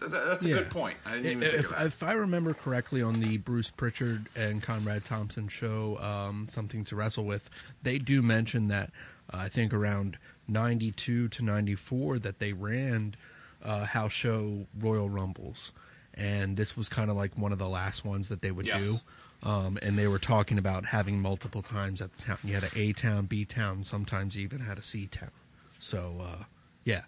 that's 0.00 0.44
a 0.44 0.48
Yeah. 0.48 0.54
good 0.56 0.70
point. 0.70 0.96
I 1.04 1.12
didn't 1.16 1.26
even 1.26 1.42
if, 1.42 1.50
think 1.52 1.64
of 1.66 1.70
that. 1.72 1.86
if 1.86 2.02
I 2.02 2.12
remember 2.12 2.54
correctly 2.54 3.02
on 3.02 3.20
the 3.20 3.36
Bruce 3.38 3.70
Pritchard 3.70 4.26
and 4.34 4.62
Conrad 4.62 5.04
Thompson 5.04 5.48
show, 5.48 5.98
um, 6.00 6.46
Something 6.48 6.84
to 6.86 6.96
Wrestle 6.96 7.24
With, 7.24 7.50
they 7.82 7.98
do 7.98 8.22
mention 8.22 8.68
that 8.68 8.90
uh, 9.32 9.36
I 9.38 9.48
think 9.48 9.74
around 9.74 10.16
92 10.46 11.28
to 11.28 11.42
94 11.44 12.18
that 12.20 12.38
they 12.38 12.52
ran 12.54 13.14
uh, 13.62 13.84
house 13.84 14.12
show 14.12 14.66
Royal 14.78 15.10
Rumbles. 15.10 15.72
And 16.14 16.56
this 16.56 16.76
was 16.76 16.88
kind 16.88 17.10
of 17.10 17.16
like 17.16 17.36
one 17.36 17.52
of 17.52 17.58
the 17.58 17.68
last 17.68 18.04
ones 18.04 18.28
that 18.30 18.40
they 18.40 18.50
would 18.50 18.66
Yes. 18.66 19.02
do. 19.02 19.10
Um, 19.42 19.78
and 19.82 19.96
they 19.96 20.08
were 20.08 20.18
talking 20.18 20.58
about 20.58 20.86
having 20.86 21.20
multiple 21.20 21.62
times 21.62 22.02
at 22.02 22.16
the 22.16 22.22
town. 22.24 22.38
You 22.42 22.54
had 22.54 22.64
an 22.64 22.70
A 22.74 22.92
town, 22.92 23.26
B 23.26 23.44
town, 23.44 23.84
sometimes 23.84 24.34
you 24.36 24.42
even 24.42 24.60
had 24.60 24.78
a 24.78 24.82
C 24.82 25.06
town. 25.06 25.30
So, 25.78 26.16
uh, 26.20 26.44
yeah, 26.84 27.02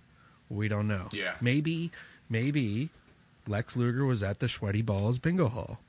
we 0.49 0.69
don't 0.69 0.87
know. 0.87 1.09
Yeah. 1.13 1.35
Maybe, 1.41 1.91
maybe 2.29 2.91
Lex 3.49 3.77
Luger 3.77 4.05
was 4.05 4.23
at 4.23 4.39
the 4.39 4.49
Sweaty 4.49 4.83
Balls 4.83 5.19
Bingo 5.19 5.49
Hall. 5.49 5.81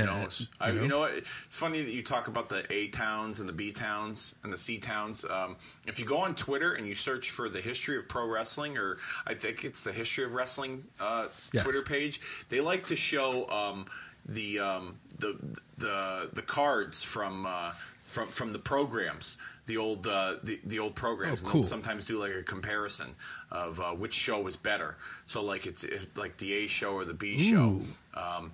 Who 0.00 0.06
knows? 0.06 0.48
you 0.66 0.72
know? 0.72 0.82
you 0.82 0.88
know 0.88 0.98
what? 1.00 1.12
It's 1.14 1.56
funny 1.56 1.82
that 1.82 1.92
you 1.92 2.02
talk 2.02 2.28
about 2.28 2.48
the 2.48 2.64
A 2.72 2.88
towns 2.88 3.40
and 3.40 3.48
the 3.48 3.52
B 3.52 3.72
towns 3.72 4.34
and 4.42 4.52
the 4.52 4.56
C 4.56 4.78
towns. 4.78 5.24
Um, 5.24 5.56
if 5.86 5.98
you 5.98 6.04
go 6.06 6.18
on 6.18 6.34
Twitter 6.34 6.72
and 6.74 6.86
you 6.86 6.94
search 6.94 7.30
for 7.30 7.48
the 7.48 7.60
history 7.60 7.96
of 7.96 8.08
pro 8.08 8.26
wrestling, 8.28 8.78
or 8.78 8.98
I 9.26 9.34
think 9.34 9.64
it's 9.64 9.84
the 9.84 9.92
history 9.92 10.24
of 10.24 10.34
wrestling 10.34 10.84
uh, 11.00 11.28
Yes. 11.52 11.64
Twitter 11.64 11.82
page, 11.82 12.20
they 12.48 12.60
like 12.60 12.86
to 12.86 12.96
show 12.96 13.48
um, 13.50 13.86
the 14.26 14.58
um, 14.60 14.96
the 15.18 15.36
the 15.78 16.30
the 16.32 16.42
cards 16.42 17.02
from. 17.02 17.46
Uh, 17.46 17.72
from, 18.04 18.28
from 18.28 18.52
the 18.52 18.58
programs, 18.58 19.38
the 19.64 19.78
old 19.78 20.06
uh, 20.06 20.34
the, 20.42 20.60
the 20.66 20.78
old 20.80 20.94
programs, 20.94 21.42
Oh, 21.42 21.46
and 21.46 21.52
cool. 21.52 21.60
they'll 21.62 21.68
sometimes 21.70 22.04
do 22.04 22.20
like 22.20 22.34
a 22.34 22.42
comparison 22.42 23.14
of 23.50 23.80
uh, 23.80 23.84
which 23.92 24.12
show 24.12 24.38
was 24.38 24.54
better. 24.54 24.96
So 25.26 25.42
like 25.42 25.64
it's 25.66 25.82
if, 25.82 26.14
like 26.14 26.36
the 26.36 26.52
A 26.52 26.66
show 26.66 26.92
or 26.92 27.06
the 27.06 27.14
B 27.14 27.38
show. 27.38 27.80
Um, 28.12 28.52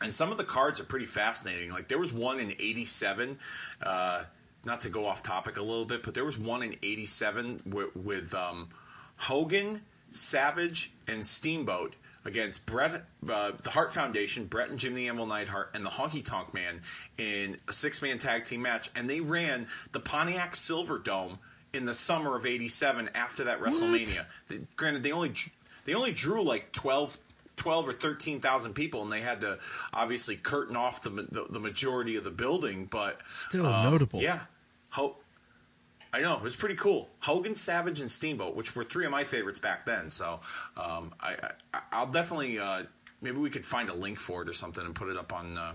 and 0.00 0.12
some 0.12 0.30
of 0.30 0.38
the 0.38 0.44
cards 0.44 0.80
are 0.80 0.84
pretty 0.84 1.06
fascinating. 1.06 1.70
Like 1.70 1.88
there 1.88 1.98
was 1.98 2.12
one 2.12 2.40
in 2.40 2.50
'87. 2.50 3.38
Uh, 3.82 4.24
not 4.64 4.80
to 4.80 4.88
go 4.88 5.06
off 5.06 5.22
topic 5.22 5.58
a 5.58 5.62
little 5.62 5.84
bit, 5.84 6.02
but 6.02 6.14
there 6.14 6.24
was 6.24 6.38
one 6.38 6.62
in 6.62 6.74
'87 6.82 7.62
with, 7.66 7.94
with 7.94 8.34
um, 8.34 8.68
Hogan, 9.16 9.82
Savage, 10.10 10.92
and 11.06 11.24
Steamboat 11.24 11.94
against 12.24 12.66
Bret, 12.66 13.04
uh, 13.28 13.52
the 13.62 13.70
Hart 13.70 13.94
Foundation, 13.94 14.46
Bret 14.46 14.68
and 14.68 14.78
Jim 14.78 14.94
the 14.94 15.06
Anvil 15.06 15.26
Neidhart, 15.26 15.70
and 15.74 15.84
the 15.84 15.90
Honky 15.90 16.24
Tonk 16.24 16.52
Man 16.52 16.80
in 17.16 17.58
a 17.68 17.72
six-man 17.72 18.18
tag 18.18 18.42
team 18.42 18.62
match, 18.62 18.90
and 18.96 19.08
they 19.08 19.20
ran 19.20 19.68
the 19.92 20.00
Pontiac 20.00 20.54
Silverdome 20.54 21.38
in 21.72 21.84
the 21.84 21.94
summer 21.94 22.36
of 22.36 22.44
'87 22.44 23.10
after 23.14 23.44
that 23.44 23.60
WrestleMania. 23.60 24.26
They, 24.48 24.60
granted, 24.76 25.04
they 25.04 25.12
only 25.12 25.32
they 25.84 25.94
only 25.94 26.12
drew 26.12 26.42
like 26.42 26.72
12 26.72 27.18
12 27.56 27.88
or 27.88 27.92
13,000 27.92 28.74
people 28.74 29.02
and 29.02 29.10
they 29.12 29.20
had 29.22 29.40
to 29.40 29.58
obviously 29.92 30.36
curtain 30.36 30.76
off 30.76 31.02
the, 31.02 31.10
the, 31.10 31.46
the 31.50 31.60
majority 31.60 32.16
of 32.16 32.24
the 32.24 32.30
building 32.30 32.86
but 32.90 33.20
Still 33.28 33.66
um, 33.66 33.90
notable. 33.90 34.20
yeah 34.20 34.40
Ho- 34.90 35.16
I 36.12 36.20
know 36.20 36.34
it 36.36 36.42
was 36.42 36.54
pretty 36.56 36.74
cool 36.76 37.08
Hogan 37.20 37.54
Savage 37.54 38.00
and 38.00 38.10
Steamboat 38.10 38.54
which 38.54 38.76
were 38.76 38.84
three 38.84 39.04
of 39.06 39.10
my 39.10 39.24
favorites 39.24 39.58
back 39.58 39.86
then 39.86 40.08
so 40.10 40.40
um, 40.76 41.14
I, 41.20 41.36
I, 41.74 41.80
I'll 41.92 42.06
definitely 42.06 42.58
uh, 42.58 42.82
maybe 43.22 43.38
we 43.38 43.50
could 43.50 43.64
find 43.64 43.88
a 43.88 43.94
link 43.94 44.18
for 44.18 44.42
it 44.42 44.48
or 44.48 44.52
something 44.52 44.84
and 44.84 44.94
put 44.94 45.08
it 45.08 45.16
up 45.16 45.32
on 45.32 45.56
uh, 45.56 45.72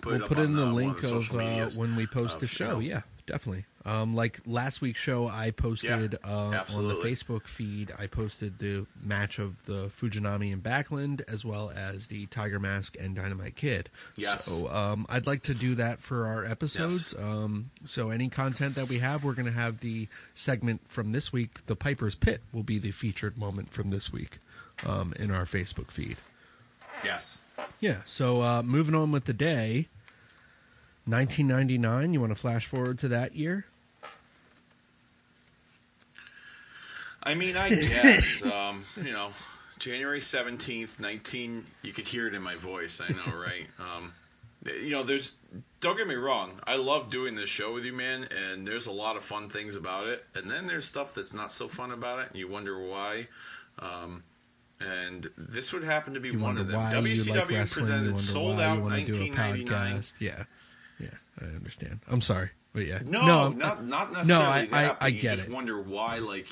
put 0.00 0.12
We'll 0.12 0.16
it 0.16 0.22
up 0.22 0.28
put 0.28 0.38
on 0.38 0.44
in 0.44 0.52
the 0.54 0.62
uh, 0.62 0.66
one 0.66 0.74
link 0.74 0.96
of, 0.98 1.02
the 1.02 1.16
of 1.16 1.34
uh, 1.34 1.80
when 1.80 1.96
we 1.96 2.06
post 2.06 2.34
of, 2.36 2.40
the 2.40 2.44
you 2.46 2.48
show. 2.48 2.68
know, 2.74 2.78
Yeah, 2.80 3.02
definitely. 3.26 3.64
Um, 3.86 4.14
like 4.14 4.40
last 4.44 4.82
week's 4.82 5.00
show, 5.00 5.26
I 5.26 5.52
posted 5.52 6.18
Yeah, 6.22 6.30
uh, 6.30 6.64
on 6.76 6.88
the. 6.88 6.94
Facebook 6.96 7.46
feed. 7.46 7.92
I 7.98 8.06
posted 8.08 8.58
the 8.58 8.86
match 9.02 9.38
of 9.38 9.64
the 9.64 9.86
Fujinami 9.86 10.52
and 10.52 10.62
Backlund, 10.62 11.22
as 11.28 11.46
well 11.46 11.72
as 11.74 12.08
the 12.08 12.26
Tiger 12.26 12.58
Mask 12.60 12.94
and 13.00 13.16
Dynamite 13.16 13.56
Kid. 13.56 13.88
Yes. 14.16 14.44
So 14.44 14.68
um, 14.70 15.06
I'd 15.08 15.26
like 15.26 15.42
to 15.44 15.54
do 15.54 15.74
that 15.76 16.00
for 16.00 16.26
our 16.26 16.44
episodes. 16.44 17.14
Um, 17.18 17.70
so 17.86 18.10
any 18.10 18.28
content 18.28 18.74
that 18.74 18.88
we 18.90 18.98
have, 18.98 19.24
we're 19.24 19.32
going 19.32 19.46
to 19.46 19.52
have 19.52 19.80
the 19.80 20.08
segment 20.34 20.86
from 20.86 21.12
this 21.12 21.32
week. 21.32 21.64
The 21.64 21.74
Piper's 21.76 22.14
Pit 22.14 22.42
will 22.52 22.62
be 22.62 22.78
the 22.78 22.90
featured 22.90 23.38
moment 23.38 23.72
from 23.72 23.88
this 23.88 24.12
week 24.12 24.40
um, 24.86 25.14
in 25.18 25.30
our 25.30 25.44
Facebook 25.46 25.90
feed. 25.90 26.18
Yes. 27.02 27.42
Yeah. 27.80 28.02
So 28.04 28.42
uh, 28.42 28.62
moving 28.62 28.94
on 28.94 29.10
with 29.10 29.24
the 29.24 29.32
day. 29.32 29.88
1999. 31.10 32.12
You 32.12 32.20
want 32.20 32.30
to 32.32 32.36
flash 32.36 32.66
forward 32.66 32.98
to 32.98 33.08
that 33.08 33.34
year? 33.34 33.66
I 37.22 37.34
mean, 37.34 37.56
I 37.56 37.68
guess, 37.68 38.44
um, 38.46 38.84
you 38.96 39.12
know, 39.12 39.30
January 39.78 40.20
17th, 40.20 41.00
19, 41.00 41.64
you 41.82 41.92
could 41.92 42.08
hear 42.08 42.26
it 42.26 42.34
in 42.34 42.42
my 42.42 42.56
voice, 42.56 43.00
I 43.00 43.08
know, 43.08 43.38
right? 43.38 43.66
Um, 43.78 44.12
you 44.66 44.90
know, 44.90 45.02
there's, 45.02 45.36
don't 45.80 45.96
get 45.96 46.06
me 46.06 46.16
wrong, 46.16 46.60
I 46.66 46.76
love 46.76 47.08
doing 47.10 47.34
this 47.34 47.48
show 47.48 47.72
with 47.72 47.86
you, 47.86 47.94
man, 47.94 48.28
and 48.30 48.66
there's 48.66 48.86
a 48.86 48.92
lot 48.92 49.16
of 49.16 49.24
fun 49.24 49.48
things 49.48 49.74
about 49.74 50.06
it. 50.08 50.22
And 50.34 50.50
then 50.50 50.66
there's 50.66 50.84
stuff 50.84 51.14
that's 51.14 51.32
not 51.32 51.50
so 51.50 51.66
fun 51.66 51.92
about 51.92 52.18
it, 52.18 52.28
and 52.28 52.36
you 52.38 52.46
wonder 52.46 52.78
why. 52.78 53.28
Um, 53.78 54.22
and 54.80 55.30
this 55.38 55.72
would 55.72 55.82
happen 55.82 56.12
to 56.14 56.20
be 56.20 56.28
You 56.30 56.38
one 56.40 56.58
of 56.58 56.68
them. 56.68 56.78
WCW 56.78 57.36
like 57.36 57.70
presented 57.70 58.18
Sold 58.20 58.60
Out 58.60 58.76
you 58.76 58.82
want 58.82 59.06
to 59.06 59.12
do 59.12 59.22
a 59.22 59.28
1999. 59.28 59.98
podcast. 59.98 60.20
Yeah. 60.20 60.44
I 61.40 61.46
understand. 61.56 62.00
I'm 62.08 62.20
sorry. 62.20 62.50
But 62.72 62.86
yeah. 62.86 63.00
No, 63.04 63.20
I'm- 63.20 63.58
not 63.58 63.84
not 63.84 64.26
no, 64.26 64.40
I, 64.40 64.66
that. 64.66 64.98
I, 65.00 65.06
I 65.06 65.10
get 65.10 65.32
just 65.36 65.48
it. 65.48 65.52
wonder 65.52 65.80
why, 65.80 66.18
like, 66.18 66.46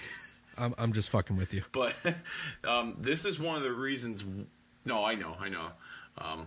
I'm, 0.58 0.74
I'm 0.78 0.92
just 0.92 1.10
fucking 1.10 1.36
with 1.36 1.54
you. 1.54 1.62
But 1.72 1.94
um, 2.68 2.96
this 2.98 3.24
is 3.24 3.40
one 3.40 3.56
of 3.56 3.62
the 3.62 3.72
reasons. 3.72 4.24
No, 4.84 5.04
I 5.04 5.14
know, 5.14 5.36
I 5.40 5.48
know. 5.48 5.68
Um, 6.18 6.46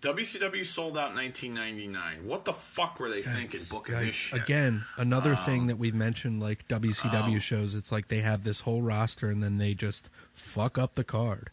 WCW 0.00 0.64
sold 0.66 0.98
out 0.98 1.14
1999. 1.14 2.26
What 2.28 2.44
the 2.44 2.52
fuck 2.52 3.00
were 3.00 3.08
they 3.08 3.22
thinking 3.22 3.60
booking 3.70 3.96
this 3.96 4.14
shit? 4.14 4.42
Again, 4.42 4.84
another 4.98 5.34
thing 5.34 5.66
that 5.68 5.78
we've 5.78 5.94
mentioned, 5.94 6.40
like 6.40 6.68
WCW 6.68 7.36
Oh. 7.36 7.38
shows, 7.38 7.74
it's 7.74 7.90
like 7.90 8.08
they 8.08 8.20
have 8.20 8.44
this 8.44 8.60
whole 8.60 8.82
roster 8.82 9.30
and 9.30 9.42
then 9.42 9.56
they 9.56 9.72
just 9.72 10.10
fuck 10.34 10.76
up 10.76 10.96
the 10.96 11.04
card. 11.04 11.48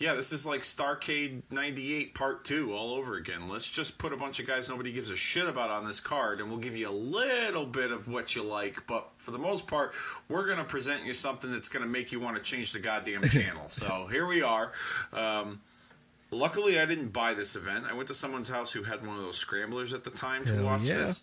Yeah, 0.00 0.14
this 0.14 0.32
is 0.32 0.46
like 0.46 0.62
Starcade 0.62 1.42
98 1.50 2.14
Part 2.14 2.42
2 2.44 2.72
all 2.72 2.94
over 2.94 3.16
again. 3.16 3.50
Let's 3.50 3.68
just 3.68 3.98
put 3.98 4.14
a 4.14 4.16
bunch 4.16 4.40
of 4.40 4.46
guys 4.46 4.66
nobody 4.66 4.92
gives 4.92 5.10
a 5.10 5.16
shit 5.16 5.46
about 5.46 5.68
on 5.68 5.84
this 5.84 6.00
card, 6.00 6.40
and 6.40 6.48
we'll 6.48 6.58
give 6.58 6.74
you 6.74 6.88
a 6.88 6.90
little 6.90 7.66
bit 7.66 7.92
of 7.92 8.08
what 8.08 8.34
you 8.34 8.42
like. 8.42 8.86
But 8.86 9.10
for 9.18 9.30
the 9.30 9.38
most 9.38 9.66
part, 9.66 9.92
we're 10.30 10.46
going 10.46 10.56
to 10.56 10.64
present 10.64 11.04
you 11.04 11.12
something 11.12 11.52
that's 11.52 11.68
going 11.68 11.82
to 11.82 11.88
make 11.88 12.12
you 12.12 12.18
want 12.18 12.38
to 12.38 12.42
change 12.42 12.72
the 12.72 12.78
goddamn 12.78 13.22
channel. 13.28 13.68
so 13.68 14.08
here 14.10 14.26
we 14.26 14.40
are. 14.40 14.72
Um, 15.12 15.60
luckily, 16.30 16.80
I 16.80 16.86
didn't 16.86 17.12
buy 17.12 17.34
this 17.34 17.54
event. 17.54 17.84
I 17.84 17.92
went 17.92 18.08
to 18.08 18.14
someone's 18.14 18.48
house 18.48 18.72
who 18.72 18.84
had 18.84 19.06
one 19.06 19.18
of 19.18 19.22
those 19.22 19.36
scramblers 19.36 19.92
at 19.92 20.04
the 20.04 20.10
time 20.10 20.46
to 20.46 20.54
Hell 20.54 20.64
watch 20.64 20.84
yeah. 20.84 20.96
this. 20.96 21.22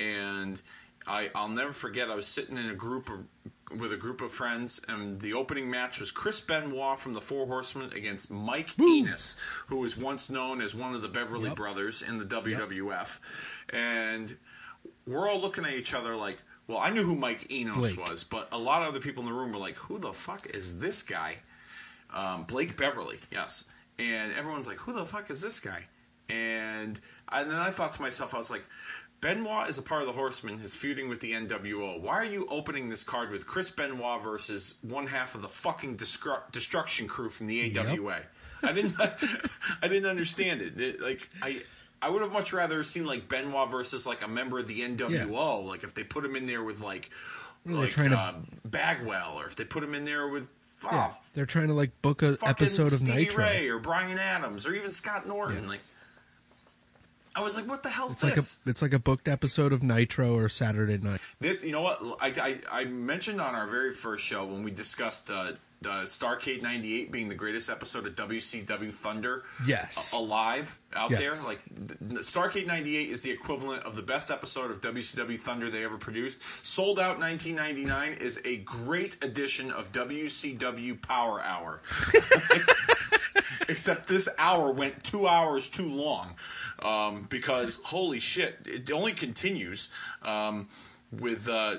And 0.00 0.60
I, 1.06 1.30
I'll 1.32 1.48
never 1.48 1.70
forget, 1.70 2.10
I 2.10 2.16
was 2.16 2.26
sitting 2.26 2.56
in 2.56 2.66
a 2.70 2.74
group 2.74 3.08
of 3.08 3.20
with 3.78 3.92
a 3.92 3.96
group 3.96 4.20
of 4.20 4.32
friends, 4.32 4.80
and 4.88 5.20
the 5.20 5.32
opening 5.34 5.68
match 5.70 5.98
was 5.98 6.10
Chris 6.10 6.40
Benoit 6.40 6.98
from 7.00 7.14
the 7.14 7.20
Four 7.20 7.46
Horsemen 7.46 7.92
against 7.92 8.30
Mike 8.30 8.78
Enos, 8.80 9.36
who 9.66 9.76
was 9.78 9.96
once 9.96 10.30
known 10.30 10.60
as 10.60 10.74
one 10.74 10.94
of 10.94 11.02
the 11.02 11.08
Beverly 11.08 11.48
Yep. 11.48 11.56
Brothers 11.56 12.02
in 12.02 12.18
the 12.18 12.24
WWF. 12.24 13.18
And 13.70 14.36
we're 15.06 15.28
all 15.28 15.40
looking 15.40 15.64
at 15.64 15.72
each 15.72 15.94
other 15.94 16.14
like, 16.14 16.38
well, 16.68 16.78
I 16.78 16.90
knew 16.90 17.02
who 17.04 17.16
Mike 17.16 17.50
Enos 17.50 17.92
Blake. 17.94 18.08
was, 18.08 18.24
but 18.24 18.48
a 18.52 18.58
lot 18.58 18.82
of 18.82 18.88
other 18.88 19.00
people 19.00 19.22
in 19.22 19.28
the 19.28 19.34
room 19.34 19.52
were 19.52 19.58
like, 19.58 19.76
who 19.76 19.98
the 19.98 20.12
fuck 20.12 20.46
is 20.46 20.78
this 20.78 21.02
guy? 21.02 21.36
Um, 22.14 22.44
Blake 22.44 22.76
Beverly, 22.76 23.18
yes. 23.32 23.66
And 23.98 24.32
everyone's 24.34 24.66
like, 24.68 24.78
who 24.78 24.92
the 24.92 25.04
fuck 25.04 25.30
is 25.30 25.40
this 25.40 25.58
guy? 25.60 25.86
And, 26.28 27.00
and 27.30 27.50
then 27.50 27.58
I 27.58 27.70
thought 27.70 27.92
to 27.92 28.02
myself, 28.02 28.34
I 28.34 28.38
was 28.38 28.50
like, 28.50 28.64
Benoit 29.20 29.68
is 29.68 29.78
a 29.78 29.82
part 29.82 30.02
of 30.02 30.06
the 30.06 30.12
Horsemen, 30.12 30.60
is 30.60 30.74
feuding 30.76 31.08
with 31.08 31.20
the 31.20 31.32
NWO. 31.32 32.00
Why 32.00 32.14
are 32.14 32.24
you 32.24 32.46
opening 32.50 32.88
this 32.88 33.02
card 33.02 33.30
with 33.30 33.46
Chris 33.46 33.70
Benoit 33.70 34.22
versus 34.22 34.74
one 34.82 35.06
half 35.06 35.34
of 35.34 35.42
the 35.42 35.48
fucking 35.48 35.96
destru- 35.96 36.50
destruction 36.52 37.08
crew 37.08 37.28
from 37.30 37.46
the 37.46 37.76
AWA? 37.78 38.22
I 38.62 38.72
didn't, 38.72 38.94
I 39.82 39.88
didn't 39.88 40.08
understand 40.08 40.60
it. 40.62 40.80
It- 40.80 41.00
Like 41.00 41.28
I, 41.42 41.62
I 42.02 42.10
would 42.10 42.22
have 42.22 42.32
much 42.32 42.52
rather 42.52 42.84
seen 42.84 43.04
like 43.06 43.28
Benoit 43.28 43.70
versus 43.70 44.06
like 44.06 44.22
a 44.24 44.28
member 44.28 44.58
of 44.58 44.68
the 44.68 44.80
NWO. 44.80 45.64
Like 45.66 45.82
if 45.82 45.94
they 45.94 46.04
put 46.04 46.24
him 46.24 46.36
in 46.36 46.46
there 46.46 46.62
with 46.62 46.80
like, 46.80 47.10
they're 47.64 47.74
like 47.74 47.90
trying 47.90 48.10
to- 48.10 48.18
uh, 48.18 48.34
Bagwell, 48.64 49.34
or 49.40 49.46
if 49.46 49.56
they 49.56 49.64
put 49.64 49.82
him 49.82 49.94
in 49.94 50.04
there 50.04 50.28
with. 50.28 50.48
Yeah, 50.84 51.12
oh, 51.14 51.18
they're 51.34 51.46
trying 51.46 51.68
to 51.68 51.72
like 51.72 52.02
book 52.02 52.22
a 52.22 52.36
fucking 52.36 52.48
episode 52.50 52.88
of 52.88 52.92
Stevie 52.98 53.14
Nitro. 53.24 53.42
Ray 53.44 53.68
or 53.70 53.78
Brian 53.78 54.18
Adams 54.18 54.66
or 54.66 54.74
even 54.74 54.90
Scott 54.90 55.26
Norton. 55.26 55.66
Like, 55.66 55.80
I 57.36 57.40
was 57.40 57.54
like, 57.54 57.68
what 57.68 57.82
the 57.82 57.90
hell's 57.90 58.14
It's 58.14 58.22
like 58.24 58.32
a 58.32 58.36
this? 58.36 58.58
it's 58.66 58.80
like 58.82 58.94
a 58.94 58.98
booked 58.98 59.28
episode 59.28 59.72
of 59.72 59.82
Nitro 59.82 60.34
or 60.34 60.48
Saturday 60.48 60.96
Night. 60.98 61.20
This, 61.38 61.62
you 61.64 61.70
know 61.72 61.82
what? 61.82 62.00
I, 62.20 62.58
I, 62.72 62.80
I 62.80 62.84
mentioned 62.86 63.40
on 63.42 63.54
our 63.54 63.66
very 63.66 63.92
first 63.92 64.24
show 64.24 64.46
when 64.46 64.62
we 64.62 64.70
discussed 64.70 65.30
uh, 65.30 65.52
uh, 65.84 65.88
Starcade 66.04 66.62
'98 66.62 67.12
being 67.12 67.28
the 67.28 67.34
greatest 67.34 67.68
episode 67.68 68.06
of 68.06 68.14
WCW 68.14 68.90
Thunder. 68.90 69.44
Yes. 69.66 70.14
a- 70.14 70.16
alive 70.16 70.78
out 70.94 71.10
Yes. 71.10 71.20
there. 71.20 71.34
Like 71.46 71.60
th- 71.76 71.98
th- 72.00 72.20
Starcade 72.22 72.66
'98 72.66 73.10
is 73.10 73.20
the 73.20 73.30
equivalent 73.30 73.84
of 73.84 73.94
the 73.96 74.02
best 74.02 74.30
episode 74.30 74.70
of 74.70 74.80
WCW 74.80 75.38
Thunder 75.38 75.68
they 75.68 75.84
ever 75.84 75.98
produced. 75.98 76.40
Souled 76.64 76.98
Out 76.98 77.18
1999 77.18 78.14
is 78.14 78.40
a 78.46 78.56
great 78.58 79.22
edition 79.22 79.70
of 79.70 79.92
WCW 79.92 81.00
Power 81.02 81.42
Hour. 81.42 81.82
Except 83.68 84.06
this 84.06 84.28
hour 84.38 84.70
went 84.70 85.02
two 85.02 85.26
hours 85.26 85.68
too 85.68 85.88
long 85.88 86.34
um, 86.82 87.26
because 87.28 87.80
holy 87.84 88.20
shit, 88.20 88.58
it 88.64 88.90
only 88.90 89.12
continues 89.12 89.90
um, 90.22 90.68
with 91.10 91.48
uh, 91.48 91.76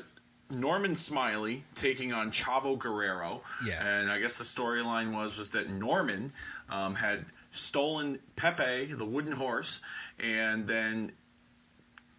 Norman 0.50 0.96
Smiley 0.96 1.64
taking 1.76 2.14
on 2.14 2.32
Chavo 2.32 2.78
Guerrero. 2.78 3.42
Yeah. 3.66 3.86
and 3.86 4.12
I 4.12 4.20
guess 4.20 4.38
the 4.38 4.44
storyline 4.44 5.14
was 5.14 5.38
was 5.38 5.50
that 5.52 5.70
Norman 5.70 6.34
um, 6.70 6.96
had 6.96 7.26
stolen 7.52 8.20
Pepe, 8.36 8.94
the 8.94 9.06
wooden 9.06 9.34
horse, 9.34 9.82
and 10.20 10.68
then 10.68 11.12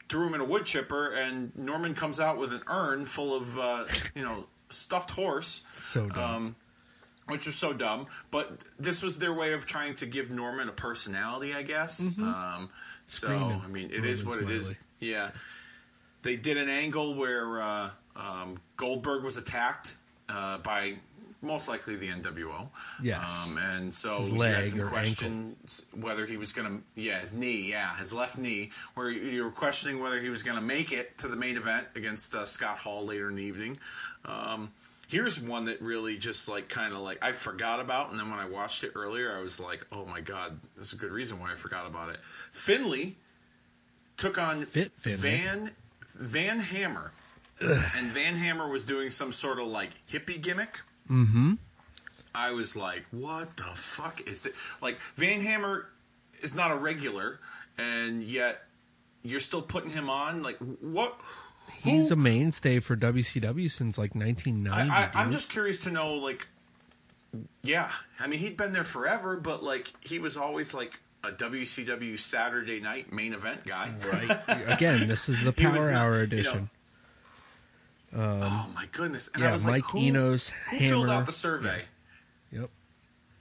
threw 0.08 0.26
him 0.26 0.34
in 0.34 0.40
a 0.40 0.44
wood 0.44 0.64
chipper, 0.64 1.10
and 1.10 1.56
Norman 1.56 1.94
comes 1.94 2.20
out 2.20 2.38
with 2.38 2.52
an 2.52 2.62
urn 2.68 3.04
full 3.06 3.34
of 3.34 3.58
uh, 3.58 3.84
you 4.14 4.22
know 4.22 4.46
stuffed 4.68 5.10
horse. 5.10 5.62
So 5.72 6.08
dumb. 6.08 6.34
Um, 6.34 6.56
which 7.28 7.46
was 7.46 7.54
so 7.56 7.72
dumb, 7.72 8.06
but 8.30 8.58
this 8.78 9.02
was 9.02 9.18
their 9.18 9.32
way 9.32 9.52
of 9.52 9.66
trying 9.66 9.94
to 9.94 10.06
give 10.06 10.30
Norman 10.30 10.68
a 10.68 10.72
personality, 10.72 11.54
I 11.54 11.62
guess. 11.62 12.04
Um, 12.04 12.70
so 13.06 13.26
Screaming 13.28 13.62
I 13.64 13.68
mean, 13.68 13.90
it 13.90 14.04
is 14.04 14.24
Norman 14.24 14.44
what 14.44 14.50
it 14.50 14.56
is. 14.56 14.78
Yeah, 15.00 15.30
they 16.22 16.36
did 16.36 16.56
an 16.56 16.68
angle 16.68 17.14
where 17.14 17.62
uh, 17.62 17.90
um, 18.16 18.56
Goldberg 18.76 19.22
was 19.24 19.36
attacked 19.36 19.96
uh, 20.28 20.58
by 20.58 20.96
most 21.40 21.68
likely 21.68 21.94
the 21.96 22.08
NWO. 22.08 22.68
Yes. 23.00 23.50
um, 23.52 23.58
and 23.58 23.94
so 23.94 24.16
His 24.18 24.28
had 24.28 24.68
some 24.68 24.80
or 24.80 24.84
ankle. 24.84 24.88
questions 24.88 25.84
whether 25.94 26.26
he 26.26 26.36
was 26.36 26.52
going 26.52 26.66
to, 26.78 27.00
yeah, 27.00 27.20
his 27.20 27.34
knee, 27.34 27.70
yeah, 27.70 27.96
his 27.96 28.12
left 28.12 28.36
knee, 28.38 28.70
where 28.94 29.08
you 29.08 29.20
you 29.20 29.44
were 29.44 29.50
questioning 29.52 30.00
whether 30.02 30.20
he 30.20 30.30
was 30.30 30.42
going 30.42 30.56
to 30.56 30.62
make 30.64 30.90
it 30.90 31.16
to 31.18 31.28
the 31.28 31.36
main 31.36 31.56
event 31.56 31.86
against 31.94 32.34
uh, 32.34 32.44
Scott 32.44 32.78
Hall 32.78 33.06
later 33.06 33.28
in 33.28 33.36
the 33.36 33.42
evening. 33.44 33.78
Here's 35.08 35.40
one 35.40 35.64
that 35.64 35.80
really 35.80 36.16
just 36.16 36.48
like 36.48 36.68
kind 36.68 36.92
of 36.92 37.00
like 37.00 37.18
I 37.22 37.32
forgot 37.32 37.80
about, 37.80 38.10
and 38.10 38.18
then 38.18 38.30
when 38.30 38.38
I 38.38 38.46
watched 38.48 38.84
it 38.84 38.92
earlier, 38.94 39.36
I 39.36 39.40
was 39.40 39.58
like, 39.58 39.86
oh 39.90 40.04
my 40.04 40.20
god, 40.20 40.60
this 40.76 40.88
is 40.88 40.92
a 40.92 40.96
good 40.96 41.12
reason 41.12 41.40
why 41.40 41.50
I 41.50 41.54
forgot 41.54 41.86
about 41.86 42.10
it. 42.10 42.20
Finley 42.52 43.16
took 44.16 44.38
on 44.38 44.64
Fit 44.64 44.92
Finley. 44.92 45.18
Van 45.18 45.70
Van 46.14 46.58
Hammer, 46.60 47.12
and 47.60 48.12
Van 48.12 48.34
Hammer 48.36 48.68
was 48.68 48.84
doing 48.84 49.10
some 49.10 49.32
sort 49.32 49.58
of 49.58 49.66
like 49.66 49.90
hippie 50.12 50.40
gimmick. 50.40 50.80
Mm-hmm. 51.10 51.54
I 52.34 52.52
was 52.52 52.76
like, 52.76 53.04
what 53.10 53.56
the 53.56 53.64
fuck 53.64 54.20
is 54.28 54.42
that? 54.42 54.52
Like, 54.80 55.00
Van 55.16 55.40
Hammer 55.40 55.88
is 56.40 56.54
not 56.54 56.70
a 56.70 56.76
regular, 56.76 57.40
and 57.76 58.22
yet 58.22 58.62
you're 59.22 59.40
still 59.40 59.62
putting 59.62 59.90
him 59.90 60.08
on? 60.08 60.42
Like, 60.42 60.58
what? 60.58 61.18
He's 61.82 62.10
a 62.10 62.16
mainstay 62.16 62.80
for 62.80 62.96
WCW 62.96 63.70
since 63.70 63.98
like 63.98 64.14
1990. 64.14 64.90
I, 64.90 65.10
I'm 65.14 65.30
just 65.30 65.48
curious 65.48 65.84
to 65.84 65.90
know, 65.90 66.14
like, 66.14 66.48
yeah. 67.62 67.90
I 68.18 68.26
mean, 68.26 68.40
he'd 68.40 68.56
been 68.56 68.72
there 68.72 68.84
forever, 68.84 69.36
but, 69.36 69.62
like, 69.62 69.92
he 70.00 70.18
was 70.18 70.36
always, 70.36 70.74
like, 70.74 71.00
a 71.24 71.30
WCW 71.30 72.18
Saturday 72.18 72.80
night 72.80 73.12
main 73.12 73.32
event 73.32 73.64
guy. 73.64 73.92
Right. 74.12 74.38
Again, 74.68 75.08
this 75.08 75.28
is 75.28 75.44
the 75.44 75.52
Power 75.52 75.90
not- 75.90 75.94
Hour 75.94 76.10
you 76.12 76.16
know, 76.16 76.22
edition. 76.22 76.70
oh, 78.16 78.70
my 78.74 78.86
goodness. 78.92 79.28
And 79.34 79.42
I 79.42 79.46
yeah, 79.46 79.52
was 79.52 79.64
like, 79.64 79.82
Mike 79.82 79.84
who, 79.90 79.98
Enos, 79.98 80.48
who 80.70 80.78
filled 80.78 81.10
out 81.10 81.26
the 81.26 81.32
survey? 81.32 81.82
Yep. 82.50 82.70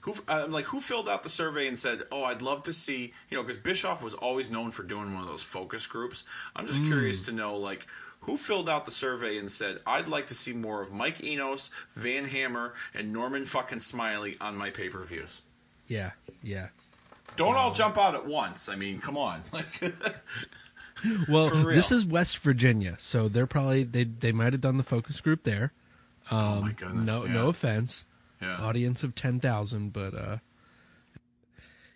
who 0.01 0.15
I'm 0.27 0.51
like 0.51 0.65
who 0.65 0.81
filled 0.81 1.07
out 1.07 1.23
the 1.23 1.29
survey 1.29 1.65
and 1.67 1.77
said, 1.77 2.03
"Oh, 2.11 2.25
I'd 2.25 2.41
love 2.41 2.63
to 2.63 2.73
see," 2.73 3.13
you 3.29 3.37
know, 3.37 3.43
because 3.43 3.57
Bischoff 3.57 4.03
was 4.03 4.13
always 4.13 4.51
known 4.51 4.71
for 4.71 4.83
doing 4.83 5.13
one 5.13 5.23
of 5.23 5.29
those 5.29 5.43
focus 5.43 5.87
groups. 5.87 6.25
I'm 6.57 6.67
just 6.67 6.83
curious 6.85 7.21
mm. 7.21 7.25
to 7.27 7.31
know 7.31 7.55
like 7.55 7.87
who 8.21 8.37
filled 8.37 8.67
out 8.69 8.85
the 8.85 8.91
survey 8.91 9.37
and 9.37 9.49
said, 9.49 9.79
"I'd 9.85 10.07
like 10.07 10.27
to 10.27 10.33
see 10.33 10.53
more 10.53 10.81
of 10.81 10.91
Mike 10.91 11.23
Enos, 11.23 11.71
Van 11.93 12.25
Hammer, 12.25 12.73
and 12.93 13.13
Norman 13.13 13.45
fucking 13.45 13.79
Smiley 13.79 14.35
on 14.41 14.55
my 14.57 14.69
pay-per-views." 14.69 15.41
Yeah, 15.87 16.11
yeah. 16.43 16.67
Don't 17.37 17.55
all 17.55 17.71
jump 17.73 17.97
out 17.97 18.15
at 18.15 18.25
once. 18.25 18.67
I 18.67 18.75
mean, 18.75 18.99
come 18.99 19.17
on. 19.17 19.43
Like 19.53 19.67
Well, 21.29 21.49
this 21.65 21.91
is 21.91 22.05
West 22.05 22.39
Virginia, 22.39 22.95
so 22.99 23.27
they're 23.29 23.45
probably 23.47 23.83
they 23.83 24.03
they 24.03 24.31
might 24.31 24.53
have 24.53 24.61
done 24.61 24.77
the 24.77 24.83
focus 24.83 25.21
group 25.21 25.43
there. 25.43 25.71
Oh 26.31 26.61
my 26.61 26.71
goodness. 26.73 27.05
no, 27.07 27.25
yeah. 27.25 27.33
no 27.33 27.47
offense, 27.49 28.03
Yeah. 28.41 28.57
audience 28.57 29.03
of 29.03 29.13
ten 29.13 29.39
thousand, 29.39 29.93
but 29.93 30.15
uh, 30.15 30.37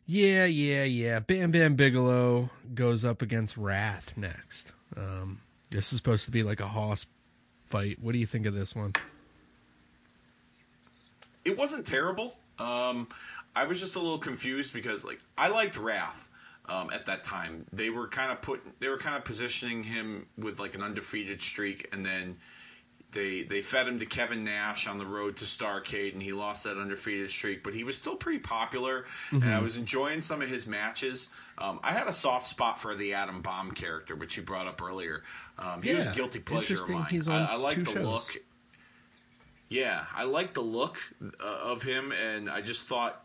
yeah, 0.05 0.45
yeah, 0.45 0.83
yeah. 0.83 1.19
Bam 1.19 1.51
Bam 1.51 1.75
Bigelow 1.75 2.49
goes 2.75 3.03
up 3.03 3.21
against 3.21 3.57
Wrath 3.57 4.13
next. 4.15 4.71
Um, 4.95 5.39
this 5.71 5.91
is 5.91 5.97
supposed 5.97 6.25
to 6.25 6.31
be 6.31 6.43
like 6.43 6.59
a 6.59 6.67
hoss 6.67 7.07
fight. 7.65 7.97
What 7.99 8.11
do 8.11 8.19
you 8.19 8.27
think 8.27 8.45
of 8.45 8.53
this 8.53 8.75
one? 8.75 8.93
it 11.45 11.57
wasn't 11.57 11.85
terrible. 11.85 12.35
Um, 12.59 13.07
I 13.55 13.65
was 13.65 13.79
just 13.79 13.95
a 13.95 13.99
little 13.99 14.17
confused 14.17 14.73
because 14.73 15.03
like 15.03 15.19
I 15.37 15.49
liked 15.49 15.77
Wrath 15.77 16.29
um, 16.67 16.89
at 16.91 17.05
that 17.05 17.23
time. 17.23 17.65
They 17.73 17.89
were 17.89 18.07
kind 18.07 18.31
of 18.31 18.41
put 18.41 18.61
they 18.79 18.87
were 18.87 18.97
kind 18.97 19.15
of 19.15 19.23
positioning 19.23 19.83
him 19.83 20.27
with 20.37 20.59
like 20.59 20.75
an 20.75 20.83
undefeated 20.83 21.41
streak, 21.41 21.87
and 21.91 22.05
then 22.05 22.37
they 23.11 23.43
they 23.43 23.61
fed 23.61 23.87
him 23.87 23.99
to 23.99 24.05
Kevin 24.05 24.43
Nash 24.43 24.87
on 24.87 24.97
the 24.97 25.05
road 25.05 25.35
to 25.37 25.45
Starcade, 25.45 26.13
and 26.13 26.21
he 26.21 26.31
lost 26.31 26.63
that 26.63 26.77
undefeated 26.77 27.29
streak. 27.29 27.63
But 27.63 27.73
he 27.73 27.83
was 27.83 27.97
still 27.97 28.15
pretty 28.15 28.39
popular, 28.39 29.05
and 29.31 29.43
I 29.43 29.59
was 29.59 29.77
enjoying 29.77 30.21
some 30.21 30.41
of 30.41 30.49
his 30.49 30.67
matches. 30.67 31.29
Um, 31.57 31.79
I 31.83 31.91
had 31.93 32.07
a 32.07 32.13
soft 32.13 32.47
spot 32.47 32.79
for 32.79 32.95
the 32.95 33.13
Adam 33.13 33.41
Bomb 33.41 33.71
character, 33.71 34.15
which 34.15 34.37
you 34.37 34.43
brought 34.43 34.67
up 34.67 34.81
earlier. 34.81 35.23
Um, 35.59 35.81
he 35.81 35.93
was 35.93 36.11
a 36.11 36.15
guilty 36.15 36.39
pleasure 36.39 36.81
of 36.81 36.89
mine. 36.89 37.21
I, 37.27 37.53
I 37.53 37.55
like 37.55 37.83
the 37.83 37.85
shows. 37.85 38.03
look. 38.05 38.43
Yeah, 39.69 40.05
I 40.13 40.25
like 40.25 40.53
the 40.53 40.61
look 40.61 40.97
uh, 41.21 41.45
of 41.45 41.83
him, 41.83 42.11
and 42.11 42.49
I 42.49 42.61
just 42.61 42.87
thought, 42.87 43.23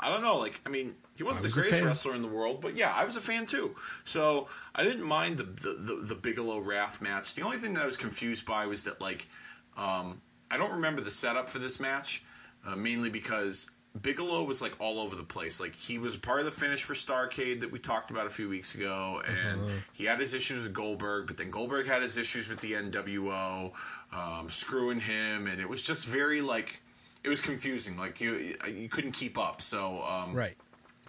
I 0.00 0.10
don't 0.10 0.22
know, 0.22 0.38
like 0.38 0.60
I 0.64 0.68
mean, 0.68 0.94
he 1.16 1.24
wasn't 1.24 1.46
was 1.46 1.54
the 1.54 1.60
greatest 1.60 1.82
wrestler 1.82 2.14
in 2.14 2.22
the 2.22 2.28
world, 2.28 2.60
but 2.60 2.76
yeah, 2.76 2.92
I 2.94 3.04
was 3.04 3.16
a 3.16 3.20
fan 3.20 3.46
too. 3.46 3.74
So 4.04 4.48
I 4.74 4.84
didn't 4.84 5.04
mind 5.04 5.38
the 5.38 5.44
the, 5.44 5.74
the, 5.78 5.94
the 6.02 6.14
Bigelow 6.14 6.60
Wrath 6.60 7.02
match. 7.02 7.34
The 7.34 7.42
only 7.42 7.58
thing 7.58 7.74
that 7.74 7.82
I 7.82 7.86
was 7.86 7.96
confused 7.96 8.46
by 8.46 8.66
was 8.66 8.84
that 8.84 9.00
like 9.00 9.28
um, 9.76 10.20
I 10.50 10.56
don't 10.56 10.72
remember 10.72 11.00
the 11.00 11.10
setup 11.10 11.48
for 11.48 11.58
this 11.58 11.80
match, 11.80 12.22
uh, 12.66 12.76
mainly 12.76 13.10
because 13.10 13.70
Bigelow 14.00 14.44
was 14.44 14.62
like 14.62 14.76
all 14.80 15.00
over 15.00 15.16
the 15.16 15.24
place. 15.24 15.60
Like 15.60 15.74
he 15.74 15.98
was 15.98 16.16
part 16.16 16.40
of 16.40 16.44
the 16.44 16.52
finish 16.52 16.82
for 16.82 16.94
Starcade 16.94 17.60
that 17.60 17.72
we 17.72 17.78
talked 17.78 18.10
about 18.10 18.26
a 18.26 18.30
few 18.30 18.48
weeks 18.48 18.74
ago, 18.74 19.22
and 19.26 19.60
he 19.92 20.04
had 20.04 20.20
his 20.20 20.34
issues 20.34 20.64
with 20.64 20.72
Goldberg, 20.72 21.26
but 21.26 21.36
then 21.36 21.50
Goldberg 21.50 21.86
had 21.86 22.02
his 22.02 22.16
issues 22.16 22.48
with 22.48 22.60
the 22.60 22.72
NWO, 22.72 23.72
um, 24.12 24.48
screwing 24.48 25.00
him, 25.00 25.46
and 25.46 25.60
it 25.60 25.68
was 25.68 25.82
just 25.82 26.06
very 26.06 26.40
like 26.40 26.80
it 27.28 27.30
was 27.30 27.40
confusing. 27.42 27.98
Like 27.98 28.22
you 28.22 28.56
you 28.66 28.88
couldn't 28.88 29.12
keep 29.12 29.36
up. 29.36 29.60
So 29.60 30.02
um, 30.02 30.32
Right. 30.32 30.56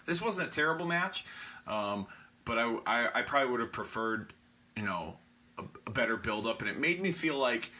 this 0.05 0.21
wasn't 0.21 0.47
a 0.47 0.51
terrible 0.51 0.85
match, 0.85 1.23
um, 1.65 2.07
but 2.43 2.57
I, 2.57 2.77
I, 2.85 3.09
I 3.15 3.21
probably 3.21 3.49
would 3.51 3.61
have 3.61 3.71
preferred, 3.71 4.33
you 4.75 4.83
know, 4.83 5.15
a, 5.57 5.63
a 5.87 5.91
better 5.91 6.17
build 6.17 6.45
up, 6.45 6.59
and 6.61 6.69
it 6.69 6.77
made 6.77 7.01
me 7.01 7.11
feel 7.13 7.37
like 7.37 7.71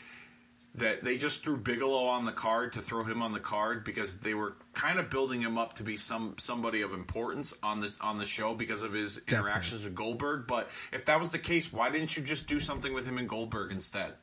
that 0.76 1.04
they 1.04 1.18
just 1.18 1.44
threw 1.44 1.58
Bigelow 1.58 2.06
on 2.06 2.24
the 2.24 2.32
card 2.32 2.72
to 2.74 2.82
throw 2.82 3.04
him 3.04 3.22
on 3.22 3.34
the 3.34 3.40
card 3.42 3.84
because 3.84 4.18
they 4.20 4.36
were 4.36 4.56
kind 4.74 5.00
of 5.00 5.10
building 5.10 5.42
him 5.42 5.58
up 5.58 5.74
to 5.74 5.84
be 5.84 5.98
some 5.98 6.36
somebody 6.38 6.82
of 6.82 6.94
importance 6.94 7.54
on 7.62 7.80
the 7.80 7.92
on 8.00 8.18
the 8.18 8.26
show 8.26 8.54
because 8.56 8.84
of 8.84 8.94
his 8.94 9.20
interactions 9.28 9.84
with 9.84 9.96
Goldberg. 9.96 10.48
But 10.48 10.70
if 10.94 11.04
that 11.06 11.20
was 11.20 11.32
the 11.32 11.40
case, 11.40 11.74
why 11.74 11.90
didn't 11.90 12.16
you 12.16 12.24
just 12.24 12.48
do 12.48 12.62
something 12.62 12.94
with 12.94 13.06
him 13.06 13.18
and 13.18 13.28
Goldberg 13.28 13.74
instead? 13.74 14.14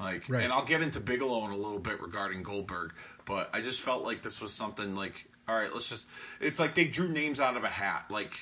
Like, 0.00 0.28
Right. 0.28 0.42
and 0.42 0.52
I'll 0.52 0.64
get 0.64 0.82
into 0.82 0.98
Bigelow 0.98 1.44
in 1.44 1.52
a 1.52 1.56
little 1.56 1.78
bit 1.78 2.00
regarding 2.00 2.42
Goldberg, 2.42 2.92
but 3.24 3.50
I 3.52 3.60
just 3.60 3.80
felt 3.80 4.04
like 4.04 4.22
this 4.22 4.40
was 4.40 4.52
something 4.52 4.94
like, 4.94 5.28
all 5.48 5.56
right, 5.56 5.72
let's 5.72 5.88
just. 5.88 6.08
It's 6.40 6.58
like 6.58 6.74
they 6.74 6.86
drew 6.86 7.08
names 7.08 7.40
out 7.40 7.56
of 7.56 7.64
a 7.64 7.68
hat, 7.68 8.06
like 8.10 8.34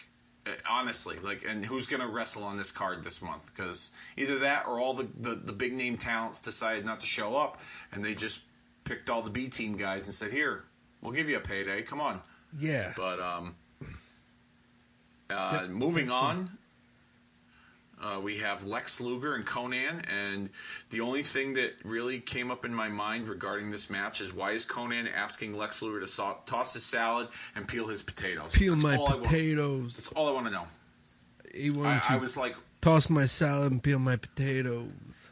uh, 0.46 0.50
honestly, 0.68 1.16
like, 1.22 1.44
and 1.48 1.64
who's 1.64 1.86
gonna 1.86 2.08
wrestle 2.08 2.44
on 2.44 2.56
this 2.56 2.72
card 2.72 3.02
this 3.04 3.22
month? 3.22 3.54
Because 3.54 3.92
either 4.16 4.40
that 4.40 4.66
or 4.66 4.78
all 4.78 4.94
the, 4.94 5.08
the 5.18 5.34
the 5.34 5.52
big 5.52 5.72
name 5.72 5.96
talents 5.96 6.40
decided 6.40 6.84
not 6.84 7.00
to 7.00 7.06
show 7.06 7.36
up, 7.36 7.60
and 7.92 8.04
they 8.04 8.14
just 8.14 8.42
picked 8.84 9.10
all 9.10 9.22
the 9.22 9.30
B 9.30 9.48
team 9.48 9.76
guys 9.76 10.06
and 10.06 10.14
said, 10.14 10.32
here, 10.32 10.64
we'll 11.00 11.12
give 11.12 11.28
you 11.28 11.36
a 11.36 11.40
payday, 11.40 11.82
come 11.82 12.00
on. 12.00 12.20
Yeah. 12.58 12.92
But 12.96 13.20
um, 13.20 13.54
uh, 15.30 15.66
moving 15.68 16.10
on, 16.10 16.58
uh, 18.02 18.20
we 18.20 18.38
have 18.38 18.64
Lex 18.64 19.00
Luger 19.00 19.34
and 19.34 19.46
Konnan, 19.46 20.04
and 20.10 20.50
the 20.90 21.00
only 21.00 21.22
thing 21.22 21.54
that 21.54 21.74
really 21.84 22.20
came 22.20 22.50
up 22.50 22.64
in 22.64 22.74
my 22.74 22.88
mind 22.88 23.28
regarding 23.28 23.70
this 23.70 23.90
match 23.90 24.20
is 24.20 24.32
why 24.32 24.52
is 24.52 24.64
Konnan 24.66 25.08
asking 25.14 25.56
Lex 25.56 25.82
Luger 25.82 26.00
to 26.00 26.06
so- 26.06 26.38
toss 26.46 26.74
his 26.74 26.84
salad 26.84 27.28
and 27.54 27.66
peel 27.68 27.88
his 27.88 28.02
potatoes? 28.02 28.52
Peel 28.54 28.72
That's 28.74 28.82
my 28.82 28.96
want- 28.96 29.22
potatoes. 29.22 29.96
That's 29.96 30.08
all 30.08 30.28
I 30.28 30.32
want 30.32 30.46
to 30.46 30.52
know. 30.52 30.66
He 31.54 31.70
wanted 31.70 32.02
I, 32.08 32.14
I 32.14 32.16
was 32.16 32.36
like, 32.36 32.56
toss 32.80 33.10
my 33.10 33.26
salad 33.26 33.72
and 33.72 33.82
peel 33.82 33.98
my 33.98 34.16
potatoes. 34.16 35.28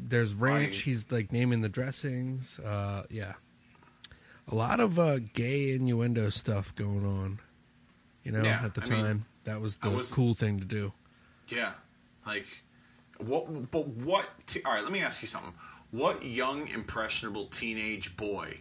There's 0.00 0.34
ranch. 0.34 0.78
I- 0.78 0.82
He's 0.82 1.10
like 1.12 1.32
naming 1.32 1.60
the 1.60 1.68
dressings. 1.68 2.58
Uh, 2.60 3.02
yeah, 3.10 3.34
a 4.50 4.54
lot 4.54 4.80
of 4.80 4.98
uh, 4.98 5.18
gay 5.34 5.72
innuendo 5.74 6.30
stuff 6.30 6.74
going 6.74 7.04
on. 7.04 7.40
You 8.24 8.32
know, 8.32 8.42
Yeah, 8.42 8.60
at 8.64 8.74
the 8.74 8.82
I 8.82 8.88
mean, 8.88 9.04
time, 9.04 9.24
that 9.44 9.60
was 9.60 9.78
the 9.78 9.90
was- 9.90 10.14
cool 10.14 10.34
thing 10.34 10.58
to 10.60 10.64
do. 10.64 10.92
yeah, 11.48 11.72
like 12.28 12.62
what? 13.18 13.70
But 13.70 13.88
what? 13.88 14.28
T- 14.46 14.62
all 14.64 14.72
right, 14.74 14.82
let 14.82 14.92
me 14.92 15.02
ask 15.02 15.22
you 15.22 15.28
something. 15.28 15.54
What 15.90 16.24
young 16.24 16.68
impressionable 16.68 17.46
teenage 17.46 18.16
boy 18.16 18.60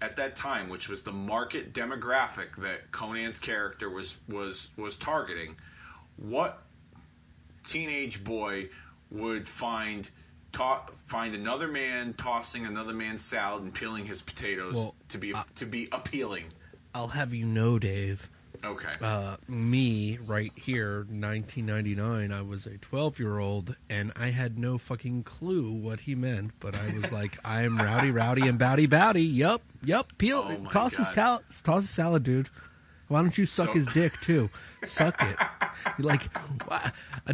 at 0.00 0.16
that 0.16 0.34
time, 0.34 0.68
which 0.68 0.88
was 0.88 1.02
the 1.02 1.12
market 1.12 1.72
demographic 1.72 2.56
that 2.56 2.90
Konnan's 2.92 3.38
character 3.38 3.88
was 3.88 4.18
was 4.28 4.70
was 4.76 4.96
targeting, 4.96 5.56
what 6.16 6.62
teenage 7.62 8.22
boy 8.24 8.68
would 9.10 9.48
find 9.48 10.10
ta- 10.52 10.86
find 10.92 11.34
another 11.34 11.68
man 11.68 12.14
tossing 12.14 12.66
another 12.66 12.92
man's 12.92 13.22
salad 13.22 13.62
and 13.62 13.72
peeling 13.72 14.04
his 14.04 14.20
potatoes 14.20 14.74
Well, 14.74 14.94
to 15.08 15.18
be 15.18 15.34
to 15.54 15.66
be 15.66 15.88
appealing? 15.92 16.44
I'll 16.94 17.08
have 17.08 17.32
you 17.32 17.46
know, 17.46 17.78
Dave. 17.78 18.28
Okay, 18.64 18.90
Uh, 19.00 19.36
me 19.46 20.18
right 20.26 20.52
here, 20.56 21.06
1999. 21.08 22.32
I 22.32 22.42
was 22.42 22.66
a 22.66 22.76
12 22.78 23.18
year 23.20 23.38
old, 23.38 23.76
and 23.88 24.12
I 24.16 24.28
had 24.30 24.58
no 24.58 24.78
fucking 24.78 25.22
clue 25.22 25.70
what 25.72 26.00
he 26.00 26.14
meant. 26.14 26.52
But 26.58 26.76
I 26.78 26.84
was 26.94 27.12
like, 27.12 27.38
"I'm 27.44 27.78
rowdy, 27.78 28.10
rowdy, 28.10 28.48
and 28.48 28.58
bowdy, 28.58 28.86
bowdy." 28.86 29.22
Yup, 29.22 29.62
yup. 29.84 30.12
Peel, 30.18 30.44
Oh 30.46 30.68
toss 30.72 30.96
his 30.96 31.08
tal- 31.08 31.42
toss 31.62 31.82
his 31.82 31.90
salad, 31.90 32.24
dude. 32.24 32.48
Why 33.06 33.22
don't 33.22 33.38
you 33.38 33.46
suck 33.46 33.68
So- 33.68 33.72
his 33.74 33.86
dick 33.86 34.12
too? 34.20 34.50
Suck 34.84 35.22
it. 35.22 35.36
Like, 36.00 36.28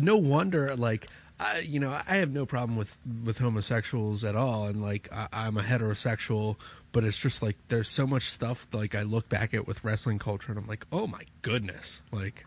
no 0.01 0.16
wonder. 0.18 0.77
Like, 0.77 1.09
I, 1.41 1.61
you 1.61 1.81
know, 1.81 1.91
I 2.07 2.16
have 2.16 2.31
no 2.31 2.45
problem 2.47 2.77
with 2.77 2.97
with 3.25 3.39
homosexuals 3.39 4.22
at 4.25 4.37
all, 4.37 4.66
and 4.66 4.83
like, 4.83 5.09
I, 5.12 5.27
I'm 5.33 5.57
a 5.57 5.62
heterosexual. 5.62 6.57
But 6.95 7.03
it's 7.03 7.18
just 7.18 7.42
like 7.42 7.57
there's 7.66 7.90
so 7.90 8.07
much 8.07 8.30
stuff 8.30 8.68
like 8.72 8.95
I 8.95 9.03
look 9.03 9.28
back 9.28 9.53
at 9.53 9.66
with 9.66 9.82
wrestling 9.84 10.20
culture, 10.20 10.53
and 10.53 10.59
I'm 10.61 10.68
like, 10.68 10.86
oh 10.92 11.09
my 11.09 11.22
goodness, 11.42 12.03
like, 12.12 12.47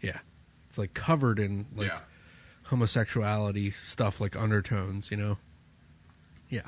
yeah, 0.00 0.18
it's 0.66 0.76
like 0.76 0.94
covered 0.94 1.38
in 1.38 1.64
like 1.76 1.86
yeah. 1.86 2.00
homosexuality 2.64 3.70
stuff, 3.70 4.20
like 4.20 4.34
undertones, 4.34 5.12
you 5.12 5.16
know. 5.16 5.38
Yeah. 6.50 6.66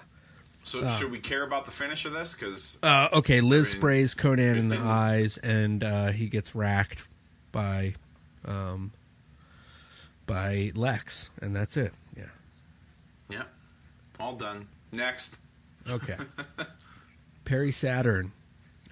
So 0.63 0.87
should 0.87 1.11
we 1.11 1.19
care 1.19 1.43
about 1.43 1.65
the 1.65 1.73
finish 1.73 2.07
of 2.07 2.13
this? 2.13 2.35
Because 2.35 2.79
Uh, 2.81 3.09
okay, 3.13 3.41
Liz 3.41 3.73
I 3.73 3.75
mean, 3.75 3.81
sprays 3.81 4.15
Konnan 4.15 4.57
in 4.57 4.69
the 4.69 4.79
eyes, 4.79 5.37
and 5.37 5.83
uh, 5.83 6.13
he 6.13 6.29
gets 6.29 6.55
racked 6.55 7.05
by, 7.51 7.95
um, 8.45 8.93
by 10.27 10.71
Lex, 10.77 11.29
and 11.43 11.55
that's 11.55 11.77
it. 11.77 11.93
Yeah. 12.17 12.25
yeah, 13.29 13.43
all 14.21 14.37
done. 14.37 14.69
Next, 14.93 15.41
Okay. 15.91 16.17
Perry 17.47 17.73
Saturn 17.73 18.33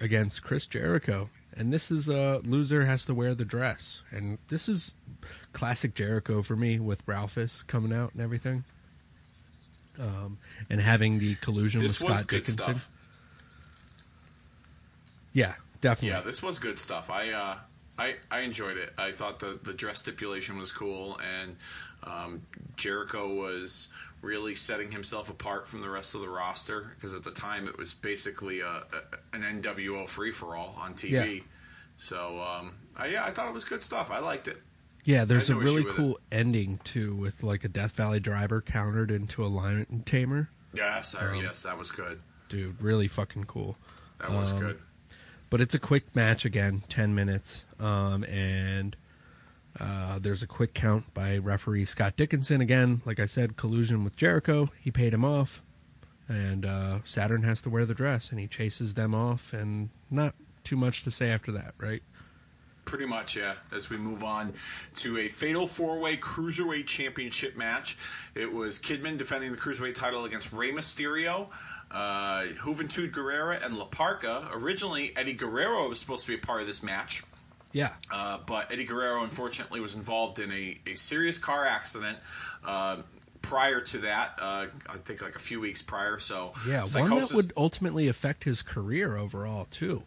against 0.01 0.41
Chris 0.41 0.65
Jericho, 0.65 1.29
and 1.55 1.71
this 1.71 1.91
is 1.91 2.09
uh, 2.09 2.41
loser 2.43 2.85
has 2.85 3.05
to 3.05 3.13
wear 3.13 3.35
the 3.35 3.45
dress, 3.45 4.01
and 4.09 4.39
this 4.47 4.67
is 4.67 4.95
classic 5.53 5.93
Jericho 5.93 6.41
for 6.41 6.55
me 6.55 6.79
with 6.79 7.03
Ralphus 7.05 7.61
coming 7.67 7.93
out 7.93 8.13
and 8.13 8.21
everything, 8.21 8.63
um, 9.99 10.39
and 10.69 10.81
having 10.81 11.19
the 11.19 11.35
collusion 11.35 11.81
this 11.81 12.01
with 12.01 12.13
Scott 12.13 12.27
Dickinson. 12.27 12.57
stuff. 12.57 12.89
Yeah, 15.33 15.53
definitely. 15.81 16.17
Yeah, 16.17 16.21
this 16.21 16.41
was 16.41 16.57
good 16.57 16.79
stuff. 16.79 17.11
I 17.11 17.31
uh, 17.31 17.57
I, 17.97 18.15
I 18.29 18.39
enjoyed 18.41 18.77
it. 18.77 18.93
I 18.97 19.11
thought 19.11 19.39
the, 19.39 19.59
the 19.63 19.73
dress 19.73 19.99
stipulation 19.99 20.57
was 20.57 20.71
cool, 20.71 21.19
and 21.19 21.55
um, 22.03 22.41
Jericho 22.75 23.33
was 23.33 23.89
really 24.25 24.55
setting 24.55 24.91
himself 24.91 25.29
apart 25.29 25.67
from 25.67 25.81
the 25.81 25.89
rest 25.89 26.15
of 26.15 26.21
the 26.21 26.29
roster 26.29 26.93
because 26.95 27.13
at 27.13 27.23
the 27.23 27.31
time 27.31 27.67
it 27.67 27.77
was 27.77 27.93
basically 27.93 28.59
a, 28.59 28.67
a, 28.67 29.35
an 29.35 29.61
NWO 29.61 30.09
free 30.09 30.31
for 30.31 30.55
all 30.55 30.75
on 30.77 30.93
TV. 30.95 31.37
Yeah. 31.37 31.43
So 31.97 32.41
um, 32.41 32.73
I, 32.97 33.07
yeah, 33.07 33.25
I 33.25 33.31
thought 33.31 33.47
it 33.47 33.53
was 33.53 33.63
good 33.63 33.81
stuff. 33.81 34.11
I 34.11 34.19
liked 34.19 34.47
it. 34.47 34.57
Yeah, 35.05 35.23
there's 35.23 35.51
I 35.51 35.53
a 35.53 35.57
no 35.57 35.63
really 35.63 35.85
cool 35.85 36.17
ending 36.31 36.79
too, 36.83 37.15
with 37.15 37.43
like 37.43 37.63
a 37.63 37.67
Death 37.67 37.91
Valley 37.91 38.19
driver 38.19 38.59
countered 38.59 39.11
into 39.11 39.45
a 39.45 39.47
lion 39.47 40.01
tamer. 40.05 40.49
Yes, 40.73 41.13
I, 41.13 41.27
Um, 41.27 41.35
yes, 41.35 41.61
that 41.63 41.77
was 41.77 41.91
good. 41.91 42.19
Dude, 42.49 42.81
really 42.81 43.07
fucking 43.07 43.45
cool. 43.45 43.77
That 44.19 44.31
was 44.31 44.53
um, 44.53 44.59
good. 44.59 44.79
But 45.51 45.61
it's 45.61 45.75
a 45.75 45.79
quick 45.79 46.15
match 46.15 46.43
again, 46.43 46.81
ten 46.89 47.13
minutes, 47.13 47.65
um, 47.79 48.23
and 48.23 48.95
uh, 49.79 50.19
there's 50.19 50.41
a 50.41 50.47
quick 50.47 50.73
count 50.73 51.13
by 51.13 51.37
referee 51.37 51.85
Scott 51.85 52.15
Dickinson. 52.15 52.61
Again, 52.61 53.01
like 53.05 53.19
I 53.19 53.25
said, 53.25 53.57
collusion 53.57 54.03
with 54.03 54.15
Jericho. 54.15 54.69
He 54.79 54.91
paid 54.91 55.13
him 55.13 55.25
off, 55.25 55.61
and 56.27 56.65
uh, 56.65 56.99
Saturn 57.03 57.43
has 57.43 57.61
to 57.61 57.69
wear 57.69 57.85
the 57.85 57.93
dress, 57.93 58.31
and 58.31 58.39
he 58.39 58.47
chases 58.47 58.93
them 58.93 59.13
off, 59.13 59.53
and 59.53 59.89
not 60.09 60.33
too 60.63 60.75
much 60.77 61.03
to 61.03 61.11
say 61.11 61.29
after 61.29 61.51
that, 61.51 61.73
right? 61.77 62.01
Pretty 62.85 63.05
much, 63.05 63.35
yeah. 63.35 63.55
As 63.73 63.89
we 63.89 63.97
move 63.97 64.23
on 64.23 64.53
to 64.97 65.17
a 65.17 65.27
fatal 65.27 65.65
four 65.65 65.99
way 65.99 66.17
cruiserweight 66.17 66.85
championship 66.85 67.57
match, 67.57 67.97
it 68.35 68.53
was 68.53 68.79
Kidman 68.79 69.17
defending 69.17 69.51
the 69.51 69.57
cruiserweight 69.57 69.95
title 69.95 70.23
against 70.25 70.53
Rey 70.53 70.71
Mysterio, 70.71 71.47
uh, 71.89 72.43
Juventud 72.63 73.11
Guerrera, 73.11 73.63
and 73.65 73.77
La 73.77 73.87
Parca. 73.87 74.47
Originally, 74.53 75.13
Eddie 75.17 75.33
Guerrero 75.33 75.89
was 75.89 75.99
supposed 75.99 76.25
to 76.25 76.31
be 76.31 76.35
a 76.35 76.45
part 76.45 76.61
of 76.61 76.67
this 76.67 76.83
match, 76.83 77.23
Yeah, 77.75 77.89
uh, 78.09 78.37
but 78.45 78.71
Eddie 78.71 78.85
Guerrero 78.85 79.25
unfortunately 79.25 79.81
was 79.81 79.95
involved 79.95 80.39
in 80.39 80.49
a, 80.49 80.77
a 80.87 80.93
serious 80.93 81.37
car 81.37 81.65
accident. 81.65 82.17
Uh, 82.63 83.01
prior 83.41 83.81
to 83.81 83.97
that, 83.99 84.39
uh, 84.39 84.67
I 84.89 84.95
think 84.95 85.21
like 85.21 85.35
a 85.35 85.39
few 85.39 85.59
weeks 85.59 85.81
prior. 85.81 86.17
So 86.17 86.53
yeah, 86.65 86.85
one 86.93 87.09
that 87.09 87.31
would 87.33 87.51
ultimately 87.57 88.07
affect 88.07 88.45
his 88.45 88.61
career 88.61 89.17
overall 89.17 89.67
too. 89.71 90.03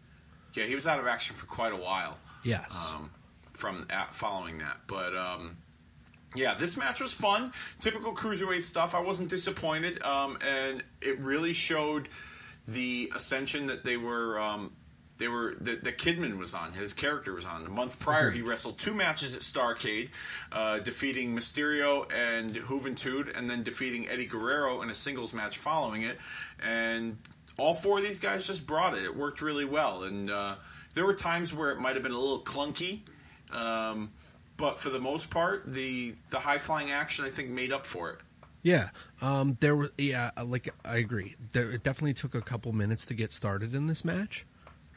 yeah, 0.55 0.65
he 0.65 0.75
was 0.75 0.87
out 0.87 0.99
of 0.99 1.07
action 1.07 1.37
for 1.37 1.45
quite 1.45 1.75
a 1.75 1.77
while. 1.77 2.17
Yes. 2.43 2.91
um, 2.91 3.11
from 3.53 3.87
at, 3.91 4.15
following 4.15 4.57
that. 4.59 4.79
But 4.87 5.15
um, 5.15 5.59
yeah, 6.35 6.55
this 6.55 6.79
match 6.79 7.03
was 7.03 7.13
fun. 7.13 7.53
Typical 7.79 8.15
cruiserweight 8.15 8.63
stuff. 8.63 8.95
I 8.95 9.01
wasn't 9.01 9.29
disappointed, 9.29 10.03
um, 10.03 10.39
and 10.41 10.83
it 11.03 11.19
really 11.21 11.53
showed 11.53 12.09
the 12.67 13.13
ascension 13.15 13.67
that 13.67 13.85
they 13.85 13.99
were. 13.99 14.41
Um, 14.41 14.73
they 15.19 15.29
were 15.29 15.55
that 15.61 15.85
the 15.85 15.93
Kidman 15.93 16.39
was 16.39 16.55
on. 16.55 16.73
His 16.73 16.93
character 16.93 17.35
was 17.35 17.45
on. 17.45 17.65
The 17.65 17.71
month 17.71 17.99
prior, 17.99 18.31
he 18.31 18.41
wrestled 18.41 18.79
two 18.79 18.95
matches 18.95 19.35
at 19.35 19.43
Starcade, 19.43 20.11
uh, 20.53 20.79
defeating 20.79 21.35
Mysterio 21.35 22.11
and 22.13 22.55
Juventud, 22.55 23.37
and 23.37 23.51
then 23.51 23.63
defeating 23.63 24.09
Eddie 24.09 24.27
Guerrero 24.27 24.83
in 24.83 24.91
a 24.91 24.95
singles 24.95 25.33
match 25.33 25.59
following 25.59 26.03
it. 26.03 26.19
And 26.63 27.19
all 27.59 27.75
four 27.75 27.99
of 27.99 28.05
these 28.05 28.19
guys 28.19 28.47
just 28.47 28.67
brought 28.67 28.97
it. 28.97 29.03
It 29.05 29.17
worked 29.17 29.43
really 29.43 29.65
well, 29.65 30.05
and 30.05 30.31
uh, 30.31 30.55
there 30.95 31.05
were 31.05 31.15
times 31.15 31.53
where 31.53 31.71
it 31.71 31.81
might 31.81 31.95
have 31.95 32.03
been 32.03 32.13
a 32.13 32.19
little 32.19 32.41
clunky, 32.41 33.01
um, 33.53 34.13
but 34.57 34.79
for 34.79 34.91
the 34.91 35.01
most 35.01 35.31
part, 35.31 35.65
the 35.67 36.15
the 36.31 36.39
high 36.41 36.59
flying 36.59 36.91
action 36.91 37.25
I 37.25 37.29
think 37.29 37.51
made 37.51 37.73
up 37.73 37.85
for 37.85 38.11
it. 38.11 38.19
Yeah, 38.63 38.91
um, 39.21 39.57
there 39.61 39.77
was. 39.77 39.91
Yeah, 39.99 40.31
like 40.45 40.69
I 40.85 40.97
agree. 40.99 41.37
There 41.53 41.71
it 41.71 41.83
definitely 41.83 42.15
took 42.15 42.35
a 42.35 42.41
couple 42.41 42.73
minutes 42.73 43.07
to 43.07 43.15
get 43.15 43.33
started 43.33 43.75
in 43.75 43.87
this 43.87 44.05
match. 44.05 44.47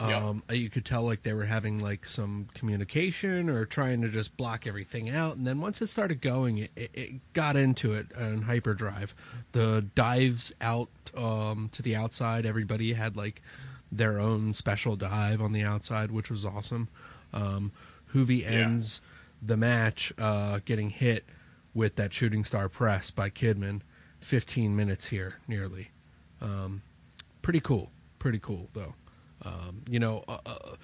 Yeah. 0.09 0.17
Um, 0.17 0.43
You 0.51 0.69
could 0.69 0.85
tell 0.85 1.03
like 1.03 1.23
they 1.23 1.33
were 1.33 1.45
having 1.45 1.79
like 1.79 2.05
some 2.05 2.47
communication 2.53 3.49
or 3.49 3.65
trying 3.65 4.01
to 4.01 4.09
just 4.09 4.35
block 4.37 4.65
everything 4.67 5.09
out, 5.09 5.37
and 5.37 5.45
then 5.45 5.59
once 5.59 5.81
it 5.81 5.87
started 5.87 6.21
going, 6.21 6.57
it, 6.57 6.71
it, 6.75 7.33
got 7.33 7.55
into 7.55 7.93
it 7.93 8.07
in 8.17 8.43
hyperdrive. 8.43 9.13
The 9.51 9.85
dives 9.95 10.53
out 10.61 10.89
um, 11.15 11.69
to 11.73 11.81
the 11.81 11.95
outside, 11.95 12.45
everybody 12.45 12.93
had 12.93 13.15
like 13.15 13.41
their 13.91 14.19
own 14.19 14.53
special 14.53 14.95
dive 14.95 15.41
on 15.41 15.51
the 15.51 15.63
outside, 15.63 16.11
which 16.11 16.29
was 16.31 16.45
awesome. 16.45 16.87
Um, 17.33 17.71
Juvi 18.13 18.45
ends 18.45 19.01
the 19.41 19.57
match 19.57 20.13
uh, 20.17 20.59
getting 20.65 20.89
hit 20.89 21.25
with 21.73 21.95
that 21.95 22.13
shooting 22.13 22.43
star 22.43 22.69
press 22.69 23.11
by 23.11 23.29
Kidman. 23.29 23.81
15 24.19 24.75
minutes 24.75 25.07
here, 25.07 25.37
nearly. 25.47 25.89
Um, 26.41 26.83
pretty 27.41 27.59
cool. 27.59 27.89
Pretty 28.19 28.39
cool, 28.39 28.69
though. 28.73 28.93
Um, 29.43 29.83
you 29.89 29.99
know, 29.99 30.23
uh, 30.27 30.37
uh, 30.45 30.75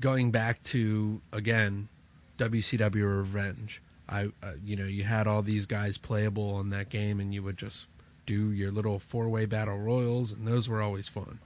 going 0.00 0.30
back 0.30 0.62
to, 0.64 1.20
again, 1.32 1.88
WCW 2.38 3.18
Revenge, 3.18 3.80
I, 4.08 4.30
uh, 4.42 4.52
you 4.64 4.76
know, 4.76 4.84
you 4.84 5.04
had 5.04 5.26
all 5.26 5.42
these 5.42 5.66
guys 5.66 5.98
playable 5.98 6.54
on 6.54 6.70
that 6.70 6.88
game, 6.88 7.20
and 7.20 7.32
you 7.32 7.42
would 7.42 7.56
just 7.56 7.86
do 8.26 8.50
your 8.50 8.70
little 8.70 8.98
four 8.98 9.28
way 9.28 9.46
battle 9.46 9.78
royals, 9.78 10.32
and 10.32 10.46
those 10.46 10.68
were 10.68 10.82
always 10.82 11.08
fun. 11.08 11.38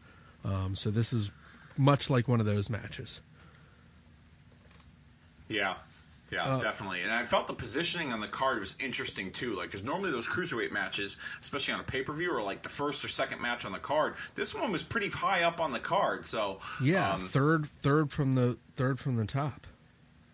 Um, 0.45 0.77
so 0.77 0.91
this 0.91 1.13
is 1.13 1.31
much 1.77 2.09
like 2.09 2.29
one 2.29 2.41
of 2.41 2.47
those 2.47 2.71
matches. 2.71 3.21
Yeah. 5.49 5.75
Yeah, 6.31 6.45
Uh, 6.45 6.61
definitely. 6.61 7.03
And 7.03 7.13
I 7.13 7.25
felt 7.25 7.47
the 7.47 7.55
positioning 7.55 8.13
on 8.13 8.19
the 8.21 8.27
card 8.27 8.59
was 8.59 8.77
interesting 8.81 9.31
too. 9.31 9.55
Like, 9.55 9.69
because 9.69 9.85
normally 9.85 10.11
those 10.11 10.27
cruiserweight 10.29 10.73
matches, 10.73 11.19
especially 11.41 11.75
on 11.75 11.81
a 11.81 11.85
pay 11.85 12.03
per 12.03 12.13
view, 12.13 12.33
are 12.35 12.43
like 12.43 12.63
the 12.63 12.69
first 12.69 13.05
or 13.05 13.09
second 13.09 13.41
match 13.41 13.65
on 13.65 13.71
the 13.73 13.79
card. 13.79 14.15
This 14.35 14.55
one 14.55 14.73
was 14.73 14.83
pretty 14.83 15.09
high 15.09 15.43
up 15.45 15.61
on 15.61 15.73
the 15.73 15.79
card. 15.79 16.25
So, 16.25 16.59
Yeah, 16.83 17.13
um, 17.13 17.29
third, 17.29 17.69
third 17.83 18.11
from 18.11 18.35
the 18.35 18.59
third 18.75 18.99
from 18.99 19.17
the 19.17 19.25
top. 19.25 19.67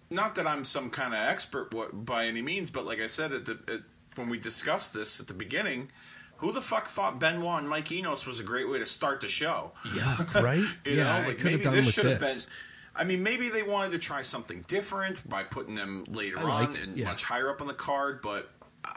not 0.09 0.35
that 0.37 0.47
I'm 0.47 0.65
some 0.65 0.89
kind 0.91 1.13
of 1.15 1.21
expert 1.21 1.71
by 1.93 2.27
any 2.27 2.43
means, 2.43 2.71
but 2.71 2.85
like 2.87 3.01
I 3.01 3.07
said 3.07 3.33
at 3.33 3.45
the 3.45 3.59
at, 3.69 3.81
when 4.17 4.29
we 4.29 4.39
discussed 4.39 4.93
this 4.95 5.21
at 5.21 5.27
the 5.27 5.35
beginning, 5.35 5.91
who 6.37 6.53
the 6.53 6.61
fuck 6.61 6.87
thought 6.87 7.19
Benoit 7.21 7.61
and 7.61 7.69
Mike 7.69 7.91
Enos 7.93 8.27
was 8.27 8.41
a 8.41 8.43
great 8.43 8.69
way 8.69 8.79
to 8.79 8.87
start 8.87 9.21
the 9.21 9.29
show? 9.29 9.73
Yeah, 9.95 10.17
right. 10.41 10.65
You 10.85 10.93
yeah, 10.97 11.23
know, 11.23 11.29
like 11.29 11.39
could 11.39 11.39
have 11.39 11.45
maybe 11.45 11.65
done 11.65 11.75
this 11.75 11.87
with 11.87 11.95
should 11.95 12.07
have 12.07 12.21
this. 12.21 12.45
been. 12.45 12.53
I 12.95 13.05
mean, 13.05 13.23
maybe 13.23 13.49
they 13.49 13.63
wanted 13.63 13.93
to 13.93 13.99
try 13.99 14.23
something 14.23 14.65
different 14.67 15.27
by 15.29 15.45
putting 15.45 15.75
them 15.75 16.05
later 16.09 16.37
like 16.37 16.69
on 16.69 16.77
it, 16.77 16.83
and 16.83 16.97
yeah. 16.99 17.07
much 17.07 17.23
higher 17.23 17.49
up 17.51 17.61
on 17.61 17.67
the 17.67 17.75
card, 17.75 18.21
but 18.23 18.51
I- 18.85 18.97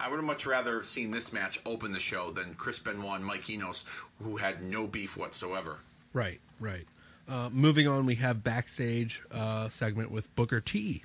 I 0.00 0.08
would 0.08 0.16
have 0.16 0.24
much 0.24 0.46
rather 0.46 0.76
have 0.76 0.86
seen 0.86 1.10
this 1.10 1.32
match 1.32 1.58
open 1.66 1.92
the 1.92 2.00
show 2.00 2.30
than 2.30 2.54
Chris 2.54 2.78
Benoit 2.78 3.16
and 3.16 3.24
Mike 3.24 3.50
Enos, 3.50 3.84
who 4.22 4.36
had 4.38 4.62
no 4.62 4.86
beef 4.86 5.16
whatsoever. 5.16 5.78
Right, 6.12 6.40
right. 6.58 6.86
Uh, 7.28 7.50
moving 7.52 7.86
on, 7.86 8.06
we 8.06 8.14
have 8.14 8.42
backstage 8.42 9.22
uh, 9.30 9.68
segment 9.68 10.10
with 10.10 10.34
Booker 10.34 10.60
T. 10.62 11.04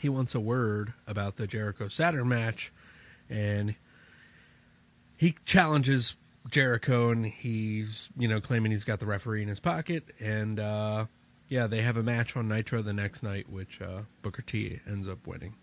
He 0.00 0.08
wants 0.10 0.34
a 0.34 0.40
word 0.40 0.92
about 1.06 1.36
the 1.36 1.46
Jericho 1.46 1.88
Saturn 1.88 2.28
match, 2.28 2.70
and 3.30 3.74
he 5.16 5.36
challenges 5.46 6.16
Jericho, 6.50 7.10
and 7.10 7.24
he's 7.24 8.08
you 8.16 8.28
know 8.28 8.40
claiming 8.40 8.72
he's 8.72 8.84
got 8.84 9.00
the 9.00 9.06
referee 9.06 9.42
in 9.42 9.48
his 9.48 9.60
pocket, 9.60 10.04
and 10.20 10.60
uh, 10.60 11.06
yeah, 11.48 11.66
they 11.66 11.82
have 11.82 11.96
a 11.96 12.02
match 12.02 12.36
on 12.36 12.48
Nitro 12.48 12.82
the 12.82 12.92
next 12.92 13.22
night, 13.22 13.48
which 13.48 13.80
uh, 13.80 14.02
Booker 14.22 14.42
T 14.42 14.80
ends 14.86 15.08
up 15.08 15.26
winning. 15.26 15.54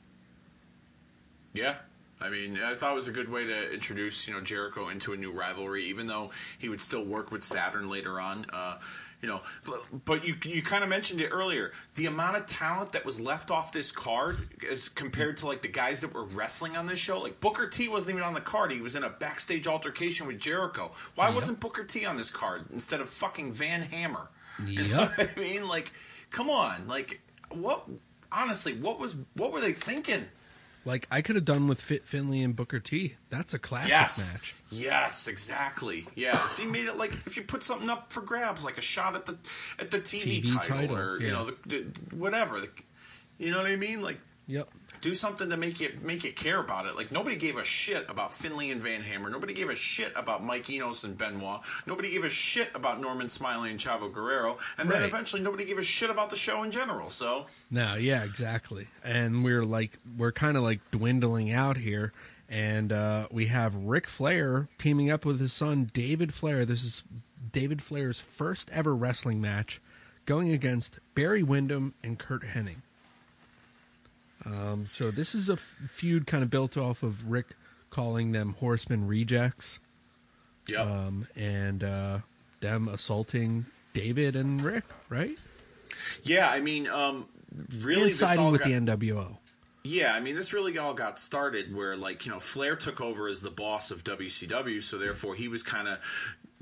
Yeah. 1.53 1.75
I 2.21 2.29
mean, 2.29 2.59
I 2.63 2.75
thought 2.75 2.91
it 2.91 2.95
was 2.95 3.07
a 3.07 3.11
good 3.11 3.29
way 3.29 3.47
to 3.47 3.73
introduce, 3.73 4.27
you 4.27 4.35
know, 4.35 4.41
Jericho 4.41 4.89
into 4.89 5.11
a 5.11 5.17
new 5.17 5.31
rivalry, 5.31 5.85
even 5.85 6.05
though 6.05 6.29
he 6.59 6.69
would 6.69 6.79
still 6.79 7.03
work 7.03 7.31
with 7.31 7.43
Saturn 7.43 7.89
later 7.89 8.21
on. 8.21 8.45
Uh, 8.53 8.77
you 9.21 9.27
know, 9.29 9.41
but, 9.65 9.83
but 10.05 10.25
you 10.25 10.35
you 10.43 10.61
kind 10.63 10.83
of 10.83 10.89
mentioned 10.89 11.21
it 11.21 11.29
earlier. 11.29 11.71
The 11.95 12.07
amount 12.07 12.37
of 12.37 12.45
talent 12.45 12.91
that 12.93 13.05
was 13.05 13.19
left 13.21 13.51
off 13.51 13.71
this 13.71 13.91
card 13.91 14.37
as 14.69 14.89
compared 14.89 15.37
to 15.37 15.47
like 15.47 15.61
the 15.61 15.67
guys 15.67 16.01
that 16.01 16.13
were 16.13 16.23
wrestling 16.23 16.75
on 16.75 16.85
this 16.87 16.99
show. 16.99 17.19
Like 17.19 17.39
Booker 17.39 17.67
T 17.67 17.87
wasn't 17.87 18.11
even 18.11 18.23
on 18.23 18.33
the 18.33 18.41
card. 18.41 18.71
He 18.71 18.81
was 18.81 18.95
in 18.95 19.03
a 19.03 19.09
backstage 19.09 19.67
altercation 19.67 20.27
with 20.27 20.39
Jericho. 20.39 20.91
Why 21.15 21.27
Yep. 21.27 21.35
wasn't 21.35 21.59
Booker 21.59 21.83
T 21.83 22.05
on 22.05 22.15
this 22.15 22.31
card 22.31 22.65
instead 22.73 22.99
of 23.01 23.09
fucking 23.09 23.53
Van 23.53 23.81
Hammer? 23.83 24.27
You 24.65 24.87
know 24.89 25.09
I 25.17 25.29
mean, 25.39 25.67
like, 25.67 25.91
come 26.29 26.49
on, 26.49 26.87
like, 26.87 27.21
what? 27.49 27.87
Honestly, 28.31 28.73
what 28.73 28.99
was 28.99 29.15
what 29.35 29.51
were 29.51 29.59
they 29.61 29.73
thinking? 29.73 30.25
Like 30.83 31.07
I 31.11 31.21
could 31.21 31.35
have 31.35 31.45
done 31.45 31.67
with 31.67 31.79
Fit 31.79 32.03
Finley 32.03 32.41
and 32.41 32.55
Booker 32.55 32.79
T. 32.79 33.15
That's 33.29 33.53
a 33.53 33.59
classic 33.59 33.91
yes. 33.91 34.33
match. 34.33 34.55
Yes, 34.71 35.27
exactly. 35.27 36.07
Yeah, 36.15 36.41
you 36.59 36.71
made 36.71 36.85
it 36.85 36.97
like 36.97 37.11
if 37.11 37.37
you 37.37 37.43
put 37.43 37.61
something 37.61 37.89
up 37.89 38.11
for 38.11 38.21
grabs, 38.21 38.65
like 38.65 38.77
a 38.77 38.81
shot 38.81 39.15
at 39.15 39.25
the 39.25 39.37
at 39.77 39.91
the 39.91 39.99
TV, 39.99 40.41
TV 40.41 40.55
title, 40.55 40.77
title, 40.77 40.97
or 40.97 41.21
you 41.21 41.31
know 41.31 41.45
the, 41.45 41.55
the, 41.67 42.15
whatever. 42.15 42.59
The, 42.59 42.69
you 43.37 43.51
know 43.51 43.57
what 43.57 43.67
I 43.67 43.75
mean? 43.75 44.01
Like 44.01 44.17
Yep. 44.47 44.69
Do 45.01 45.15
something 45.15 45.49
to 45.49 45.57
make 45.57 45.79
you 45.81 45.91
make 46.03 46.23
you 46.23 46.31
care 46.31 46.59
about 46.59 46.85
it. 46.85 46.95
Like 46.95 47.11
nobody 47.11 47.35
gave 47.35 47.57
a 47.57 47.63
shit 47.65 48.07
about 48.07 48.33
Finley 48.33 48.69
and 48.69 48.79
Van 48.79 49.01
Hammer. 49.01 49.29
Nobody 49.31 49.53
gave 49.53 49.69
a 49.69 49.75
shit 49.75 50.13
about 50.15 50.43
Mike 50.43 50.69
Enos 50.69 51.03
and 51.03 51.17
Benoit. 51.17 51.61
Nobody 51.87 52.11
gave 52.11 52.23
a 52.23 52.29
shit 52.29 52.69
about 52.75 53.01
Norman 53.01 53.27
Smiley 53.27 53.71
and 53.71 53.79
Chavo 53.79 54.13
Guerrero. 54.13 54.57
And 54.77 54.89
then 54.91 54.99
Right. 55.01 55.07
eventually 55.09 55.41
nobody 55.41 55.65
gave 55.65 55.79
a 55.79 55.83
shit 55.83 56.09
about 56.11 56.29
the 56.29 56.35
show 56.35 56.61
in 56.63 56.69
general. 56.71 57.09
So 57.09 57.47
No, 57.71 57.95
yeah, 57.95 58.23
exactly. 58.23 58.87
And 59.03 59.43
we're 59.43 59.63
like 59.63 59.97
we're 60.17 60.31
kind 60.31 60.55
of 60.55 60.63
like 60.63 60.79
dwindling 60.91 61.51
out 61.51 61.77
here 61.77 62.13
and 62.47 62.91
uh 62.91 63.27
we 63.31 63.47
have 63.47 63.73
Ric 63.75 64.07
Flair 64.07 64.67
teaming 64.77 65.09
up 65.09 65.25
with 65.25 65.39
his 65.39 65.51
son 65.51 65.89
David 65.93 66.31
Flair. 66.33 66.63
This 66.63 66.83
is 66.83 67.03
David 67.51 67.81
Flair's 67.81 68.19
first 68.21 68.69
ever 68.71 68.95
wrestling 68.95 69.41
match 69.41 69.81
going 70.27 70.51
against 70.51 70.99
Barry 71.15 71.41
Windham 71.41 71.95
and 72.03 72.19
Curt 72.19 72.43
Hennig. 72.43 72.77
Um, 74.45 74.85
so 74.85 75.11
this 75.11 75.35
is 75.35 75.49
a 75.49 75.53
f- 75.53 75.59
feud 75.59 76.25
kind 76.27 76.43
of 76.43 76.49
built 76.49 76.77
off 76.77 77.03
of 77.03 77.29
Ric 77.29 77.47
calling 77.89 78.31
them 78.31 78.55
Horseman 78.59 79.07
rejects, 79.07 79.79
Yep. 80.67 80.79
um, 80.87 81.27
and 81.35 81.83
uh, 81.83 82.19
them 82.61 82.87
assaulting 82.87 83.65
David 83.93 84.35
and 84.35 84.63
Ric, 84.63 84.83
right? 85.09 85.37
yeah, 86.23 86.49
I 86.49 86.59
mean, 86.61 86.87
um, 86.87 87.25
really, 87.79 88.01
and 88.03 88.09
this 88.11 88.19
siding 88.19 88.43
all 88.45 88.51
with 88.51 88.61
got- 88.61 88.69
the 88.69 88.75
NWO. 88.75 89.37
Yeah, 89.83 90.13
I 90.13 90.19
mean, 90.19 90.35
this 90.35 90.53
really 90.53 90.77
all 90.77 90.93
got 90.93 91.17
started 91.17 91.75
where, 91.75 91.97
like, 91.97 92.25
you 92.27 92.31
know, 92.31 92.39
Flair 92.39 92.75
took 92.75 93.01
over 93.01 93.27
as 93.27 93.41
the 93.41 93.49
boss 93.49 93.89
of 93.89 94.03
WCW, 94.03 94.81
so 94.81 94.99
therefore 94.99 95.33
he 95.33 95.47
was 95.47 95.63
kind 95.63 95.87
of 95.87 95.97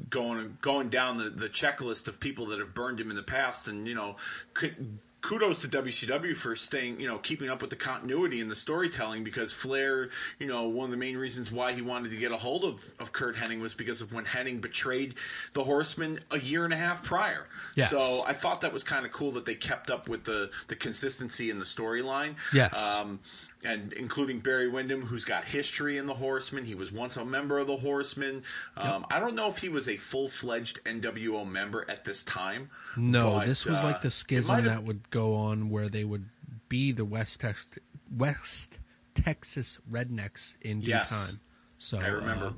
going 0.10 0.58
going 0.62 0.88
down 0.88 1.18
the, 1.18 1.30
the 1.30 1.50
checklist 1.50 2.08
of 2.08 2.22
people 2.22 2.46
that 2.48 2.60
have 2.60 2.74
burned 2.74 2.98
him 2.98 3.10
in 3.10 3.18
the 3.18 3.22
past, 3.24 3.68
and 3.68 3.86
you 3.90 3.94
know, 3.94 4.16
could, 4.54 5.00
kudos 5.22 5.62
to 5.62 5.68
WCW 5.68 6.36
for 6.36 6.56
staying, 6.56 7.00
you 7.00 7.08
know, 7.08 7.18
keeping 7.18 7.50
up 7.50 7.62
with 7.62 7.70
the 7.70 7.76
continuity 7.76 8.40
and 8.40 8.50
the 8.50 8.56
storytelling 8.56 9.24
because 9.24 9.52
Flair, 9.52 10.10
you 10.38 10.48
know, 10.48 10.68
one 10.68 10.86
of 10.86 10.92
the 10.92 10.98
main 10.98 11.18
reasons 11.18 11.52
why 11.52 11.74
he 11.74 11.82
wanted 11.82 12.12
to 12.12 12.18
get 12.18 12.32
a 12.32 12.38
hold 12.38 12.64
of, 12.64 12.94
of 13.00 13.12
Curt 13.12 13.36
Hennig 13.36 13.60
was 13.60 13.74
because 13.74 14.02
of 14.02 14.14
when 14.14 14.26
Hennig 14.26 14.62
betrayed 14.62 15.16
the 15.54 15.64
Horsemen 15.64 16.20
a 16.32 16.40
year 16.40 16.64
and 16.64 16.74
a 16.74 16.78
half 16.78 17.04
prior. 17.04 17.48
Yes. 17.76 17.90
So 17.90 18.24
I 18.26 18.34
thought 18.34 18.62
that 18.62 18.72
was 18.72 18.84
kind 18.84 19.06
of 19.06 19.12
cool 19.12 19.32
that 19.32 19.46
they 19.46 19.56
kept 19.56 19.90
up 19.90 20.08
with 20.08 20.24
the, 20.24 20.50
the 20.68 20.76
consistency 20.76 21.50
in 21.50 21.60
the 21.60 21.66
storyline. 21.66 22.36
Yes. 22.54 22.74
Um, 22.74 23.20
and 23.66 23.92
including 23.94 24.40
Barry 24.40 24.70
Windham, 24.70 25.02
who's 25.02 25.26
got 25.26 25.44
history 25.46 25.98
in 25.98 26.06
the 26.06 26.14
Horsemen. 26.14 26.64
He 26.66 26.76
was 26.76 26.92
once 26.92 27.18
a 27.18 27.26
member 27.26 27.60
of 27.60 27.68
the 27.68 27.76
Horsemen. 27.78 28.44
Um, 28.78 29.06
I 29.12 29.20
don't 29.20 29.36
know 29.36 29.48
if 29.50 29.58
he 29.58 29.68
was 29.70 29.90
a 29.90 29.98
full 29.98 30.30
fledged 30.30 30.80
NWO 30.86 31.46
member 31.50 31.86
at 31.90 32.06
this 32.06 32.24
time. 32.24 32.70
No, 32.96 33.34
but, 33.40 33.48
this 33.48 33.66
was 33.66 33.82
uh, 33.82 33.86
like 33.86 34.02
the 34.02 34.12
schism 34.12 34.64
that 34.66 34.84
would 34.84 35.10
go 35.10 35.36
on 35.36 35.70
where 35.70 35.90
they 35.90 36.06
would 36.06 36.26
be 36.70 36.92
the 36.94 37.04
West 37.06 37.42
Tex- 37.42 37.70
West 38.16 38.80
Texas 39.14 39.80
Rednecks 39.92 40.56
in 40.62 40.80
due 40.80 40.88
Yes. 40.88 41.32
time. 41.32 41.40
So 41.80 41.98
I 42.00 42.08
remember. 42.08 42.46
uh, 42.48 42.52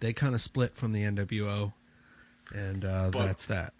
they 0.00 0.12
kind 0.12 0.34
of 0.34 0.40
split 0.40 0.74
from 0.74 0.92
the 0.92 1.02
NWO, 1.04 1.72
and 2.52 2.84
uh, 2.84 3.10
But- 3.12 3.26
that's 3.26 3.46
that. 3.46 3.72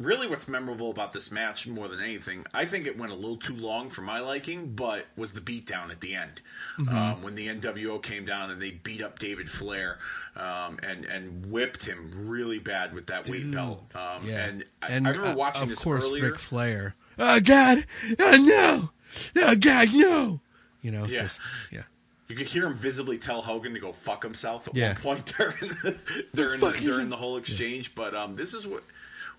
Really 0.00 0.26
what's 0.26 0.48
memorable 0.48 0.90
about 0.90 1.12
this 1.12 1.30
match 1.30 1.66
more 1.68 1.86
than 1.86 2.00
anything 2.00 2.44
i 2.54 2.64
think 2.64 2.86
it 2.86 2.96
went 2.98 3.12
a 3.12 3.14
little 3.14 3.36
too 3.36 3.54
long 3.54 3.88
for 3.90 4.00
my 4.02 4.18
liking 4.18 4.74
but 4.74 5.06
was 5.16 5.34
the 5.34 5.40
beatdown 5.40 5.90
at 5.90 6.00
the 6.00 6.14
end 6.14 6.40
Mm-hmm. 6.78 6.96
um, 6.96 7.22
when 7.22 7.34
the 7.34 7.46
nwo 7.48 8.02
came 8.02 8.24
down 8.24 8.50
and 8.50 8.60
they 8.60 8.70
beat 8.70 9.02
up 9.02 9.18
david 9.18 9.48
flair 9.50 9.98
um, 10.36 10.78
and 10.82 11.04
and 11.04 11.46
whipped 11.46 11.84
him 11.86 12.10
really 12.28 12.58
bad 12.58 12.94
with 12.94 13.06
that 13.08 13.28
weight 13.28 13.50
belt 13.52 13.84
um, 13.94 14.26
Yeah, 14.26 14.46
and, 14.46 14.64
I, 14.82 14.92
I 14.92 14.94
remember 14.94 15.26
uh, 15.26 15.34
watching 15.36 15.64
of 15.64 15.68
this 15.68 15.84
course, 15.84 16.08
earlier 16.08 16.30
Ric 16.30 16.38
Flair. 16.38 16.94
Oh 17.18 17.38
God! 17.40 17.84
Oh 18.18 18.90
no! 19.36 19.42
Oh 19.42 19.54
God! 19.56 19.88
No! 19.92 20.40
You 20.80 20.90
know, 20.92 21.04
Yeah. 21.04 21.22
just 21.22 21.42
yeah. 21.70 21.82
You 22.28 22.36
could 22.36 22.46
hear 22.46 22.64
him 22.64 22.74
visibly 22.74 23.18
tell 23.18 23.42
Hogan 23.42 23.74
to 23.74 23.80
go 23.80 23.92
fuck 23.92 24.22
himself 24.22 24.68
at 24.68 24.74
Yeah. 24.76 24.88
one 24.88 24.96
point 24.96 25.26
during 25.36 25.56
the, 25.58 26.26
during, 26.32 26.62
is 26.62 26.82
during 26.84 27.08
the 27.10 27.16
whole 27.16 27.36
exchange. 27.36 27.94
But 27.94 28.14
um, 28.14 28.34
this 28.34 28.54
is 28.54 28.66
what 28.66 28.84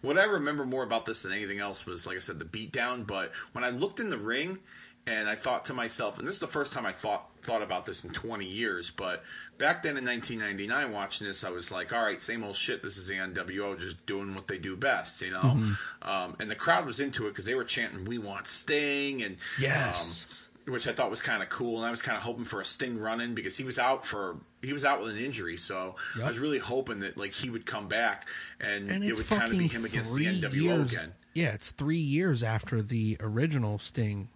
what 0.01 0.17
I 0.17 0.23
remember 0.23 0.65
more 0.65 0.83
about 0.83 1.05
this 1.05 1.23
than 1.23 1.31
anything 1.31 1.59
else 1.59 1.85
was, 1.85 2.05
like 2.07 2.15
I 2.15 2.19
said, 2.19 2.39
the 2.39 2.45
beatdown. 2.45 3.05
But 3.05 3.31
when 3.53 3.63
I 3.63 3.69
looked 3.69 3.99
in 3.99 4.09
the 4.09 4.17
ring 4.17 4.59
and 5.07 5.27
I 5.27 5.35
thought 5.35 5.65
to 5.65 5.73
myself, 5.73 6.17
and 6.19 6.27
this 6.27 6.35
is 6.35 6.41
the 6.41 6.47
first 6.47 6.73
time 6.73 6.85
I 6.85 6.91
thought 6.91 7.27
thought 7.41 7.63
about 7.63 7.85
this 7.87 8.03
in 8.03 8.11
20 8.11 8.45
years, 8.45 8.91
but 8.91 9.23
back 9.57 9.81
then 9.81 9.97
in 9.97 10.05
1999, 10.05 10.91
watching 10.91 11.25
this, 11.25 11.43
I 11.43 11.49
was 11.49 11.71
like, 11.71 11.91
all 11.91 12.03
right, 12.03 12.21
same 12.21 12.43
old 12.43 12.55
shit. 12.55 12.83
This 12.83 12.97
is 12.97 13.07
the 13.07 13.15
NWO 13.15 13.79
just 13.79 14.05
doing 14.05 14.35
what 14.35 14.47
they 14.47 14.59
do 14.59 14.75
best, 14.77 15.21
you 15.21 15.31
know. 15.31 15.39
Mm-hmm. 15.39 16.07
Um, 16.07 16.35
and 16.39 16.49
the 16.51 16.55
crowd 16.55 16.85
was 16.85 16.99
into 16.99 17.25
it 17.25 17.29
because 17.31 17.45
they 17.45 17.55
were 17.55 17.63
chanting, 17.63 18.05
"We 18.05 18.17
want 18.19 18.45
Sting," 18.47 19.23
and 19.23 19.37
Yes. 19.59 20.27
um, 20.29 20.35
which 20.71 20.87
I 20.87 20.93
thought 20.93 21.09
was 21.09 21.21
kind 21.21 21.43
of 21.43 21.49
cool, 21.49 21.77
and 21.77 21.85
I 21.85 21.91
was 21.91 22.01
kind 22.01 22.17
of 22.17 22.23
hoping 22.23 22.45
for 22.45 22.61
a 22.61 22.65
Sting 22.65 22.97
run 22.97 23.21
in 23.21 23.35
because 23.35 23.57
he 23.57 23.63
was 23.63 23.77
out 23.77 24.05
for 24.05 24.37
he 24.61 24.73
was 24.73 24.85
out 24.85 24.99
with 25.01 25.09
an 25.09 25.17
injury, 25.17 25.57
so 25.57 25.95
Yep. 26.15 26.25
I 26.25 26.27
was 26.29 26.39
really 26.39 26.59
hoping 26.59 26.99
that 26.99 27.17
like 27.17 27.33
he 27.33 27.49
would 27.49 27.65
come 27.65 27.87
back 27.87 28.27
and, 28.59 28.89
And 28.89 29.03
it 29.03 29.15
would 29.15 29.27
kind 29.27 29.51
of 29.51 29.57
be 29.57 29.67
him 29.67 29.85
against 29.85 30.15
the 30.15 30.25
NWO 30.25 30.53
years. 30.53 30.93
again. 30.93 31.13
Yeah, 31.33 31.53
it's 31.53 31.71
three 31.71 31.97
years 31.97 32.43
after 32.43 32.81
the 32.81 33.17
original 33.19 33.79
Sting 33.79 34.29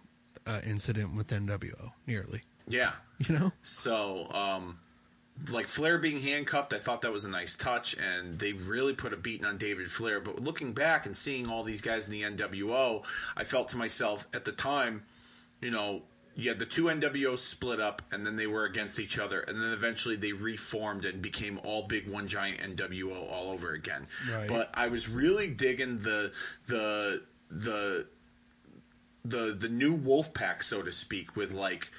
uh, 0.46 0.60
incident 0.66 1.16
with 1.16 1.28
NWO, 1.28 1.92
nearly. 2.06 2.42
Yeah, 2.68 2.92
You 3.18 3.34
know? 3.38 3.52
so 3.62 4.30
um, 4.32 4.78
like 5.52 5.68
Flair 5.68 5.98
being 5.98 6.20
handcuffed, 6.20 6.72
I 6.72 6.78
thought 6.78 7.02
that 7.02 7.12
was 7.12 7.24
a 7.24 7.28
nice 7.28 7.56
touch, 7.56 7.94
and 7.98 8.38
they 8.38 8.52
really 8.54 8.94
put 8.94 9.12
a 9.12 9.16
beating 9.16 9.44
on 9.46 9.58
David 9.58 9.90
Flair. 9.90 10.20
But 10.20 10.42
looking 10.42 10.72
back 10.72 11.04
and 11.06 11.14
seeing 11.16 11.46
all 11.48 11.62
these 11.64 11.80
guys 11.82 12.06
in 12.06 12.12
the 12.12 12.22
NWO, 12.22 13.04
I 13.36 13.44
felt 13.44 13.68
to 13.68 13.76
myself 13.76 14.26
at 14.34 14.44
the 14.44 14.52
time, 14.52 15.02
you 15.60 15.70
know. 15.70 16.02
Had 16.44 16.58
the 16.58 16.66
two 16.66 16.84
NWO 16.84 17.38
split 17.38 17.80
up, 17.80 18.02
and 18.12 18.26
then 18.26 18.36
they 18.36 18.46
were 18.46 18.64
against 18.64 19.00
each 19.00 19.18
other, 19.18 19.40
and 19.40 19.60
then 19.60 19.72
eventually 19.72 20.16
they 20.16 20.32
reformed 20.32 21.04
and 21.04 21.22
became 21.22 21.58
all 21.64 21.86
big 21.86 22.08
one 22.08 22.28
giant 22.28 22.60
NWO 22.76 23.30
all 23.30 23.50
over 23.50 23.72
again. 23.72 24.06
Right. 24.30 24.46
But 24.46 24.70
I 24.74 24.88
was 24.88 25.08
really 25.08 25.48
digging 25.48 25.98
the 25.98 26.32
the 26.66 27.22
the 27.50 28.06
the 29.24 29.56
the 29.58 29.68
new 29.68 29.92
wolf 29.92 30.32
pack 30.32 30.62
so 30.62 30.82
to 30.82 30.92
speak 30.92 31.36
with 31.36 31.52
like 31.52 31.90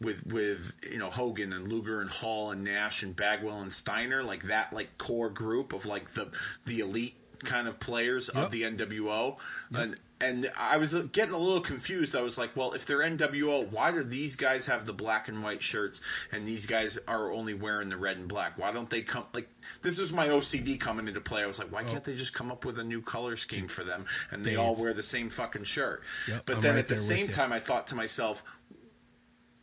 with 0.00 0.26
with 0.26 0.76
you 0.90 0.98
know 0.98 1.10
Hogan 1.10 1.52
and 1.52 1.68
Luger 1.68 2.00
and 2.00 2.10
Hall 2.10 2.50
and 2.50 2.62
Nash 2.62 3.02
and 3.02 3.16
Bagwell 3.16 3.60
and 3.60 3.72
Steiner 3.72 4.22
like 4.22 4.44
that 4.44 4.72
like 4.72 4.98
core 4.98 5.30
group 5.30 5.72
of 5.72 5.86
like 5.86 6.10
the 6.10 6.30
the 6.66 6.80
elite 6.80 7.16
kind 7.44 7.68
of 7.68 7.78
players 7.80 8.30
Yep. 8.34 8.44
of 8.44 8.50
the 8.50 8.62
NWO 8.62 9.36
and 9.74 9.96
and 10.18 10.50
I 10.58 10.78
was 10.78 10.94
getting 11.12 11.34
a 11.34 11.38
little 11.38 11.60
confused. 11.60 12.16
I 12.16 12.22
was 12.22 12.38
like, 12.38 12.56
well, 12.56 12.72
if 12.72 12.86
they're 12.86 13.00
NWO, 13.00 13.70
why 13.70 13.92
do 13.92 14.02
these 14.02 14.34
guys 14.34 14.64
have 14.64 14.86
the 14.86 14.94
black 14.94 15.28
and 15.28 15.42
white 15.44 15.60
shirts 15.62 16.00
and 16.32 16.46
these 16.48 16.64
guys 16.64 16.98
are 17.06 17.30
only 17.30 17.52
wearing 17.52 17.90
the 17.90 17.98
red 17.98 18.16
and 18.16 18.26
black? 18.26 18.56
Why 18.56 18.72
don't 18.72 18.88
they 18.88 19.02
come 19.02 19.24
like 19.34 19.48
this 19.82 19.98
is 19.98 20.14
my 20.14 20.28
OCD 20.28 20.80
coming 20.80 21.06
into 21.06 21.20
play. 21.20 21.42
I 21.42 21.46
was 21.46 21.58
like, 21.58 21.70
why 21.70 21.84
can't 21.84 22.02
they 22.02 22.14
just 22.14 22.32
come 22.32 22.50
up 22.50 22.64
with 22.64 22.78
a 22.78 22.84
new 22.84 23.02
color 23.02 23.36
scheme 23.36 23.68
for 23.68 23.84
them 23.84 24.06
and 24.30 24.42
they 24.42 24.52
Dave. 24.52 24.60
all 24.60 24.74
wear 24.74 24.94
the 24.94 25.02
same 25.02 25.28
fucking 25.28 25.64
shirt? 25.64 26.02
Yep, 26.28 26.42
but 26.46 26.56
I'm 26.56 26.62
then 26.62 26.74
right 26.76 26.78
at 26.78 26.88
the 26.88 26.96
same 26.96 27.28
time, 27.28 27.52
I 27.52 27.60
thought 27.60 27.86
to 27.88 27.94
myself, 27.94 28.42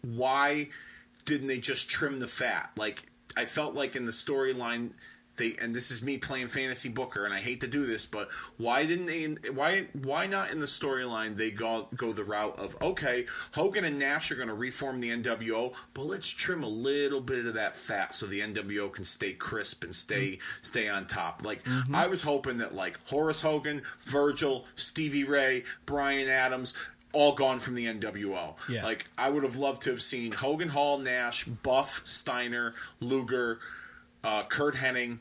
why 0.01 0.69
didn't 1.25 1.47
they 1.47 1.59
just 1.59 1.89
trim 1.89 2.19
the 2.19 2.27
fat? 2.27 2.71
Like 2.77 3.03
I 3.35 3.45
felt 3.45 3.73
like 3.73 3.95
in 3.95 4.05
the 4.05 4.11
storyline 4.11 4.91
they 5.35 5.55
and 5.59 5.73
this 5.73 5.91
is 5.91 6.03
me 6.03 6.17
playing 6.17 6.47
fantasy 6.47 6.89
booker 6.89 7.25
and 7.25 7.33
I 7.33 7.39
hate 7.39 7.61
to 7.61 7.67
do 7.67 7.85
this, 7.85 8.05
but 8.05 8.29
why 8.57 8.85
didn't 8.85 9.07
they 9.07 9.51
why 9.51 9.87
why 9.93 10.27
not 10.27 10.51
in 10.51 10.59
the 10.59 10.65
storyline 10.65 11.35
they 11.35 11.51
go 11.51 11.87
go 11.95 12.13
the 12.13 12.23
route 12.23 12.57
of 12.59 12.77
okay, 12.81 13.25
Hogan 13.53 13.85
and 13.85 13.99
Nash 13.99 14.31
are 14.31 14.35
going 14.35 14.47
to 14.47 14.53
reform 14.53 14.99
the 14.99 15.09
NWO, 15.09 15.73
but 15.93 16.05
let's 16.05 16.27
trim 16.27 16.63
a 16.63 16.67
little 16.67 17.21
bit 17.21 17.45
of 17.45 17.55
that 17.55 17.75
fat 17.75 18.13
so 18.13 18.25
the 18.25 18.41
NWO 18.41 18.91
can 18.91 19.03
stay 19.03 19.33
crisp 19.33 19.83
and 19.83 19.93
stay 19.93 20.39
stay 20.61 20.87
on 20.87 21.05
top. 21.05 21.43
Like 21.43 21.63
mm-hmm. 21.63 21.95
I 21.95 22.07
was 22.07 22.21
hoping 22.21 22.57
that 22.57 22.75
like 22.75 22.99
Horace 23.07 23.41
Hogan, 23.41 23.81
Virgil, 24.01 24.65
Stevie 24.75 25.23
Ray, 25.23 25.63
Brian 25.85 26.29
Adams 26.29 26.73
all 27.13 27.33
gone 27.33 27.59
from 27.59 27.75
the 27.75 27.85
NWO. 27.85 28.55
Yeah. 28.67 28.83
Like 28.83 29.05
I 29.17 29.29
would 29.29 29.43
have 29.43 29.57
loved 29.57 29.83
to 29.83 29.91
have 29.91 30.01
seen 30.01 30.31
Hogan, 30.31 30.69
Hall, 30.69 30.97
Nash, 30.97 31.45
Buff, 31.45 32.01
Steiner, 32.05 32.73
Luger, 32.99 33.59
uh, 34.23 34.43
Curt 34.43 34.75
Hennig. 34.75 35.19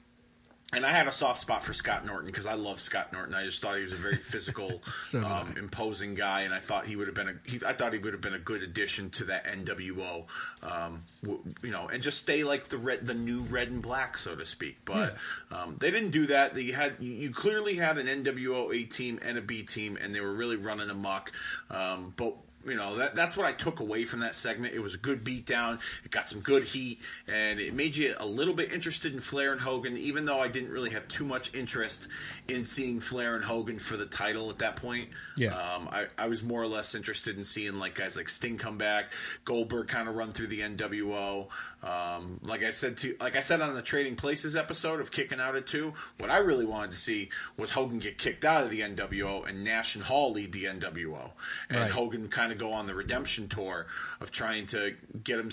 And 0.75 0.87
I 0.87 0.91
had 0.91 1.07
a 1.07 1.13
soft 1.13 1.39
spot 1.39 1.63
for 1.63 1.75
Scott 1.75 2.07
Norton 2.07 2.25
because 2.25 2.47
I 2.47 2.55
love 2.55 2.81
Scott 2.81 3.13
Norton. 3.13 3.35
I 3.35 3.45
just 3.45 3.61
thought 3.61 3.77
he 3.77 3.83
was 3.83 3.93
a 3.93 3.97
very 3.97 4.17
physical, 4.33 4.81
So 5.03 5.23
um, 5.23 5.55
imposing 5.59 6.15
guy, 6.15 6.43
and 6.43 6.55
I 6.55 6.61
thought 6.61 6.87
he 6.87 6.97
would 6.97 7.09
have 7.09 7.15
been 7.15 7.29
a. 7.29 7.35
He, 7.45 7.61
I 7.67 7.75
thought 7.75 7.93
he 7.93 7.99
would 7.99 8.15
have 8.15 8.23
been 8.23 8.33
a 8.33 8.39
good 8.39 8.63
addition 8.63 9.11
to 9.11 9.25
that 9.25 9.45
NWO, 9.45 10.25
um, 10.63 11.03
w- 11.23 11.43
you 11.63 11.73
know, 11.73 11.89
and 11.89 12.03
just 12.03 12.21
stay 12.21 12.43
like 12.43 12.69
the 12.69 12.79
red, 12.79 13.05
the 13.05 13.13
new 13.13 13.43
red 13.43 13.69
and 13.69 13.83
black, 13.83 14.17
so 14.17 14.35
to 14.35 14.47
speak. 14.47 14.79
But 14.87 15.17
um, 15.51 15.77
they 15.79 15.91
didn't 15.91 16.13
do 16.13 16.25
that. 16.29 16.55
They 16.55 16.71
had 16.71 16.95
you, 17.01 17.13
you 17.13 17.31
clearly 17.33 17.75
had 17.75 17.99
an 17.99 18.07
NWO 18.07 18.75
A 18.75 18.85
team 18.85 19.19
and 19.21 19.37
a 19.37 19.43
B 19.43 19.65
team, 19.65 19.99
and 20.01 20.15
they 20.15 20.23
were 20.23 20.33
really 20.33 20.57
running 20.57 20.89
amok. 20.89 21.33
Um, 21.69 22.15
but 22.17 22.35
you 22.65 22.77
know 22.77 22.97
that 22.97 23.15
that's 23.15 23.37
what 23.37 23.47
I 23.47 23.53
took 23.53 23.81
away 23.81 24.05
from 24.05 24.21
that 24.21 24.35
segment. 24.35 24.75
It 24.75 24.81
was 24.81 24.95
a 24.95 24.99
good 24.99 25.25
beatdown. 25.25 25.81
It 26.05 26.11
got 26.11 26.27
some 26.27 26.41
good 26.41 26.65
heat, 26.65 27.01
and 27.27 27.61
it 27.61 27.75
made 27.75 27.97
you 27.97 28.15
a 28.19 28.27
little 28.27 28.55
bit 28.55 28.73
interested 28.73 29.13
in 29.15 29.21
Flair 29.21 29.53
and 29.53 29.61
Hogan, 29.61 29.97
even 29.97 30.25
though 30.25 30.41
I 30.41 30.49
didn't 30.49 30.71
really 30.71 30.91
have 30.91 31.09
too 31.09 31.25
much 31.25 31.55
interest 31.55 32.09
in 32.49 32.65
seeing 32.65 33.01
Flair 33.01 33.37
and 33.37 33.45
Hogan 33.45 33.79
for 33.79 33.97
the 33.97 34.07
title 34.07 34.51
at 34.51 34.59
that 34.59 34.77
point. 34.77 35.09
Yeah. 35.37 35.55
um, 35.55 35.89
I, 35.91 36.07
I 36.19 36.27
was 36.27 36.43
more 36.43 36.63
or 36.63 36.67
less 36.67 36.95
interested 36.95 37.37
in 37.37 37.45
seeing 37.45 37.79
like 37.79 37.95
guys 37.95 38.17
like 38.17 38.29
Sting 38.29 38.59
come 38.59 38.79
back, 38.79 39.13
Goldberg 39.45 39.89
kind 39.89 40.09
of 40.09 40.15
run 40.15 40.33
through 40.33 40.49
the 40.49 40.61
NWO. 40.61 41.49
Um, 41.83 42.39
like 42.45 42.63
I 42.63 42.71
said 42.71 42.97
to 42.99 43.17
like 43.21 43.35
I 43.35 43.41
said 43.41 43.61
on 43.61 43.75
the 43.75 43.83
Trading 43.83 44.15
Places 44.15 44.55
episode 44.55 45.01
of 45.01 45.11
Kicking 45.11 45.41
Out 45.41 45.57
at 45.57 45.67
Two, 45.67 45.95
what 46.19 46.31
I 46.31 46.39
really 46.39 46.65
wanted 46.65 46.93
to 46.93 46.97
see 46.97 47.31
was 47.57 47.73
Hogan 47.73 47.99
get 47.99 48.19
kicked 48.19 48.45
out 48.45 48.63
of 48.65 48.71
the 48.71 48.81
NWO 48.81 49.49
and 49.49 49.65
Nash 49.65 49.97
and 49.97 50.05
Hall 50.05 50.33
lead 50.33 50.53
the 50.53 50.65
NWO, 50.65 51.31
and 51.69 51.81
Right. 51.81 51.91
Hogan 51.91 52.29
kind 52.29 52.53
of 52.53 52.59
go 52.59 52.73
on 52.73 52.87
the 52.87 52.95
redemption 52.95 53.49
tour 53.49 53.87
of 54.21 54.31
trying 54.31 54.67
to 54.67 54.95
get 55.25 55.41
him, 55.41 55.51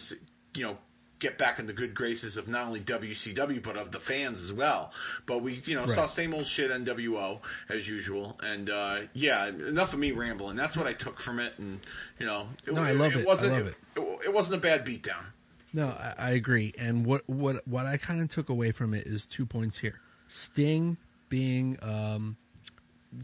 you 0.56 0.64
know, 0.68 0.78
get 1.18 1.38
back 1.38 1.60
in 1.60 1.68
the 1.68 1.74
good 1.74 1.94
graces 1.96 2.38
of 2.38 2.48
not 2.48 2.68
only 2.68 2.80
WCW 2.80 3.62
but 3.62 3.76
of 3.76 3.92
the 3.92 4.00
fans 4.00 4.42
as 4.42 4.54
well. 4.54 4.92
But 5.26 5.40
we, 5.42 5.56
you 5.66 5.76
know, 5.76 5.86
saw 5.88 6.06
same 6.06 6.34
old 6.36 6.46
shit 6.48 6.70
NWO 6.72 7.40
as 7.70 7.90
usual, 7.90 8.40
and 8.44 8.70
uh, 8.70 8.98
yeah, 9.14 9.48
enough 9.48 9.94
of 9.94 10.00
me 10.00 10.12
rambling. 10.12 10.56
That's 10.56 10.78
what 10.78 10.86
I 10.86 10.94
took 10.94 11.20
from 11.20 11.40
it, 11.40 11.54
and 11.58 11.80
you 12.20 12.26
know, 12.28 12.48
it, 12.68 12.74
No, 12.74 12.82
I 12.84 12.92
love 12.92 13.16
it. 13.16 13.22
I 13.22 13.26
wasn't 13.26 13.54
love 13.54 13.68
it. 13.68 13.76
it, 13.96 14.20
it 14.26 14.34
wasn't 14.34 14.58
a 14.60 14.62
bad 14.62 14.86
beatdown. 14.86 15.26
No, 15.74 15.88
I, 15.88 16.14
I 16.18 16.30
agree. 16.32 16.74
And 16.80 17.06
what 17.06 17.22
what 17.28 17.68
what 17.68 17.86
I 17.86 17.98
kind 17.98 18.22
of 18.22 18.28
took 18.30 18.50
away 18.50 18.72
from 18.72 18.94
it 18.94 19.06
is 19.08 19.26
two 19.26 19.46
points 19.46 19.78
here: 19.80 20.00
Sting 20.28 20.98
being 21.30 21.78
um, 21.82 22.38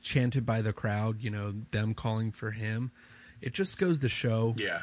chanted 0.01 0.45
by 0.45 0.61
the 0.61 0.73
crowd, 0.73 1.17
you 1.21 1.29
know, 1.29 1.53
them 1.71 1.93
calling 1.93 2.31
for 2.31 2.51
him. 2.51 2.91
It 3.41 3.53
just 3.53 3.77
goes 3.77 3.99
to 3.99 4.09
show 4.09 4.53
Yeah, 4.57 4.81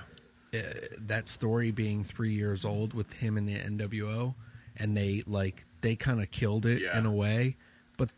that 0.99 1.29
story 1.29 1.71
being 1.71 2.05
three 2.05 2.33
years 2.33 2.65
old 2.65 2.95
with 2.95 3.13
him 3.15 3.37
and 3.37 3.49
the 3.49 3.57
NWO, 3.59 4.35
and 4.77 4.97
they 4.97 5.23
like 5.27 5.65
they 5.81 5.97
kind 5.97 6.21
of 6.21 6.31
killed 6.31 6.67
it 6.67 6.83
Yeah. 6.83 6.99
in 6.99 7.07
a 7.07 7.13
way. 7.13 7.57
But 7.97 8.11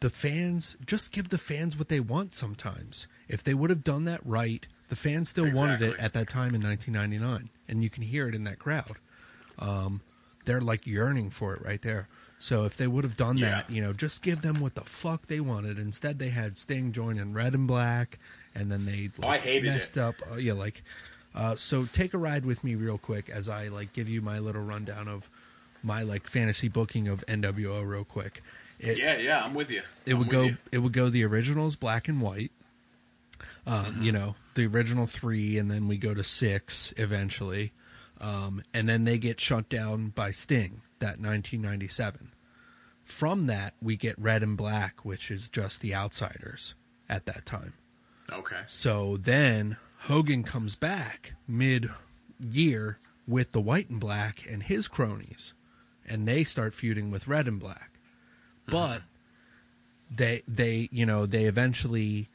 the 0.00 0.10
fans 0.10 0.76
just 0.84 1.12
give 1.12 1.28
the 1.28 1.38
fans 1.38 1.76
what 1.76 1.88
they 1.88 2.00
want. 2.00 2.32
Sometimes, 2.34 3.06
if 3.28 3.44
they 3.44 3.54
would 3.54 3.70
have 3.70 3.84
done 3.84 4.04
that 4.06 4.20
right, 4.24 4.66
the 4.90 4.96
fans 4.96 5.30
still 5.30 5.50
wanted 5.52 5.80
it 5.80 5.98
at 5.98 6.12
that 6.12 6.28
time 6.28 6.54
in 6.54 6.62
1999, 6.62 7.48
and 7.68 7.82
you 7.82 7.88
can 7.88 8.02
hear 8.02 8.28
it 8.28 8.34
in 8.34 8.44
that 8.44 8.58
crowd. 8.58 8.96
Um, 9.58 10.02
they're 10.44 10.60
like 10.60 10.86
yearning 10.86 11.30
for 11.30 11.54
it 11.54 11.62
right 11.64 11.80
there. 11.80 12.08
So 12.38 12.64
if 12.64 12.76
they 12.76 12.86
would 12.86 13.04
have 13.04 13.16
done 13.16 13.36
Yeah. 13.38 13.50
that, 13.50 13.70
you 13.70 13.82
know, 13.82 13.92
just 13.92 14.22
give 14.22 14.40
them 14.42 14.60
what 14.60 14.74
the 14.74 14.80
fuck 14.84 15.26
they 15.26 15.40
wanted. 15.40 15.78
Instead, 15.78 16.18
they 16.18 16.30
had 16.30 16.56
Sting 16.56 16.90
join 16.92 17.18
in 17.18 17.34
Red 17.34 17.54
and 17.54 17.66
Black, 17.66 18.18
and 18.54 18.70
then 18.72 18.84
they 18.86 19.10
Oh, 19.22 19.26
I 19.26 19.30
like, 19.32 19.40
hated 19.42 19.70
messed 19.72 19.96
it. 19.96 20.00
up. 20.00 20.14
Uh, 20.30 20.36
yeah, 20.36 20.54
like 20.54 20.82
uh, 21.34 21.54
so. 21.56 21.84
Take 21.84 22.14
a 22.14 22.18
ride 22.18 22.44
with 22.46 22.64
me 22.64 22.74
real 22.74 22.98
quick 22.98 23.28
as 23.30 23.48
I 23.48 23.68
like 23.68 23.92
give 23.92 24.08
you 24.08 24.20
my 24.22 24.38
little 24.38 24.62
rundown 24.62 25.06
of 25.08 25.28
my 25.82 26.02
like 26.02 26.26
fantasy 26.26 26.68
booking 26.68 27.06
of 27.08 27.24
NWO 27.26 27.86
real 27.86 28.04
quick. 28.04 28.42
It, 28.78 28.96
yeah, 28.98 29.18
yeah. 29.18 29.44
I'm 29.44 29.52
with 29.54 29.70
you. 29.70 29.82
it 30.06 30.14
I'm 30.14 30.18
would 30.20 30.28
go 30.30 30.42
you. 30.44 30.56
it 30.72 30.78
would 30.78 30.94
go 30.94 31.10
the 31.10 31.24
originals 31.24 31.76
black 31.76 32.08
and 32.08 32.20
white 32.22 32.50
um, 33.66 33.84
Mm-hmm. 33.84 34.02
you 34.02 34.12
know 34.12 34.34
the 34.54 34.66
original 34.66 35.06
three 35.06 35.58
and 35.58 35.70
then 35.70 35.88
we 35.88 35.96
go 35.96 36.14
to 36.14 36.24
six 36.24 36.92
eventually 36.96 37.72
um, 38.20 38.62
and 38.74 38.88
then 38.88 39.04
they 39.04 39.18
get 39.18 39.40
shut 39.40 39.68
down 39.68 40.08
by 40.08 40.30
sting 40.30 40.82
that 40.98 41.18
1997 41.20 42.30
from 43.04 43.46
that 43.46 43.74
we 43.82 43.96
get 43.96 44.14
red 44.18 44.42
and 44.42 44.56
black 44.56 45.04
which 45.04 45.30
is 45.30 45.50
just 45.50 45.80
the 45.80 45.94
outsiders 45.94 46.74
at 47.08 47.26
that 47.26 47.44
time 47.46 47.72
Okay. 48.32 48.60
so 48.66 49.16
then 49.16 49.76
Hogan 50.04 50.42
comes 50.42 50.76
back 50.76 51.34
mid 51.48 51.90
year 52.40 52.98
with 53.26 53.52
the 53.52 53.60
white 53.60 53.88
and 53.90 54.00
black 54.00 54.44
and 54.48 54.62
his 54.62 54.88
cronies, 54.88 55.52
and 56.08 56.26
they 56.26 56.42
start 56.44 56.74
feuding 56.74 57.10
with 57.10 57.28
red 57.28 57.46
and 57.46 57.60
black. 57.60 57.90
But 58.66 59.02
they 60.10 60.42
they 60.48 60.88
you 60.90 61.06
know 61.06 61.26
they 61.26 61.44
eventually 61.44 62.28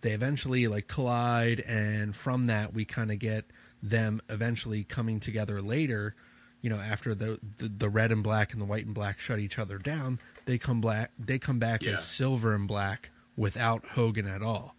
they 0.00 0.12
eventually 0.12 0.66
like 0.68 0.86
collide, 0.88 1.60
and 1.60 2.14
from 2.14 2.46
that 2.46 2.72
we 2.74 2.84
kind 2.84 3.10
of 3.10 3.18
get 3.18 3.44
them 3.82 4.20
eventually 4.28 4.84
coming 4.84 5.20
together 5.20 5.60
later. 5.60 6.14
You 6.60 6.70
know, 6.70 6.76
after 6.78 7.14
the, 7.14 7.38
the 7.58 7.68
the 7.68 7.88
red 7.88 8.10
and 8.12 8.22
black 8.22 8.52
and 8.52 8.60
the 8.60 8.66
white 8.66 8.84
and 8.86 8.94
black 8.94 9.20
shut 9.20 9.38
each 9.38 9.58
other 9.58 9.78
down, 9.78 10.18
they 10.44 10.58
come 10.58 10.80
black. 10.80 11.12
They 11.18 11.38
come 11.38 11.58
back 11.58 11.82
Yeah. 11.82 11.92
as 11.92 12.04
silver 12.04 12.54
and 12.54 12.66
black 12.66 13.10
without 13.36 13.84
Hogan 13.86 14.26
at 14.26 14.42
all. 14.42 14.74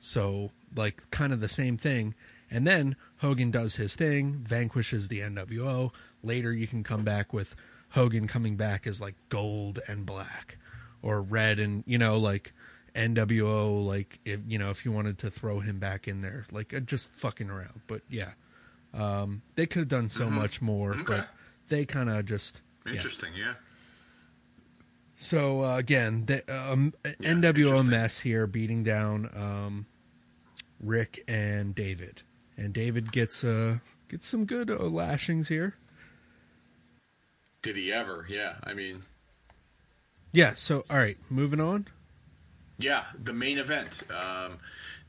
So, 0.00 0.50
like, 0.74 1.08
kind 1.10 1.32
of 1.32 1.40
the 1.40 1.48
same 1.48 1.76
thing. 1.76 2.14
And 2.50 2.66
then 2.66 2.96
Hogan 3.18 3.50
does 3.50 3.76
his 3.76 3.96
thing, 3.96 4.34
vanquishes 4.34 5.08
the 5.08 5.20
NWO. 5.20 5.92
Later, 6.22 6.52
you 6.52 6.66
can 6.66 6.82
come 6.84 7.02
back 7.04 7.32
with 7.32 7.56
Hogan 7.90 8.26
coming 8.28 8.56
back 8.56 8.86
as 8.86 9.00
like 9.00 9.14
gold 9.28 9.80
and 9.88 10.04
black, 10.06 10.58
or 11.02 11.22
red 11.22 11.58
and 11.58 11.82
you 11.86 11.98
know 11.98 12.18
like 12.18 12.52
NWO. 12.96 13.84
Like 13.86 14.18
if 14.24 14.40
you 14.48 14.58
know 14.58 14.70
if 14.70 14.84
you 14.84 14.92
wanted 14.92 15.18
to 15.18 15.30
throw 15.30 15.60
him 15.60 15.78
back 15.78 16.08
in 16.08 16.20
there, 16.22 16.44
like 16.50 16.74
uh, 16.74 16.80
just 16.80 17.12
fucking 17.12 17.50
around. 17.50 17.82
But 17.86 18.02
yeah, 18.10 18.30
um, 18.94 19.42
they 19.54 19.66
could 19.66 19.80
have 19.80 19.88
done 19.88 20.08
so 20.08 20.28
much 20.30 20.60
more, 20.60 20.92
Mm-hmm. 20.92 21.00
Okay. 21.02 21.16
but 21.18 21.28
they 21.68 21.84
kind 21.84 22.10
of 22.10 22.24
just. 22.24 22.62
Interesting. 22.86 23.30
Yeah. 23.36 23.54
So 25.16 25.62
uh, 25.64 25.76
again, 25.78 26.26
the 26.26 26.42
um, 26.52 26.92
Yeah, 27.04 27.12
NWO 27.34 27.86
mess 27.88 28.20
here, 28.20 28.46
beating 28.46 28.84
down 28.84 29.30
um, 29.34 29.86
Ric 30.80 31.24
and 31.26 31.74
David, 31.74 32.22
and 32.56 32.72
David 32.74 33.12
gets 33.12 33.42
uh, 33.42 33.78
gets 34.08 34.26
some 34.26 34.44
good 34.44 34.70
uh, 34.70 34.74
lashings 34.84 35.48
here. 35.48 35.74
Did 37.62 37.76
he 37.76 37.92
ever? 37.92 38.26
Yeah. 38.28 38.56
I 38.62 38.74
mean, 38.74 39.02
Yeah. 40.32 40.54
So 40.54 40.84
all 40.90 40.98
right, 40.98 41.16
moving 41.30 41.60
on. 41.60 41.86
Yeah, 42.78 43.04
the 43.22 43.32
main 43.32 43.58
event. 43.58 44.02
Um, 44.10 44.58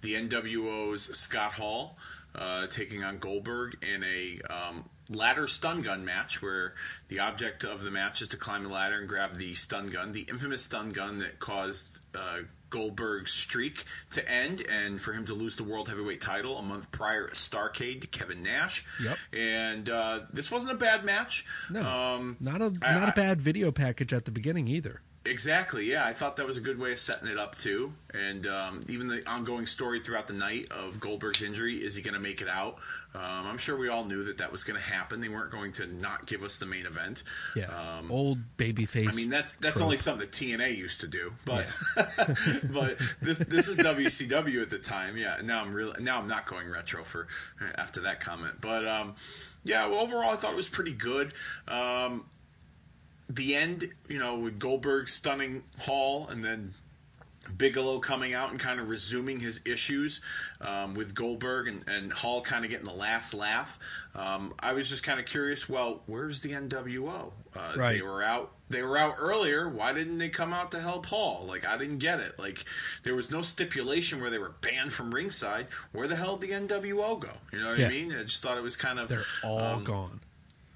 the 0.02 0.14
NWO's 0.14 1.04
Scott 1.18 1.54
Hall 1.54 1.98
uh, 2.36 2.68
taking 2.68 3.04
on 3.04 3.18
Goldberg 3.18 3.78
in 3.84 4.04
a 4.04 4.40
um, 4.54 4.90
ladder 5.10 5.48
stun 5.48 5.82
gun 5.82 6.06
match 6.06 6.42
where 6.42 6.76
the 7.08 7.20
object 7.20 7.64
of 7.64 7.84
the 7.84 7.92
match 7.92 8.22
is 8.22 8.28
to 8.30 8.38
climb 8.38 8.64
the 8.64 8.70
ladder 8.70 9.00
and 9.00 9.08
grab 9.10 9.36
the 9.36 9.54
stun 9.56 9.88
gun, 9.88 10.12
the 10.12 10.22
infamous 10.30 10.64
stun 10.64 10.92
gun 10.92 11.18
that 11.18 11.40
caused 11.40 12.06
uh, 12.16 12.40
Goldberg's 12.70 13.32
streak 13.32 13.86
to 14.12 14.30
end 14.30 14.62
and 14.70 15.00
for 15.02 15.14
him 15.14 15.26
to 15.26 15.34
lose 15.34 15.56
the 15.56 15.64
World 15.64 15.90
Heavyweight 15.90 16.22
title 16.22 16.58
a 16.58 16.62
month 16.62 16.92
prior 16.92 17.26
at 17.28 17.34
Starcade 17.34 18.02
to 18.02 18.08
Kevin 18.08 18.44
Nash. 18.44 18.86
Yep. 19.02 19.18
And 19.34 19.90
uh, 19.90 20.20
this 20.32 20.52
wasn't 20.52 20.74
a 20.74 20.78
bad 20.78 21.04
match. 21.06 21.46
No, 21.72 21.82
Um, 21.82 22.38
not 22.40 22.62
a, 22.62 22.70
not 22.70 23.10
a 23.10 23.12
I- 23.12 23.12
bad 23.16 23.42
video 23.42 23.72
package 23.72 24.14
at 24.14 24.26
the 24.26 24.32
beginning 24.32 24.68
either. 24.68 25.02
Exactly. 25.28 25.86
Yeah, 25.92 26.06
I 26.06 26.14
thought 26.14 26.38
that 26.38 26.48
was 26.48 26.58
a 26.58 26.62
good 26.62 26.80
way 26.80 26.92
of 26.92 27.00
setting 27.00 27.28
it 27.28 27.38
up 27.38 27.56
too, 27.56 27.94
and 28.14 28.48
um, 28.48 28.80
even 28.90 29.08
the 29.08 29.28
ongoing 29.30 29.66
story 29.66 30.00
throughout 30.00 30.28
the 30.28 30.34
night 30.34 30.72
of 30.72 31.00
Goldberg's 31.00 31.44
injury. 31.44 31.76
Is 31.76 31.96
he 31.96 32.02
going 32.02 32.14
to 32.16 32.20
make 32.20 32.42
it 32.42 32.48
out? 32.50 32.78
Um, 33.16 33.48
I'm 33.48 33.58
sure 33.58 33.76
we 33.78 33.90
all 33.90 34.04
knew 34.06 34.24
that 34.26 34.38
that 34.38 34.52
was 34.52 34.64
going 34.64 34.80
to 34.80 34.86
happen. 34.86 35.20
They 35.22 35.30
weren't 35.30 35.50
going 35.52 35.72
to 35.74 35.88
not 35.88 36.28
give 36.28 36.44
us 36.44 36.60
the 36.60 36.66
main 36.68 36.86
event. 36.86 37.24
Yeah, 37.56 37.66
Um, 37.98 38.12
old 38.12 38.38
babyface. 38.58 39.08
I 39.10 39.14
mean 39.14 39.30
that's 39.30 39.54
that's 39.54 39.76
trope. 39.76 39.86
only 39.86 39.98
something 39.98 40.28
that 40.28 40.32
TNA 40.36 40.76
used 40.78 41.02
to 41.02 41.08
do, 41.08 41.34
but 41.46 41.66
but 42.72 42.98
this 43.22 43.40
this 43.40 43.68
is 43.68 43.78
WCW 43.80 44.62
at 44.62 44.70
the 44.70 44.80
time. 44.80 45.18
Yeah, 45.18 45.40
now 45.44 45.62
I'm 45.62 45.74
real. 45.74 45.94
Now 46.00 46.20
I'm 46.20 46.28
not 46.28 46.46
going 46.46 46.70
retro 46.70 47.04
for 47.04 47.28
after 47.76 48.02
that 48.02 48.20
comment, 48.20 48.56
but 48.62 48.88
um, 48.88 49.16
yeah. 49.64 49.88
Well, 49.88 50.00
overall, 50.00 50.32
I 50.32 50.36
thought 50.36 50.54
it 50.54 50.58
was 50.58 50.70
pretty 50.70 50.94
good. 50.94 51.34
Um, 51.68 52.26
the 53.30 53.56
end, 53.56 53.90
you 54.08 54.20
know, 54.20 54.38
with 54.40 54.60
Goldberg 54.60 55.10
stunning 55.10 55.64
Hall, 55.80 56.28
and 56.30 56.44
then 56.44 56.74
Bigelow 57.58 58.00
coming 58.00 58.34
out 58.34 58.52
and 58.52 58.60
kind 58.60 58.80
of 58.80 58.90
resuming 58.90 59.40
his 59.40 59.62
issues 59.66 60.20
um, 60.60 60.96
with 60.96 61.16
Goldberg 61.16 61.68
and, 61.70 61.88
and 61.88 62.12
Hall 62.12 62.42
kind 62.42 62.66
of 62.66 62.72
getting 62.72 62.86
the 62.86 62.92
last 62.94 63.34
laugh. 63.34 63.80
Um, 64.14 64.54
I 64.60 64.74
was 64.74 64.90
just 64.90 65.04
kind 65.04 65.18
of 65.20 65.26
curious. 65.26 65.70
Well, 65.70 66.02
where's 66.08 66.42
the 66.42 66.52
NWO? 66.52 67.32
Uh, 67.56 67.74
Right. 67.78 67.96
They 67.96 68.02
were 68.02 68.22
out. 68.22 68.52
They 68.70 68.82
were 68.82 68.98
out 68.98 69.16
earlier. 69.18 69.70
Why 69.70 69.94
didn't 69.94 70.18
they 70.18 70.28
come 70.28 70.52
out 70.52 70.72
to 70.72 70.82
help 70.82 71.06
Hall? 71.06 71.46
Like 71.48 71.66
I 71.66 71.78
didn't 71.78 72.00
get 72.00 72.20
it. 72.20 72.38
Like 72.38 72.66
there 73.04 73.16
was 73.16 73.32
no 73.32 73.42
stipulation 73.42 74.20
where 74.20 74.30
they 74.30 74.40
were 74.40 74.52
banned 74.62 74.92
from 74.92 75.14
ringside. 75.14 75.68
Where 75.94 76.08
the 76.08 76.18
hell 76.18 76.36
did 76.36 76.50
the 76.50 76.54
NWO 76.76 77.18
go? 77.18 77.30
You 77.54 77.60
know 77.60 77.70
what 77.70 77.80
Yeah. 77.80 77.86
I 77.88 77.90
mean? 77.90 78.12
I 78.14 78.24
just 78.24 78.44
thought 78.44 78.58
it 78.58 78.64
was 78.64 78.76
kind 78.76 79.00
of 79.00 79.08
they're 79.08 79.24
all 79.42 79.60
um, 79.60 79.84
gone. 79.86 80.20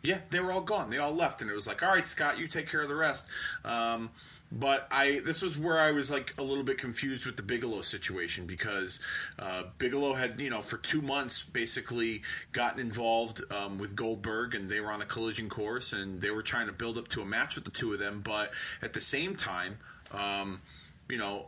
Yeah, 0.03 0.19
they 0.30 0.40
were 0.40 0.52
all 0.52 0.61
gone. 0.61 0.90
They 0.90 0.98
all 0.98 1.14
left, 1.14 1.41
and 1.41 1.49
it 1.49 1.53
was 1.53 1.68
like, 1.68 1.84
all 1.84 1.90
right, 1.90 2.06
Scott, 2.06 2.38
you 2.38 2.48
take 2.48 2.68
care 2.68 2.82
of 2.82 2.90
the 2.90 2.95
rest. 2.95 3.30
Um, 3.64 4.10
but 4.52 4.88
I, 4.91 5.22
this 5.23 5.41
was 5.41 5.57
where 5.57 5.80
I 5.80 5.91
was 5.91 6.11
like 6.11 6.34
a 6.38 6.44
little 6.44 6.64
bit 6.64 6.78
confused 6.78 7.26
with 7.26 7.38
the 7.38 7.44
Bigelow 7.44 7.82
situation 7.82 8.45
because 8.45 8.99
uh, 9.40 9.64
Bigelow 9.78 10.15
had, 10.15 10.41
you 10.41 10.49
know, 10.49 10.61
for 10.61 10.78
two 10.78 11.02
months 11.02 11.44
basically 11.44 12.23
gotten 12.52 12.80
involved 12.80 13.41
um, 13.49 13.78
with 13.78 13.95
Goldberg, 13.95 14.53
and 14.53 14.69
they 14.69 14.82
were 14.82 14.91
on 14.91 15.02
a 15.02 15.06
collision 15.06 15.48
course, 15.48 15.94
and 15.94 16.19
they 16.19 16.32
were 16.32 16.41
trying 16.41 16.68
to 16.68 16.73
build 16.73 16.98
up 16.98 17.07
to 17.10 17.22
a 17.22 17.26
match 17.26 17.56
with 17.56 17.64
the 17.64 17.72
two 17.72 17.94
of 17.94 17.99
them. 17.99 18.22
But 18.22 18.52
at 18.82 18.91
the 18.91 19.02
same 19.02 19.36
time, 19.36 19.78
um, 20.11 20.61
you 21.07 21.18
know, 21.18 21.48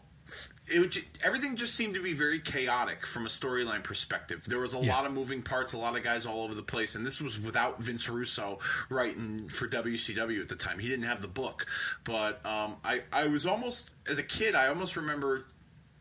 it 0.71 0.79
would, 0.79 0.97
everything 1.23 1.55
just 1.55 1.75
seemed 1.75 1.93
to 1.95 2.01
be 2.03 2.13
very 2.13 2.39
chaotic 2.39 3.05
from 3.05 3.25
a 3.25 3.29
storyline 3.29 3.83
perspective. 3.83 4.43
There 4.45 4.59
was 4.59 4.73
a 4.73 4.79
Yeah. 4.79 4.95
lot 4.95 5.05
of 5.05 5.11
moving 5.11 5.41
parts, 5.41 5.73
a 5.73 5.77
lot 5.77 5.95
of 5.97 6.03
guys 6.03 6.25
all 6.25 6.43
over 6.43 6.53
the 6.53 6.63
place, 6.63 6.95
and 6.95 7.05
this 7.05 7.19
was 7.21 7.39
without 7.39 7.81
Vince 7.81 8.07
Russo 8.09 8.59
writing 8.89 9.49
for 9.49 9.67
WCW 9.67 10.41
at 10.41 10.49
the 10.49 10.55
time. 10.55 10.79
He 10.79 10.87
didn't 10.87 11.05
have 11.05 11.21
the 11.21 11.27
book, 11.27 11.65
but 12.03 12.45
um, 12.45 12.77
I 12.83 13.03
I 13.11 13.27
was 13.27 13.45
almost 13.45 13.89
as 14.07 14.17
a 14.17 14.23
kid, 14.23 14.55
I 14.55 14.67
almost 14.67 14.95
remember 14.95 15.45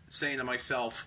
saying 0.08 0.38
to 0.38 0.44
myself. 0.44 1.06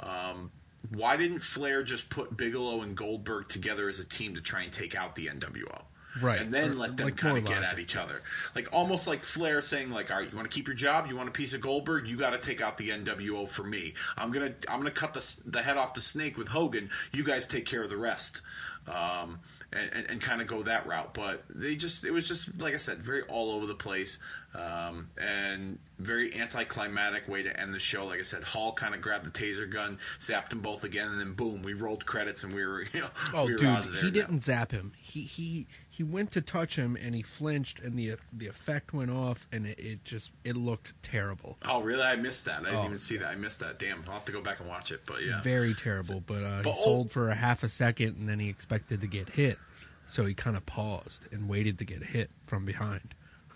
Um, 0.00 0.50
why 0.90 1.16
didn't 1.16 1.38
Flair 1.40 1.82
just 1.82 2.10
put 2.10 2.36
Bigelow 2.36 2.82
and 2.82 2.94
Goldberg 2.96 3.48
together 3.48 3.88
as 3.88 4.00
a 4.00 4.04
team 4.04 4.34
to 4.34 4.40
try 4.42 4.62
and 4.62 4.72
take 4.72 4.94
out 4.94 5.14
the 5.14 5.28
NWO? 5.28 5.84
Right. 6.22 6.40
And 6.40 6.52
then 6.54 6.72
Or, 6.72 6.74
let 6.74 6.96
them 6.96 7.06
like, 7.06 7.16
kind 7.16 7.36
of 7.38 7.44
get 7.44 7.56
logic. 7.56 7.68
at 7.72 7.78
each 7.78 7.96
other. 7.96 8.22
Like 8.54 8.68
almost 8.72 9.06
like 9.06 9.24
Flair 9.24 9.60
saying 9.60 9.90
like, 9.90 10.10
"All 10.10 10.18
right, 10.18 10.30
you 10.30 10.36
want 10.36 10.50
to 10.50 10.54
keep 10.54 10.66
your 10.68 10.76
job? 10.76 11.06
You 11.08 11.16
want 11.16 11.28
a 11.28 11.32
piece 11.32 11.54
of 11.54 11.60
Goldberg? 11.60 12.06
You 12.08 12.16
got 12.16 12.30
to 12.30 12.38
take 12.38 12.60
out 12.60 12.76
the 12.78 12.90
NWO 12.90 13.48
for 13.48 13.64
me. 13.64 13.94
I'm 14.16 14.30
going 14.30 14.54
to 14.54 14.72
I'm 14.72 14.84
to 14.84 14.90
cut 14.90 15.12
the 15.14 15.40
the 15.46 15.62
head 15.62 15.76
off 15.76 15.94
the 15.94 16.00
snake 16.00 16.36
with 16.38 16.48
Hogan. 16.48 16.90
You 17.12 17.24
guys 17.24 17.46
take 17.46 17.66
care 17.66 17.82
of 17.82 17.90
the 17.90 17.96
rest." 17.96 18.42
Um 18.86 19.40
and, 19.72 19.90
and, 19.92 20.06
and 20.10 20.20
kind 20.20 20.40
of 20.40 20.46
go 20.46 20.62
that 20.62 20.86
route. 20.86 21.14
But 21.14 21.42
they 21.52 21.74
just 21.74 22.04
it 22.04 22.12
was 22.12 22.28
just 22.28 22.60
like 22.60 22.74
I 22.74 22.76
said, 22.76 23.02
very 23.02 23.22
all 23.22 23.50
over 23.52 23.66
the 23.66 23.74
place, 23.74 24.20
um, 24.54 25.08
and 25.18 25.78
very 25.98 26.32
anticlimactic 26.40 27.26
way 27.28 27.42
to 27.42 27.60
end 27.60 27.74
the 27.74 27.80
show. 27.80 28.06
Like 28.06 28.20
I 28.20 28.22
said, 28.22 28.44
Hall 28.44 28.72
kind 28.72 28.94
of 28.94 29.00
grabbed 29.00 29.24
the 29.24 29.30
taser 29.30 29.68
gun, 29.68 29.98
zapped 30.20 30.50
them 30.50 30.60
both 30.60 30.84
again, 30.84 31.08
and 31.08 31.18
then 31.18 31.32
boom, 31.32 31.62
we 31.62 31.72
rolled 31.74 32.06
credits 32.06 32.44
and 32.44 32.54
we 32.54 32.64
were 32.64 32.82
you 32.92 33.00
know 33.00 33.10
Oh, 33.34 33.46
we 33.46 33.52
were 33.54 33.58
dude, 33.58 33.66
out 33.66 33.84
of 33.86 33.92
there. 33.92 34.02
he 34.02 34.08
now. 34.08 34.12
didn't 34.12 34.44
zap 34.44 34.70
him. 34.70 34.92
He 35.00 35.22
he 35.22 35.66
he 35.96 36.02
went 36.02 36.32
to 36.32 36.40
touch 36.40 36.74
him 36.74 36.96
and 37.00 37.14
he 37.14 37.22
flinched 37.22 37.78
and 37.78 37.96
the 37.96 38.16
the 38.32 38.48
effect 38.48 38.92
went 38.92 39.12
off 39.12 39.46
and 39.52 39.64
it, 39.64 39.78
it 39.78 40.04
just 40.04 40.32
it 40.42 40.56
looked 40.56 40.92
terrible. 41.04 41.56
Oh 41.64 41.82
really? 41.82 42.02
I 42.02 42.16
missed 42.16 42.46
that. 42.46 42.62
I 42.62 42.64
didn't 42.64 42.76
Oh. 42.78 42.84
even 42.86 42.98
see 42.98 43.16
that. 43.18 43.28
I 43.28 43.36
missed 43.36 43.60
that. 43.60 43.78
Damn, 43.78 44.02
I'll 44.08 44.14
have 44.14 44.24
to 44.24 44.32
go 44.32 44.40
back 44.40 44.58
and 44.58 44.68
watch 44.68 44.90
it. 44.90 45.02
But 45.06 45.22
yeah, 45.24 45.40
Very 45.42 45.72
terrible. 45.72 46.18
But, 46.20 46.42
uh, 46.42 46.62
But 46.64 46.72
he 46.72 46.78
oh- 46.80 46.84
sold 46.84 47.10
for 47.12 47.28
a 47.30 47.34
half 47.36 47.62
a 47.62 47.68
second 47.68 48.16
and 48.18 48.28
then 48.28 48.40
he 48.40 48.48
expected 48.48 49.00
to 49.02 49.06
get 49.06 49.30
hit, 49.30 49.58
so 50.04 50.24
he 50.26 50.34
kind 50.34 50.56
of 50.56 50.66
paused 50.66 51.26
and 51.32 51.48
waited 51.48 51.78
to 51.78 51.84
get 51.84 52.02
hit 52.02 52.30
from 52.44 52.64
behind. 52.66 53.14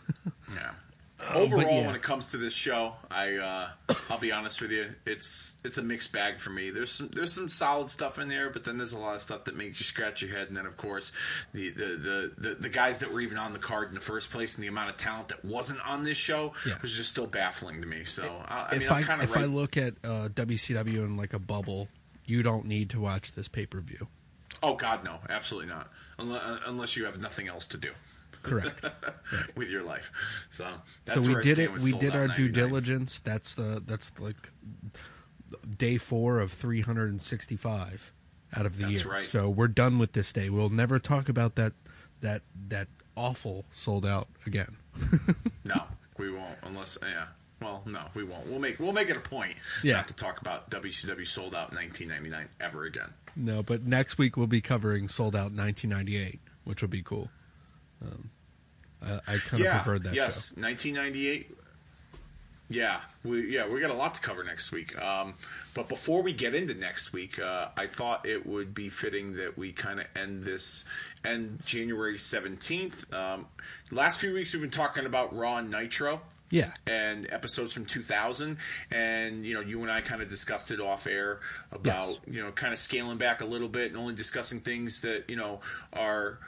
Yeah. 0.54 0.70
Oh, 1.34 1.40
Overall, 1.42 1.62
yeah. 1.80 1.86
when 1.86 1.96
it 1.96 2.02
comes 2.02 2.30
to 2.30 2.36
this 2.36 2.52
show, 2.54 2.92
I 3.10 3.34
uh, 3.34 3.68
I'll 4.08 4.20
be 4.20 4.30
honest 4.30 4.60
with 4.62 4.70
you, 4.70 4.94
it's 5.04 5.56
it's 5.64 5.76
a 5.76 5.82
mixed 5.82 6.12
bag 6.12 6.38
for 6.38 6.50
me. 6.50 6.70
There's 6.70 6.92
some 6.92 7.08
there's 7.12 7.32
some 7.32 7.48
solid 7.48 7.90
stuff 7.90 8.20
in 8.20 8.28
there, 8.28 8.50
but 8.50 8.62
then 8.62 8.76
there's 8.76 8.92
a 8.92 8.98
lot 8.98 9.16
of 9.16 9.22
stuff 9.22 9.44
that 9.44 9.56
makes 9.56 9.80
you 9.80 9.84
scratch 9.84 10.22
your 10.22 10.30
head. 10.36 10.46
And 10.46 10.56
then 10.56 10.64
of 10.64 10.76
course, 10.76 11.10
the 11.52 11.70
the 11.70 11.84
the, 11.84 12.32
the, 12.48 12.54
the 12.54 12.68
guys 12.68 13.00
that 13.00 13.12
were 13.12 13.20
even 13.20 13.36
on 13.36 13.52
the 13.52 13.58
card 13.58 13.88
in 13.88 13.94
the 13.96 14.00
first 14.00 14.30
place 14.30 14.54
and 14.54 14.62
the 14.62 14.68
amount 14.68 14.90
of 14.90 14.96
talent 14.96 15.28
that 15.28 15.44
wasn't 15.44 15.80
on 15.84 16.04
this 16.04 16.16
show 16.16 16.52
Yeah. 16.64 16.74
was 16.82 16.92
just 16.92 17.10
still 17.10 17.26
baffling 17.26 17.80
to 17.80 17.86
me. 17.86 18.04
So 18.04 18.22
I, 18.46 18.68
I 18.68 18.72
mean, 18.74 18.82
if 18.82 18.92
I 18.92 18.98
I'm 18.98 19.04
kind 19.04 19.22
of 19.22 19.28
if 19.30 19.36
I 19.36 19.44
look 19.46 19.76
at 19.76 19.94
uh, 20.04 20.28
WCW 20.32 20.98
in 21.04 21.16
like 21.16 21.32
a 21.32 21.40
bubble, 21.40 21.88
you 22.26 22.44
don't 22.44 22.66
need 22.66 22.90
to 22.90 23.00
watch 23.00 23.32
this 23.32 23.48
pay 23.48 23.66
per 23.66 23.80
view. 23.80 24.06
oh 24.62 24.76
God, 24.76 25.02
no, 25.04 25.18
absolutely 25.28 25.68
not, 25.68 25.90
unless, 26.18 26.60
unless 26.66 26.96
you 26.96 27.06
have 27.06 27.20
nothing 27.20 27.48
else 27.48 27.66
to 27.68 27.76
do. 27.76 27.90
Correct. 28.42 28.84
with 29.56 29.70
your 29.70 29.82
life, 29.82 30.12
so 30.50 30.66
that's 31.04 31.24
so 31.24 31.34
we 31.34 31.40
did 31.42 31.58
it. 31.58 31.70
We 31.82 31.92
did 31.92 32.14
our 32.14 32.28
due 32.28 32.48
diligence. 32.48 33.20
That's 33.20 33.54
the 33.54 33.82
that's 33.84 34.18
like 34.20 34.50
day 35.78 35.96
four 35.98 36.40
of 36.40 36.52
365 36.52 38.12
out 38.56 38.66
of 38.66 38.78
the 38.78 38.86
That's 38.86 39.04
year. 39.04 39.12
right. 39.12 39.24
So 39.24 39.48
we're 39.48 39.68
done 39.68 39.98
with 39.98 40.12
this 40.12 40.32
day. 40.32 40.50
We'll 40.50 40.68
never 40.70 40.98
talk 40.98 41.28
about 41.28 41.54
that 41.56 41.72
that 42.20 42.42
that 42.68 42.88
awful 43.16 43.64
Souled 43.72 44.06
Out 44.06 44.28
again. 44.46 44.76
No, 45.64 45.82
we 46.16 46.30
won't 46.30 46.56
unless 46.62 46.96
yeah. 47.02 47.26
Well, 47.60 47.82
no, 47.84 48.04
we 48.14 48.24
won't. 48.24 48.46
We'll 48.46 48.58
make 48.60 48.78
we'll 48.78 48.92
make 48.92 49.10
it 49.10 49.16
a 49.16 49.20
point 49.20 49.54
Yeah. 49.84 49.96
not 49.96 50.08
to 50.08 50.14
talk 50.14 50.40
about 50.40 50.70
WCW 50.70 51.26
Souled 51.26 51.54
Out 51.54 51.72
1999 51.74 52.48
ever 52.60 52.84
again. 52.84 53.10
No, 53.36 53.62
but 53.62 53.84
next 53.84 54.16
week 54.16 54.36
we'll 54.38 54.46
be 54.46 54.60
covering 54.62 55.08
Souled 55.08 55.36
Out 55.36 55.52
1998, 55.52 56.40
which 56.64 56.80
will 56.80 56.88
be 56.88 57.02
cool. 57.02 57.28
Um, 58.02 58.30
I, 59.02 59.14
I 59.14 59.38
kind 59.38 59.54
of 59.54 59.60
yeah, 59.60 59.78
preferred 59.78 60.04
that 60.04 60.14
yes, 60.14 60.52
1998. 60.56 61.54
Yeah, 62.70 63.00
we 63.24 63.54
yeah 63.54 63.66
we 63.66 63.80
got 63.80 63.90
a 63.90 63.94
lot 63.94 64.14
to 64.14 64.20
cover 64.20 64.44
next 64.44 64.72
week. 64.72 65.00
Um, 65.00 65.34
but 65.72 65.88
before 65.88 66.22
we 66.22 66.32
get 66.32 66.54
into 66.54 66.74
next 66.74 67.12
week, 67.12 67.38
uh, 67.38 67.68
I 67.76 67.86
thought 67.86 68.26
it 68.26 68.46
would 68.46 68.74
be 68.74 68.90
fitting 68.90 69.34
that 69.34 69.56
we 69.56 69.72
kind 69.72 70.00
of 70.00 70.06
end 70.14 70.42
this 70.42 70.84
end 71.24 71.64
January 71.64 72.16
17th. 72.16 73.12
Um, 73.14 73.46
last 73.90 74.18
few 74.20 74.34
weeks 74.34 74.52
we've 74.52 74.60
been 74.60 74.70
talking 74.70 75.06
about 75.06 75.34
Raw 75.34 75.56
and 75.56 75.70
Nitro. 75.70 76.20
Yeah. 76.50 76.72
and 76.86 77.26
episodes 77.30 77.72
from 77.72 77.84
2000 77.84 78.56
and 78.90 79.44
you 79.44 79.52
know 79.54 79.60
you 79.60 79.82
and 79.82 79.90
i 79.90 80.00
kind 80.00 80.22
of 80.22 80.28
discussed 80.30 80.70
it 80.70 80.80
off 80.80 81.06
air 81.06 81.40
about 81.72 82.06
Yes. 82.08 82.18
you 82.26 82.42
know 82.42 82.52
kind 82.52 82.72
of 82.72 82.78
scaling 82.78 83.18
back 83.18 83.40
a 83.42 83.44
little 83.44 83.68
bit 83.68 83.88
and 83.92 83.96
only 83.96 84.14
discussing 84.14 84.60
things 84.60 85.02
that 85.02 85.24
you 85.28 85.36
know 85.36 85.60
are 85.92 86.38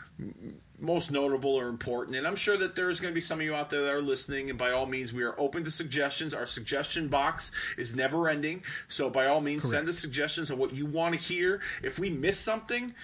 most 0.79 1.11
notable 1.11 1.51
or 1.55 1.69
important. 1.69 2.17
And 2.17 2.27
i'm 2.27 2.37
sure 2.37 2.57
that 2.57 2.75
there's 2.75 3.01
going 3.01 3.13
to 3.13 3.15
be 3.15 3.21
some 3.21 3.39
of 3.41 3.45
you 3.45 3.55
out 3.55 3.69
there 3.71 3.85
that 3.85 3.93
are 3.95 4.01
listening 4.03 4.49
and 4.49 4.59
by 4.59 4.71
all 4.71 4.87
means 4.87 5.13
we 5.13 5.23
are 5.23 5.39
open 5.39 5.63
to 5.65 5.71
suggestions. 5.71 6.33
Our 6.33 6.47
suggestion 6.47 7.09
box 7.09 7.53
is 7.77 7.95
never 7.95 8.29
ending. 8.29 8.63
So 8.89 9.11
by 9.11 9.27
all 9.27 9.41
means 9.43 9.69
send 9.69 9.89
us 9.89 9.99
suggestions 9.99 10.51
of 10.51 10.59
what 10.59 10.73
you 10.75 10.87
want 10.87 11.15
to 11.15 11.21
hear. 11.21 11.61
If 11.83 11.99
we 11.99 12.09
miss 12.09 12.39
something 12.39 12.95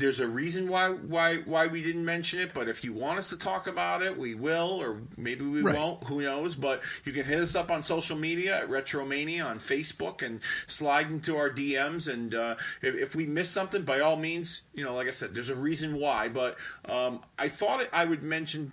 there's 0.00 0.18
a 0.20 0.26
reason 0.26 0.68
why 0.68 0.88
why 0.90 1.36
why 1.38 1.66
we 1.68 1.82
didn't 1.82 2.04
mention 2.04 2.40
it, 2.40 2.52
but 2.52 2.68
if 2.68 2.82
you 2.84 2.92
want 2.92 3.18
us 3.18 3.28
to 3.28 3.36
talk 3.36 3.66
about 3.66 4.02
it, 4.02 4.18
we 4.18 4.34
will, 4.34 4.80
or 4.82 5.00
maybe 5.16 5.44
we 5.44 5.62
Right. 5.62 5.76
won't. 5.76 6.02
Who 6.04 6.22
knows? 6.22 6.54
But 6.54 6.82
you 7.04 7.12
can 7.12 7.24
hit 7.24 7.38
us 7.38 7.54
up 7.54 7.70
on 7.70 7.82
social 7.82 8.16
media 8.16 8.58
at 8.62 8.68
Retromania 8.68 9.44
on 9.44 9.58
Facebook 9.58 10.22
and 10.22 10.40
slide 10.66 11.10
into 11.10 11.36
our 11.36 11.50
DMs. 11.50 12.12
And 12.12 12.34
uh, 12.34 12.56
if, 12.82 12.94
if 12.96 13.14
we 13.14 13.26
miss 13.26 13.48
something, 13.50 13.82
by 13.82 14.00
all 14.00 14.16
means, 14.16 14.62
you 14.74 14.82
know, 14.84 14.94
like 14.94 15.06
I 15.06 15.10
said, 15.10 15.34
there's 15.34 15.50
a 15.50 15.54
reason 15.56 15.94
why. 15.96 16.28
But 16.28 16.56
um, 16.86 17.20
I 17.38 17.48
thought 17.48 17.86
I 17.92 18.04
would 18.04 18.22
mention 18.22 18.72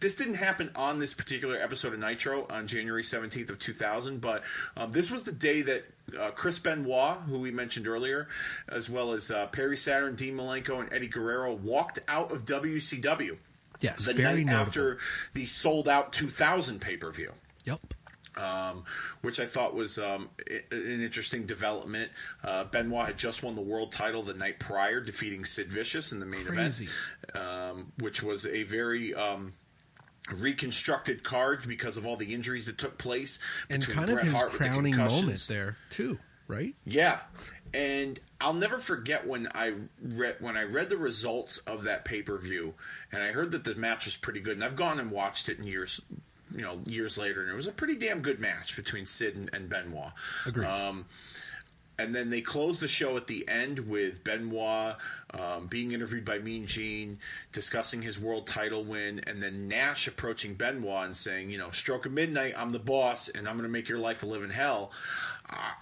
this 0.00 0.16
didn't 0.16 0.34
happen 0.34 0.70
on 0.74 0.98
this 0.98 1.14
particular 1.14 1.56
episode 1.56 1.92
of 1.94 2.00
Nitro 2.00 2.46
on 2.50 2.66
January 2.66 3.02
17th 3.02 3.50
of 3.50 3.58
2000, 3.58 4.20
but 4.20 4.42
um, 4.76 4.92
this 4.92 5.10
was 5.10 5.24
the 5.24 5.32
day 5.32 5.62
that 5.62 5.84
uh, 6.18 6.30
Chris 6.30 6.58
Benoit, 6.58 7.18
who 7.28 7.38
we 7.38 7.50
mentioned 7.50 7.86
earlier, 7.86 8.28
as 8.68 8.88
well 8.90 9.12
as 9.12 9.30
uh, 9.30 9.46
Perry 9.46 9.76
Saturn, 9.76 10.14
Dean 10.14 10.34
Malenko, 10.36 10.80
and 10.80 10.92
Eddie 10.92 11.08
Guerrero 11.08 11.54
walked 11.54 11.98
out 12.08 12.30
of 12.32 12.44
WCW. 12.44 13.36
Yes, 13.80 14.04
the 14.06 14.14
very 14.14 14.44
night 14.44 14.52
notable. 14.52 14.60
after 14.68 14.98
the 15.34 15.44
Souled 15.44 15.88
Out 15.88 16.12
2000 16.12 16.80
pay 16.80 16.96
per 16.96 17.10
view 17.10 17.32
Yep. 17.64 17.80
um, 18.36 18.84
which 19.22 19.40
I 19.40 19.46
thought 19.46 19.74
was 19.74 19.98
um, 19.98 20.28
an 20.70 21.00
interesting 21.02 21.46
development. 21.46 22.12
Uh, 22.44 22.62
Benoit 22.64 23.06
had 23.06 23.18
just 23.18 23.42
won 23.42 23.56
the 23.56 23.60
world 23.60 23.90
title 23.90 24.22
the 24.22 24.34
night 24.34 24.58
prior, 24.60 25.00
defeating 25.00 25.44
Sid 25.44 25.72
Vicious 25.72 26.12
in 26.12 26.20
the 26.20 26.26
main 26.26 26.44
Crazy. 26.44 26.86
event, 27.34 27.44
um, 27.44 27.92
which 27.98 28.22
was 28.22 28.46
a 28.46 28.62
very 28.62 29.14
um, 29.14 29.52
reconstructed 30.30 31.22
card 31.22 31.66
because 31.66 31.96
of 31.96 32.06
all 32.06 32.16
the 32.16 32.34
injuries 32.34 32.66
that 32.66 32.78
took 32.78 32.98
place. 32.98 33.38
And 33.70 33.80
between 33.80 33.96
kind 33.96 34.10
of 34.10 34.14
Bret 34.16 34.26
his 34.26 34.34
Hart 34.34 34.52
with 34.52 34.60
the 34.60 34.68
crowning 34.68 34.96
moment 34.96 35.46
there 35.48 35.76
too, 35.90 36.18
right? 36.46 36.74
Yeah, 36.84 37.20
and 37.74 38.20
I'll 38.40 38.54
never 38.54 38.78
forget 38.78 39.26
when 39.26 39.48
I 39.54 39.74
read 40.02 40.36
when 40.40 40.56
I 40.56 40.62
read 40.64 40.88
the 40.88 40.96
results 40.96 41.58
of 41.58 41.84
that 41.84 42.04
pay 42.04 42.22
per 42.22 42.38
view, 42.38 42.74
and 43.10 43.22
I 43.22 43.32
heard 43.32 43.50
that 43.52 43.64
the 43.64 43.74
match 43.74 44.04
was 44.04 44.16
pretty 44.16 44.40
good. 44.40 44.54
And 44.54 44.64
I've 44.64 44.76
gone 44.76 45.00
and 45.00 45.10
watched 45.10 45.48
it 45.48 45.58
in 45.58 45.64
years, 45.64 46.00
you 46.54 46.62
know, 46.62 46.78
years 46.86 47.18
later, 47.18 47.42
and 47.42 47.50
it 47.50 47.54
was 47.54 47.68
a 47.68 47.72
pretty 47.72 47.96
damn 47.96 48.20
good 48.20 48.40
match 48.40 48.76
between 48.76 49.06
Sid 49.06 49.36
and, 49.36 49.50
and 49.52 49.68
Benoit. 49.68 50.12
Agreed. 50.46 50.66
Um, 50.66 51.06
and 51.98 52.14
then 52.14 52.30
they 52.30 52.40
closed 52.40 52.80
the 52.80 52.88
show 52.88 53.16
at 53.16 53.26
the 53.26 53.46
end 53.48 53.80
with 53.80 54.24
Benoit 54.24 54.96
um, 55.38 55.66
being 55.66 55.92
interviewed 55.92 56.24
by 56.24 56.38
Mean 56.38 56.66
Gene, 56.66 57.18
discussing 57.52 58.02
his 58.02 58.18
world 58.18 58.46
title 58.46 58.84
win, 58.84 59.20
and 59.26 59.42
then 59.42 59.66
Nash 59.66 60.06
approaching 60.06 60.54
Benoit 60.54 61.06
and 61.06 61.16
saying, 61.16 61.50
you 61.50 61.58
know, 61.58 61.70
stroke 61.70 62.06
of 62.06 62.12
midnight, 62.12 62.54
I'm 62.56 62.70
the 62.70 62.78
boss, 62.78 63.28
and 63.28 63.48
I'm 63.48 63.54
going 63.54 63.68
to 63.68 63.72
make 63.72 63.88
your 63.88 63.98
life 63.98 64.22
a 64.22 64.26
living 64.26 64.50
hell. 64.50 64.92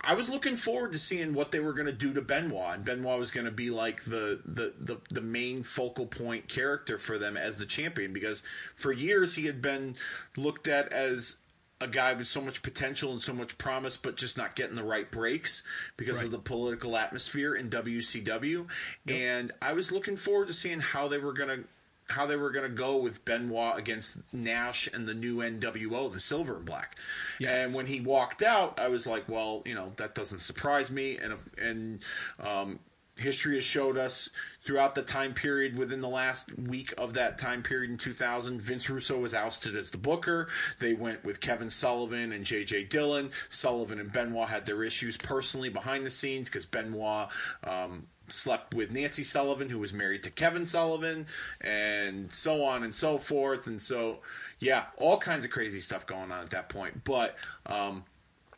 I- 0.02 0.14
was 0.14 0.28
looking 0.28 0.56
forward 0.56 0.92
to 0.92 0.98
seeing 0.98 1.32
what 1.32 1.50
they 1.50 1.60
were 1.60 1.72
going 1.72 1.86
to 1.86 1.92
do 1.92 2.12
to 2.12 2.20
Benoit, 2.20 2.74
and 2.74 2.84
Benoit 2.84 3.18
was 3.18 3.30
going 3.30 3.44
to 3.46 3.50
be 3.50 3.70
like 3.70 4.04
the, 4.04 4.40
the, 4.44 4.72
the, 4.78 4.98
the 5.10 5.20
main 5.20 5.62
focal 5.62 6.06
point 6.06 6.48
character 6.48 6.98
for 6.98 7.18
them 7.18 7.36
as 7.36 7.58
the 7.58 7.66
champion 7.66 8.12
because 8.12 8.42
for 8.74 8.92
years 8.92 9.36
he 9.36 9.46
had 9.46 9.62
been 9.62 9.96
looked 10.36 10.68
at 10.68 10.92
as 10.92 11.36
a 11.80 11.88
guy 11.88 12.12
with 12.12 12.26
so 12.26 12.40
much 12.40 12.62
potential 12.62 13.12
and 13.12 13.22
so 13.22 13.32
much 13.32 13.56
promise, 13.56 13.96
but 13.96 14.16
just 14.16 14.36
not 14.36 14.54
getting 14.54 14.76
the 14.76 14.84
right 14.84 15.10
breaks 15.10 15.62
because 15.96 16.22
of 16.22 16.30
the 16.30 16.38
political 16.38 16.96
atmosphere 16.96 17.54
in 17.54 17.70
WCW. 17.70 18.66
And 19.08 19.52
I 19.62 19.72
was 19.72 19.90
looking 19.90 20.16
forward 20.16 20.48
to 20.48 20.52
seeing 20.52 20.80
how 20.80 21.08
they 21.08 21.18
were 21.18 21.32
gonna 21.32 21.64
how 22.10 22.26
they 22.26 22.36
were 22.36 22.50
gonna 22.50 22.68
go 22.68 22.96
with 22.96 23.24
Benoit 23.24 23.78
against 23.78 24.18
Nash 24.32 24.88
and 24.92 25.06
the 25.06 25.14
new 25.14 25.36
NWO, 25.38 26.12
the 26.12 26.20
Silver 26.20 26.56
and 26.56 26.64
Black. 26.64 26.96
Yes. 27.38 27.66
And 27.66 27.74
when 27.74 27.86
he 27.86 28.00
walked 28.00 28.42
out, 28.42 28.78
I 28.78 28.88
was 28.88 29.06
like, 29.06 29.28
well, 29.28 29.62
you 29.64 29.74
know, 29.74 29.92
that 29.96 30.14
doesn't 30.14 30.40
surprise 30.40 30.90
me. 30.90 31.16
And 31.16 31.32
if, 31.32 31.48
and 31.56 32.02
um, 32.40 32.80
history 33.18 33.56
has 33.56 33.64
showed 33.64 33.96
us 33.96 34.30
throughout 34.64 34.94
the 34.94 35.02
time 35.02 35.34
period 35.34 35.76
within 35.76 36.00
the 36.00 36.08
last 36.08 36.56
week 36.58 36.92
of 36.98 37.14
that 37.14 37.38
time 37.38 37.62
period 37.62 37.90
in 37.90 37.96
2000 37.96 38.60
vince 38.60 38.88
russo 38.90 39.18
was 39.18 39.34
ousted 39.34 39.74
as 39.76 39.90
the 39.90 39.98
booker. 39.98 40.48
They 40.78 40.94
went 40.94 41.24
with 41.24 41.40
kevin 41.40 41.70
sullivan 41.70 42.32
and 42.32 42.44
jj 42.44 42.88
dillon. 42.88 43.30
Sullivan 43.48 44.00
and 44.00 44.12
benoit 44.12 44.48
had 44.48 44.66
their 44.66 44.82
issues 44.82 45.16
personally 45.16 45.68
behind 45.68 46.04
the 46.04 46.10
scenes 46.10 46.48
because 46.48 46.66
benoit 46.66 47.28
um, 47.64 48.06
slept 48.28 48.74
with 48.74 48.92
nancy 48.92 49.24
sullivan 49.24 49.68
who 49.68 49.78
was 49.78 49.92
married 49.92 50.22
to 50.22 50.30
kevin 50.30 50.64
sullivan 50.64 51.26
and 51.60 52.32
so 52.32 52.64
on 52.64 52.84
and 52.84 52.94
so 52.94 53.18
forth. 53.18 53.66
And 53.66 53.80
so 53.80 54.18
yeah 54.58 54.84
all 54.96 55.18
kinds 55.18 55.44
of 55.44 55.50
crazy 55.50 55.80
stuff 55.80 56.06
going 56.06 56.30
on 56.30 56.42
at 56.42 56.50
that 56.50 56.68
point. 56.68 57.04
But 57.04 57.36
um, 57.66 58.04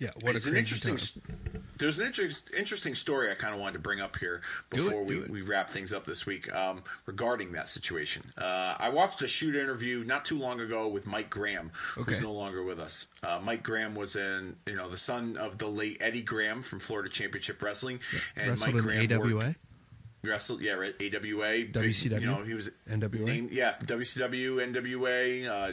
Yeah. 0.03 0.11
What 0.23 0.35
it's 0.35 0.47
a 0.47 0.51
an 0.51 0.57
interesting. 0.57 0.97
time. 0.97 1.63
There's 1.79 2.01
an 2.01 2.07
interest, 2.07 2.51
interesting 2.57 2.97
story 2.97 3.31
I 3.31 3.35
kind 3.35 3.55
of 3.55 3.61
wanted 3.61 3.75
to 3.75 3.79
bring 3.79 4.01
up 4.01 4.17
here 4.17 4.41
Do 4.71 4.81
it, 4.81 4.85
before 4.85 5.05
we, 5.05 5.21
we 5.21 5.43
wrap 5.43 5.71
things 5.71 5.93
up 5.93 6.05
this 6.05 6.27
week 6.27 6.53
um, 6.53 6.83
regarding 7.07 7.53
that 7.53 7.69
situation. 7.69 8.25
Uh, 8.37 8.75
I 8.79 8.89
watched 8.89 9.23
a 9.23 9.29
shoot 9.29 9.55
interview 9.55 10.03
not 10.03 10.25
too 10.25 10.39
long 10.41 10.61
ago 10.61 10.89
with 10.89 11.07
Mike 11.07 11.31
Graham, 11.31 11.71
who's 11.95 12.21
no 12.21 12.33
longer 12.33 12.65
with 12.65 12.81
us. 12.81 13.07
Uh, 13.23 13.39
Mike 13.41 13.63
Graham 13.63 13.95
was 13.95 14.17
in, 14.17 14.57
you 14.67 14.75
know, 14.75 14.91
the 14.91 14.97
son 14.97 15.37
of 15.37 15.59
the 15.59 15.69
late 15.69 15.99
Eddie 16.01 16.23
Graham 16.23 16.63
from 16.63 16.81
Florida 16.81 17.09
Championship 17.09 17.63
Wrestling, 17.63 18.01
and 18.35 18.49
Wrestled 18.51 18.75
Mike 18.75 18.79
in 18.83 19.07
Graham 19.07 19.21
AWA. 19.23 19.35
worked- 19.37 19.57
wrestled, 20.25 20.61
yeah, 20.61 20.73
right, 20.75 20.95
AWA, 21.01 21.51
big, 21.65 21.73
WCW? 21.73 22.21
you 22.21 22.27
know, 22.27 22.43
he 22.45 22.55
was 22.55 22.71
NWA? 22.89 23.25
named- 23.27 23.51
yeah, 23.51 23.75
WCW, 23.85 24.57
NWA, 24.73 25.49
uh, 25.49 25.73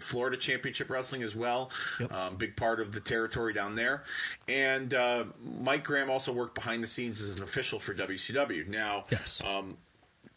Florida 0.00 0.36
Championship 0.36 0.88
Wrestling 0.88 1.22
as 1.22 1.36
well. 1.36 1.70
Yep. 2.00 2.12
Um, 2.12 2.36
big 2.36 2.56
part 2.56 2.80
of 2.80 2.92
the 2.92 3.00
territory 3.00 3.52
down 3.52 3.74
there. 3.74 4.04
And 4.48 4.94
uh, 4.94 5.24
Mike 5.60 5.84
Graham 5.84 6.08
also 6.10 6.32
worked 6.32 6.54
behind 6.54 6.82
the 6.82 6.86
scenes 6.86 7.20
as 7.20 7.30
an 7.36 7.42
official 7.42 7.78
for 7.78 7.92
WCW. 7.94 8.66
Now, 8.66 9.04
Yes. 9.10 9.42
um, 9.44 9.76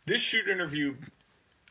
this 0.06 0.22
shoot 0.22 0.48
interview, 0.50 0.96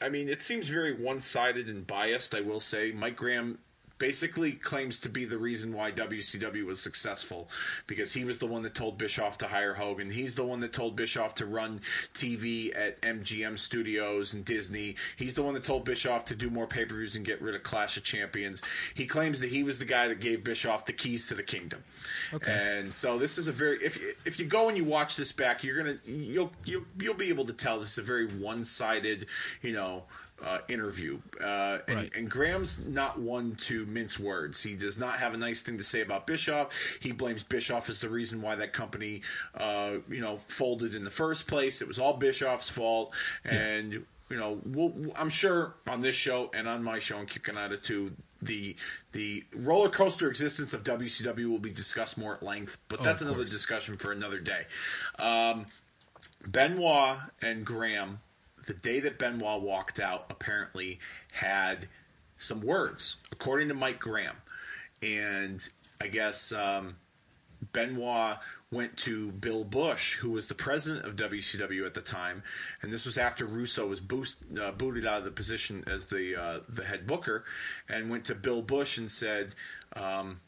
I 0.01 0.09
mean, 0.09 0.29
it 0.29 0.41
seems 0.41 0.69
very 0.69 0.95
one 0.95 1.21
sided 1.21 1.69
and 1.69 1.87
biased, 1.87 2.35
I 2.35 2.41
will 2.41 2.61
say. 2.61 2.93
Mike 2.93 3.17
Graham 3.17 3.59
basically 4.05 4.53
claims 4.53 5.01
to 5.01 5.09
be 5.09 5.25
the 5.25 5.39
reason 5.39 5.73
why 5.73 5.91
WCW 5.91 6.67
was 6.67 6.79
successful 6.79 7.49
because 7.87 8.13
he 8.13 8.23
was 8.23 8.39
the 8.39 8.47
one 8.47 8.61
that 8.61 8.75
told 8.75 8.99
Bischoff 8.99 9.39
to 9.39 9.47
hire 9.47 9.73
Hogan. 9.73 10.11
He's 10.11 10.35
the 10.35 10.45
one 10.45 10.61
that 10.61 10.75
told 10.75 10.95
Bischoff 10.95 11.33
to 11.37 11.47
run 11.47 11.81
TV 12.13 12.77
at 12.77 13.01
MGM 13.01 13.57
Studios 13.57 14.35
and 14.35 14.45
Disney. 14.45 14.97
He's 15.17 15.37
the 15.37 15.43
one 15.43 15.55
that 15.55 15.63
told 15.63 15.87
Bischoff 15.87 16.27
to 16.27 16.37
do 16.37 16.51
more 16.51 16.67
pay 16.67 16.85
per 16.85 16.95
views 16.95 17.17
and 17.17 17.25
get 17.25 17.41
rid 17.41 17.55
of 17.55 17.63
Clash 17.63 17.97
of 17.97 18.05
Champions. 18.05 18.61
He 18.95 19.07
claims 19.07 19.41
that 19.41 19.49
he 19.49 19.63
was 19.63 19.79
the 19.79 19.87
guy 19.87 20.07
that 20.09 20.21
gave 20.21 20.45
Bischoff 20.45 20.85
the 20.85 20.93
keys 20.93 21.27
to 21.29 21.35
the 21.35 21.43
kingdom. 21.43 21.83
Okay. 22.35 22.53
And 22.53 22.93
so 22.93 23.17
this 23.17 23.39
is 23.39 23.49
a 23.49 23.53
very 23.53 23.79
if 23.83 23.99
if 24.27 24.39
you 24.39 24.45
go 24.45 24.69
and 24.69 24.77
you 24.77 24.85
watch 24.85 25.17
this 25.17 25.33
back, 25.33 25.65
you're 25.65 25.79
gonna 25.79 25.97
you'll 26.05 26.53
you'll 26.67 26.85
you'll 27.01 27.15
be 27.15 27.31
able 27.31 27.47
to 27.47 27.55
tell 27.55 27.81
this 27.81 27.93
is 27.93 27.99
a 27.99 28.03
very 28.03 28.27
one 28.27 28.65
sided, 28.65 29.29
you 29.63 29.73
know. 29.73 30.03
Uh, 30.45 30.59
interview, 30.69 31.19
uh, 31.41 31.79
and, 31.89 31.97
Right. 31.97 32.15
and 32.15 32.31
Graham's 32.31 32.79
not 32.85 33.19
one 33.19 33.55
to 33.57 33.87
mince 33.87 34.19
words. 34.19 34.63
He 34.63 34.77
does 34.77 34.99
not 34.99 35.19
have 35.19 35.33
a 35.33 35.39
nice 35.39 35.63
thing 35.63 35.79
to 35.79 35.85
say 35.85 36.03
about 36.03 36.27
Bischoff. 36.27 36.71
He 37.01 37.13
blames 37.13 37.43
Bischoff 37.43 37.89
as 37.89 38.01
the 38.01 38.11
reason 38.11 38.43
why 38.43 38.55
that 38.57 38.75
company, 38.75 39.23
uh, 39.55 39.95
you 40.07 40.21
know, 40.21 40.37
folded 40.37 40.95
in 40.95 41.03
the 41.03 41.11
first 41.11 41.47
place. 41.47 41.81
It 41.81 41.89
was 41.89 41.99
all 41.99 42.13
Bischoff's 42.19 42.69
fault, 42.69 43.15
and 43.43 44.05
you 44.29 44.37
know, 44.37 44.61
we'll, 44.67 44.93
I'm 45.17 45.29
sure 45.31 45.77
on 45.87 46.01
this 46.01 46.17
show 46.17 46.51
and 46.53 46.69
on 46.69 46.83
my 46.83 46.99
show 46.99 47.19
Out 47.19 47.73
of 47.73 47.83
Two, 47.83 48.13
the 48.43 48.77
the 49.13 49.45
roller 49.57 49.89
coaster 49.89 50.29
existence 50.29 50.73
of 50.75 50.83
WCW 50.83 51.49
will 51.49 51.59
be 51.59 51.71
discussed 51.71 52.19
more 52.19 52.35
at 52.35 52.43
length. 52.43 52.79
But 52.89 53.03
that's 53.03 53.23
of 53.23 53.29
another 53.29 53.45
discussion 53.45 53.97
for 53.97 54.13
another 54.13 54.41
day. 54.41 54.67
Um, 55.19 55.67
Benoit 56.47 57.19
and 57.43 57.65
Graham, 57.65 58.21
the 58.65 58.75
day 58.75 59.01
that 59.01 59.19
Benoit 59.19 59.63
walked 59.63 59.99
out, 60.01 60.27
apparently 60.31 60.99
had 61.33 61.89
some 62.37 62.61
words, 62.61 63.17
according 63.33 63.69
to 63.69 63.75
Mike 63.75 64.01
Graham. 64.01 64.37
And 65.03 65.67
I 66.01 66.09
guess 66.09 66.53
um, 66.53 66.97
Benoit 67.73 68.39
went 68.71 68.97
to 68.99 69.31
Bill 69.33 69.65
Busch, 69.65 70.17
who 70.17 70.31
was 70.31 70.49
the 70.49 70.55
president 70.55 71.07
of 71.07 71.17
WCW 71.17 71.87
at 71.87 71.95
the 71.95 72.01
time, 72.01 72.43
and 72.83 72.93
this 72.93 73.07
was 73.07 73.17
after 73.17 73.47
Russo 73.47 73.87
was 73.87 74.01
boost, 74.01 74.43
uh, 74.61 74.73
booted 74.73 75.07
out 75.07 75.19
of 75.19 75.25
the 75.25 75.31
position 75.31 75.85
as 75.87 76.07
the 76.07 76.37
uh, 76.41 76.61
the 76.69 76.85
head 76.85 77.07
booker, 77.07 77.45
and 77.89 78.11
went 78.11 78.25
to 78.27 78.35
Bill 78.35 78.63
Busch 78.63 78.99
and 78.99 79.11
said. 79.11 79.55
Um, 79.95 80.41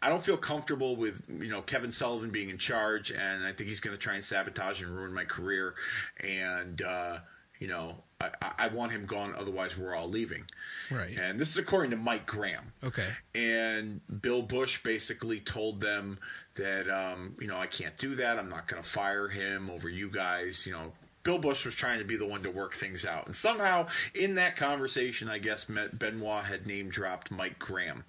I 0.00 0.08
don't 0.08 0.22
feel 0.22 0.36
comfortable 0.36 0.96
with 0.96 1.22
you 1.28 1.48
know 1.48 1.62
Kevin 1.62 1.90
Sullivan 1.90 2.30
being 2.30 2.50
in 2.50 2.58
charge, 2.58 3.10
and 3.10 3.44
I 3.44 3.52
think 3.52 3.68
he's 3.68 3.80
going 3.80 3.96
to 3.96 4.00
try 4.00 4.14
and 4.14 4.24
sabotage 4.24 4.82
and 4.82 4.94
ruin 4.94 5.12
my 5.12 5.24
career. 5.24 5.74
And 6.22 6.80
uh, 6.82 7.18
you 7.58 7.66
know, 7.66 7.96
I, 8.20 8.30
I- 8.58 8.68
want 8.68 8.92
him 8.92 9.06
gone. 9.06 9.34
Otherwise, 9.36 9.76
we're 9.76 9.94
all 9.94 10.08
leaving. 10.08 10.44
Right. 10.90 11.16
And 11.18 11.40
this 11.40 11.50
is 11.50 11.58
according 11.58 11.90
to 11.90 11.96
Mike 11.96 12.26
Graham. 12.26 12.72
Okay. 12.84 13.06
And 13.34 14.00
Bill 14.22 14.42
Busch 14.42 14.82
basically 14.82 15.40
told 15.40 15.80
them 15.80 16.18
that 16.54 16.88
um, 16.88 17.34
you 17.40 17.48
know 17.48 17.56
I 17.56 17.66
can't 17.66 17.96
do 17.96 18.14
that. 18.16 18.38
I'm 18.38 18.48
not 18.48 18.68
going 18.68 18.80
to 18.82 18.88
fire 18.88 19.28
him 19.28 19.70
over 19.70 19.88
you 19.88 20.10
guys. 20.10 20.66
You 20.66 20.72
know. 20.72 20.92
Bill 21.24 21.38
Busch 21.38 21.66
was 21.66 21.74
trying 21.74 21.98
to 21.98 22.06
be 22.06 22.16
the 22.16 22.24
one 22.24 22.42
to 22.44 22.50
work 22.50 22.74
things 22.74 23.04
out. 23.04 23.26
And 23.26 23.36
somehow, 23.36 23.88
in 24.14 24.36
that 24.36 24.56
conversation, 24.56 25.28
I 25.28 25.36
guess 25.38 25.64
Benoit 25.64 26.44
had 26.44 26.66
name 26.66 26.88
dropped 26.88 27.30
Mike 27.30 27.58
Graham 27.58 28.04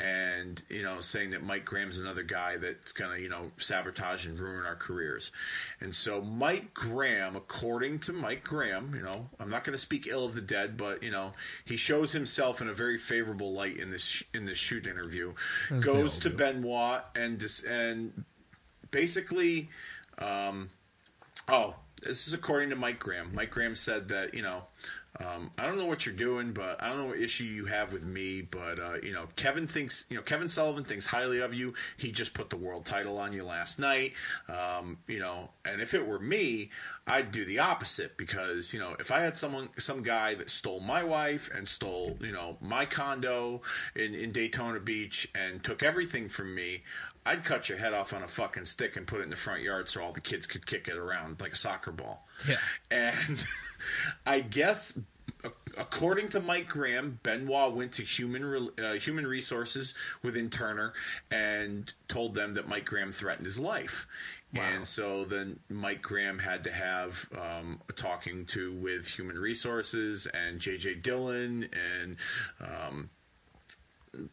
and 0.00 0.62
you 0.70 0.82
know 0.82 1.00
saying 1.00 1.30
that 1.30 1.42
Mike 1.42 1.64
Graham's 1.64 1.98
another 1.98 2.22
guy 2.22 2.56
that's 2.56 2.92
gonna 2.92 3.18
you 3.18 3.28
know 3.28 3.50
sabotage 3.58 4.26
and 4.26 4.38
ruin 4.38 4.64
our 4.64 4.74
careers, 4.74 5.30
and 5.80 5.94
so 5.94 6.20
Mike 6.22 6.72
Graham, 6.72 7.36
according 7.36 7.98
to 8.00 8.12
Mike 8.12 8.42
Graham, 8.42 8.94
you 8.94 9.02
know 9.02 9.28
I'm 9.38 9.50
not 9.50 9.64
gonna 9.64 9.78
speak 9.78 10.06
ill 10.06 10.24
of 10.24 10.34
the 10.34 10.40
dead, 10.40 10.76
but 10.76 11.02
you 11.02 11.10
know 11.10 11.32
he 11.64 11.76
shows 11.76 12.12
himself 12.12 12.60
in 12.62 12.68
a 12.68 12.74
very 12.74 12.96
favorable 12.96 13.52
light 13.52 13.76
in 13.76 13.90
this 13.90 14.04
sh- 14.04 14.24
in 14.32 14.46
this 14.46 14.58
shoot 14.58 14.86
interview, 14.86 15.34
As 15.70 15.84
goes 15.84 16.18
to 16.20 16.30
do. 16.30 16.36
Benoit 16.36 17.02
and 17.14 17.38
dis- 17.38 17.64
and 17.64 18.24
basically, 18.90 19.68
um, 20.18 20.70
oh 21.48 21.74
this 22.02 22.26
is 22.26 22.32
according 22.32 22.70
to 22.70 22.76
Mike 22.76 22.98
Graham. 22.98 23.34
Mike 23.34 23.50
Graham 23.50 23.74
said 23.74 24.08
that 24.08 24.32
you 24.34 24.42
know. 24.42 24.62
Um, 25.20 25.50
I 25.58 25.66
don't 25.66 25.76
know 25.76 25.86
what 25.86 26.06
you're 26.06 26.14
doing, 26.14 26.52
but 26.52 26.82
I 26.82 26.88
don't 26.88 26.98
know 26.98 27.06
what 27.06 27.18
issue 27.18 27.44
you 27.44 27.66
have 27.66 27.92
with 27.92 28.06
me. 28.06 28.40
But 28.40 28.78
uh, 28.78 28.94
you 29.02 29.12
know, 29.12 29.28
Kevin 29.36 29.66
thinks, 29.66 30.06
you 30.08 30.16
know, 30.16 30.22
Kevin 30.22 30.48
Sullivan 30.48 30.84
thinks 30.84 31.06
highly 31.06 31.40
of 31.40 31.52
you. 31.52 31.74
He 31.96 32.10
just 32.10 32.34
put 32.34 32.50
the 32.50 32.56
world 32.56 32.84
title 32.84 33.18
on 33.18 33.32
you 33.32 33.44
last 33.44 33.78
night. 33.78 34.14
Um, 34.48 34.98
you 35.06 35.18
know, 35.18 35.50
and 35.64 35.80
if 35.80 35.94
it 35.94 36.06
were 36.06 36.18
me, 36.18 36.70
I'd 37.06 37.32
do 37.32 37.44
the 37.44 37.58
opposite 37.58 38.16
because 38.16 38.72
you 38.72 38.80
know, 38.80 38.96
if 38.98 39.10
I 39.10 39.20
had 39.20 39.36
someone, 39.36 39.68
some 39.78 40.02
guy 40.02 40.34
that 40.36 40.48
stole 40.48 40.80
my 40.80 41.02
wife 41.02 41.50
and 41.54 41.68
stole, 41.68 42.16
you 42.20 42.32
know, 42.32 42.56
my 42.60 42.86
condo 42.86 43.62
in 43.94 44.14
in 44.14 44.32
Daytona 44.32 44.80
Beach 44.80 45.28
and 45.34 45.62
took 45.62 45.82
everything 45.82 46.28
from 46.28 46.54
me, 46.54 46.82
I'd 47.26 47.44
cut 47.44 47.68
your 47.68 47.78
head 47.78 47.92
off 47.92 48.14
on 48.14 48.22
a 48.22 48.28
fucking 48.28 48.64
stick 48.64 48.96
and 48.96 49.06
put 49.06 49.20
it 49.20 49.24
in 49.24 49.30
the 49.30 49.36
front 49.36 49.62
yard 49.62 49.88
so 49.88 50.02
all 50.02 50.12
the 50.12 50.20
kids 50.20 50.46
could 50.46 50.66
kick 50.66 50.88
it 50.88 50.96
around 50.96 51.40
like 51.40 51.52
a 51.52 51.56
soccer 51.56 51.92
ball. 51.92 52.26
Yeah. 52.48 52.56
And 52.90 53.44
I 54.26 54.40
guess, 54.40 54.98
according 55.76 56.30
to 56.30 56.40
Mike 56.40 56.68
Graham, 56.68 57.20
Benoit 57.22 57.74
went 57.74 57.92
to 57.92 58.02
human 58.02 58.70
uh, 58.82 58.94
human 58.94 59.26
resources 59.26 59.94
within 60.22 60.48
Turner 60.48 60.94
and 61.30 61.92
told 62.08 62.34
them 62.34 62.54
that 62.54 62.68
Mike 62.68 62.86
Graham 62.86 63.12
threatened 63.12 63.46
his 63.46 63.60
life. 63.60 64.06
And 64.52 64.84
so 64.84 65.24
then 65.24 65.60
Mike 65.68 66.02
Graham 66.02 66.40
had 66.40 66.64
to 66.64 66.72
have 66.72 67.28
um, 67.40 67.80
a 67.88 67.92
talking 67.92 68.44
to 68.46 68.72
with 68.72 69.08
human 69.08 69.38
resources 69.38 70.26
and 70.26 70.58
J.J. 70.58 70.96
Dillon 70.96 71.68
and 71.72 72.16
um, 72.60 73.10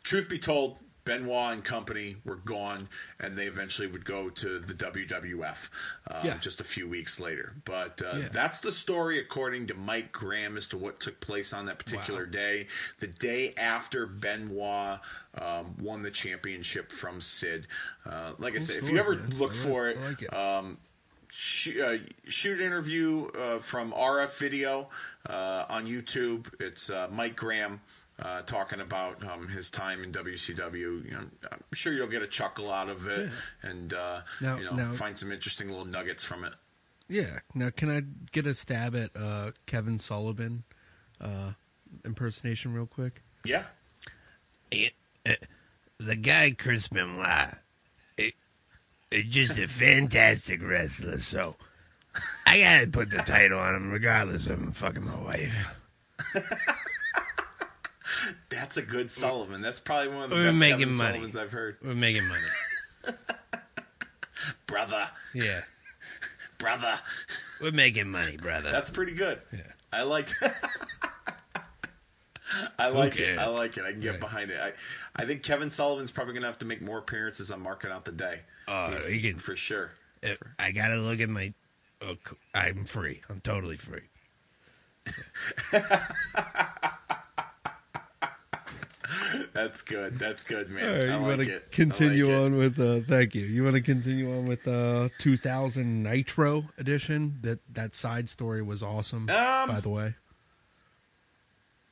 truth 0.04 0.28
be 0.28 0.40
told, 0.40 0.78
Benoit 1.08 1.54
and 1.54 1.64
company 1.64 2.18
were 2.26 2.36
gone, 2.36 2.90
and 3.20 3.38
they 3.38 3.46
eventually 3.48 3.88
would 3.88 4.04
go 4.04 4.30
to 4.30 4.60
the 4.60 4.74
WWF 4.74 5.70
um, 6.12 6.26
Yeah. 6.26 6.38
just 6.38 6.60
a 6.60 6.66
few 6.66 6.88
weeks 6.88 7.18
later. 7.20 7.54
But 7.64 8.02
uh, 8.02 8.18
Yeah. 8.18 8.28
that's 8.30 8.60
the 8.60 8.74
story, 8.74 9.18
according 9.18 9.68
to 9.68 9.74
Mike 9.74 10.12
Graham, 10.12 10.58
as 10.58 10.68
to 10.68 10.78
what 10.78 11.00
took 11.00 11.20
place 11.22 11.54
on 11.54 11.66
that 11.68 11.80
particular 11.80 12.26
Wow. 12.26 12.32
day. 12.32 12.68
The 13.00 13.08
day 13.08 13.54
after 13.56 14.06
Benoit 14.06 15.00
um, 15.36 15.76
won 15.80 16.02
the 16.02 16.12
championship 16.12 16.92
from 16.92 17.22
Sid. 17.22 17.68
Uh, 18.06 18.34
like 18.38 18.56
I 18.56 18.60
said, 18.60 18.78
if 18.78 18.90
you 18.90 18.98
ever 18.98 19.16
man. 19.16 19.38
look 19.38 19.52
I 19.52 19.56
for 19.56 19.88
it, 19.90 19.98
like 20.02 20.22
it. 20.24 20.34
um, 20.34 20.78
sh- 21.32 21.78
uh, 21.78 21.98
shoot 22.28 22.60
interview 22.60 23.28
uh, 23.28 23.60
from 23.60 23.94
RF 23.94 24.38
Video 24.40 24.90
uh, 25.30 25.66
on 25.70 25.86
YouTube. 25.86 26.48
It's 26.60 26.90
uh, 26.90 27.08
Mike 27.12 27.36
Graham 27.38 27.80
uh, 28.20 28.42
talking 28.42 28.80
about 28.80 29.24
um, 29.30 29.48
his 29.48 29.70
time 29.70 30.04
in 30.04 30.12
WCW. 30.12 31.06
You 31.06 31.12
know, 31.12 31.24
I'm 31.52 31.60
sure 31.74 31.94
you'll 31.94 32.08
get 32.08 32.22
a 32.22 32.28
chuckle 32.28 32.72
out 32.72 32.90
of 32.90 33.08
it 33.08 33.30
and 33.62 33.94
uh, 33.94 34.22
Now- 34.42 34.58
you 34.58 34.66
know 34.66 34.76
now- 34.76 34.92
find 34.94 35.18
some 35.18 35.32
interesting 35.32 35.70
little 35.70 35.86
nuggets 35.86 36.24
from 36.24 36.44
it. 36.44 36.54
Yeah. 37.10 37.40
Now, 37.56 37.70
can 37.70 37.90
I 37.90 38.02
get 38.32 38.46
a 38.48 38.54
stab 38.56 38.94
at 38.96 39.12
uh, 39.16 39.52
Kevin 39.66 39.98
Sullivan 39.98 40.64
uh, 41.22 41.52
impersonation 42.04 42.74
real 42.74 42.86
quick? 42.88 43.22
Yeah. 43.46 43.64
the 46.00 46.16
guy 46.16 46.52
Chris 46.58 46.88
Benoit 46.90 47.56
is 48.18 49.26
just 49.30 49.58
a 49.58 49.68
fantastic 49.68 50.62
wrestler. 50.62 51.18
So 51.20 51.56
I 52.46 52.60
gotta 52.60 52.88
put 52.88 53.10
the 53.12 53.20
title 53.20 53.60
on 53.60 53.76
him, 53.76 53.90
regardless 53.92 54.48
of 54.48 54.60
him 54.60 54.72
fucking 54.72 55.06
my 55.06 55.16
wife. 55.22 55.80
That's 58.50 58.78
a 58.78 58.82
good 58.82 59.10
Sullivan. 59.12 59.62
That's 59.62 59.80
probably 59.80 60.10
one 60.14 60.24
of 60.26 60.30
the 60.30 60.36
We're 60.38 60.48
best 60.48 60.60
making 60.60 60.80
Kevin 60.80 60.96
money. 60.98 61.10
Sullivans 61.14 61.38
I've 61.38 61.52
heard. 61.52 61.78
We're 61.84 61.94
making 61.96 62.24
money. 62.28 63.18
Brother, 64.68 65.08
Yeah. 65.34 65.62
brother. 66.58 67.00
We're 67.62 67.72
making 67.72 68.10
money, 68.10 68.38
brother. 68.38 68.72
That's 68.72 68.90
pretty 68.90 69.14
good. 69.14 69.42
Yeah. 69.54 69.60
I 69.92 70.04
liked. 70.04 70.34
I 72.80 72.88
like 72.90 73.20
it. 73.20 73.38
I 73.40 73.48
like 73.48 73.78
it. 73.78 73.84
I 73.84 73.92
can 73.92 74.00
get 74.00 74.12
Right. 74.12 74.20
behind 74.20 74.52
it. 74.52 74.60
I, 74.60 74.74
I 75.16 75.26
think 75.26 75.44
Kevin 75.44 75.70
Sullivan's 75.70 76.12
probably 76.12 76.34
going 76.34 76.42
to 76.44 76.48
have 76.48 76.58
to 76.60 76.66
make 76.66 76.82
more 76.82 76.98
appearances 76.98 77.52
on 77.52 77.62
Marking 77.62 77.92
Out 77.92 78.06
the 78.06 78.12
Day. 78.12 78.42
Uh, 78.68 78.90
He's- 78.92 79.10
he 79.12 79.22
can- 79.22 79.38
for 79.40 79.56
sure. 79.56 79.92
If 80.24 80.40
I 80.60 80.72
gotta 80.72 80.96
look 80.98 81.20
at 81.20 81.30
my. 81.30 81.54
Oh, 82.02 82.16
I'm 82.54 82.86
free. 82.86 83.22
I'm 83.30 83.40
totally 83.40 83.78
free. 83.78 84.02
That's 89.58 89.82
good. 89.82 90.20
That's 90.20 90.44
good, 90.44 90.70
man. 90.70 90.88
All 90.88 90.96
right, 90.96 91.06
you 91.06 91.10
like 91.14 91.22
want 91.22 91.42
it. 91.42 91.72
to 91.72 91.76
continue 91.76 92.28
like 92.28 92.36
it. 92.36 92.44
on 92.44 92.58
with? 92.58 92.80
Uh, 92.80 93.00
thank 93.08 93.34
you. 93.34 93.44
You 93.44 93.64
want 93.64 93.76
to 93.76 93.82
continue 93.82 94.32
on 94.38 94.46
with 94.46 94.68
uh, 94.68 95.10
2000 95.18 96.04
Nitro 96.04 96.66
edition? 96.78 97.38
That 97.42 97.60
that 97.74 97.96
side 97.96 98.30
story 98.30 98.62
was 98.62 98.84
awesome. 98.84 99.28
Um, 99.28 99.70
by 99.70 99.80
the 99.80 99.90
way, 99.90 100.14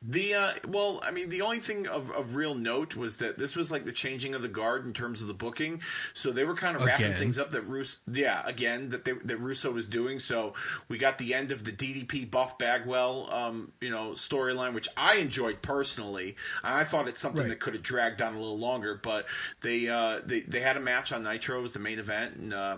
The 0.07 0.33
uh, 0.35 0.51
well, 0.67 1.01
I 1.03 1.09
mean, 1.11 1.29
the 1.29 1.41
only 1.41 1.57
thing 1.59 1.87
of, 1.87 2.11
of 2.11 2.35
real 2.35 2.53
note 2.53 2.95
was 2.95 3.17
that 3.17 3.37
this 3.39 3.55
was 3.55 3.71
like 3.71 3.85
the 3.85 3.91
changing 3.91 4.35
of 4.35 4.41
the 4.43 4.47
guard 4.47 4.85
in 4.85 4.93
terms 4.93 5.21
of 5.23 5.27
the 5.27 5.33
booking. 5.33 5.81
So 6.13 6.31
they 6.31 6.43
were 6.43 6.53
kind 6.55 6.75
of 6.75 6.83
wrapping 6.85 7.07
Again. 7.07 7.17
things 7.17 7.39
up 7.39 7.49
that 7.51 7.61
Russo, 7.63 8.01
yeah, 8.11 8.43
again 8.45 8.89
that 8.89 9.03
they, 9.05 9.13
that 9.13 9.37
Russo 9.37 9.71
was 9.71 9.85
doing. 9.87 10.19
So 10.19 10.53
we 10.89 10.97
got 10.99 11.17
the 11.17 11.33
end 11.33 11.51
of 11.51 11.63
the 11.63 11.71
DDP 11.71 12.29
Buff 12.29 12.57
Bagwell, 12.59 13.33
um, 13.33 13.71
you 13.81 13.89
know, 13.89 14.11
storyline, 14.11 14.73
which 14.73 14.87
I 14.95 15.15
enjoyed 15.15 15.61
personally. 15.63 16.35
I 16.63 16.83
thought 16.83 17.07
it's 17.07 17.19
something 17.19 17.41
Right. 17.43 17.49
that 17.49 17.59
could 17.59 17.73
have 17.73 17.83
dragged 17.83 18.21
on 18.21 18.35
a 18.35 18.39
little 18.39 18.59
longer, 18.59 18.99
but 19.01 19.25
they 19.61 19.87
uh, 19.89 20.19
they 20.23 20.41
they 20.41 20.61
had 20.61 20.77
a 20.77 20.79
match 20.81 21.11
on 21.11 21.23
Nitro 21.23 21.59
it 21.59 21.61
was 21.63 21.73
the 21.73 21.79
main 21.79 21.97
event 21.99 22.35
and. 22.35 22.53
Uh, 22.53 22.77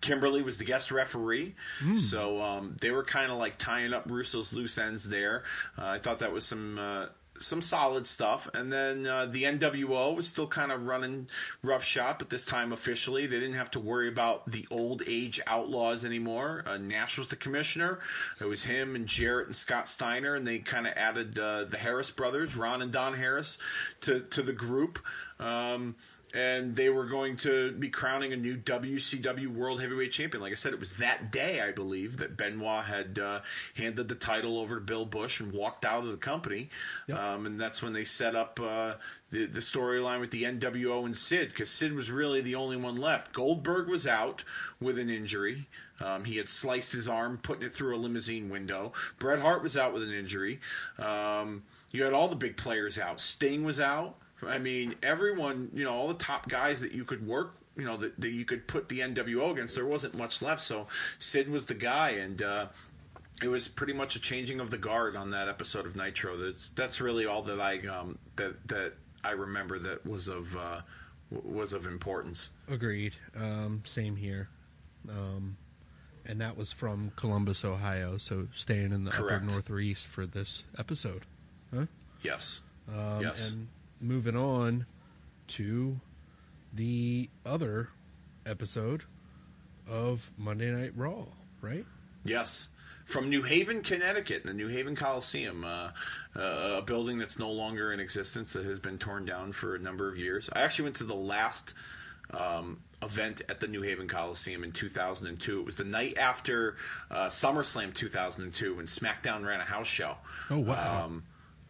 Kimberly 0.00 0.42
was 0.42 0.58
the 0.58 0.64
guest 0.64 0.90
referee, 0.90 1.54
so 1.96 2.42
um, 2.42 2.76
they 2.80 2.90
were 2.90 3.04
kind 3.04 3.30
of 3.30 3.38
like 3.38 3.56
tying 3.56 3.92
up 3.92 4.04
Russo's 4.10 4.52
loose 4.54 4.78
ends 4.78 5.08
there. 5.08 5.44
Uh, 5.78 5.86
I 5.86 5.98
thought 5.98 6.20
that 6.20 6.32
was 6.32 6.44
some 6.44 6.78
uh, 6.78 7.06
some 7.38 7.60
solid 7.60 8.06
stuff. 8.06 8.48
And 8.54 8.72
then 8.72 9.06
uh, 9.06 9.26
the 9.26 9.44
NWO 9.44 10.14
was 10.14 10.28
still 10.28 10.46
kind 10.46 10.70
of 10.70 10.86
running 10.86 11.28
roughshod, 11.62 12.16
but 12.18 12.30
this 12.30 12.44
time 12.44 12.72
officially, 12.72 13.26
they 13.26 13.40
didn't 13.40 13.56
have 13.56 13.70
to 13.72 13.80
worry 13.80 14.08
about 14.08 14.50
the 14.50 14.66
old 14.70 15.02
age 15.06 15.40
outlaws 15.46 16.04
anymore. 16.04 16.62
Uh, 16.66 16.76
Nash 16.76 17.18
was 17.18 17.28
the 17.28 17.36
commissioner. 17.36 17.98
It 18.40 18.46
was 18.46 18.64
him 18.64 18.94
and 18.94 19.06
Jarrett 19.06 19.46
and 19.46 19.56
Scott 19.56 19.88
Steiner, 19.88 20.34
and 20.34 20.46
they 20.46 20.58
kind 20.58 20.86
of 20.86 20.94
added 20.96 21.38
uh, 21.38 21.64
the 21.64 21.78
Harris 21.78 22.10
brothers, 22.10 22.56
Ron 22.56 22.82
and 22.82 22.92
Don 22.92 23.14
Harris, 23.14 23.58
to 24.02 24.20
to 24.20 24.42
the 24.42 24.52
group. 24.52 24.98
Um, 25.40 25.96
and 26.34 26.74
they 26.74 26.88
were 26.88 27.06
going 27.06 27.36
to 27.36 27.72
be 27.72 27.88
crowning 27.88 28.32
a 28.32 28.36
new 28.36 28.56
WCW 28.56 29.46
World 29.46 29.80
Heavyweight 29.80 30.10
Champion. 30.10 30.42
Like 30.42 30.50
I 30.50 30.56
said, 30.56 30.72
it 30.72 30.80
was 30.80 30.96
that 30.96 31.30
day, 31.30 31.60
I 31.60 31.70
believe, 31.70 32.16
that 32.16 32.36
Benoit 32.36 32.84
had 32.84 33.20
uh, 33.20 33.40
handed 33.76 34.08
the 34.08 34.16
title 34.16 34.58
over 34.58 34.74
to 34.74 34.80
Bill 34.80 35.06
Busch 35.06 35.38
and 35.38 35.52
walked 35.52 35.84
out 35.84 36.02
of 36.02 36.10
the 36.10 36.16
company. 36.16 36.70
Um, 37.12 37.46
and 37.46 37.60
that's 37.60 37.82
when 37.82 37.92
they 37.92 38.02
set 38.02 38.34
up 38.34 38.58
uh, 38.60 38.94
the, 39.30 39.46
the 39.46 39.60
storyline 39.60 40.18
with 40.18 40.32
the 40.32 40.42
NWO 40.42 41.04
and 41.04 41.16
Sid, 41.16 41.50
because 41.50 41.70
Sid 41.70 41.94
was 41.94 42.10
really 42.10 42.40
the 42.40 42.56
only 42.56 42.76
one 42.76 42.96
left. 42.96 43.32
Goldberg 43.32 43.88
was 43.88 44.04
out 44.04 44.42
with 44.80 44.98
an 44.98 45.08
injury. 45.08 45.68
Um, 46.00 46.24
he 46.24 46.36
had 46.38 46.48
sliced 46.48 46.92
his 46.92 47.08
arm, 47.08 47.38
putting 47.40 47.62
it 47.62 47.72
through 47.72 47.94
a 47.94 47.98
limousine 47.98 48.48
window. 48.48 48.92
Bret 49.20 49.38
Hart 49.38 49.62
was 49.62 49.76
out 49.76 49.92
with 49.92 50.02
an 50.02 50.12
injury. 50.12 50.58
Um, 50.98 51.62
you 51.92 52.02
had 52.02 52.12
all 52.12 52.26
the 52.26 52.34
big 52.34 52.56
players 52.56 52.98
out. 52.98 53.20
Sting 53.20 53.62
was 53.62 53.78
out. 53.78 54.16
I 54.46 54.58
mean, 54.58 54.94
everyone, 55.02 55.70
you 55.74 55.84
know, 55.84 55.92
all 55.94 56.08
the 56.08 56.14
top 56.22 56.48
guys 56.48 56.80
that 56.80 56.92
you 56.92 57.04
could 57.04 57.26
work, 57.26 57.54
you 57.76 57.84
know, 57.84 57.96
that, 57.96 58.20
that 58.20 58.30
you 58.30 58.44
could 58.44 58.66
put 58.66 58.88
the 58.88 59.00
NWO 59.00 59.50
against, 59.52 59.74
there 59.74 59.86
wasn't 59.86 60.14
much 60.14 60.42
left. 60.42 60.62
So 60.62 60.86
Sid 61.18 61.48
was 61.48 61.66
the 61.66 61.74
guy, 61.74 62.10
and 62.10 62.42
uh, 62.42 62.66
it 63.42 63.48
was 63.48 63.68
pretty 63.68 63.92
much 63.94 64.16
a 64.16 64.20
changing 64.20 64.60
of 64.60 64.70
the 64.70 64.78
guard 64.78 65.16
on 65.16 65.30
that 65.30 65.48
episode 65.48 65.86
of 65.86 65.96
Nitro. 65.96 66.36
That's 66.36 66.68
that's 66.70 67.00
really 67.00 67.26
all 67.26 67.42
that 67.42 67.60
I 67.60 67.78
um, 67.86 68.18
that 68.36 68.68
that 68.68 68.92
I 69.24 69.30
remember 69.30 69.78
that 69.78 70.06
was 70.06 70.28
of 70.28 70.56
uh, 70.56 70.80
was 71.30 71.72
of 71.72 71.86
importance. 71.86 72.50
agreed. 72.68 73.14
Um, 73.36 73.82
same 73.84 74.14
here. 74.16 74.48
Um, 75.08 75.56
and 76.26 76.40
that 76.40 76.56
was 76.56 76.72
from 76.72 77.12
Columbus, 77.16 77.64
Ohio. 77.64 78.18
So 78.18 78.48
staying 78.54 78.92
in 78.92 79.04
the 79.04 79.10
Correct. 79.10 79.44
upper 79.44 79.52
northeast 79.52 80.06
for 80.08 80.26
this 80.26 80.66
episode. 80.78 81.24
Yes. 82.22 82.62
Um, 82.88 83.20
Yes. 83.20 83.52
And 83.52 83.68
moving 84.04 84.36
on 84.36 84.86
to 85.48 85.98
the 86.72 87.28
other 87.46 87.88
episode 88.46 89.02
of 89.88 90.30
Monday 90.36 90.70
Night 90.70 90.92
Raw, 90.94 91.24
right? 91.60 91.84
Yes. 92.24 92.68
From 93.06 93.28
New 93.28 93.42
Haven, 93.42 93.82
Connecticut, 93.82 94.42
in 94.42 94.48
the 94.48 94.54
New 94.54 94.68
Haven 94.68 94.96
Coliseum, 94.96 95.64
uh, 95.64 95.90
uh, 96.36 96.78
a 96.78 96.82
building 96.82 97.18
that's 97.18 97.38
no 97.38 97.50
longer 97.50 97.92
in 97.92 98.00
existence 98.00 98.54
that 98.54 98.64
has 98.64 98.80
been 98.80 98.98
torn 98.98 99.24
down 99.26 99.52
for 99.52 99.74
a 99.74 99.78
number 99.78 100.08
of 100.08 100.16
years. 100.16 100.48
I 100.54 100.62
actually 100.62 100.84
went 100.84 100.96
to 100.96 101.04
the 101.04 101.14
last 101.14 101.74
um, 102.30 102.80
event 103.02 103.42
at 103.48 103.60
the 103.60 103.68
New 103.68 103.82
Haven 103.82 104.08
Coliseum 104.08 104.64
in 104.64 104.72
2002. 104.72 105.60
It 105.60 105.66
was 105.66 105.76
the 105.76 105.84
night 105.84 106.16
after 106.16 106.76
uh, 107.10 107.26
SummerSlam 107.26 107.92
2002 107.92 108.76
when 108.76 108.86
SmackDown 108.86 109.44
ran 109.44 109.60
a 109.60 109.64
house 109.64 109.86
show. 109.86 110.16
Oh, 110.50 110.60
wow. 110.60 111.04
Um, 111.04 111.24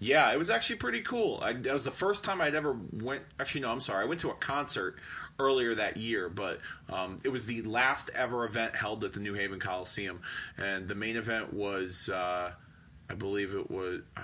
yeah, 0.05 0.31
it 0.33 0.39
was 0.39 0.51
actually 0.51 0.77
pretty 0.77 1.01
cool. 1.01 1.41
I, 1.43 1.55
that 1.55 1.73
was 1.73 1.85
the 1.85 1.91
first 1.91 2.25
time 2.25 2.43
I'd 2.43 2.55
ever 2.55 2.77
went. 2.93 3.23
Actually, 3.41 3.63
no, 3.63 3.71
I'm 3.71 3.81
sorry. 3.81 4.05
I 4.05 4.09
went 4.09 4.21
to 4.21 4.31
a 4.31 4.35
concert 4.35 4.99
earlier 5.39 5.75
that 5.77 5.97
year, 5.97 6.29
but 6.29 6.61
um, 6.91 7.17
it 7.25 7.31
was 7.31 7.47
the 7.47 7.63
last 7.63 8.11
ever 8.15 8.45
event 8.45 8.77
held 8.77 9.03
at 9.05 9.15
the 9.15 9.21
New 9.21 9.33
Haven 9.33 9.59
Coliseum, 9.59 10.21
and 10.59 10.87
the 10.89 10.95
main 10.95 11.17
event 11.17 11.55
was, 11.55 12.11
uh, 12.11 12.53
I 13.09 13.15
believe 13.15 13.55
it 13.55 13.71
was. 13.71 14.03
Uh, 14.17 14.21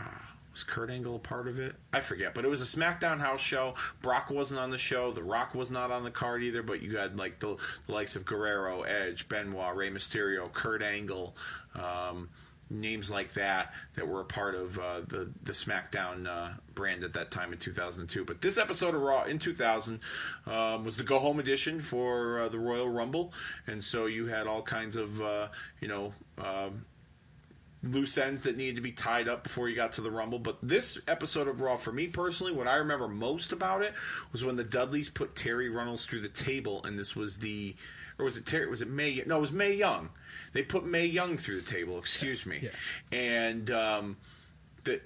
was 0.53 0.65
Kurt 0.65 0.91
Angle 0.91 1.17
a 1.17 1.19
part 1.21 1.47
of 1.47 1.61
it? 1.61 1.77
I 1.93 2.01
forget, 2.01 2.35
but 2.35 2.45
it 2.45 2.49
was 2.49 2.61
a 2.61 2.79
SmackDown 2.79 3.21
house 3.21 3.41
show. 3.41 3.75
Brock 4.03 4.31
wasn't 4.31 4.61
on 4.61 4.71
the 4.71 4.79
show. 4.79 5.13
The 5.13 5.23
Rock 5.23 5.55
was 5.55 5.71
not 5.71 5.93
on 5.93 6.03
the 6.03 6.11
card 6.11 6.43
either. 6.43 6.63
But 6.63 6.83
you 6.83 6.99
had 6.99 7.19
like 7.19 7.39
the, 7.39 7.57
the 7.87 7.93
likes 7.93 8.17
of 8.17 8.27
Guerrero, 8.27 8.83
Edge, 8.83 9.29
Benoit, 9.29 9.77
Rey 9.77 9.91
Mysterio, 9.91 10.53
Kurt 10.53 10.83
Angle, 10.83 11.37
um, 11.77 12.31
names 12.71 13.11
like 13.11 13.33
that 13.33 13.75
that 13.95 14.07
were 14.07 14.21
a 14.21 14.25
part 14.25 14.55
of 14.55 14.79
uh, 14.79 15.01
the 15.07 15.31
the 15.43 15.53
SmackDown 15.53 16.27
uh, 16.27 16.55
brand 16.75 17.03
at 17.03 17.13
that 17.15 17.31
time 17.31 17.53
in 17.53 17.59
2002. 17.59 18.25
But 18.25 18.41
this 18.41 18.57
episode 18.57 18.95
of 18.95 19.03
Raw 19.03 19.25
in 19.25 19.39
2000 19.39 20.01
um, 20.47 20.85
was 20.85 20.97
the 20.97 21.03
go 21.03 21.19
home 21.19 21.41
edition 21.41 21.81
for 21.81 22.41
uh, 22.41 22.49
the 22.49 22.59
Royal 22.59 22.89
Rumble, 22.89 23.33
and 23.67 23.83
so 23.83 24.07
you 24.07 24.27
had 24.27 24.47
all 24.47 24.63
kinds 24.63 24.97
of 24.97 25.21
uh, 25.21 25.49
you 25.81 25.89
know. 25.89 26.15
Um, 26.39 26.87
loose 27.83 28.19
ends 28.19 28.43
that 28.43 28.59
needed 28.59 28.77
to 28.77 28.83
be 28.83 28.93
tied 28.93 29.27
up 29.27 29.43
before 29.43 29.67
you 29.67 29.75
got 29.75 29.93
to 29.93 30.03
the 30.03 30.11
Rumble. 30.11 30.39
But 30.39 30.59
this 30.63 31.01
episode 31.09 31.49
of 31.49 31.63
Raw, 31.63 31.77
for 31.77 31.93
me 31.93 32.09
personally, 32.09 32.53
what 32.53 32.69
I 32.69 32.77
remember 32.77 33.09
most 33.09 33.53
about 33.53 33.81
it 33.81 33.95
was 34.33 34.45
when 34.45 34.57
the 34.57 34.65
Dudleys 34.65 35.09
put 35.09 35.35
Terri 35.35 35.73
Runnels 35.75 36.05
through 36.05 36.21
the 36.21 36.29
table, 36.29 36.85
and 36.85 36.99
this 36.99 37.17
was 37.17 37.39
the, 37.39 37.75
or 38.19 38.27
was 38.27 38.37
it 38.37 38.45
Terri? 38.45 38.69
Was 38.69 38.83
it 38.83 38.91
Mae? 38.91 39.23
No, 39.27 39.39
it 39.39 39.41
was 39.41 39.53
Mae 39.53 39.75
Young. 39.75 40.11
They 40.53 40.63
put 40.63 40.85
Mae 40.85 41.07
Young 41.07 41.37
through 41.37 41.61
the 41.61 41.71
table. 41.71 41.99
Excuse 41.99 42.47
me. 42.47 42.61
Yeah. 42.63 43.19
And 43.19 43.71
um, 43.71 44.17
the. 44.85 45.01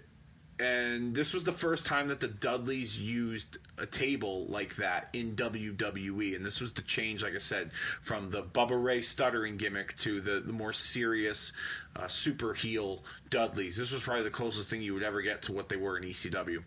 And 0.61 1.16
this 1.16 1.35
was 1.35 1.43
the 1.43 1.53
first 1.53 1.85
time 1.85 2.07
that 2.09 2.21
the 2.21 2.29
Dudleys 2.29 3.01
used 3.01 3.59
a 3.77 3.87
table 3.87 4.47
like 4.47 4.77
that 4.77 5.09
in 5.12 5.35
WWE. 5.35 6.37
And 6.37 6.47
this 6.47 6.61
was 6.61 6.73
the 6.73 6.83
change, 6.83 7.25
like 7.25 7.35
I 7.35 7.39
said, 7.39 7.73
from 7.73 8.31
the 8.31 8.45
Bubba 8.45 8.81
Ray 8.81 9.03
stuttering 9.03 9.57
gimmick 9.57 9.97
to 9.97 10.21
the, 10.21 10.39
the 10.39 10.53
more 10.53 10.73
serious 10.73 11.53
uh, 11.97 12.07
super 12.07 12.55
heel 12.55 13.03
Dudleys. 13.31 13.77
This 13.77 13.91
was 13.91 14.05
probably 14.05 14.23
the 14.23 14.31
closest 14.31 14.71
thing 14.71 14.81
you 14.81 14.95
would 14.95 15.03
ever 15.03 15.23
get 15.23 15.43
to 15.43 15.53
what 15.53 15.69
they 15.69 15.77
were 15.77 15.99
in 15.99 16.05
ECW. 16.05 16.62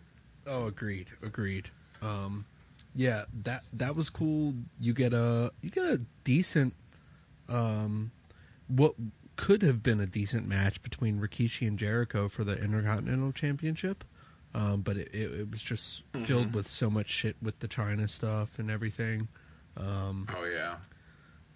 Oh, 0.46 0.66
agreed, 0.66 1.06
agreed. 1.22 1.70
Um, 2.02 2.44
yeah, 2.94 3.24
that 3.44 3.64
that 3.74 3.94
was 3.94 4.10
cool. 4.10 4.54
You 4.80 4.92
get 4.92 5.12
a 5.12 5.52
you 5.62 5.70
get 5.70 5.84
a 5.84 6.00
decent, 6.24 6.74
um, 7.48 8.10
what 8.68 8.94
could 9.36 9.62
have 9.62 9.82
been 9.82 10.00
a 10.00 10.06
decent 10.06 10.46
match 10.48 10.82
between 10.82 11.20
Rikishi 11.20 11.66
and 11.66 11.78
Jericho 11.78 12.28
for 12.28 12.44
the 12.44 12.56
Intercontinental 12.62 13.32
Championship, 13.32 14.04
um, 14.54 14.80
but 14.82 14.96
it, 14.96 15.08
it, 15.14 15.32
it 15.40 15.50
was 15.50 15.62
just 15.62 16.02
filled 16.24 16.54
with 16.54 16.68
so 16.70 16.88
much 16.90 17.08
shit 17.08 17.36
with 17.42 17.58
the 17.60 17.68
Chyna 17.68 18.08
stuff 18.10 18.58
and 18.58 18.70
everything. 18.70 19.28
Um, 19.76 20.26
Oh, 20.36 20.44
yeah. 20.44 20.76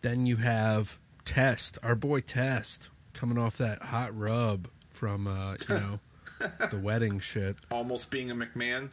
then 0.02 0.26
you 0.26 0.36
have 0.36 0.98
Test, 1.24 1.78
our 1.82 1.94
boy 1.96 2.20
Test, 2.20 2.88
coming 3.14 3.36
off 3.38 3.58
that 3.58 3.82
hot 3.82 4.16
rub 4.16 4.68
from 4.90 5.26
uh, 5.26 5.56
you 5.68 5.74
know 5.74 6.00
the 6.70 6.78
wedding 6.78 7.18
shit. 7.20 7.56
Almost 7.70 8.10
being 8.10 8.30
a 8.30 8.34
McMahon. 8.34 8.90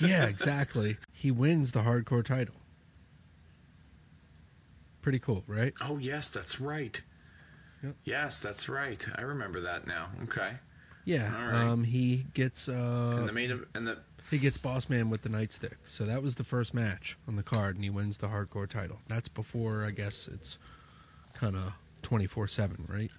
Yeah, 0.00 0.24
exactly. 0.28 0.96
he 1.12 1.30
wins 1.30 1.72
the 1.72 1.80
hardcore 1.82 2.24
title. 2.24 2.54
Pretty 5.00 5.18
cool, 5.18 5.42
right? 5.48 5.72
Oh, 5.80 5.98
yes, 5.98 6.30
that's 6.30 6.60
right. 6.60 7.00
Yep. 7.82 7.94
Yes, 8.04 8.40
that's 8.40 8.68
right. 8.68 9.04
I 9.16 9.22
remember 9.22 9.60
that 9.62 9.86
now. 9.86 10.08
Okay. 10.24 10.52
Yeah. 11.04 11.50
Right. 11.50 11.68
Um, 11.68 11.84
he 11.84 12.26
gets 12.34 12.68
uh, 12.68 13.16
And 13.18 13.28
the 13.28 13.32
main 13.32 13.50
ev- 13.50 13.66
and 13.74 13.86
the 13.86 13.98
he 14.30 14.38
gets 14.38 14.56
Boss 14.56 14.88
Man 14.88 15.10
with 15.10 15.22
the 15.22 15.28
nightstick. 15.28 15.74
So 15.84 16.04
that 16.04 16.22
was 16.22 16.36
the 16.36 16.44
first 16.44 16.72
match 16.74 17.18
on 17.28 17.36
the 17.36 17.42
card, 17.42 17.74
and 17.74 17.84
he 17.84 17.90
wins 17.90 18.18
the 18.18 18.28
hardcore 18.28 18.68
title. 18.68 18.98
That's 19.08 19.28
before 19.28 19.84
I 19.84 19.90
guess 19.90 20.28
it's 20.32 20.58
kind 21.34 21.56
of 21.56 21.72
twenty 22.02 22.26
four 22.26 22.46
seven, 22.48 22.86
right? 22.88 23.10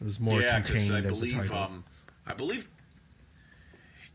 It 0.00 0.04
was 0.04 0.18
more 0.20 0.40
yeah, 0.40 0.60
contained 0.60 0.94
I 1.06 1.08
as 1.08 1.22
a 1.22 1.30
title. 1.30 1.56
um, 1.56 1.84
I 2.26 2.34
believe. 2.34 2.68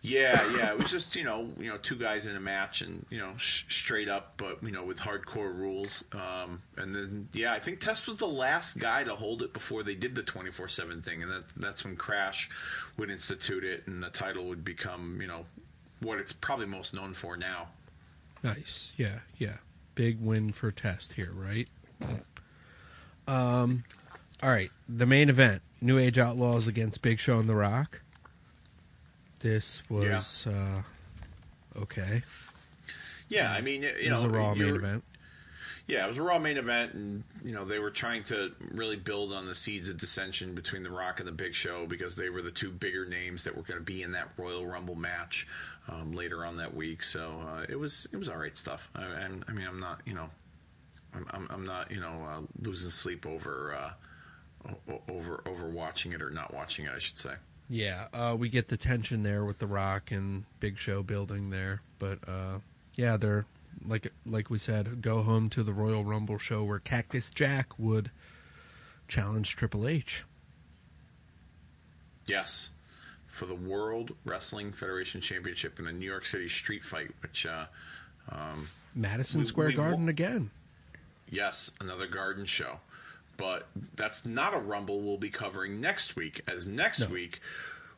Yeah, 0.05 0.38
yeah, 0.57 0.69
it 0.69 0.77
was 0.77 0.91
just 0.91 1.15
you 1.15 1.23
know 1.23 1.49
you 1.57 1.69
know 1.69 1.77
two 1.77 1.95
guys 1.95 2.27
in 2.27 2.35
a 2.35 2.39
match 2.39 2.81
and 2.81 3.05
you 3.09 3.19
know 3.19 3.31
sh- 3.38 3.63
straight 3.69 4.09
up, 4.09 4.34
but 4.35 4.61
you 4.61 4.71
know 4.71 4.84
with 4.84 4.99
hardcore 4.99 5.57
rules. 5.57 6.03
Um, 6.11 6.61
and 6.75 6.93
then 6.93 7.30
yeah, 7.31 7.53
I 7.53 7.59
think 7.59 7.80
Test 7.80 8.05
was 8.05 8.17
the 8.17 8.27
last 8.27 8.77
guy 8.77 9.05
to 9.05 9.15
hold 9.15 9.41
it 9.41 9.53
before 9.53 9.81
they 9.81 9.95
did 9.95 10.13
the 10.13 10.21
twenty 10.21 10.51
four 10.51 10.67
seven 10.67 11.01
thing, 11.01 11.23
and 11.23 11.31
that's 11.31 11.55
that's 11.55 11.85
when 11.85 11.95
Crash 11.95 12.49
would 12.97 13.09
institute 13.09 13.63
it, 13.63 13.88
and 13.88 14.03
the 14.03 14.09
title 14.09 14.43
would 14.49 14.65
become 14.65 15.19
you 15.21 15.27
know 15.27 15.45
what 16.01 16.19
it's 16.19 16.34
probably 16.34 16.65
most 16.65 16.93
known 16.93 17.13
for 17.13 17.38
now. 17.38 17.69
Nice. 18.43 18.91
Yeah, 18.97 19.19
yeah. 19.38 19.59
Big 19.95 20.19
win 20.19 20.51
for 20.51 20.69
Test 20.69 21.13
here, 21.13 21.31
right? 21.34 21.69
Um, 23.25 23.85
all 24.41 24.49
right. 24.49 24.69
The 24.89 25.05
main 25.05 25.30
event: 25.30 25.61
New 25.80 25.97
Age 25.97 26.17
Outlaws 26.17 26.67
against 26.67 27.01
Big 27.01 27.19
Show 27.19 27.38
and 27.39 27.47
The 27.47 27.55
Rock. 27.55 28.01
This 29.43 29.83
was 29.89 30.47
uh, 30.47 30.83
okay. 31.77 32.23
Yeah, 33.27 33.51
I 33.51 33.59
mean, 33.59 33.83
you 33.83 33.89
It 33.89 34.07
know, 34.07 34.15
was 34.15 34.23
a 34.23 34.29
Raw 34.29 34.55
main 34.55 34.75
event. 34.75 35.03
Yeah, 35.85 36.05
it 36.05 36.07
was 36.07 36.17
a 36.17 36.21
Raw 36.21 36.39
main 36.39 36.55
event, 36.55 36.93
and 36.93 37.23
you 37.43 37.51
know 37.51 37.65
they 37.65 37.77
were 37.77 37.91
trying 37.91 38.23
to 38.23 38.53
really 38.71 38.95
build 38.95 39.33
on 39.33 39.45
the 39.45 39.53
seeds 39.53 39.89
of 39.89 39.97
dissension 39.97 40.55
between 40.55 40.81
The 40.81 40.91
Rock 40.91 41.19
and 41.19 41.27
The 41.27 41.33
Big 41.33 41.53
Show 41.53 41.85
because 41.85 42.15
they 42.15 42.29
were 42.29 42.41
the 42.41 42.51
two 42.51 42.71
bigger 42.71 43.05
names 43.05 43.43
that 43.43 43.57
were 43.57 43.63
going 43.63 43.79
to 43.81 43.85
be 43.85 44.01
in 44.01 44.13
that 44.13 44.29
Royal 44.37 44.65
Rumble 44.65 44.95
match 44.95 45.45
um, 45.89 46.13
later 46.13 46.45
on 46.45 46.55
that 46.55 46.73
week. 46.73 47.03
So 47.03 47.41
uh, 47.45 47.65
it 47.67 47.77
was 47.77 48.07
it 48.13 48.17
was 48.17 48.29
all 48.29 48.37
right 48.37 48.57
stuff. 48.57 48.89
I, 48.95 49.03
I, 49.03 49.29
I 49.49 49.51
mean, 49.51 49.67
I'm 49.67 49.81
not 49.81 49.99
you 50.05 50.13
know, 50.13 50.29
I'm 51.13 51.27
I'm, 51.31 51.47
I'm 51.51 51.65
not 51.65 51.91
you 51.91 51.99
know 51.99 52.25
uh, 52.29 52.41
losing 52.61 52.89
sleep 52.91 53.25
over 53.25 53.75
uh, 53.75 54.79
over 55.09 55.43
over 55.45 55.67
watching 55.67 56.13
it 56.13 56.21
or 56.21 56.29
not 56.29 56.53
watching 56.53 56.85
it, 56.85 56.93
I 56.95 56.99
should 56.99 57.19
say. 57.19 57.33
Yeah, 57.73 58.05
uh, 58.13 58.35
we 58.37 58.49
get 58.49 58.67
the 58.67 58.77
tension 58.77 59.23
there 59.23 59.43
with 59.43 59.57
The 59.57 59.65
Rock 59.65 60.11
and 60.11 60.43
Big 60.59 60.77
Show 60.77 61.01
building 61.01 61.49
there, 61.49 61.81
but 61.97 62.19
uh, 62.27 62.59
yeah, 62.93 63.17
they're 63.17 63.47
like 63.83 64.13
like 64.27 64.51
we 64.51 64.59
said, 64.59 65.01
go 65.01 65.23
home 65.23 65.49
to 65.49 65.63
the 65.63 65.73
Royal 65.73 66.03
Rumble 66.03 66.37
show 66.37 66.63
where 66.63 66.77
Cactus 66.77 67.31
Jack 67.31 67.79
would 67.79 68.11
challenge 69.07 69.55
Triple 69.55 69.87
H. 69.87 70.23
Yes, 72.27 72.69
for 73.25 73.47
the 73.47 73.55
World 73.55 74.11
Wrestling 74.23 74.71
Federation 74.71 75.19
Championship 75.19 75.79
in 75.79 75.87
a 75.87 75.91
New 75.91 76.05
York 76.05 76.27
City 76.27 76.49
street 76.49 76.83
fight, 76.83 77.09
which. 77.23 77.47
Uh, 77.47 77.65
um, 78.29 78.69
Madison 78.93 79.39
We- 79.39 79.45
Square 79.45 79.67
we 79.69 79.73
Garden 79.73 80.03
wa- 80.03 80.09
again. 80.11 80.51
Yes, 81.27 81.71
another 81.81 82.05
garden 82.05 82.45
show. 82.45 82.81
But 83.38 83.68
that's 83.95 84.26
not 84.26 84.53
a 84.53 84.60
rumble 84.60 85.01
we'll 85.01 85.18
be 85.18 85.30
covering 85.30 85.81
next 85.81 86.15
week. 86.15 86.41
As 86.47 86.68
next 86.68 86.99
No. 87.01 87.07
week 87.07 87.39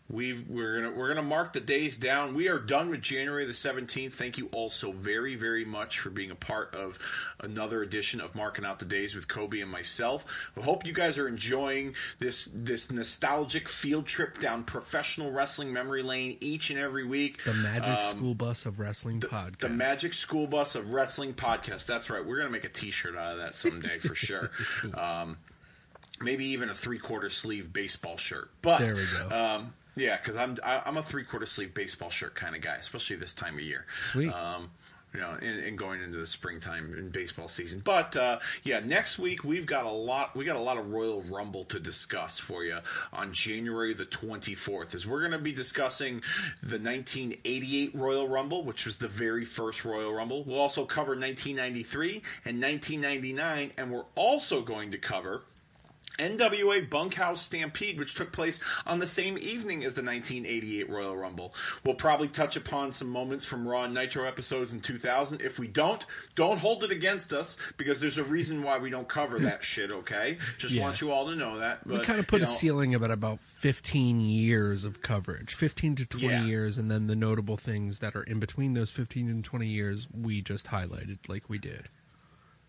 we've 0.10 0.48
we're 0.48 0.82
gonna 0.82 0.92
we're 0.96 1.08
gonna 1.08 1.22
mark 1.22 1.54
the 1.54 1.60
days 1.60 1.98
down. 1.98 2.34
We 2.36 2.48
are 2.48 2.60
done 2.60 2.90
with 2.90 3.02
January 3.02 3.46
the 3.46 3.54
seventeenth. 3.54 4.14
Thank 4.14 4.38
you 4.38 4.48
all 4.52 4.70
so 4.70 4.92
very, 4.92 5.36
very 5.36 5.66
much 5.66 6.00
for 6.00 6.10
being 6.10 6.32
a 6.32 6.36
part 6.36 6.74
of 6.76 7.00
another 7.40 7.82
edition 7.82 8.22
of 8.22 8.36
Marking 8.36 8.66
Out 8.66 8.80
the 8.80 8.86
Days 8.86 9.16
with 9.16 9.28
Kobe 9.28 9.60
and 9.62 9.72
myself. 9.72 10.26
I 10.58 10.62
hope 10.62 10.86
you 10.86 10.94
guys 10.94 11.18
are 11.18 11.28
enjoying 11.28 11.96
this 12.20 12.50
this 12.54 12.92
nostalgic 12.92 13.68
field 13.68 14.06
trip 14.06 14.38
down 14.40 14.64
professional 14.64 15.32
wrestling 15.32 15.74
memory 15.74 16.04
lane 16.04 16.38
each 16.40 16.70
and 16.70 16.80
every 16.80 17.06
week. 17.06 17.44
The 17.44 17.54
Magic 17.54 17.96
Um, 17.96 18.00
School 18.02 18.36
Bus 18.36 18.66
of 18.66 18.80
Wrestling 18.80 19.20
podcast. 19.22 19.60
the 19.60 19.70
Magic 19.70 20.14
School 20.14 20.48
Bus 20.48 20.76
of 20.76 20.92
Wrestling 20.94 21.34
podcast. 21.34 21.86
That's 21.88 22.10
right. 22.10 22.24
We're 22.26 22.38
gonna 22.38 22.50
make 22.52 22.64
a 22.66 22.70
T-shirt 22.70 23.16
out 23.16 23.34
of 23.34 23.38
that 23.40 23.56
someday 23.56 23.98
for 23.98 24.16
sure. 24.16 24.52
Um, 24.94 25.38
maybe 26.22 26.46
even 26.48 26.70
a 26.70 26.74
three-quarter 26.74 27.30
sleeve 27.30 27.74
baseball 27.74 28.18
shirt. 28.18 28.50
But 28.62 28.80
There 28.80 28.96
we 28.96 29.06
go. 29.30 29.36
Um, 29.36 29.74
yeah, 29.96 30.18
because 30.18 30.36
I'm 30.36 30.58
I, 30.64 30.82
I'm 30.86 30.98
a 30.98 31.04
three-quarter 31.04 31.46
sleeve 31.46 31.74
baseball 31.74 32.10
shirt 32.10 32.36
kind 32.36 32.56
of 32.56 32.62
guy, 32.62 32.76
especially 32.76 33.16
this 33.16 33.34
time 33.34 33.56
of 33.56 33.62
year. 33.62 33.86
Sweet. 34.00 34.32
Um, 34.32 34.72
you 35.16 35.22
know, 35.22 35.38
and, 35.42 35.64
and 35.64 35.78
going 35.78 36.02
into 36.02 36.18
the 36.18 36.26
springtime 36.26 36.94
in 36.98 37.10
baseball 37.10 37.48
season. 37.48 37.82
But 37.84 38.18
uh, 38.18 38.40
yeah, 38.64 38.82
next 38.82 39.18
week 39.18 39.46
we've 39.46 39.66
got 39.66 39.86
a 39.86 39.90
lot. 39.90 40.36
We 40.36 40.44
got 40.44 40.58
a 40.58 40.62
lot 40.62 40.78
of 40.78 40.92
Royal 40.92 41.22
Rumble 41.22 41.64
to 41.66 41.80
discuss 41.80 42.38
for 42.38 42.66
you 42.66 42.80
on 43.14 43.32
January 43.32 43.94
the 43.94 44.06
24th, 44.06 44.94
Is 44.94 45.08
we're 45.08 45.22
going 45.22 45.32
to 45.32 45.38
be 45.38 45.54
discussing 45.54 46.22
the 46.62 46.78
1988 46.78 47.96
Royal 47.96 48.28
Rumble, 48.28 48.64
which 48.64 48.86
was 48.86 48.98
the 48.98 49.08
very 49.08 49.46
first 49.46 49.86
Royal 49.86 50.14
Rumble. 50.14 50.44
We'll 50.44 50.60
also 50.60 50.86
cover 50.86 51.12
1993 51.12 52.22
and 52.44 52.62
1999, 52.62 53.72
and 53.78 53.92
we're 53.92 54.06
also 54.16 54.62
going 54.62 54.92
to 54.92 54.98
cover. 54.98 55.44
NWA 56.20 56.90
Bunkhouse 56.90 57.42
Stampede, 57.42 57.98
which 58.00 58.16
took 58.16 58.32
place 58.32 58.60
on 58.86 59.00
the 59.00 59.08
same 59.08 59.38
evening 59.38 59.84
as 59.84 59.94
the 59.96 60.02
1988 60.04 60.90
Royal 60.90 61.16
Rumble. 61.16 61.54
We'll 61.84 61.96
probably 61.96 62.28
touch 62.28 62.56
upon 62.56 62.92
some 62.92 63.10
moments 63.10 63.46
from 63.46 63.68
Raw 63.68 63.84
and 63.84 63.94
Nitro 63.94 64.26
episodes 64.26 64.74
in 64.74 64.82
2000. 64.82 65.42
If 65.42 65.60
we 65.60 65.68
don't, 65.68 66.06
don't 66.36 66.58
hold 66.60 66.84
it 66.84 66.92
against 66.92 67.34
us 67.34 67.58
because 67.78 68.00
there's 68.00 68.18
a 68.18 68.24
reason 68.24 68.64
why 68.64 68.78
we 68.78 68.90
don't 68.90 69.08
cover 69.08 69.40
that 69.40 69.64
shit, 69.64 69.92
okay? 69.92 70.38
Just 70.58 70.74
Yeah. 70.74 70.84
want 70.84 71.02
you 71.02 71.12
all 71.12 71.28
to 71.30 71.36
know 71.36 71.60
that. 71.60 71.86
we 71.86 72.00
kind 72.00 72.20
of 72.20 72.28
put 72.28 72.40
you 72.40 72.46
a 72.46 72.48
ceiling 72.48 72.94
at 72.94 73.12
about 73.12 73.40
15 73.42 74.20
years 74.22 74.86
of 74.86 75.02
coverage 75.02 75.54
15 75.54 75.96
to 75.96 76.06
20 76.06 76.28
Yeah. 76.28 76.46
years 76.46 76.78
and 76.78 76.90
then 76.90 77.08
the 77.08 77.16
notable 77.16 77.58
things 77.58 78.00
that 78.00 78.16
are 78.16 78.24
in 78.24 78.40
between 78.40 78.74
those 78.74 78.90
15 78.90 79.30
and 79.30 79.44
20 79.44 79.68
years 79.68 80.08
we 80.14 80.42
just 80.42 80.68
highlighted 80.68 81.18
like 81.28 81.50
we 81.50 81.58
did 81.58 81.90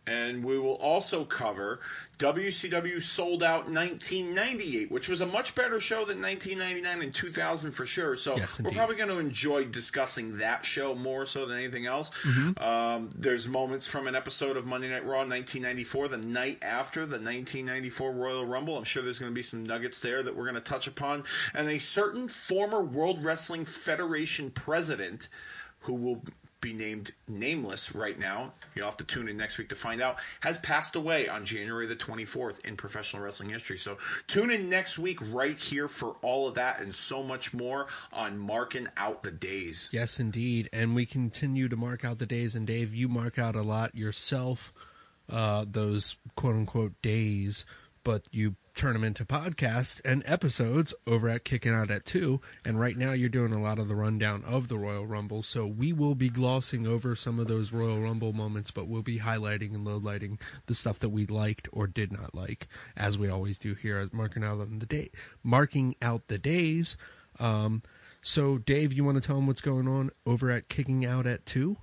And 0.07 0.45
we 0.45 0.59
will 0.59 0.75
also 0.75 1.25
cover 1.25 1.81
WCW 2.19 3.03
Souled 3.03 3.43
Out 3.43 3.69
1998, 3.69 4.91
which 4.91 5.09
was 5.09 5.21
a 5.21 5.27
much 5.27 5.55
better 5.55 5.81
show 5.81 6.05
than 6.05 6.23
1999 6.23 7.03
and 7.03 7.13
2000 7.13 7.73
for 7.73 7.85
sure. 7.85 8.17
So 8.17 8.37
Yes, 8.37 8.61
we're 8.61 8.71
probably 8.71 8.97
going 8.97 9.09
to 9.09 9.19
enjoy 9.19 9.65
discussing 9.65 10.39
that 10.39 10.65
show 10.65 10.95
more 10.95 11.27
so 11.27 11.45
than 11.45 11.59
anything 11.59 11.87
else. 11.87 12.11
Mm-hmm. 12.23 12.63
Um, 12.63 13.11
there's 13.17 13.49
moments 13.49 13.87
from 13.87 14.07
an 14.07 14.15
episode 14.15 14.57
of 14.57 14.65
Monday 14.65 14.89
Night 14.89 15.05
Raw 15.05 15.19
1994, 15.19 16.09
the 16.09 16.17
night 16.19 16.59
after 16.63 17.01
the 17.01 17.19
1994 17.19 18.13
Royal 18.13 18.47
Rumble. 18.47 18.79
I'm 18.79 18.85
sure 18.85 19.03
there's 19.03 19.19
going 19.19 19.33
to 19.33 19.35
be 19.35 19.43
some 19.43 19.65
nuggets 19.65 20.01
there 20.01 20.23
that 20.23 20.37
we're 20.37 20.45
going 20.45 20.55
to 20.55 20.61
touch 20.61 20.87
upon. 20.87 21.25
And 21.53 21.69
a 21.69 21.79
certain 21.79 22.29
former 22.29 22.81
World 22.81 23.25
Wrestling 23.25 23.65
Federation 23.65 24.51
president 24.51 25.29
who 25.81 25.95
will 25.95 26.23
be 26.61 26.73
named 26.73 27.13
nameless 27.29 27.95
right 27.95 28.19
now. 28.19 28.53
You'll 28.75 28.87
have 28.87 28.97
to 28.99 29.05
tune 29.05 29.29
in 29.29 29.37
next 29.37 29.59
week 29.59 29.69
to 29.69 29.75
find 29.75 30.01
out. 30.01 30.17
Has 30.41 30.59
passed 30.59 30.97
away 30.97 31.29
on 31.29 31.45
January 31.45 31.87
the 31.87 31.97
24th 31.97 32.65
in 32.65 32.77
professional 32.77 33.23
wrestling 33.23 33.51
history. 33.51 33.77
So 33.79 33.99
tune 34.27 34.51
in 34.51 34.71
next 34.71 34.99
week 34.99 35.19
right 35.31 35.59
here 35.59 35.89
for 35.89 36.17
all 36.23 36.49
of 36.49 36.55
that 36.55 36.81
and 36.81 36.95
so 36.95 37.23
much 37.23 37.53
more 37.53 37.87
on 38.13 38.39
marking 38.39 38.89
out 38.97 39.23
the 39.23 39.31
days. 39.31 39.91
yes 39.93 40.19
indeed 40.19 40.69
and 40.73 40.95
we 40.95 41.07
continue 41.07 41.69
to 41.69 41.77
mark 41.77 42.05
out 42.05 42.19
the 42.19 42.27
days 42.27 42.57
and 42.57 42.67
dave 42.67 42.95
you 42.95 43.09
mark 43.09 43.39
out 43.39 43.55
a 43.55 43.63
lot 43.63 43.95
yourself 43.95 44.73
uh, 45.31 45.65
those 45.69 46.17
quote 46.35 46.55
unquote 46.57 46.93
days 47.03 47.65
but 48.05 48.23
you 48.31 48.55
turn 48.77 48.93
them 48.93 49.05
into 49.05 49.25
podcasts 49.25 50.03
and 50.05 50.23
episodes 50.27 50.93
over 51.07 51.31
at 51.31 51.45
Kicking 51.45 51.73
Out 51.73 51.91
at 51.91 52.05
2. 52.05 52.41
And 52.65 52.79
right 52.79 52.97
now 52.97 53.13
you're 53.13 53.31
doing 53.31 53.53
a 53.53 53.61
lot 53.61 53.79
of 53.79 53.89
the 53.89 53.97
rundown 53.97 54.45
of 54.45 54.69
the 54.69 54.77
Royal 54.77 55.07
Rumble. 55.07 55.43
So 55.43 55.67
we 55.67 55.95
will 55.95 56.15
be 56.15 56.29
glossing 56.29 56.87
over 56.87 57.17
some 57.17 57.41
of 57.41 57.49
those 57.49 57.73
Royal 57.73 58.01
Rumble 58.01 58.35
moments, 58.35 58.71
but 58.71 58.87
we'll 58.87 59.03
be 59.03 59.19
highlighting 59.19 59.75
and 59.75 59.87
lowlighting 59.87 60.39
the 60.67 60.75
stuff 60.75 60.99
that 60.99 61.09
we 61.09 61.25
liked 61.25 61.69
or 61.73 61.87
did 61.87 62.13
not 62.13 62.35
like, 62.35 62.69
as 62.97 63.19
we 63.19 63.31
always 63.31 63.59
do 63.59 63.75
here 63.75 63.97
at 63.97 64.13
Marking 64.13 64.45
Out 64.45 64.61
on 64.61 64.79
the 64.79 64.87
Day, 64.87 65.11
Marking 65.43 65.97
Out 66.03 66.29
the 66.29 66.39
Days. 66.39 66.99
Um, 67.41 67.83
so, 68.21 68.59
Dave, 68.59 68.93
you 68.93 69.05
want 69.05 69.17
to 69.17 69.27
tell 69.27 69.37
them 69.37 69.47
what's 69.47 69.61
going 69.63 69.89
on 69.89 70.11
over 70.27 70.51
at 70.51 70.69
Kicking 70.69 71.07
Out 71.07 71.27
at 71.27 71.47
2? 71.47 71.79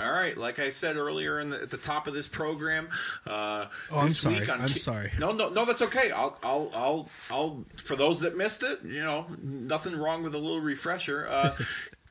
All 0.00 0.10
right, 0.10 0.36
like 0.36 0.58
I 0.58 0.70
said 0.70 0.96
earlier 0.96 1.38
in 1.38 1.50
the, 1.50 1.62
at 1.62 1.70
the 1.70 1.76
top 1.76 2.08
of 2.08 2.14
this 2.14 2.26
program, 2.26 2.88
uh, 3.28 3.66
Oh, 3.92 3.98
I'm 4.00 4.08
this 4.08 4.18
sorry. 4.18 4.50
I'm 4.50 4.66
Ki- 4.68 4.74
sorry. 4.78 5.12
No, 5.20 5.30
no, 5.30 5.50
no, 5.50 5.64
that's 5.64 5.82
okay. 5.82 6.10
I'll, 6.10 6.36
I'll, 6.42 6.70
I'll, 6.74 7.08
I'll. 7.30 7.64
For 7.76 7.94
those 7.94 8.20
that 8.20 8.36
missed 8.36 8.64
it, 8.64 8.80
you 8.82 9.00
know, 9.04 9.26
nothing 9.40 9.94
wrong 9.96 10.24
with 10.24 10.34
a 10.34 10.38
little 10.38 10.60
refresher. 10.60 11.28
Uh, 11.28 11.54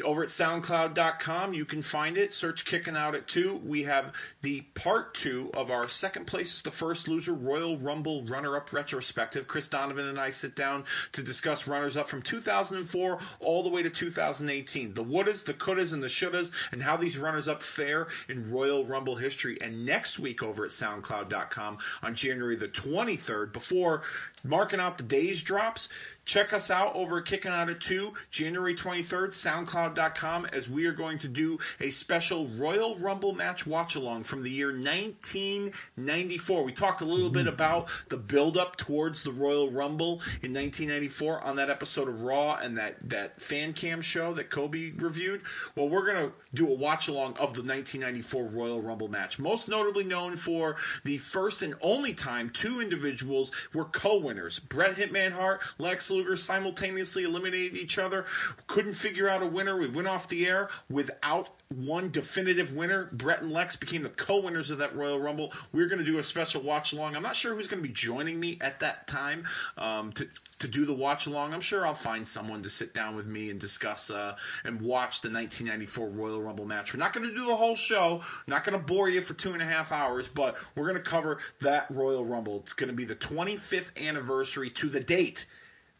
over 0.00 0.22
at 0.22 0.28
soundcloud.com 0.28 1.52
you 1.52 1.64
can 1.64 1.82
find 1.82 2.16
it. 2.16 2.32
Search 2.32 2.64
kicking 2.64 2.96
out 2.96 3.14
at 3.14 3.26
two. 3.26 3.60
We 3.64 3.84
have 3.84 4.12
the 4.42 4.62
part 4.74 5.14
two 5.14 5.50
of 5.54 5.70
our 5.70 5.88
second 5.88 6.26
place 6.26 6.62
the 6.62 6.70
first 6.70 7.08
loser 7.08 7.32
royal 7.32 7.78
rumble 7.78 8.24
runner-up 8.24 8.72
retrospective. 8.72 9.46
Chris 9.46 9.68
donovan 9.68 10.06
and 10.06 10.20
i 10.20 10.30
sit 10.30 10.54
down 10.54 10.84
to 11.12 11.22
discuss 11.22 11.68
runners-up 11.68 12.08
from 12.08 12.22
2004 12.22 13.18
all 13.40 13.62
the 13.62 13.68
way 13.68 13.82
to 13.82 13.90
2018 13.90 14.94
the 14.94 15.04
wouldas 15.04 15.44
the 15.44 15.54
couldas 15.54 15.92
and 15.92 16.02
the 16.02 16.08
shouldas 16.08 16.52
and 16.72 16.82
how 16.82 16.96
these 16.96 17.18
runners-up 17.18 17.62
fare 17.62 18.08
in 18.28 18.50
royal 18.50 18.84
rumble 18.84 19.16
history. 19.16 19.58
And 19.60 19.84
next 19.84 20.18
week 20.18 20.42
over 20.42 20.64
at 20.64 20.70
soundcloud.com 20.70 21.78
on 22.02 22.14
january 22.14 22.56
the 22.56 22.68
23rd 22.68 23.52
before 23.52 24.02
marking 24.44 24.80
out 24.80 24.98
the 24.98 25.04
days 25.04 25.42
drops 25.42 25.88
Check 26.28 26.52
us 26.52 26.70
out 26.70 26.94
over 26.94 27.20
at 27.20 27.24
Kicking 27.24 27.52
Out 27.52 27.70
at 27.70 27.80
2, 27.80 28.12
January 28.30 28.74
23rd, 28.74 29.28
SoundCloud.com, 29.28 30.44
as 30.52 30.68
we 30.68 30.84
are 30.84 30.92
going 30.92 31.16
to 31.20 31.26
do 31.26 31.58
a 31.80 31.88
special 31.88 32.46
Royal 32.48 32.96
Rumble 32.96 33.32
match 33.32 33.66
watch 33.66 33.94
along 33.94 34.24
from 34.24 34.42
the 34.42 34.50
year 34.50 34.66
1994. 34.66 36.64
We 36.64 36.72
talked 36.72 37.00
a 37.00 37.06
little 37.06 37.30
bit 37.30 37.46
about 37.46 37.88
the 38.10 38.18
build 38.18 38.58
up 38.58 38.76
towards 38.76 39.22
the 39.22 39.32
Royal 39.32 39.70
Rumble 39.70 40.20
in 40.42 40.52
1994 40.52 41.40
on 41.40 41.56
that 41.56 41.70
episode 41.70 42.10
of 42.10 42.20
Raw 42.20 42.56
and 42.56 42.76
that, 42.76 42.96
that 43.08 43.40
fan 43.40 43.72
cam 43.72 44.02
show 44.02 44.34
that 44.34 44.50
Kobe 44.50 44.90
reviewed. 44.98 45.40
Well, 45.76 45.88
we're 45.88 46.04
going 46.04 46.28
to 46.28 46.32
do 46.52 46.68
a 46.68 46.74
watch 46.74 47.08
along 47.08 47.38
of 47.38 47.54
the 47.54 47.62
1994 47.62 48.48
Royal 48.48 48.82
Rumble 48.82 49.08
match, 49.08 49.38
most 49.38 49.66
notably 49.66 50.04
known 50.04 50.36
for 50.36 50.76
the 51.04 51.16
first 51.16 51.62
and 51.62 51.74
only 51.80 52.12
time 52.12 52.50
two 52.50 52.82
individuals 52.82 53.50
were 53.72 53.86
co 53.86 54.18
winners 54.18 54.58
Bret 54.58 54.96
Hitman 54.96 55.32
Hart, 55.32 55.62
Lex 55.78 56.10
Luger 56.10 56.17
Luger 56.18 56.36
simultaneously 56.36 57.24
eliminated 57.24 57.76
each 57.76 57.98
other. 57.98 58.24
Couldn't 58.66 58.94
figure 58.94 59.28
out 59.28 59.42
a 59.42 59.46
winner. 59.46 59.76
We 59.76 59.88
went 59.88 60.08
off 60.08 60.28
the 60.28 60.46
air 60.46 60.68
without 60.90 61.50
one 61.68 62.10
definitive 62.10 62.74
winner. 62.74 63.08
Bret 63.12 63.42
and 63.42 63.52
Lex 63.52 63.76
became 63.76 64.02
the 64.02 64.08
co-winners 64.08 64.70
of 64.70 64.78
that 64.78 64.96
Royal 64.96 65.20
Rumble. 65.20 65.52
We're 65.72 65.88
going 65.88 65.98
to 65.98 66.04
do 66.04 66.18
a 66.18 66.24
special 66.24 66.62
watch 66.62 66.92
along. 66.92 67.14
I'm 67.14 67.22
not 67.22 67.36
sure 67.36 67.54
who's 67.54 67.68
going 67.68 67.82
to 67.82 67.88
be 67.88 67.94
joining 67.94 68.40
me 68.40 68.58
at 68.60 68.80
that 68.80 69.06
time 69.06 69.44
um, 69.76 70.12
to 70.12 70.28
to 70.58 70.66
do 70.66 70.84
the 70.84 70.94
watch 70.94 71.26
along. 71.26 71.54
I'm 71.54 71.60
sure 71.60 71.86
I'll 71.86 71.94
find 71.94 72.26
someone 72.26 72.62
to 72.64 72.68
sit 72.68 72.92
down 72.92 73.14
with 73.14 73.28
me 73.28 73.48
and 73.50 73.60
discuss 73.60 74.10
uh, 74.10 74.36
and 74.64 74.80
watch 74.80 75.20
the 75.20 75.28
1994 75.28 76.08
Royal 76.08 76.42
Rumble 76.42 76.64
match. 76.64 76.92
We're 76.92 76.98
not 76.98 77.12
going 77.12 77.28
to 77.28 77.34
do 77.34 77.46
the 77.46 77.54
whole 77.54 77.76
show. 77.76 78.22
Not 78.48 78.64
going 78.64 78.76
to 78.76 78.84
bore 78.84 79.08
you 79.08 79.20
for 79.20 79.34
two 79.34 79.52
and 79.52 79.62
a 79.62 79.66
half 79.66 79.92
hours, 79.92 80.26
but 80.26 80.56
we're 80.74 80.90
going 80.90 81.02
to 81.02 81.08
cover 81.08 81.38
that 81.60 81.86
Royal 81.90 82.24
Rumble. 82.24 82.56
It's 82.56 82.72
going 82.72 82.88
to 82.88 82.96
be 82.96 83.04
the 83.04 83.14
25th 83.14 83.96
anniversary 84.04 84.70
to 84.70 84.88
the 84.88 85.00
date 85.00 85.46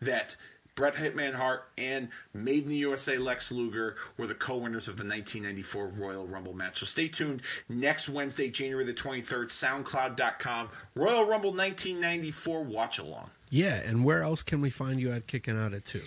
that 0.00 0.36
Bret 0.78 0.94
Hitman 0.94 1.34
Hart 1.34 1.68
and 1.76 2.08
Made 2.32 2.62
in 2.62 2.68
the 2.68 2.76
USA 2.76 3.18
Lex 3.18 3.50
Luger 3.50 3.96
were 4.16 4.28
the 4.28 4.34
co-winners 4.34 4.86
of 4.86 4.96
the 4.96 5.02
1994 5.02 5.88
Royal 5.88 6.24
Rumble 6.24 6.54
match. 6.54 6.78
So 6.78 6.86
stay 6.86 7.08
tuned 7.08 7.42
next 7.68 8.08
Wednesday, 8.08 8.48
January 8.48 8.84
the 8.84 8.94
23rd, 8.94 9.46
SoundCloud.com, 9.46 10.68
Royal 10.94 11.26
Rumble 11.26 11.50
1994 11.50 12.62
watch 12.62 12.98
along. 13.00 13.30
Yeah, 13.50 13.80
and 13.84 14.04
where 14.04 14.22
else 14.22 14.44
can 14.44 14.60
we 14.60 14.70
find 14.70 15.00
you 15.00 15.10
at 15.10 15.26
Kicking 15.26 15.58
Out 15.58 15.74
at 15.74 15.84
2? 15.84 16.00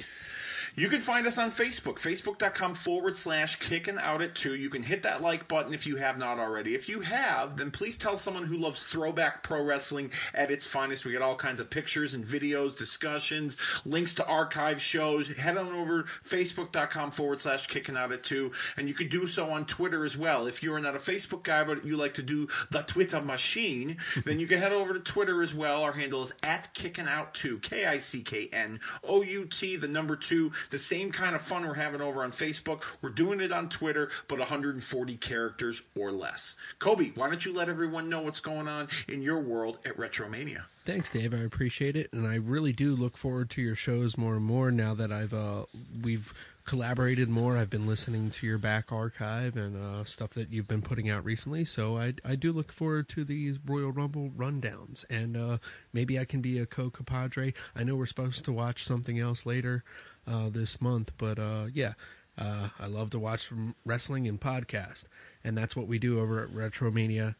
You 0.73 0.88
can 0.88 1.02
find 1.02 1.27
us 1.27 1.38
on 1.38 1.52
Facebook, 1.52 1.95
facebook.com 1.95 2.76
forward 2.76 3.18
slash 3.18 3.57
kicking 3.57 3.98
out 3.98 4.22
at 4.22 4.35
two. 4.35 4.56
You 4.56 4.69
can 4.69 4.84
hit 4.84 5.03
that 5.03 5.22
like 5.22 5.49
button 5.49 5.73
if 5.73 5.85
you 5.85 5.98
have 5.98 6.18
not 6.18 6.39
already. 6.39 6.76
If 6.76 6.88
you 6.88 7.02
have, 7.02 7.57
then 7.57 7.72
please 7.72 7.98
tell 7.98 8.15
someone 8.15 8.45
who 8.45 8.56
loves 8.56 8.88
throwback 8.88 9.43
pro 9.43 9.61
wrestling 9.61 10.11
at 10.34 10.49
its 10.49 10.65
finest. 10.65 11.03
We 11.03 11.11
get 11.11 11.22
all 11.22 11.35
kinds 11.35 11.60
of 11.60 11.69
pictures 11.69 12.14
and 12.14 12.23
videos, 12.23 12.77
discussions, 12.77 13.57
links 13.84 14.15
to 14.15 14.26
archive 14.26 14.81
shows. 14.81 15.27
Head 15.27 15.57
on 15.57 15.73
over 15.73 16.06
facebook.com 16.23 17.11
forward 17.11 17.41
slash 17.41 17.68
kicking 17.68 17.98
out 17.98 18.14
at 18.14 18.23
two. 18.23 18.53
And 18.77 18.88
you 18.88 18.93
can 18.93 19.10
do 19.10 19.27
so 19.27 19.52
on 19.52 19.65
Twitter 19.65 20.06
as 20.06 20.15
well. 20.15 20.48
If 20.48 20.64
you're 20.64 20.80
not 20.80 20.95
a 20.95 20.99
Facebook 20.99 21.43
guy, 21.43 21.65
but 21.65 21.85
you 21.85 21.98
like 21.98 22.14
to 22.14 22.23
do 22.23 22.48
the 22.69 22.81
Twitter 22.84 23.22
machine, 23.22 23.98
then 24.26 24.39
you 24.39 24.48
can 24.48 24.60
head 24.60 24.72
over 24.72 24.93
to 24.93 24.99
Twitter 25.02 25.41
as 25.41 25.53
well. 25.53 25.84
Our 25.84 25.91
handle 25.91 26.22
is 26.22 26.34
at 26.43 26.73
kicking 26.73 27.07
out 27.07 27.34
two, 27.34 27.60
K 27.60 27.85
I 27.85 27.98
C 27.98 28.22
K 28.22 28.48
N 28.53 28.80
O 29.03 29.22
U 29.22 29.45
T, 29.45 29.76
the 29.76 29.89
number 29.89 30.15
two 30.15 30.53
the 30.70 30.78
same 30.78 31.12
kind 31.12 31.36
of 31.36 31.42
fun 31.42 31.66
we're 31.66 31.74
having 31.74 32.02
over 32.02 32.24
on 32.24 32.32
Facebook. 32.32 32.84
We're 33.02 33.10
doing 33.10 33.40
it 33.40 33.52
on 33.52 33.70
Twitter, 33.70 34.10
but 34.28 34.40
140 34.40 35.18
characters 35.18 35.84
or 35.96 36.12
less. 36.12 36.56
Kobe, 36.80 37.12
why 37.16 37.28
don't 37.28 37.46
you 37.46 37.54
let 37.54 37.70
everyone 37.70 38.10
know 38.10 38.22
what's 38.22 38.40
going 38.40 38.68
on 38.68 38.88
in 39.08 39.22
your 39.22 39.40
world 39.40 39.80
at 39.86 39.98
Retromania? 39.98 40.64
Thanks, 40.84 41.12
Dave. 41.12 41.34
I 41.34 41.40
appreciate 41.40 41.96
it, 41.96 42.12
and 42.12 42.26
I 42.26 42.36
really 42.36 42.74
do 42.74 42.96
look 42.96 43.16
forward 43.16 43.52
to 43.52 43.62
your 43.62 43.76
shows 43.76 44.18
more 44.18 44.36
and 44.36 44.44
more 44.44 44.72
now 44.72 44.96
that 44.96 45.12
I've 45.12 45.34
uh, 45.34 45.66
we've 46.02 46.34
collaborated 46.66 47.30
more. 47.30 47.58
I've 47.58 47.70
been 47.70 47.86
listening 47.86 48.30
to 48.32 48.48
your 48.48 48.58
back 48.58 48.92
archive 48.92 49.58
and 49.58 49.76
uh, 49.76 50.06
stuff 50.06 50.32
that 50.32 50.52
you've 50.52 50.68
been 50.68 50.82
putting 50.82 51.10
out 51.10 51.26
recently. 51.26 51.66
So 51.66 51.98
I, 51.98 52.14
I 52.24 52.36
do 52.36 52.52
look 52.52 52.72
forward 52.72 53.10
to 53.10 53.24
these 53.24 53.58
Royal 53.66 53.92
Rumble 53.92 54.32
rundowns, 54.36 55.06
and 55.10 55.36
uh, 55.36 55.58
maybe 55.94 56.18
I 56.18 56.26
can 56.26 56.42
be 56.42 56.60
a 56.60 56.66
co 56.66 56.90
compadre. 56.90 57.54
I 57.76 57.84
know 57.84 57.96
we're 57.96 58.06
supposed 58.06 58.46
to 58.46 58.52
watch 58.52 58.86
something 58.86 59.20
else 59.20 59.46
later 59.46 59.84
uh, 60.27 60.49
this 60.49 60.81
month, 60.81 61.11
but 61.18 61.39
uh, 61.39 61.65
yeah, 61.73 61.93
uh, 62.38 62.69
I 62.80 62.88
love 62.88 63.10
to 63.11 63.19
watch 63.19 63.49
wrestling 63.85 64.27
and 64.27 64.39
podcast, 64.39 65.06
and 65.43 65.57
that's 65.57 65.76
what 65.76 65.88
we 65.88 65.99
do 65.99 66.19
over 66.19 66.43
at 66.43 66.49
Retromania 66.49 67.35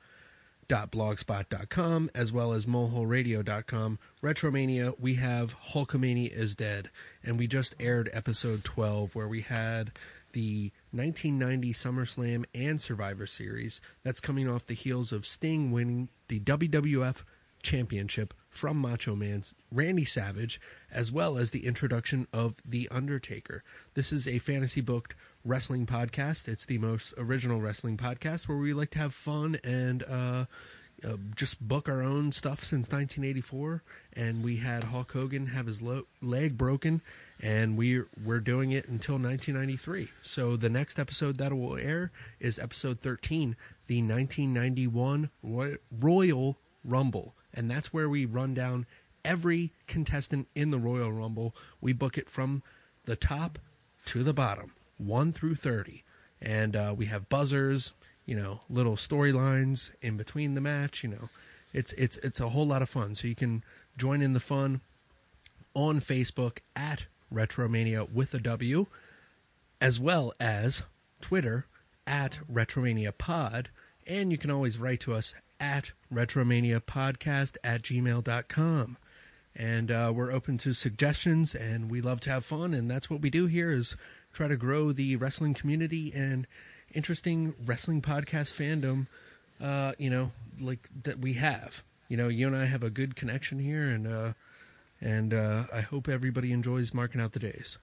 blogspot.com 0.72 2.10
as 2.16 2.32
well 2.32 2.54
as 2.54 2.66
moholeradio.com 2.66 4.00
retromania 4.24 4.98
we 4.98 5.16
have 5.16 5.54
hulkamania 5.74 6.32
is 6.32 6.56
dead 6.56 6.90
and 7.26 7.38
we 7.38 7.46
just 7.46 7.76
aired 7.78 8.10
episode 8.14 8.64
12 8.64 9.14
where 9.14 9.28
we 9.28 9.42
had 9.42 9.92
the 10.32 10.72
1990 10.92 11.74
SummerSlam 11.74 12.46
and 12.56 12.80
Survivor 12.80 13.28
Series 13.28 13.82
that's 14.04 14.22
coming 14.22 14.50
off 14.50 14.66
the 14.66 14.74
heels 14.74 15.12
of 15.12 15.26
Sting 15.26 15.72
winning 15.72 16.08
the 16.30 16.40
WWF 16.40 17.26
Championship 17.62 18.34
from 18.52 18.78
Macho 18.78 19.16
Man's 19.16 19.56
Randy 19.72 20.06
Savage, 20.06 20.60
as 20.92 21.12
well 21.12 21.38
as 21.38 21.52
the 21.52 21.66
introduction 21.66 22.28
of 22.34 22.62
The 22.66 22.88
Undertaker. 22.92 23.64
This 23.94 24.12
is 24.12 24.28
a 24.28 24.40
fantasy 24.40 24.82
booked 24.82 25.16
wrestling 25.44 25.86
podcast. 25.86 26.48
It's 26.48 26.66
the 26.66 26.78
most 26.78 27.14
original 27.18 27.62
wrestling 27.62 27.98
podcast 27.98 28.48
where 28.48 28.58
we 28.58 28.74
like 28.74 28.92
to 28.92 29.00
have 29.00 29.14
fun 29.14 29.58
and 29.64 30.04
uh, 30.04 30.46
uh, 31.04 31.16
just 31.34 31.66
book 31.66 31.88
our 31.88 32.04
own 32.04 32.34
stuff 32.34 32.60
since 32.60 32.92
1984. 32.92 33.84
And 34.14 34.44
we 34.44 34.58
had 34.58 34.84
Hulk 34.84 35.14
Hogan 35.14 35.48
have 35.48 35.66
his 35.66 35.82
lo- 35.82 36.08
leg 36.22 36.58
broken, 36.58 37.02
and 37.42 37.78
we 37.78 38.02
we're 38.24 38.42
doing 38.42 38.72
it 38.72 38.88
until 38.90 39.16
1993. 39.16 40.10
So 40.22 40.58
the 40.58 40.70
next 40.70 41.00
episode 41.00 41.38
that 41.38 41.54
will 41.54 41.78
air 41.78 42.12
is 42.42 42.60
episode 42.60 43.00
13, 43.00 43.56
the 43.88 44.02
1991 44.02 45.30
Royal 45.90 46.58
Rumble 46.84 47.34
and 47.54 47.70
that's 47.70 47.94
where 47.94 48.10
we 48.10 48.26
run 48.26 48.54
down 48.54 48.86
every 49.24 49.72
contestant 49.88 50.48
in 50.56 50.72
the 50.72 50.80
Royal 50.80 51.12
Rumble. 51.12 51.56
We 51.80 51.94
book 51.94 52.18
it 52.18 52.30
from 52.30 52.64
the 53.06 53.16
top 53.16 53.60
to 54.06 54.24
the 54.24 54.34
bottom, 54.34 54.74
1 54.98 55.32
through 55.32 55.56
30. 55.56 56.04
And 56.42 56.76
uh, 56.76 56.94
we 56.98 57.06
have 57.06 57.30
buzzers, 57.30 57.94
you 58.26 58.36
know, 58.36 58.62
little 58.70 58.96
storylines 58.96 59.92
in 60.02 60.18
between 60.18 60.56
the 60.56 60.62
match, 60.62 61.04
you 61.04 61.10
know. 61.10 61.30
It's 61.74 61.94
it's 61.94 62.18
it's 62.18 62.40
a 62.40 62.50
whole 62.50 62.68
lot 62.68 62.82
of 62.82 62.90
fun. 62.90 63.16
So 63.16 63.28
you 63.28 63.36
can 63.36 63.64
join 63.98 64.22
in 64.22 64.34
the 64.34 64.40
fun 64.40 64.82
on 65.74 66.02
Facebook 66.02 66.60
at 66.76 67.06
Retromania 67.34 68.12
with 68.12 68.34
a 68.34 68.40
W, 68.40 68.88
as 69.80 70.00
well 70.00 70.34
as 70.40 70.84
Twitter 71.22 71.66
at 72.06 72.40
Retromania 72.52 73.18
Pod, 73.18 73.70
and 74.06 74.32
you 74.32 74.38
can 74.38 74.52
always 74.52 74.78
write 74.78 75.00
to 75.02 75.14
us 75.14 75.34
at 75.62 75.94
retromaniapodcast 76.14 77.58
at 77.64 77.84
gmail.com. 77.84 78.98
And 79.56 79.92
uh, 79.92 80.12
we're 80.14 80.32
open 80.32 80.58
to 80.60 80.74
suggestions, 80.74 81.54
and 81.56 81.90
we 81.90 82.02
love 82.02 82.20
to 82.22 82.30
have 82.32 82.44
fun, 82.44 82.74
and 82.74 82.90
that's 82.90 83.10
what 83.10 83.22
we 83.22 83.30
do 83.30 83.46
here 83.48 83.72
is 83.72 83.96
try 84.34 84.48
to 84.48 84.56
grow 84.56 84.92
the 84.92 85.16
wrestling 85.18 85.54
community 85.54 86.12
and 86.16 86.48
interesting 86.94 87.54
wrestling 87.66 88.02
podcast 88.02 88.54
fandom, 88.54 89.08
uh, 89.62 89.94
you 89.98 90.10
know, 90.10 90.32
like 90.60 90.90
that 91.04 91.20
we 91.20 91.34
have. 91.34 91.84
You 92.08 92.18
know, 92.18 92.28
you 92.28 92.48
and 92.48 92.56
I 92.56 92.66
have 92.66 92.84
a 92.84 92.90
good 92.90 93.16
connection 93.16 93.60
here, 93.60 93.84
and 93.84 94.08
uh, 94.08 94.34
and 95.00 95.34
uh, 95.34 95.64
I 95.74 95.82
hope 95.82 96.08
everybody 96.08 96.52
enjoys 96.52 96.94
marking 96.94 97.22
out 97.22 97.34
the 97.34 97.40
days. 97.40 97.78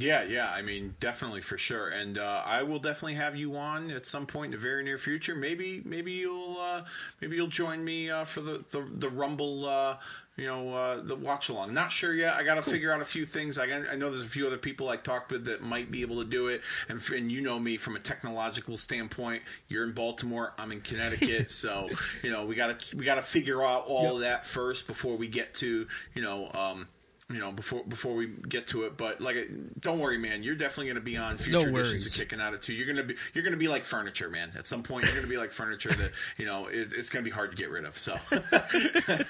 Yeah, 0.00 0.22
yeah. 0.24 0.50
I 0.50 0.62
mean, 0.62 0.94
definitely 0.98 1.42
for 1.42 1.58
sure. 1.58 1.88
And 1.88 2.18
uh, 2.18 2.42
I 2.44 2.62
will 2.62 2.78
definitely 2.78 3.14
have 3.14 3.36
you 3.36 3.56
on 3.56 3.90
at 3.90 4.06
some 4.06 4.26
point 4.26 4.46
in 4.46 4.60
the 4.60 4.66
very 4.66 4.82
near 4.82 4.98
future. 4.98 5.34
Maybe, 5.34 5.82
maybe 5.84 6.12
you'll, 6.12 6.56
uh, 6.58 6.84
maybe 7.20 7.36
you'll 7.36 7.48
join 7.48 7.84
me 7.84 8.10
uh, 8.10 8.24
for 8.24 8.40
the 8.40 8.64
the, 8.70 8.86
the 8.92 9.08
Rumble. 9.10 9.66
Uh, 9.66 9.96
you 10.36 10.46
know, 10.46 10.72
uh, 10.72 11.02
the 11.02 11.16
watch 11.16 11.50
along. 11.50 11.74
Not 11.74 11.92
sure 11.92 12.14
yet. 12.14 12.34
I 12.34 12.44
got 12.44 12.54
to 12.54 12.62
cool. 12.62 12.72
figure 12.72 12.92
out 12.94 13.02
a 13.02 13.04
few 13.04 13.26
things. 13.26 13.58
I, 13.58 13.64
I 13.64 13.94
know 13.96 14.08
there's 14.08 14.24
a 14.24 14.28
few 14.28 14.46
other 14.46 14.56
people 14.56 14.88
I 14.88 14.96
talked 14.96 15.30
with 15.30 15.44
that 15.44 15.60
might 15.60 15.90
be 15.90 16.00
able 16.00 16.22
to 16.22 16.24
do 16.24 16.48
it. 16.48 16.62
And, 16.88 16.98
and 17.14 17.30
you 17.30 17.42
know 17.42 17.58
me 17.58 17.76
from 17.76 17.94
a 17.94 17.98
technological 17.98 18.78
standpoint. 18.78 19.42
You're 19.68 19.84
in 19.84 19.92
Baltimore. 19.92 20.54
I'm 20.56 20.72
in 20.72 20.80
Connecticut. 20.80 21.50
so 21.52 21.90
you 22.22 22.30
know, 22.30 22.46
we 22.46 22.54
got 22.54 22.80
to 22.80 22.96
we 22.96 23.04
got 23.04 23.16
to 23.16 23.22
figure 23.22 23.62
out 23.62 23.84
all 23.86 24.04
yep. 24.04 24.12
of 24.12 24.20
that 24.20 24.46
first 24.46 24.86
before 24.86 25.16
we 25.16 25.28
get 25.28 25.52
to 25.54 25.86
you 26.14 26.22
know. 26.22 26.50
Um, 26.54 26.88
you 27.30 27.38
know 27.38 27.52
before 27.52 27.84
before 27.84 28.14
we 28.14 28.26
get 28.26 28.66
to 28.66 28.84
it 28.84 28.96
but 28.96 29.20
like 29.20 29.36
don't 29.80 29.98
worry 29.98 30.18
man. 30.18 30.42
You're 30.42 30.56
definitely 30.56 30.86
going 30.86 30.96
to 30.96 31.00
be 31.00 31.16
on 31.16 31.36
future 31.36 31.70
no 31.70 31.78
editions 31.78 32.06
of 32.06 32.12
kicking 32.12 32.40
out 32.40 32.54
of 32.54 32.60
two. 32.60 32.72
You're 32.72 32.86
going 32.86 32.96
to 32.96 33.04
be 33.04 33.14
you're 33.34 33.44
going 33.44 33.52
to 33.52 33.58
be 33.58 33.68
like 33.68 33.84
furniture 33.84 34.28
man. 34.28 34.50
At 34.56 34.66
some 34.66 34.82
point 34.82 35.04
you're 35.04 35.14
going 35.14 35.24
to 35.24 35.30
be 35.30 35.38
like 35.38 35.52
furniture 35.52 35.90
that 35.90 36.10
you 36.36 36.46
know 36.46 36.66
it, 36.66 36.88
it's 36.92 37.08
going 37.08 37.24
to 37.24 37.30
be 37.30 37.34
hard 37.34 37.52
to 37.52 37.56
get 37.56 37.70
rid 37.70 37.84
of 37.84 37.96
so. 37.96 38.16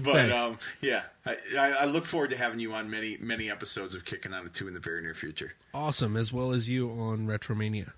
But 0.00 0.30
um, 0.30 0.58
yeah 0.80 1.02
I, 1.26 1.36
I, 1.56 1.84
look 1.86 2.06
forward 2.06 2.30
to 2.30 2.36
having 2.36 2.60
you 2.60 2.72
on 2.72 2.88
many 2.88 3.18
many 3.20 3.50
episodes 3.50 3.94
of 3.94 4.04
kicking 4.04 4.32
out 4.32 4.44
of 4.44 4.52
two 4.52 4.68
in 4.68 4.74
the 4.74 4.80
very 4.80 5.02
near 5.02 5.14
future. 5.14 5.54
Awesome 5.74 6.16
as 6.16 6.32
well 6.32 6.52
as 6.52 6.68
you 6.68 6.90
on 6.90 7.26
retromania. 7.26 7.92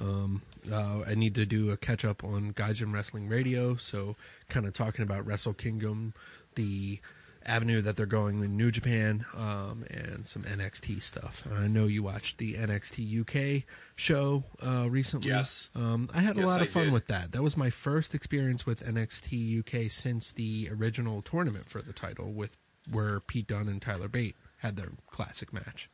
Um, 0.00 0.42
uh, 0.70 1.00
I 1.06 1.14
need 1.14 1.34
to 1.36 1.46
do 1.46 1.70
a 1.70 1.76
catch 1.76 2.04
up 2.04 2.22
on 2.22 2.52
Gaijin 2.52 2.92
Wrestling 2.92 3.28
Radio, 3.28 3.74
so 3.76 4.16
kind 4.48 4.66
of 4.66 4.72
talking 4.72 5.02
about 5.02 5.26
Wrestle 5.26 5.54
Kingdom, 5.54 6.14
the 6.54 7.00
avenue 7.48 7.80
that 7.80 7.96
they're 7.96 8.06
going 8.06 8.42
in 8.42 8.56
New 8.56 8.70
Japan 8.70 9.24
um, 9.36 9.84
and 9.90 10.26
some 10.26 10.42
NXT 10.42 11.02
stuff. 11.02 11.46
I 11.50 11.66
know 11.66 11.86
you 11.86 12.02
watched 12.02 12.38
the 12.38 12.54
NXT 12.54 13.20
UK 13.20 13.64
show 13.96 14.44
uh, 14.64 14.88
recently. 14.90 15.30
Yes. 15.30 15.70
Um, 15.74 16.08
I 16.14 16.20
had 16.20 16.36
a 16.36 16.40
yes, 16.40 16.48
lot 16.48 16.62
of 16.62 16.68
fun 16.68 16.92
with 16.92 17.06
that. 17.06 17.32
That 17.32 17.42
was 17.42 17.56
my 17.56 17.70
first 17.70 18.14
experience 18.14 18.66
with 18.66 18.84
NXT 18.84 19.60
UK 19.60 19.90
since 19.90 20.32
the 20.32 20.68
original 20.70 21.22
tournament 21.22 21.68
for 21.68 21.82
the 21.82 21.92
title, 21.92 22.32
with 22.32 22.56
where 22.90 23.20
Pete 23.20 23.48
Dunne 23.48 23.68
and 23.68 23.82
Tyler 23.82 24.08
Bate 24.08 24.36
had 24.58 24.76
their 24.76 24.92
classic 25.10 25.52
match. 25.52 25.90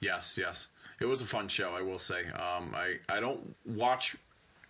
Yes, 0.00 0.36
yes, 0.38 0.68
it 1.00 1.06
was 1.06 1.20
a 1.20 1.26
fun 1.26 1.48
show. 1.48 1.74
I 1.74 1.82
will 1.82 1.98
say. 1.98 2.26
Um, 2.26 2.74
I 2.74 2.98
I 3.08 3.20
don't 3.20 3.54
watch 3.64 4.16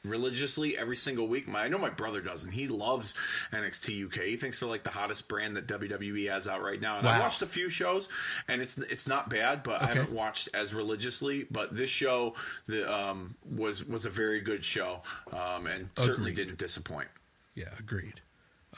religiously 0.05 0.77
every 0.77 0.97
single 0.97 1.29
week. 1.29 1.47
My, 1.47 1.63
I 1.63 1.69
know 1.69 1.79
my 1.79 1.91
brother 1.91 2.21
does, 2.21 2.45
and 2.45 2.53
he 2.53 2.67
loves 2.67 3.15
NXT 3.53 4.07
UK. 4.07 4.25
He 4.25 4.37
thinks 4.37 4.59
they're 4.59 4.69
like 4.69 4.83
the 4.83 4.91
hottest 4.91 5.29
brand 5.29 5.57
that 5.57 5.67
WWE 5.67 6.31
has 6.31 6.49
out 6.49 6.63
right 6.63 6.81
now. 6.81 6.99
And 6.99 7.09
I 7.09 7.21
watched 7.21 7.43
a 7.43 7.47
few 7.47 7.71
shows, 7.71 8.09
and 8.49 8.61
it's 8.61 8.79
it's 8.79 9.07
not 9.07 9.31
bad, 9.31 9.63
but 9.63 9.83
I 9.83 9.87
haven't 9.87 10.13
watched 10.13 10.49
as 10.55 10.75
religiously. 10.75 11.47
But 11.51 11.75
this 11.75 11.91
show 11.91 12.35
the, 12.67 12.93
um, 12.93 13.37
was 13.45 13.85
was 13.85 14.05
a 14.05 14.11
very 14.11 14.41
good 14.41 14.65
show, 14.65 15.03
um, 15.33 15.67
and 15.67 15.89
certainly 15.95 16.33
didn't 16.33 16.59
disappoint. 16.59 17.09
Yeah, 17.55 17.71
agreed. 17.79 18.21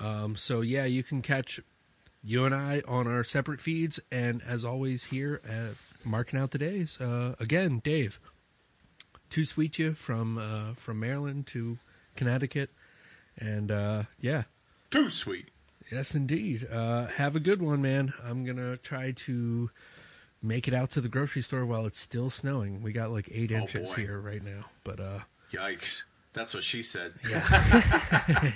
Um, 0.00 0.36
so 0.36 0.60
yeah, 0.60 0.84
you 0.84 1.02
can 1.02 1.22
catch 1.22 1.60
you 2.22 2.44
and 2.44 2.54
I 2.54 2.82
on 2.88 3.06
our 3.06 3.24
separate 3.24 3.60
feeds, 3.60 4.00
and 4.10 4.42
as 4.46 4.64
always 4.64 5.04
here 5.04 5.40
at 5.48 5.74
marking 6.04 6.38
out 6.38 6.50
the 6.50 6.58
days. 6.58 7.00
Uh, 7.00 7.34
again, 7.38 7.80
Dave, 7.84 8.20
too 9.34 9.44
sweet 9.44 9.80
you 9.80 9.94
from 9.94 10.38
uh, 10.38 10.74
from 10.76 11.00
Maryland 11.00 11.44
to 11.48 11.76
Connecticut, 12.14 12.70
and 13.36 13.68
uh, 13.72 14.04
yeah, 14.20 14.44
Too 14.92 15.10
sweet. 15.10 15.48
yes 15.90 16.14
indeed. 16.14 16.68
Uh, 16.70 17.06
have 17.06 17.34
a 17.34 17.40
good 17.40 17.60
one, 17.60 17.82
man. 17.82 18.12
I'm 18.24 18.44
gonna 18.44 18.76
try 18.76 19.10
to 19.10 19.70
make 20.40 20.68
it 20.68 20.74
out 20.74 20.90
to 20.90 21.00
the 21.00 21.08
grocery 21.08 21.42
store 21.42 21.66
while 21.66 21.84
it's 21.84 21.98
still 21.98 22.30
snowing. 22.30 22.80
We 22.80 22.92
got 22.92 23.10
like 23.10 23.28
eight 23.32 23.50
Oh, 23.50 23.56
inches 23.56 23.90
boy. 23.92 24.02
here 24.02 24.20
right 24.20 24.42
now, 24.44 24.66
but 24.84 25.00
uh, 25.00 25.18
Yikes! 25.52 26.04
That's 26.32 26.54
what 26.54 26.62
she 26.62 26.82
said. 26.82 27.14
yeah. 27.28 27.40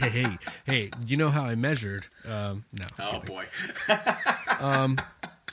hey, 0.04 0.38
hey, 0.64 0.90
you 1.06 1.16
know 1.16 1.30
how 1.30 1.42
I 1.44 1.56
measured? 1.56 2.06
Um, 2.24 2.64
no. 2.72 2.86
Oh 3.00 3.18
kidding. 3.20 3.26
boy. 3.26 3.46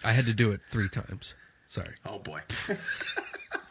I 0.03 0.11
had 0.11 0.27
to 0.27 0.33
do 0.33 0.51
it 0.51 0.61
three 0.69 0.89
times. 0.89 1.33
Sorry. 1.65 1.95
Oh 2.05 2.19
boy. 2.19 2.41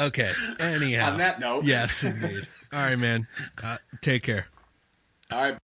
Okay. 0.00 0.32
Anyhow. 0.58 1.12
On 1.12 1.18
that 1.18 1.40
note. 1.40 1.64
Yes, 1.64 2.02
indeed. 2.04 2.46
All 2.72 2.80
right, 2.80 2.98
man. 2.98 3.26
Uh, 3.62 3.76
take 4.00 4.22
care. 4.22 4.46
All 5.32 5.40
right. 5.42 5.58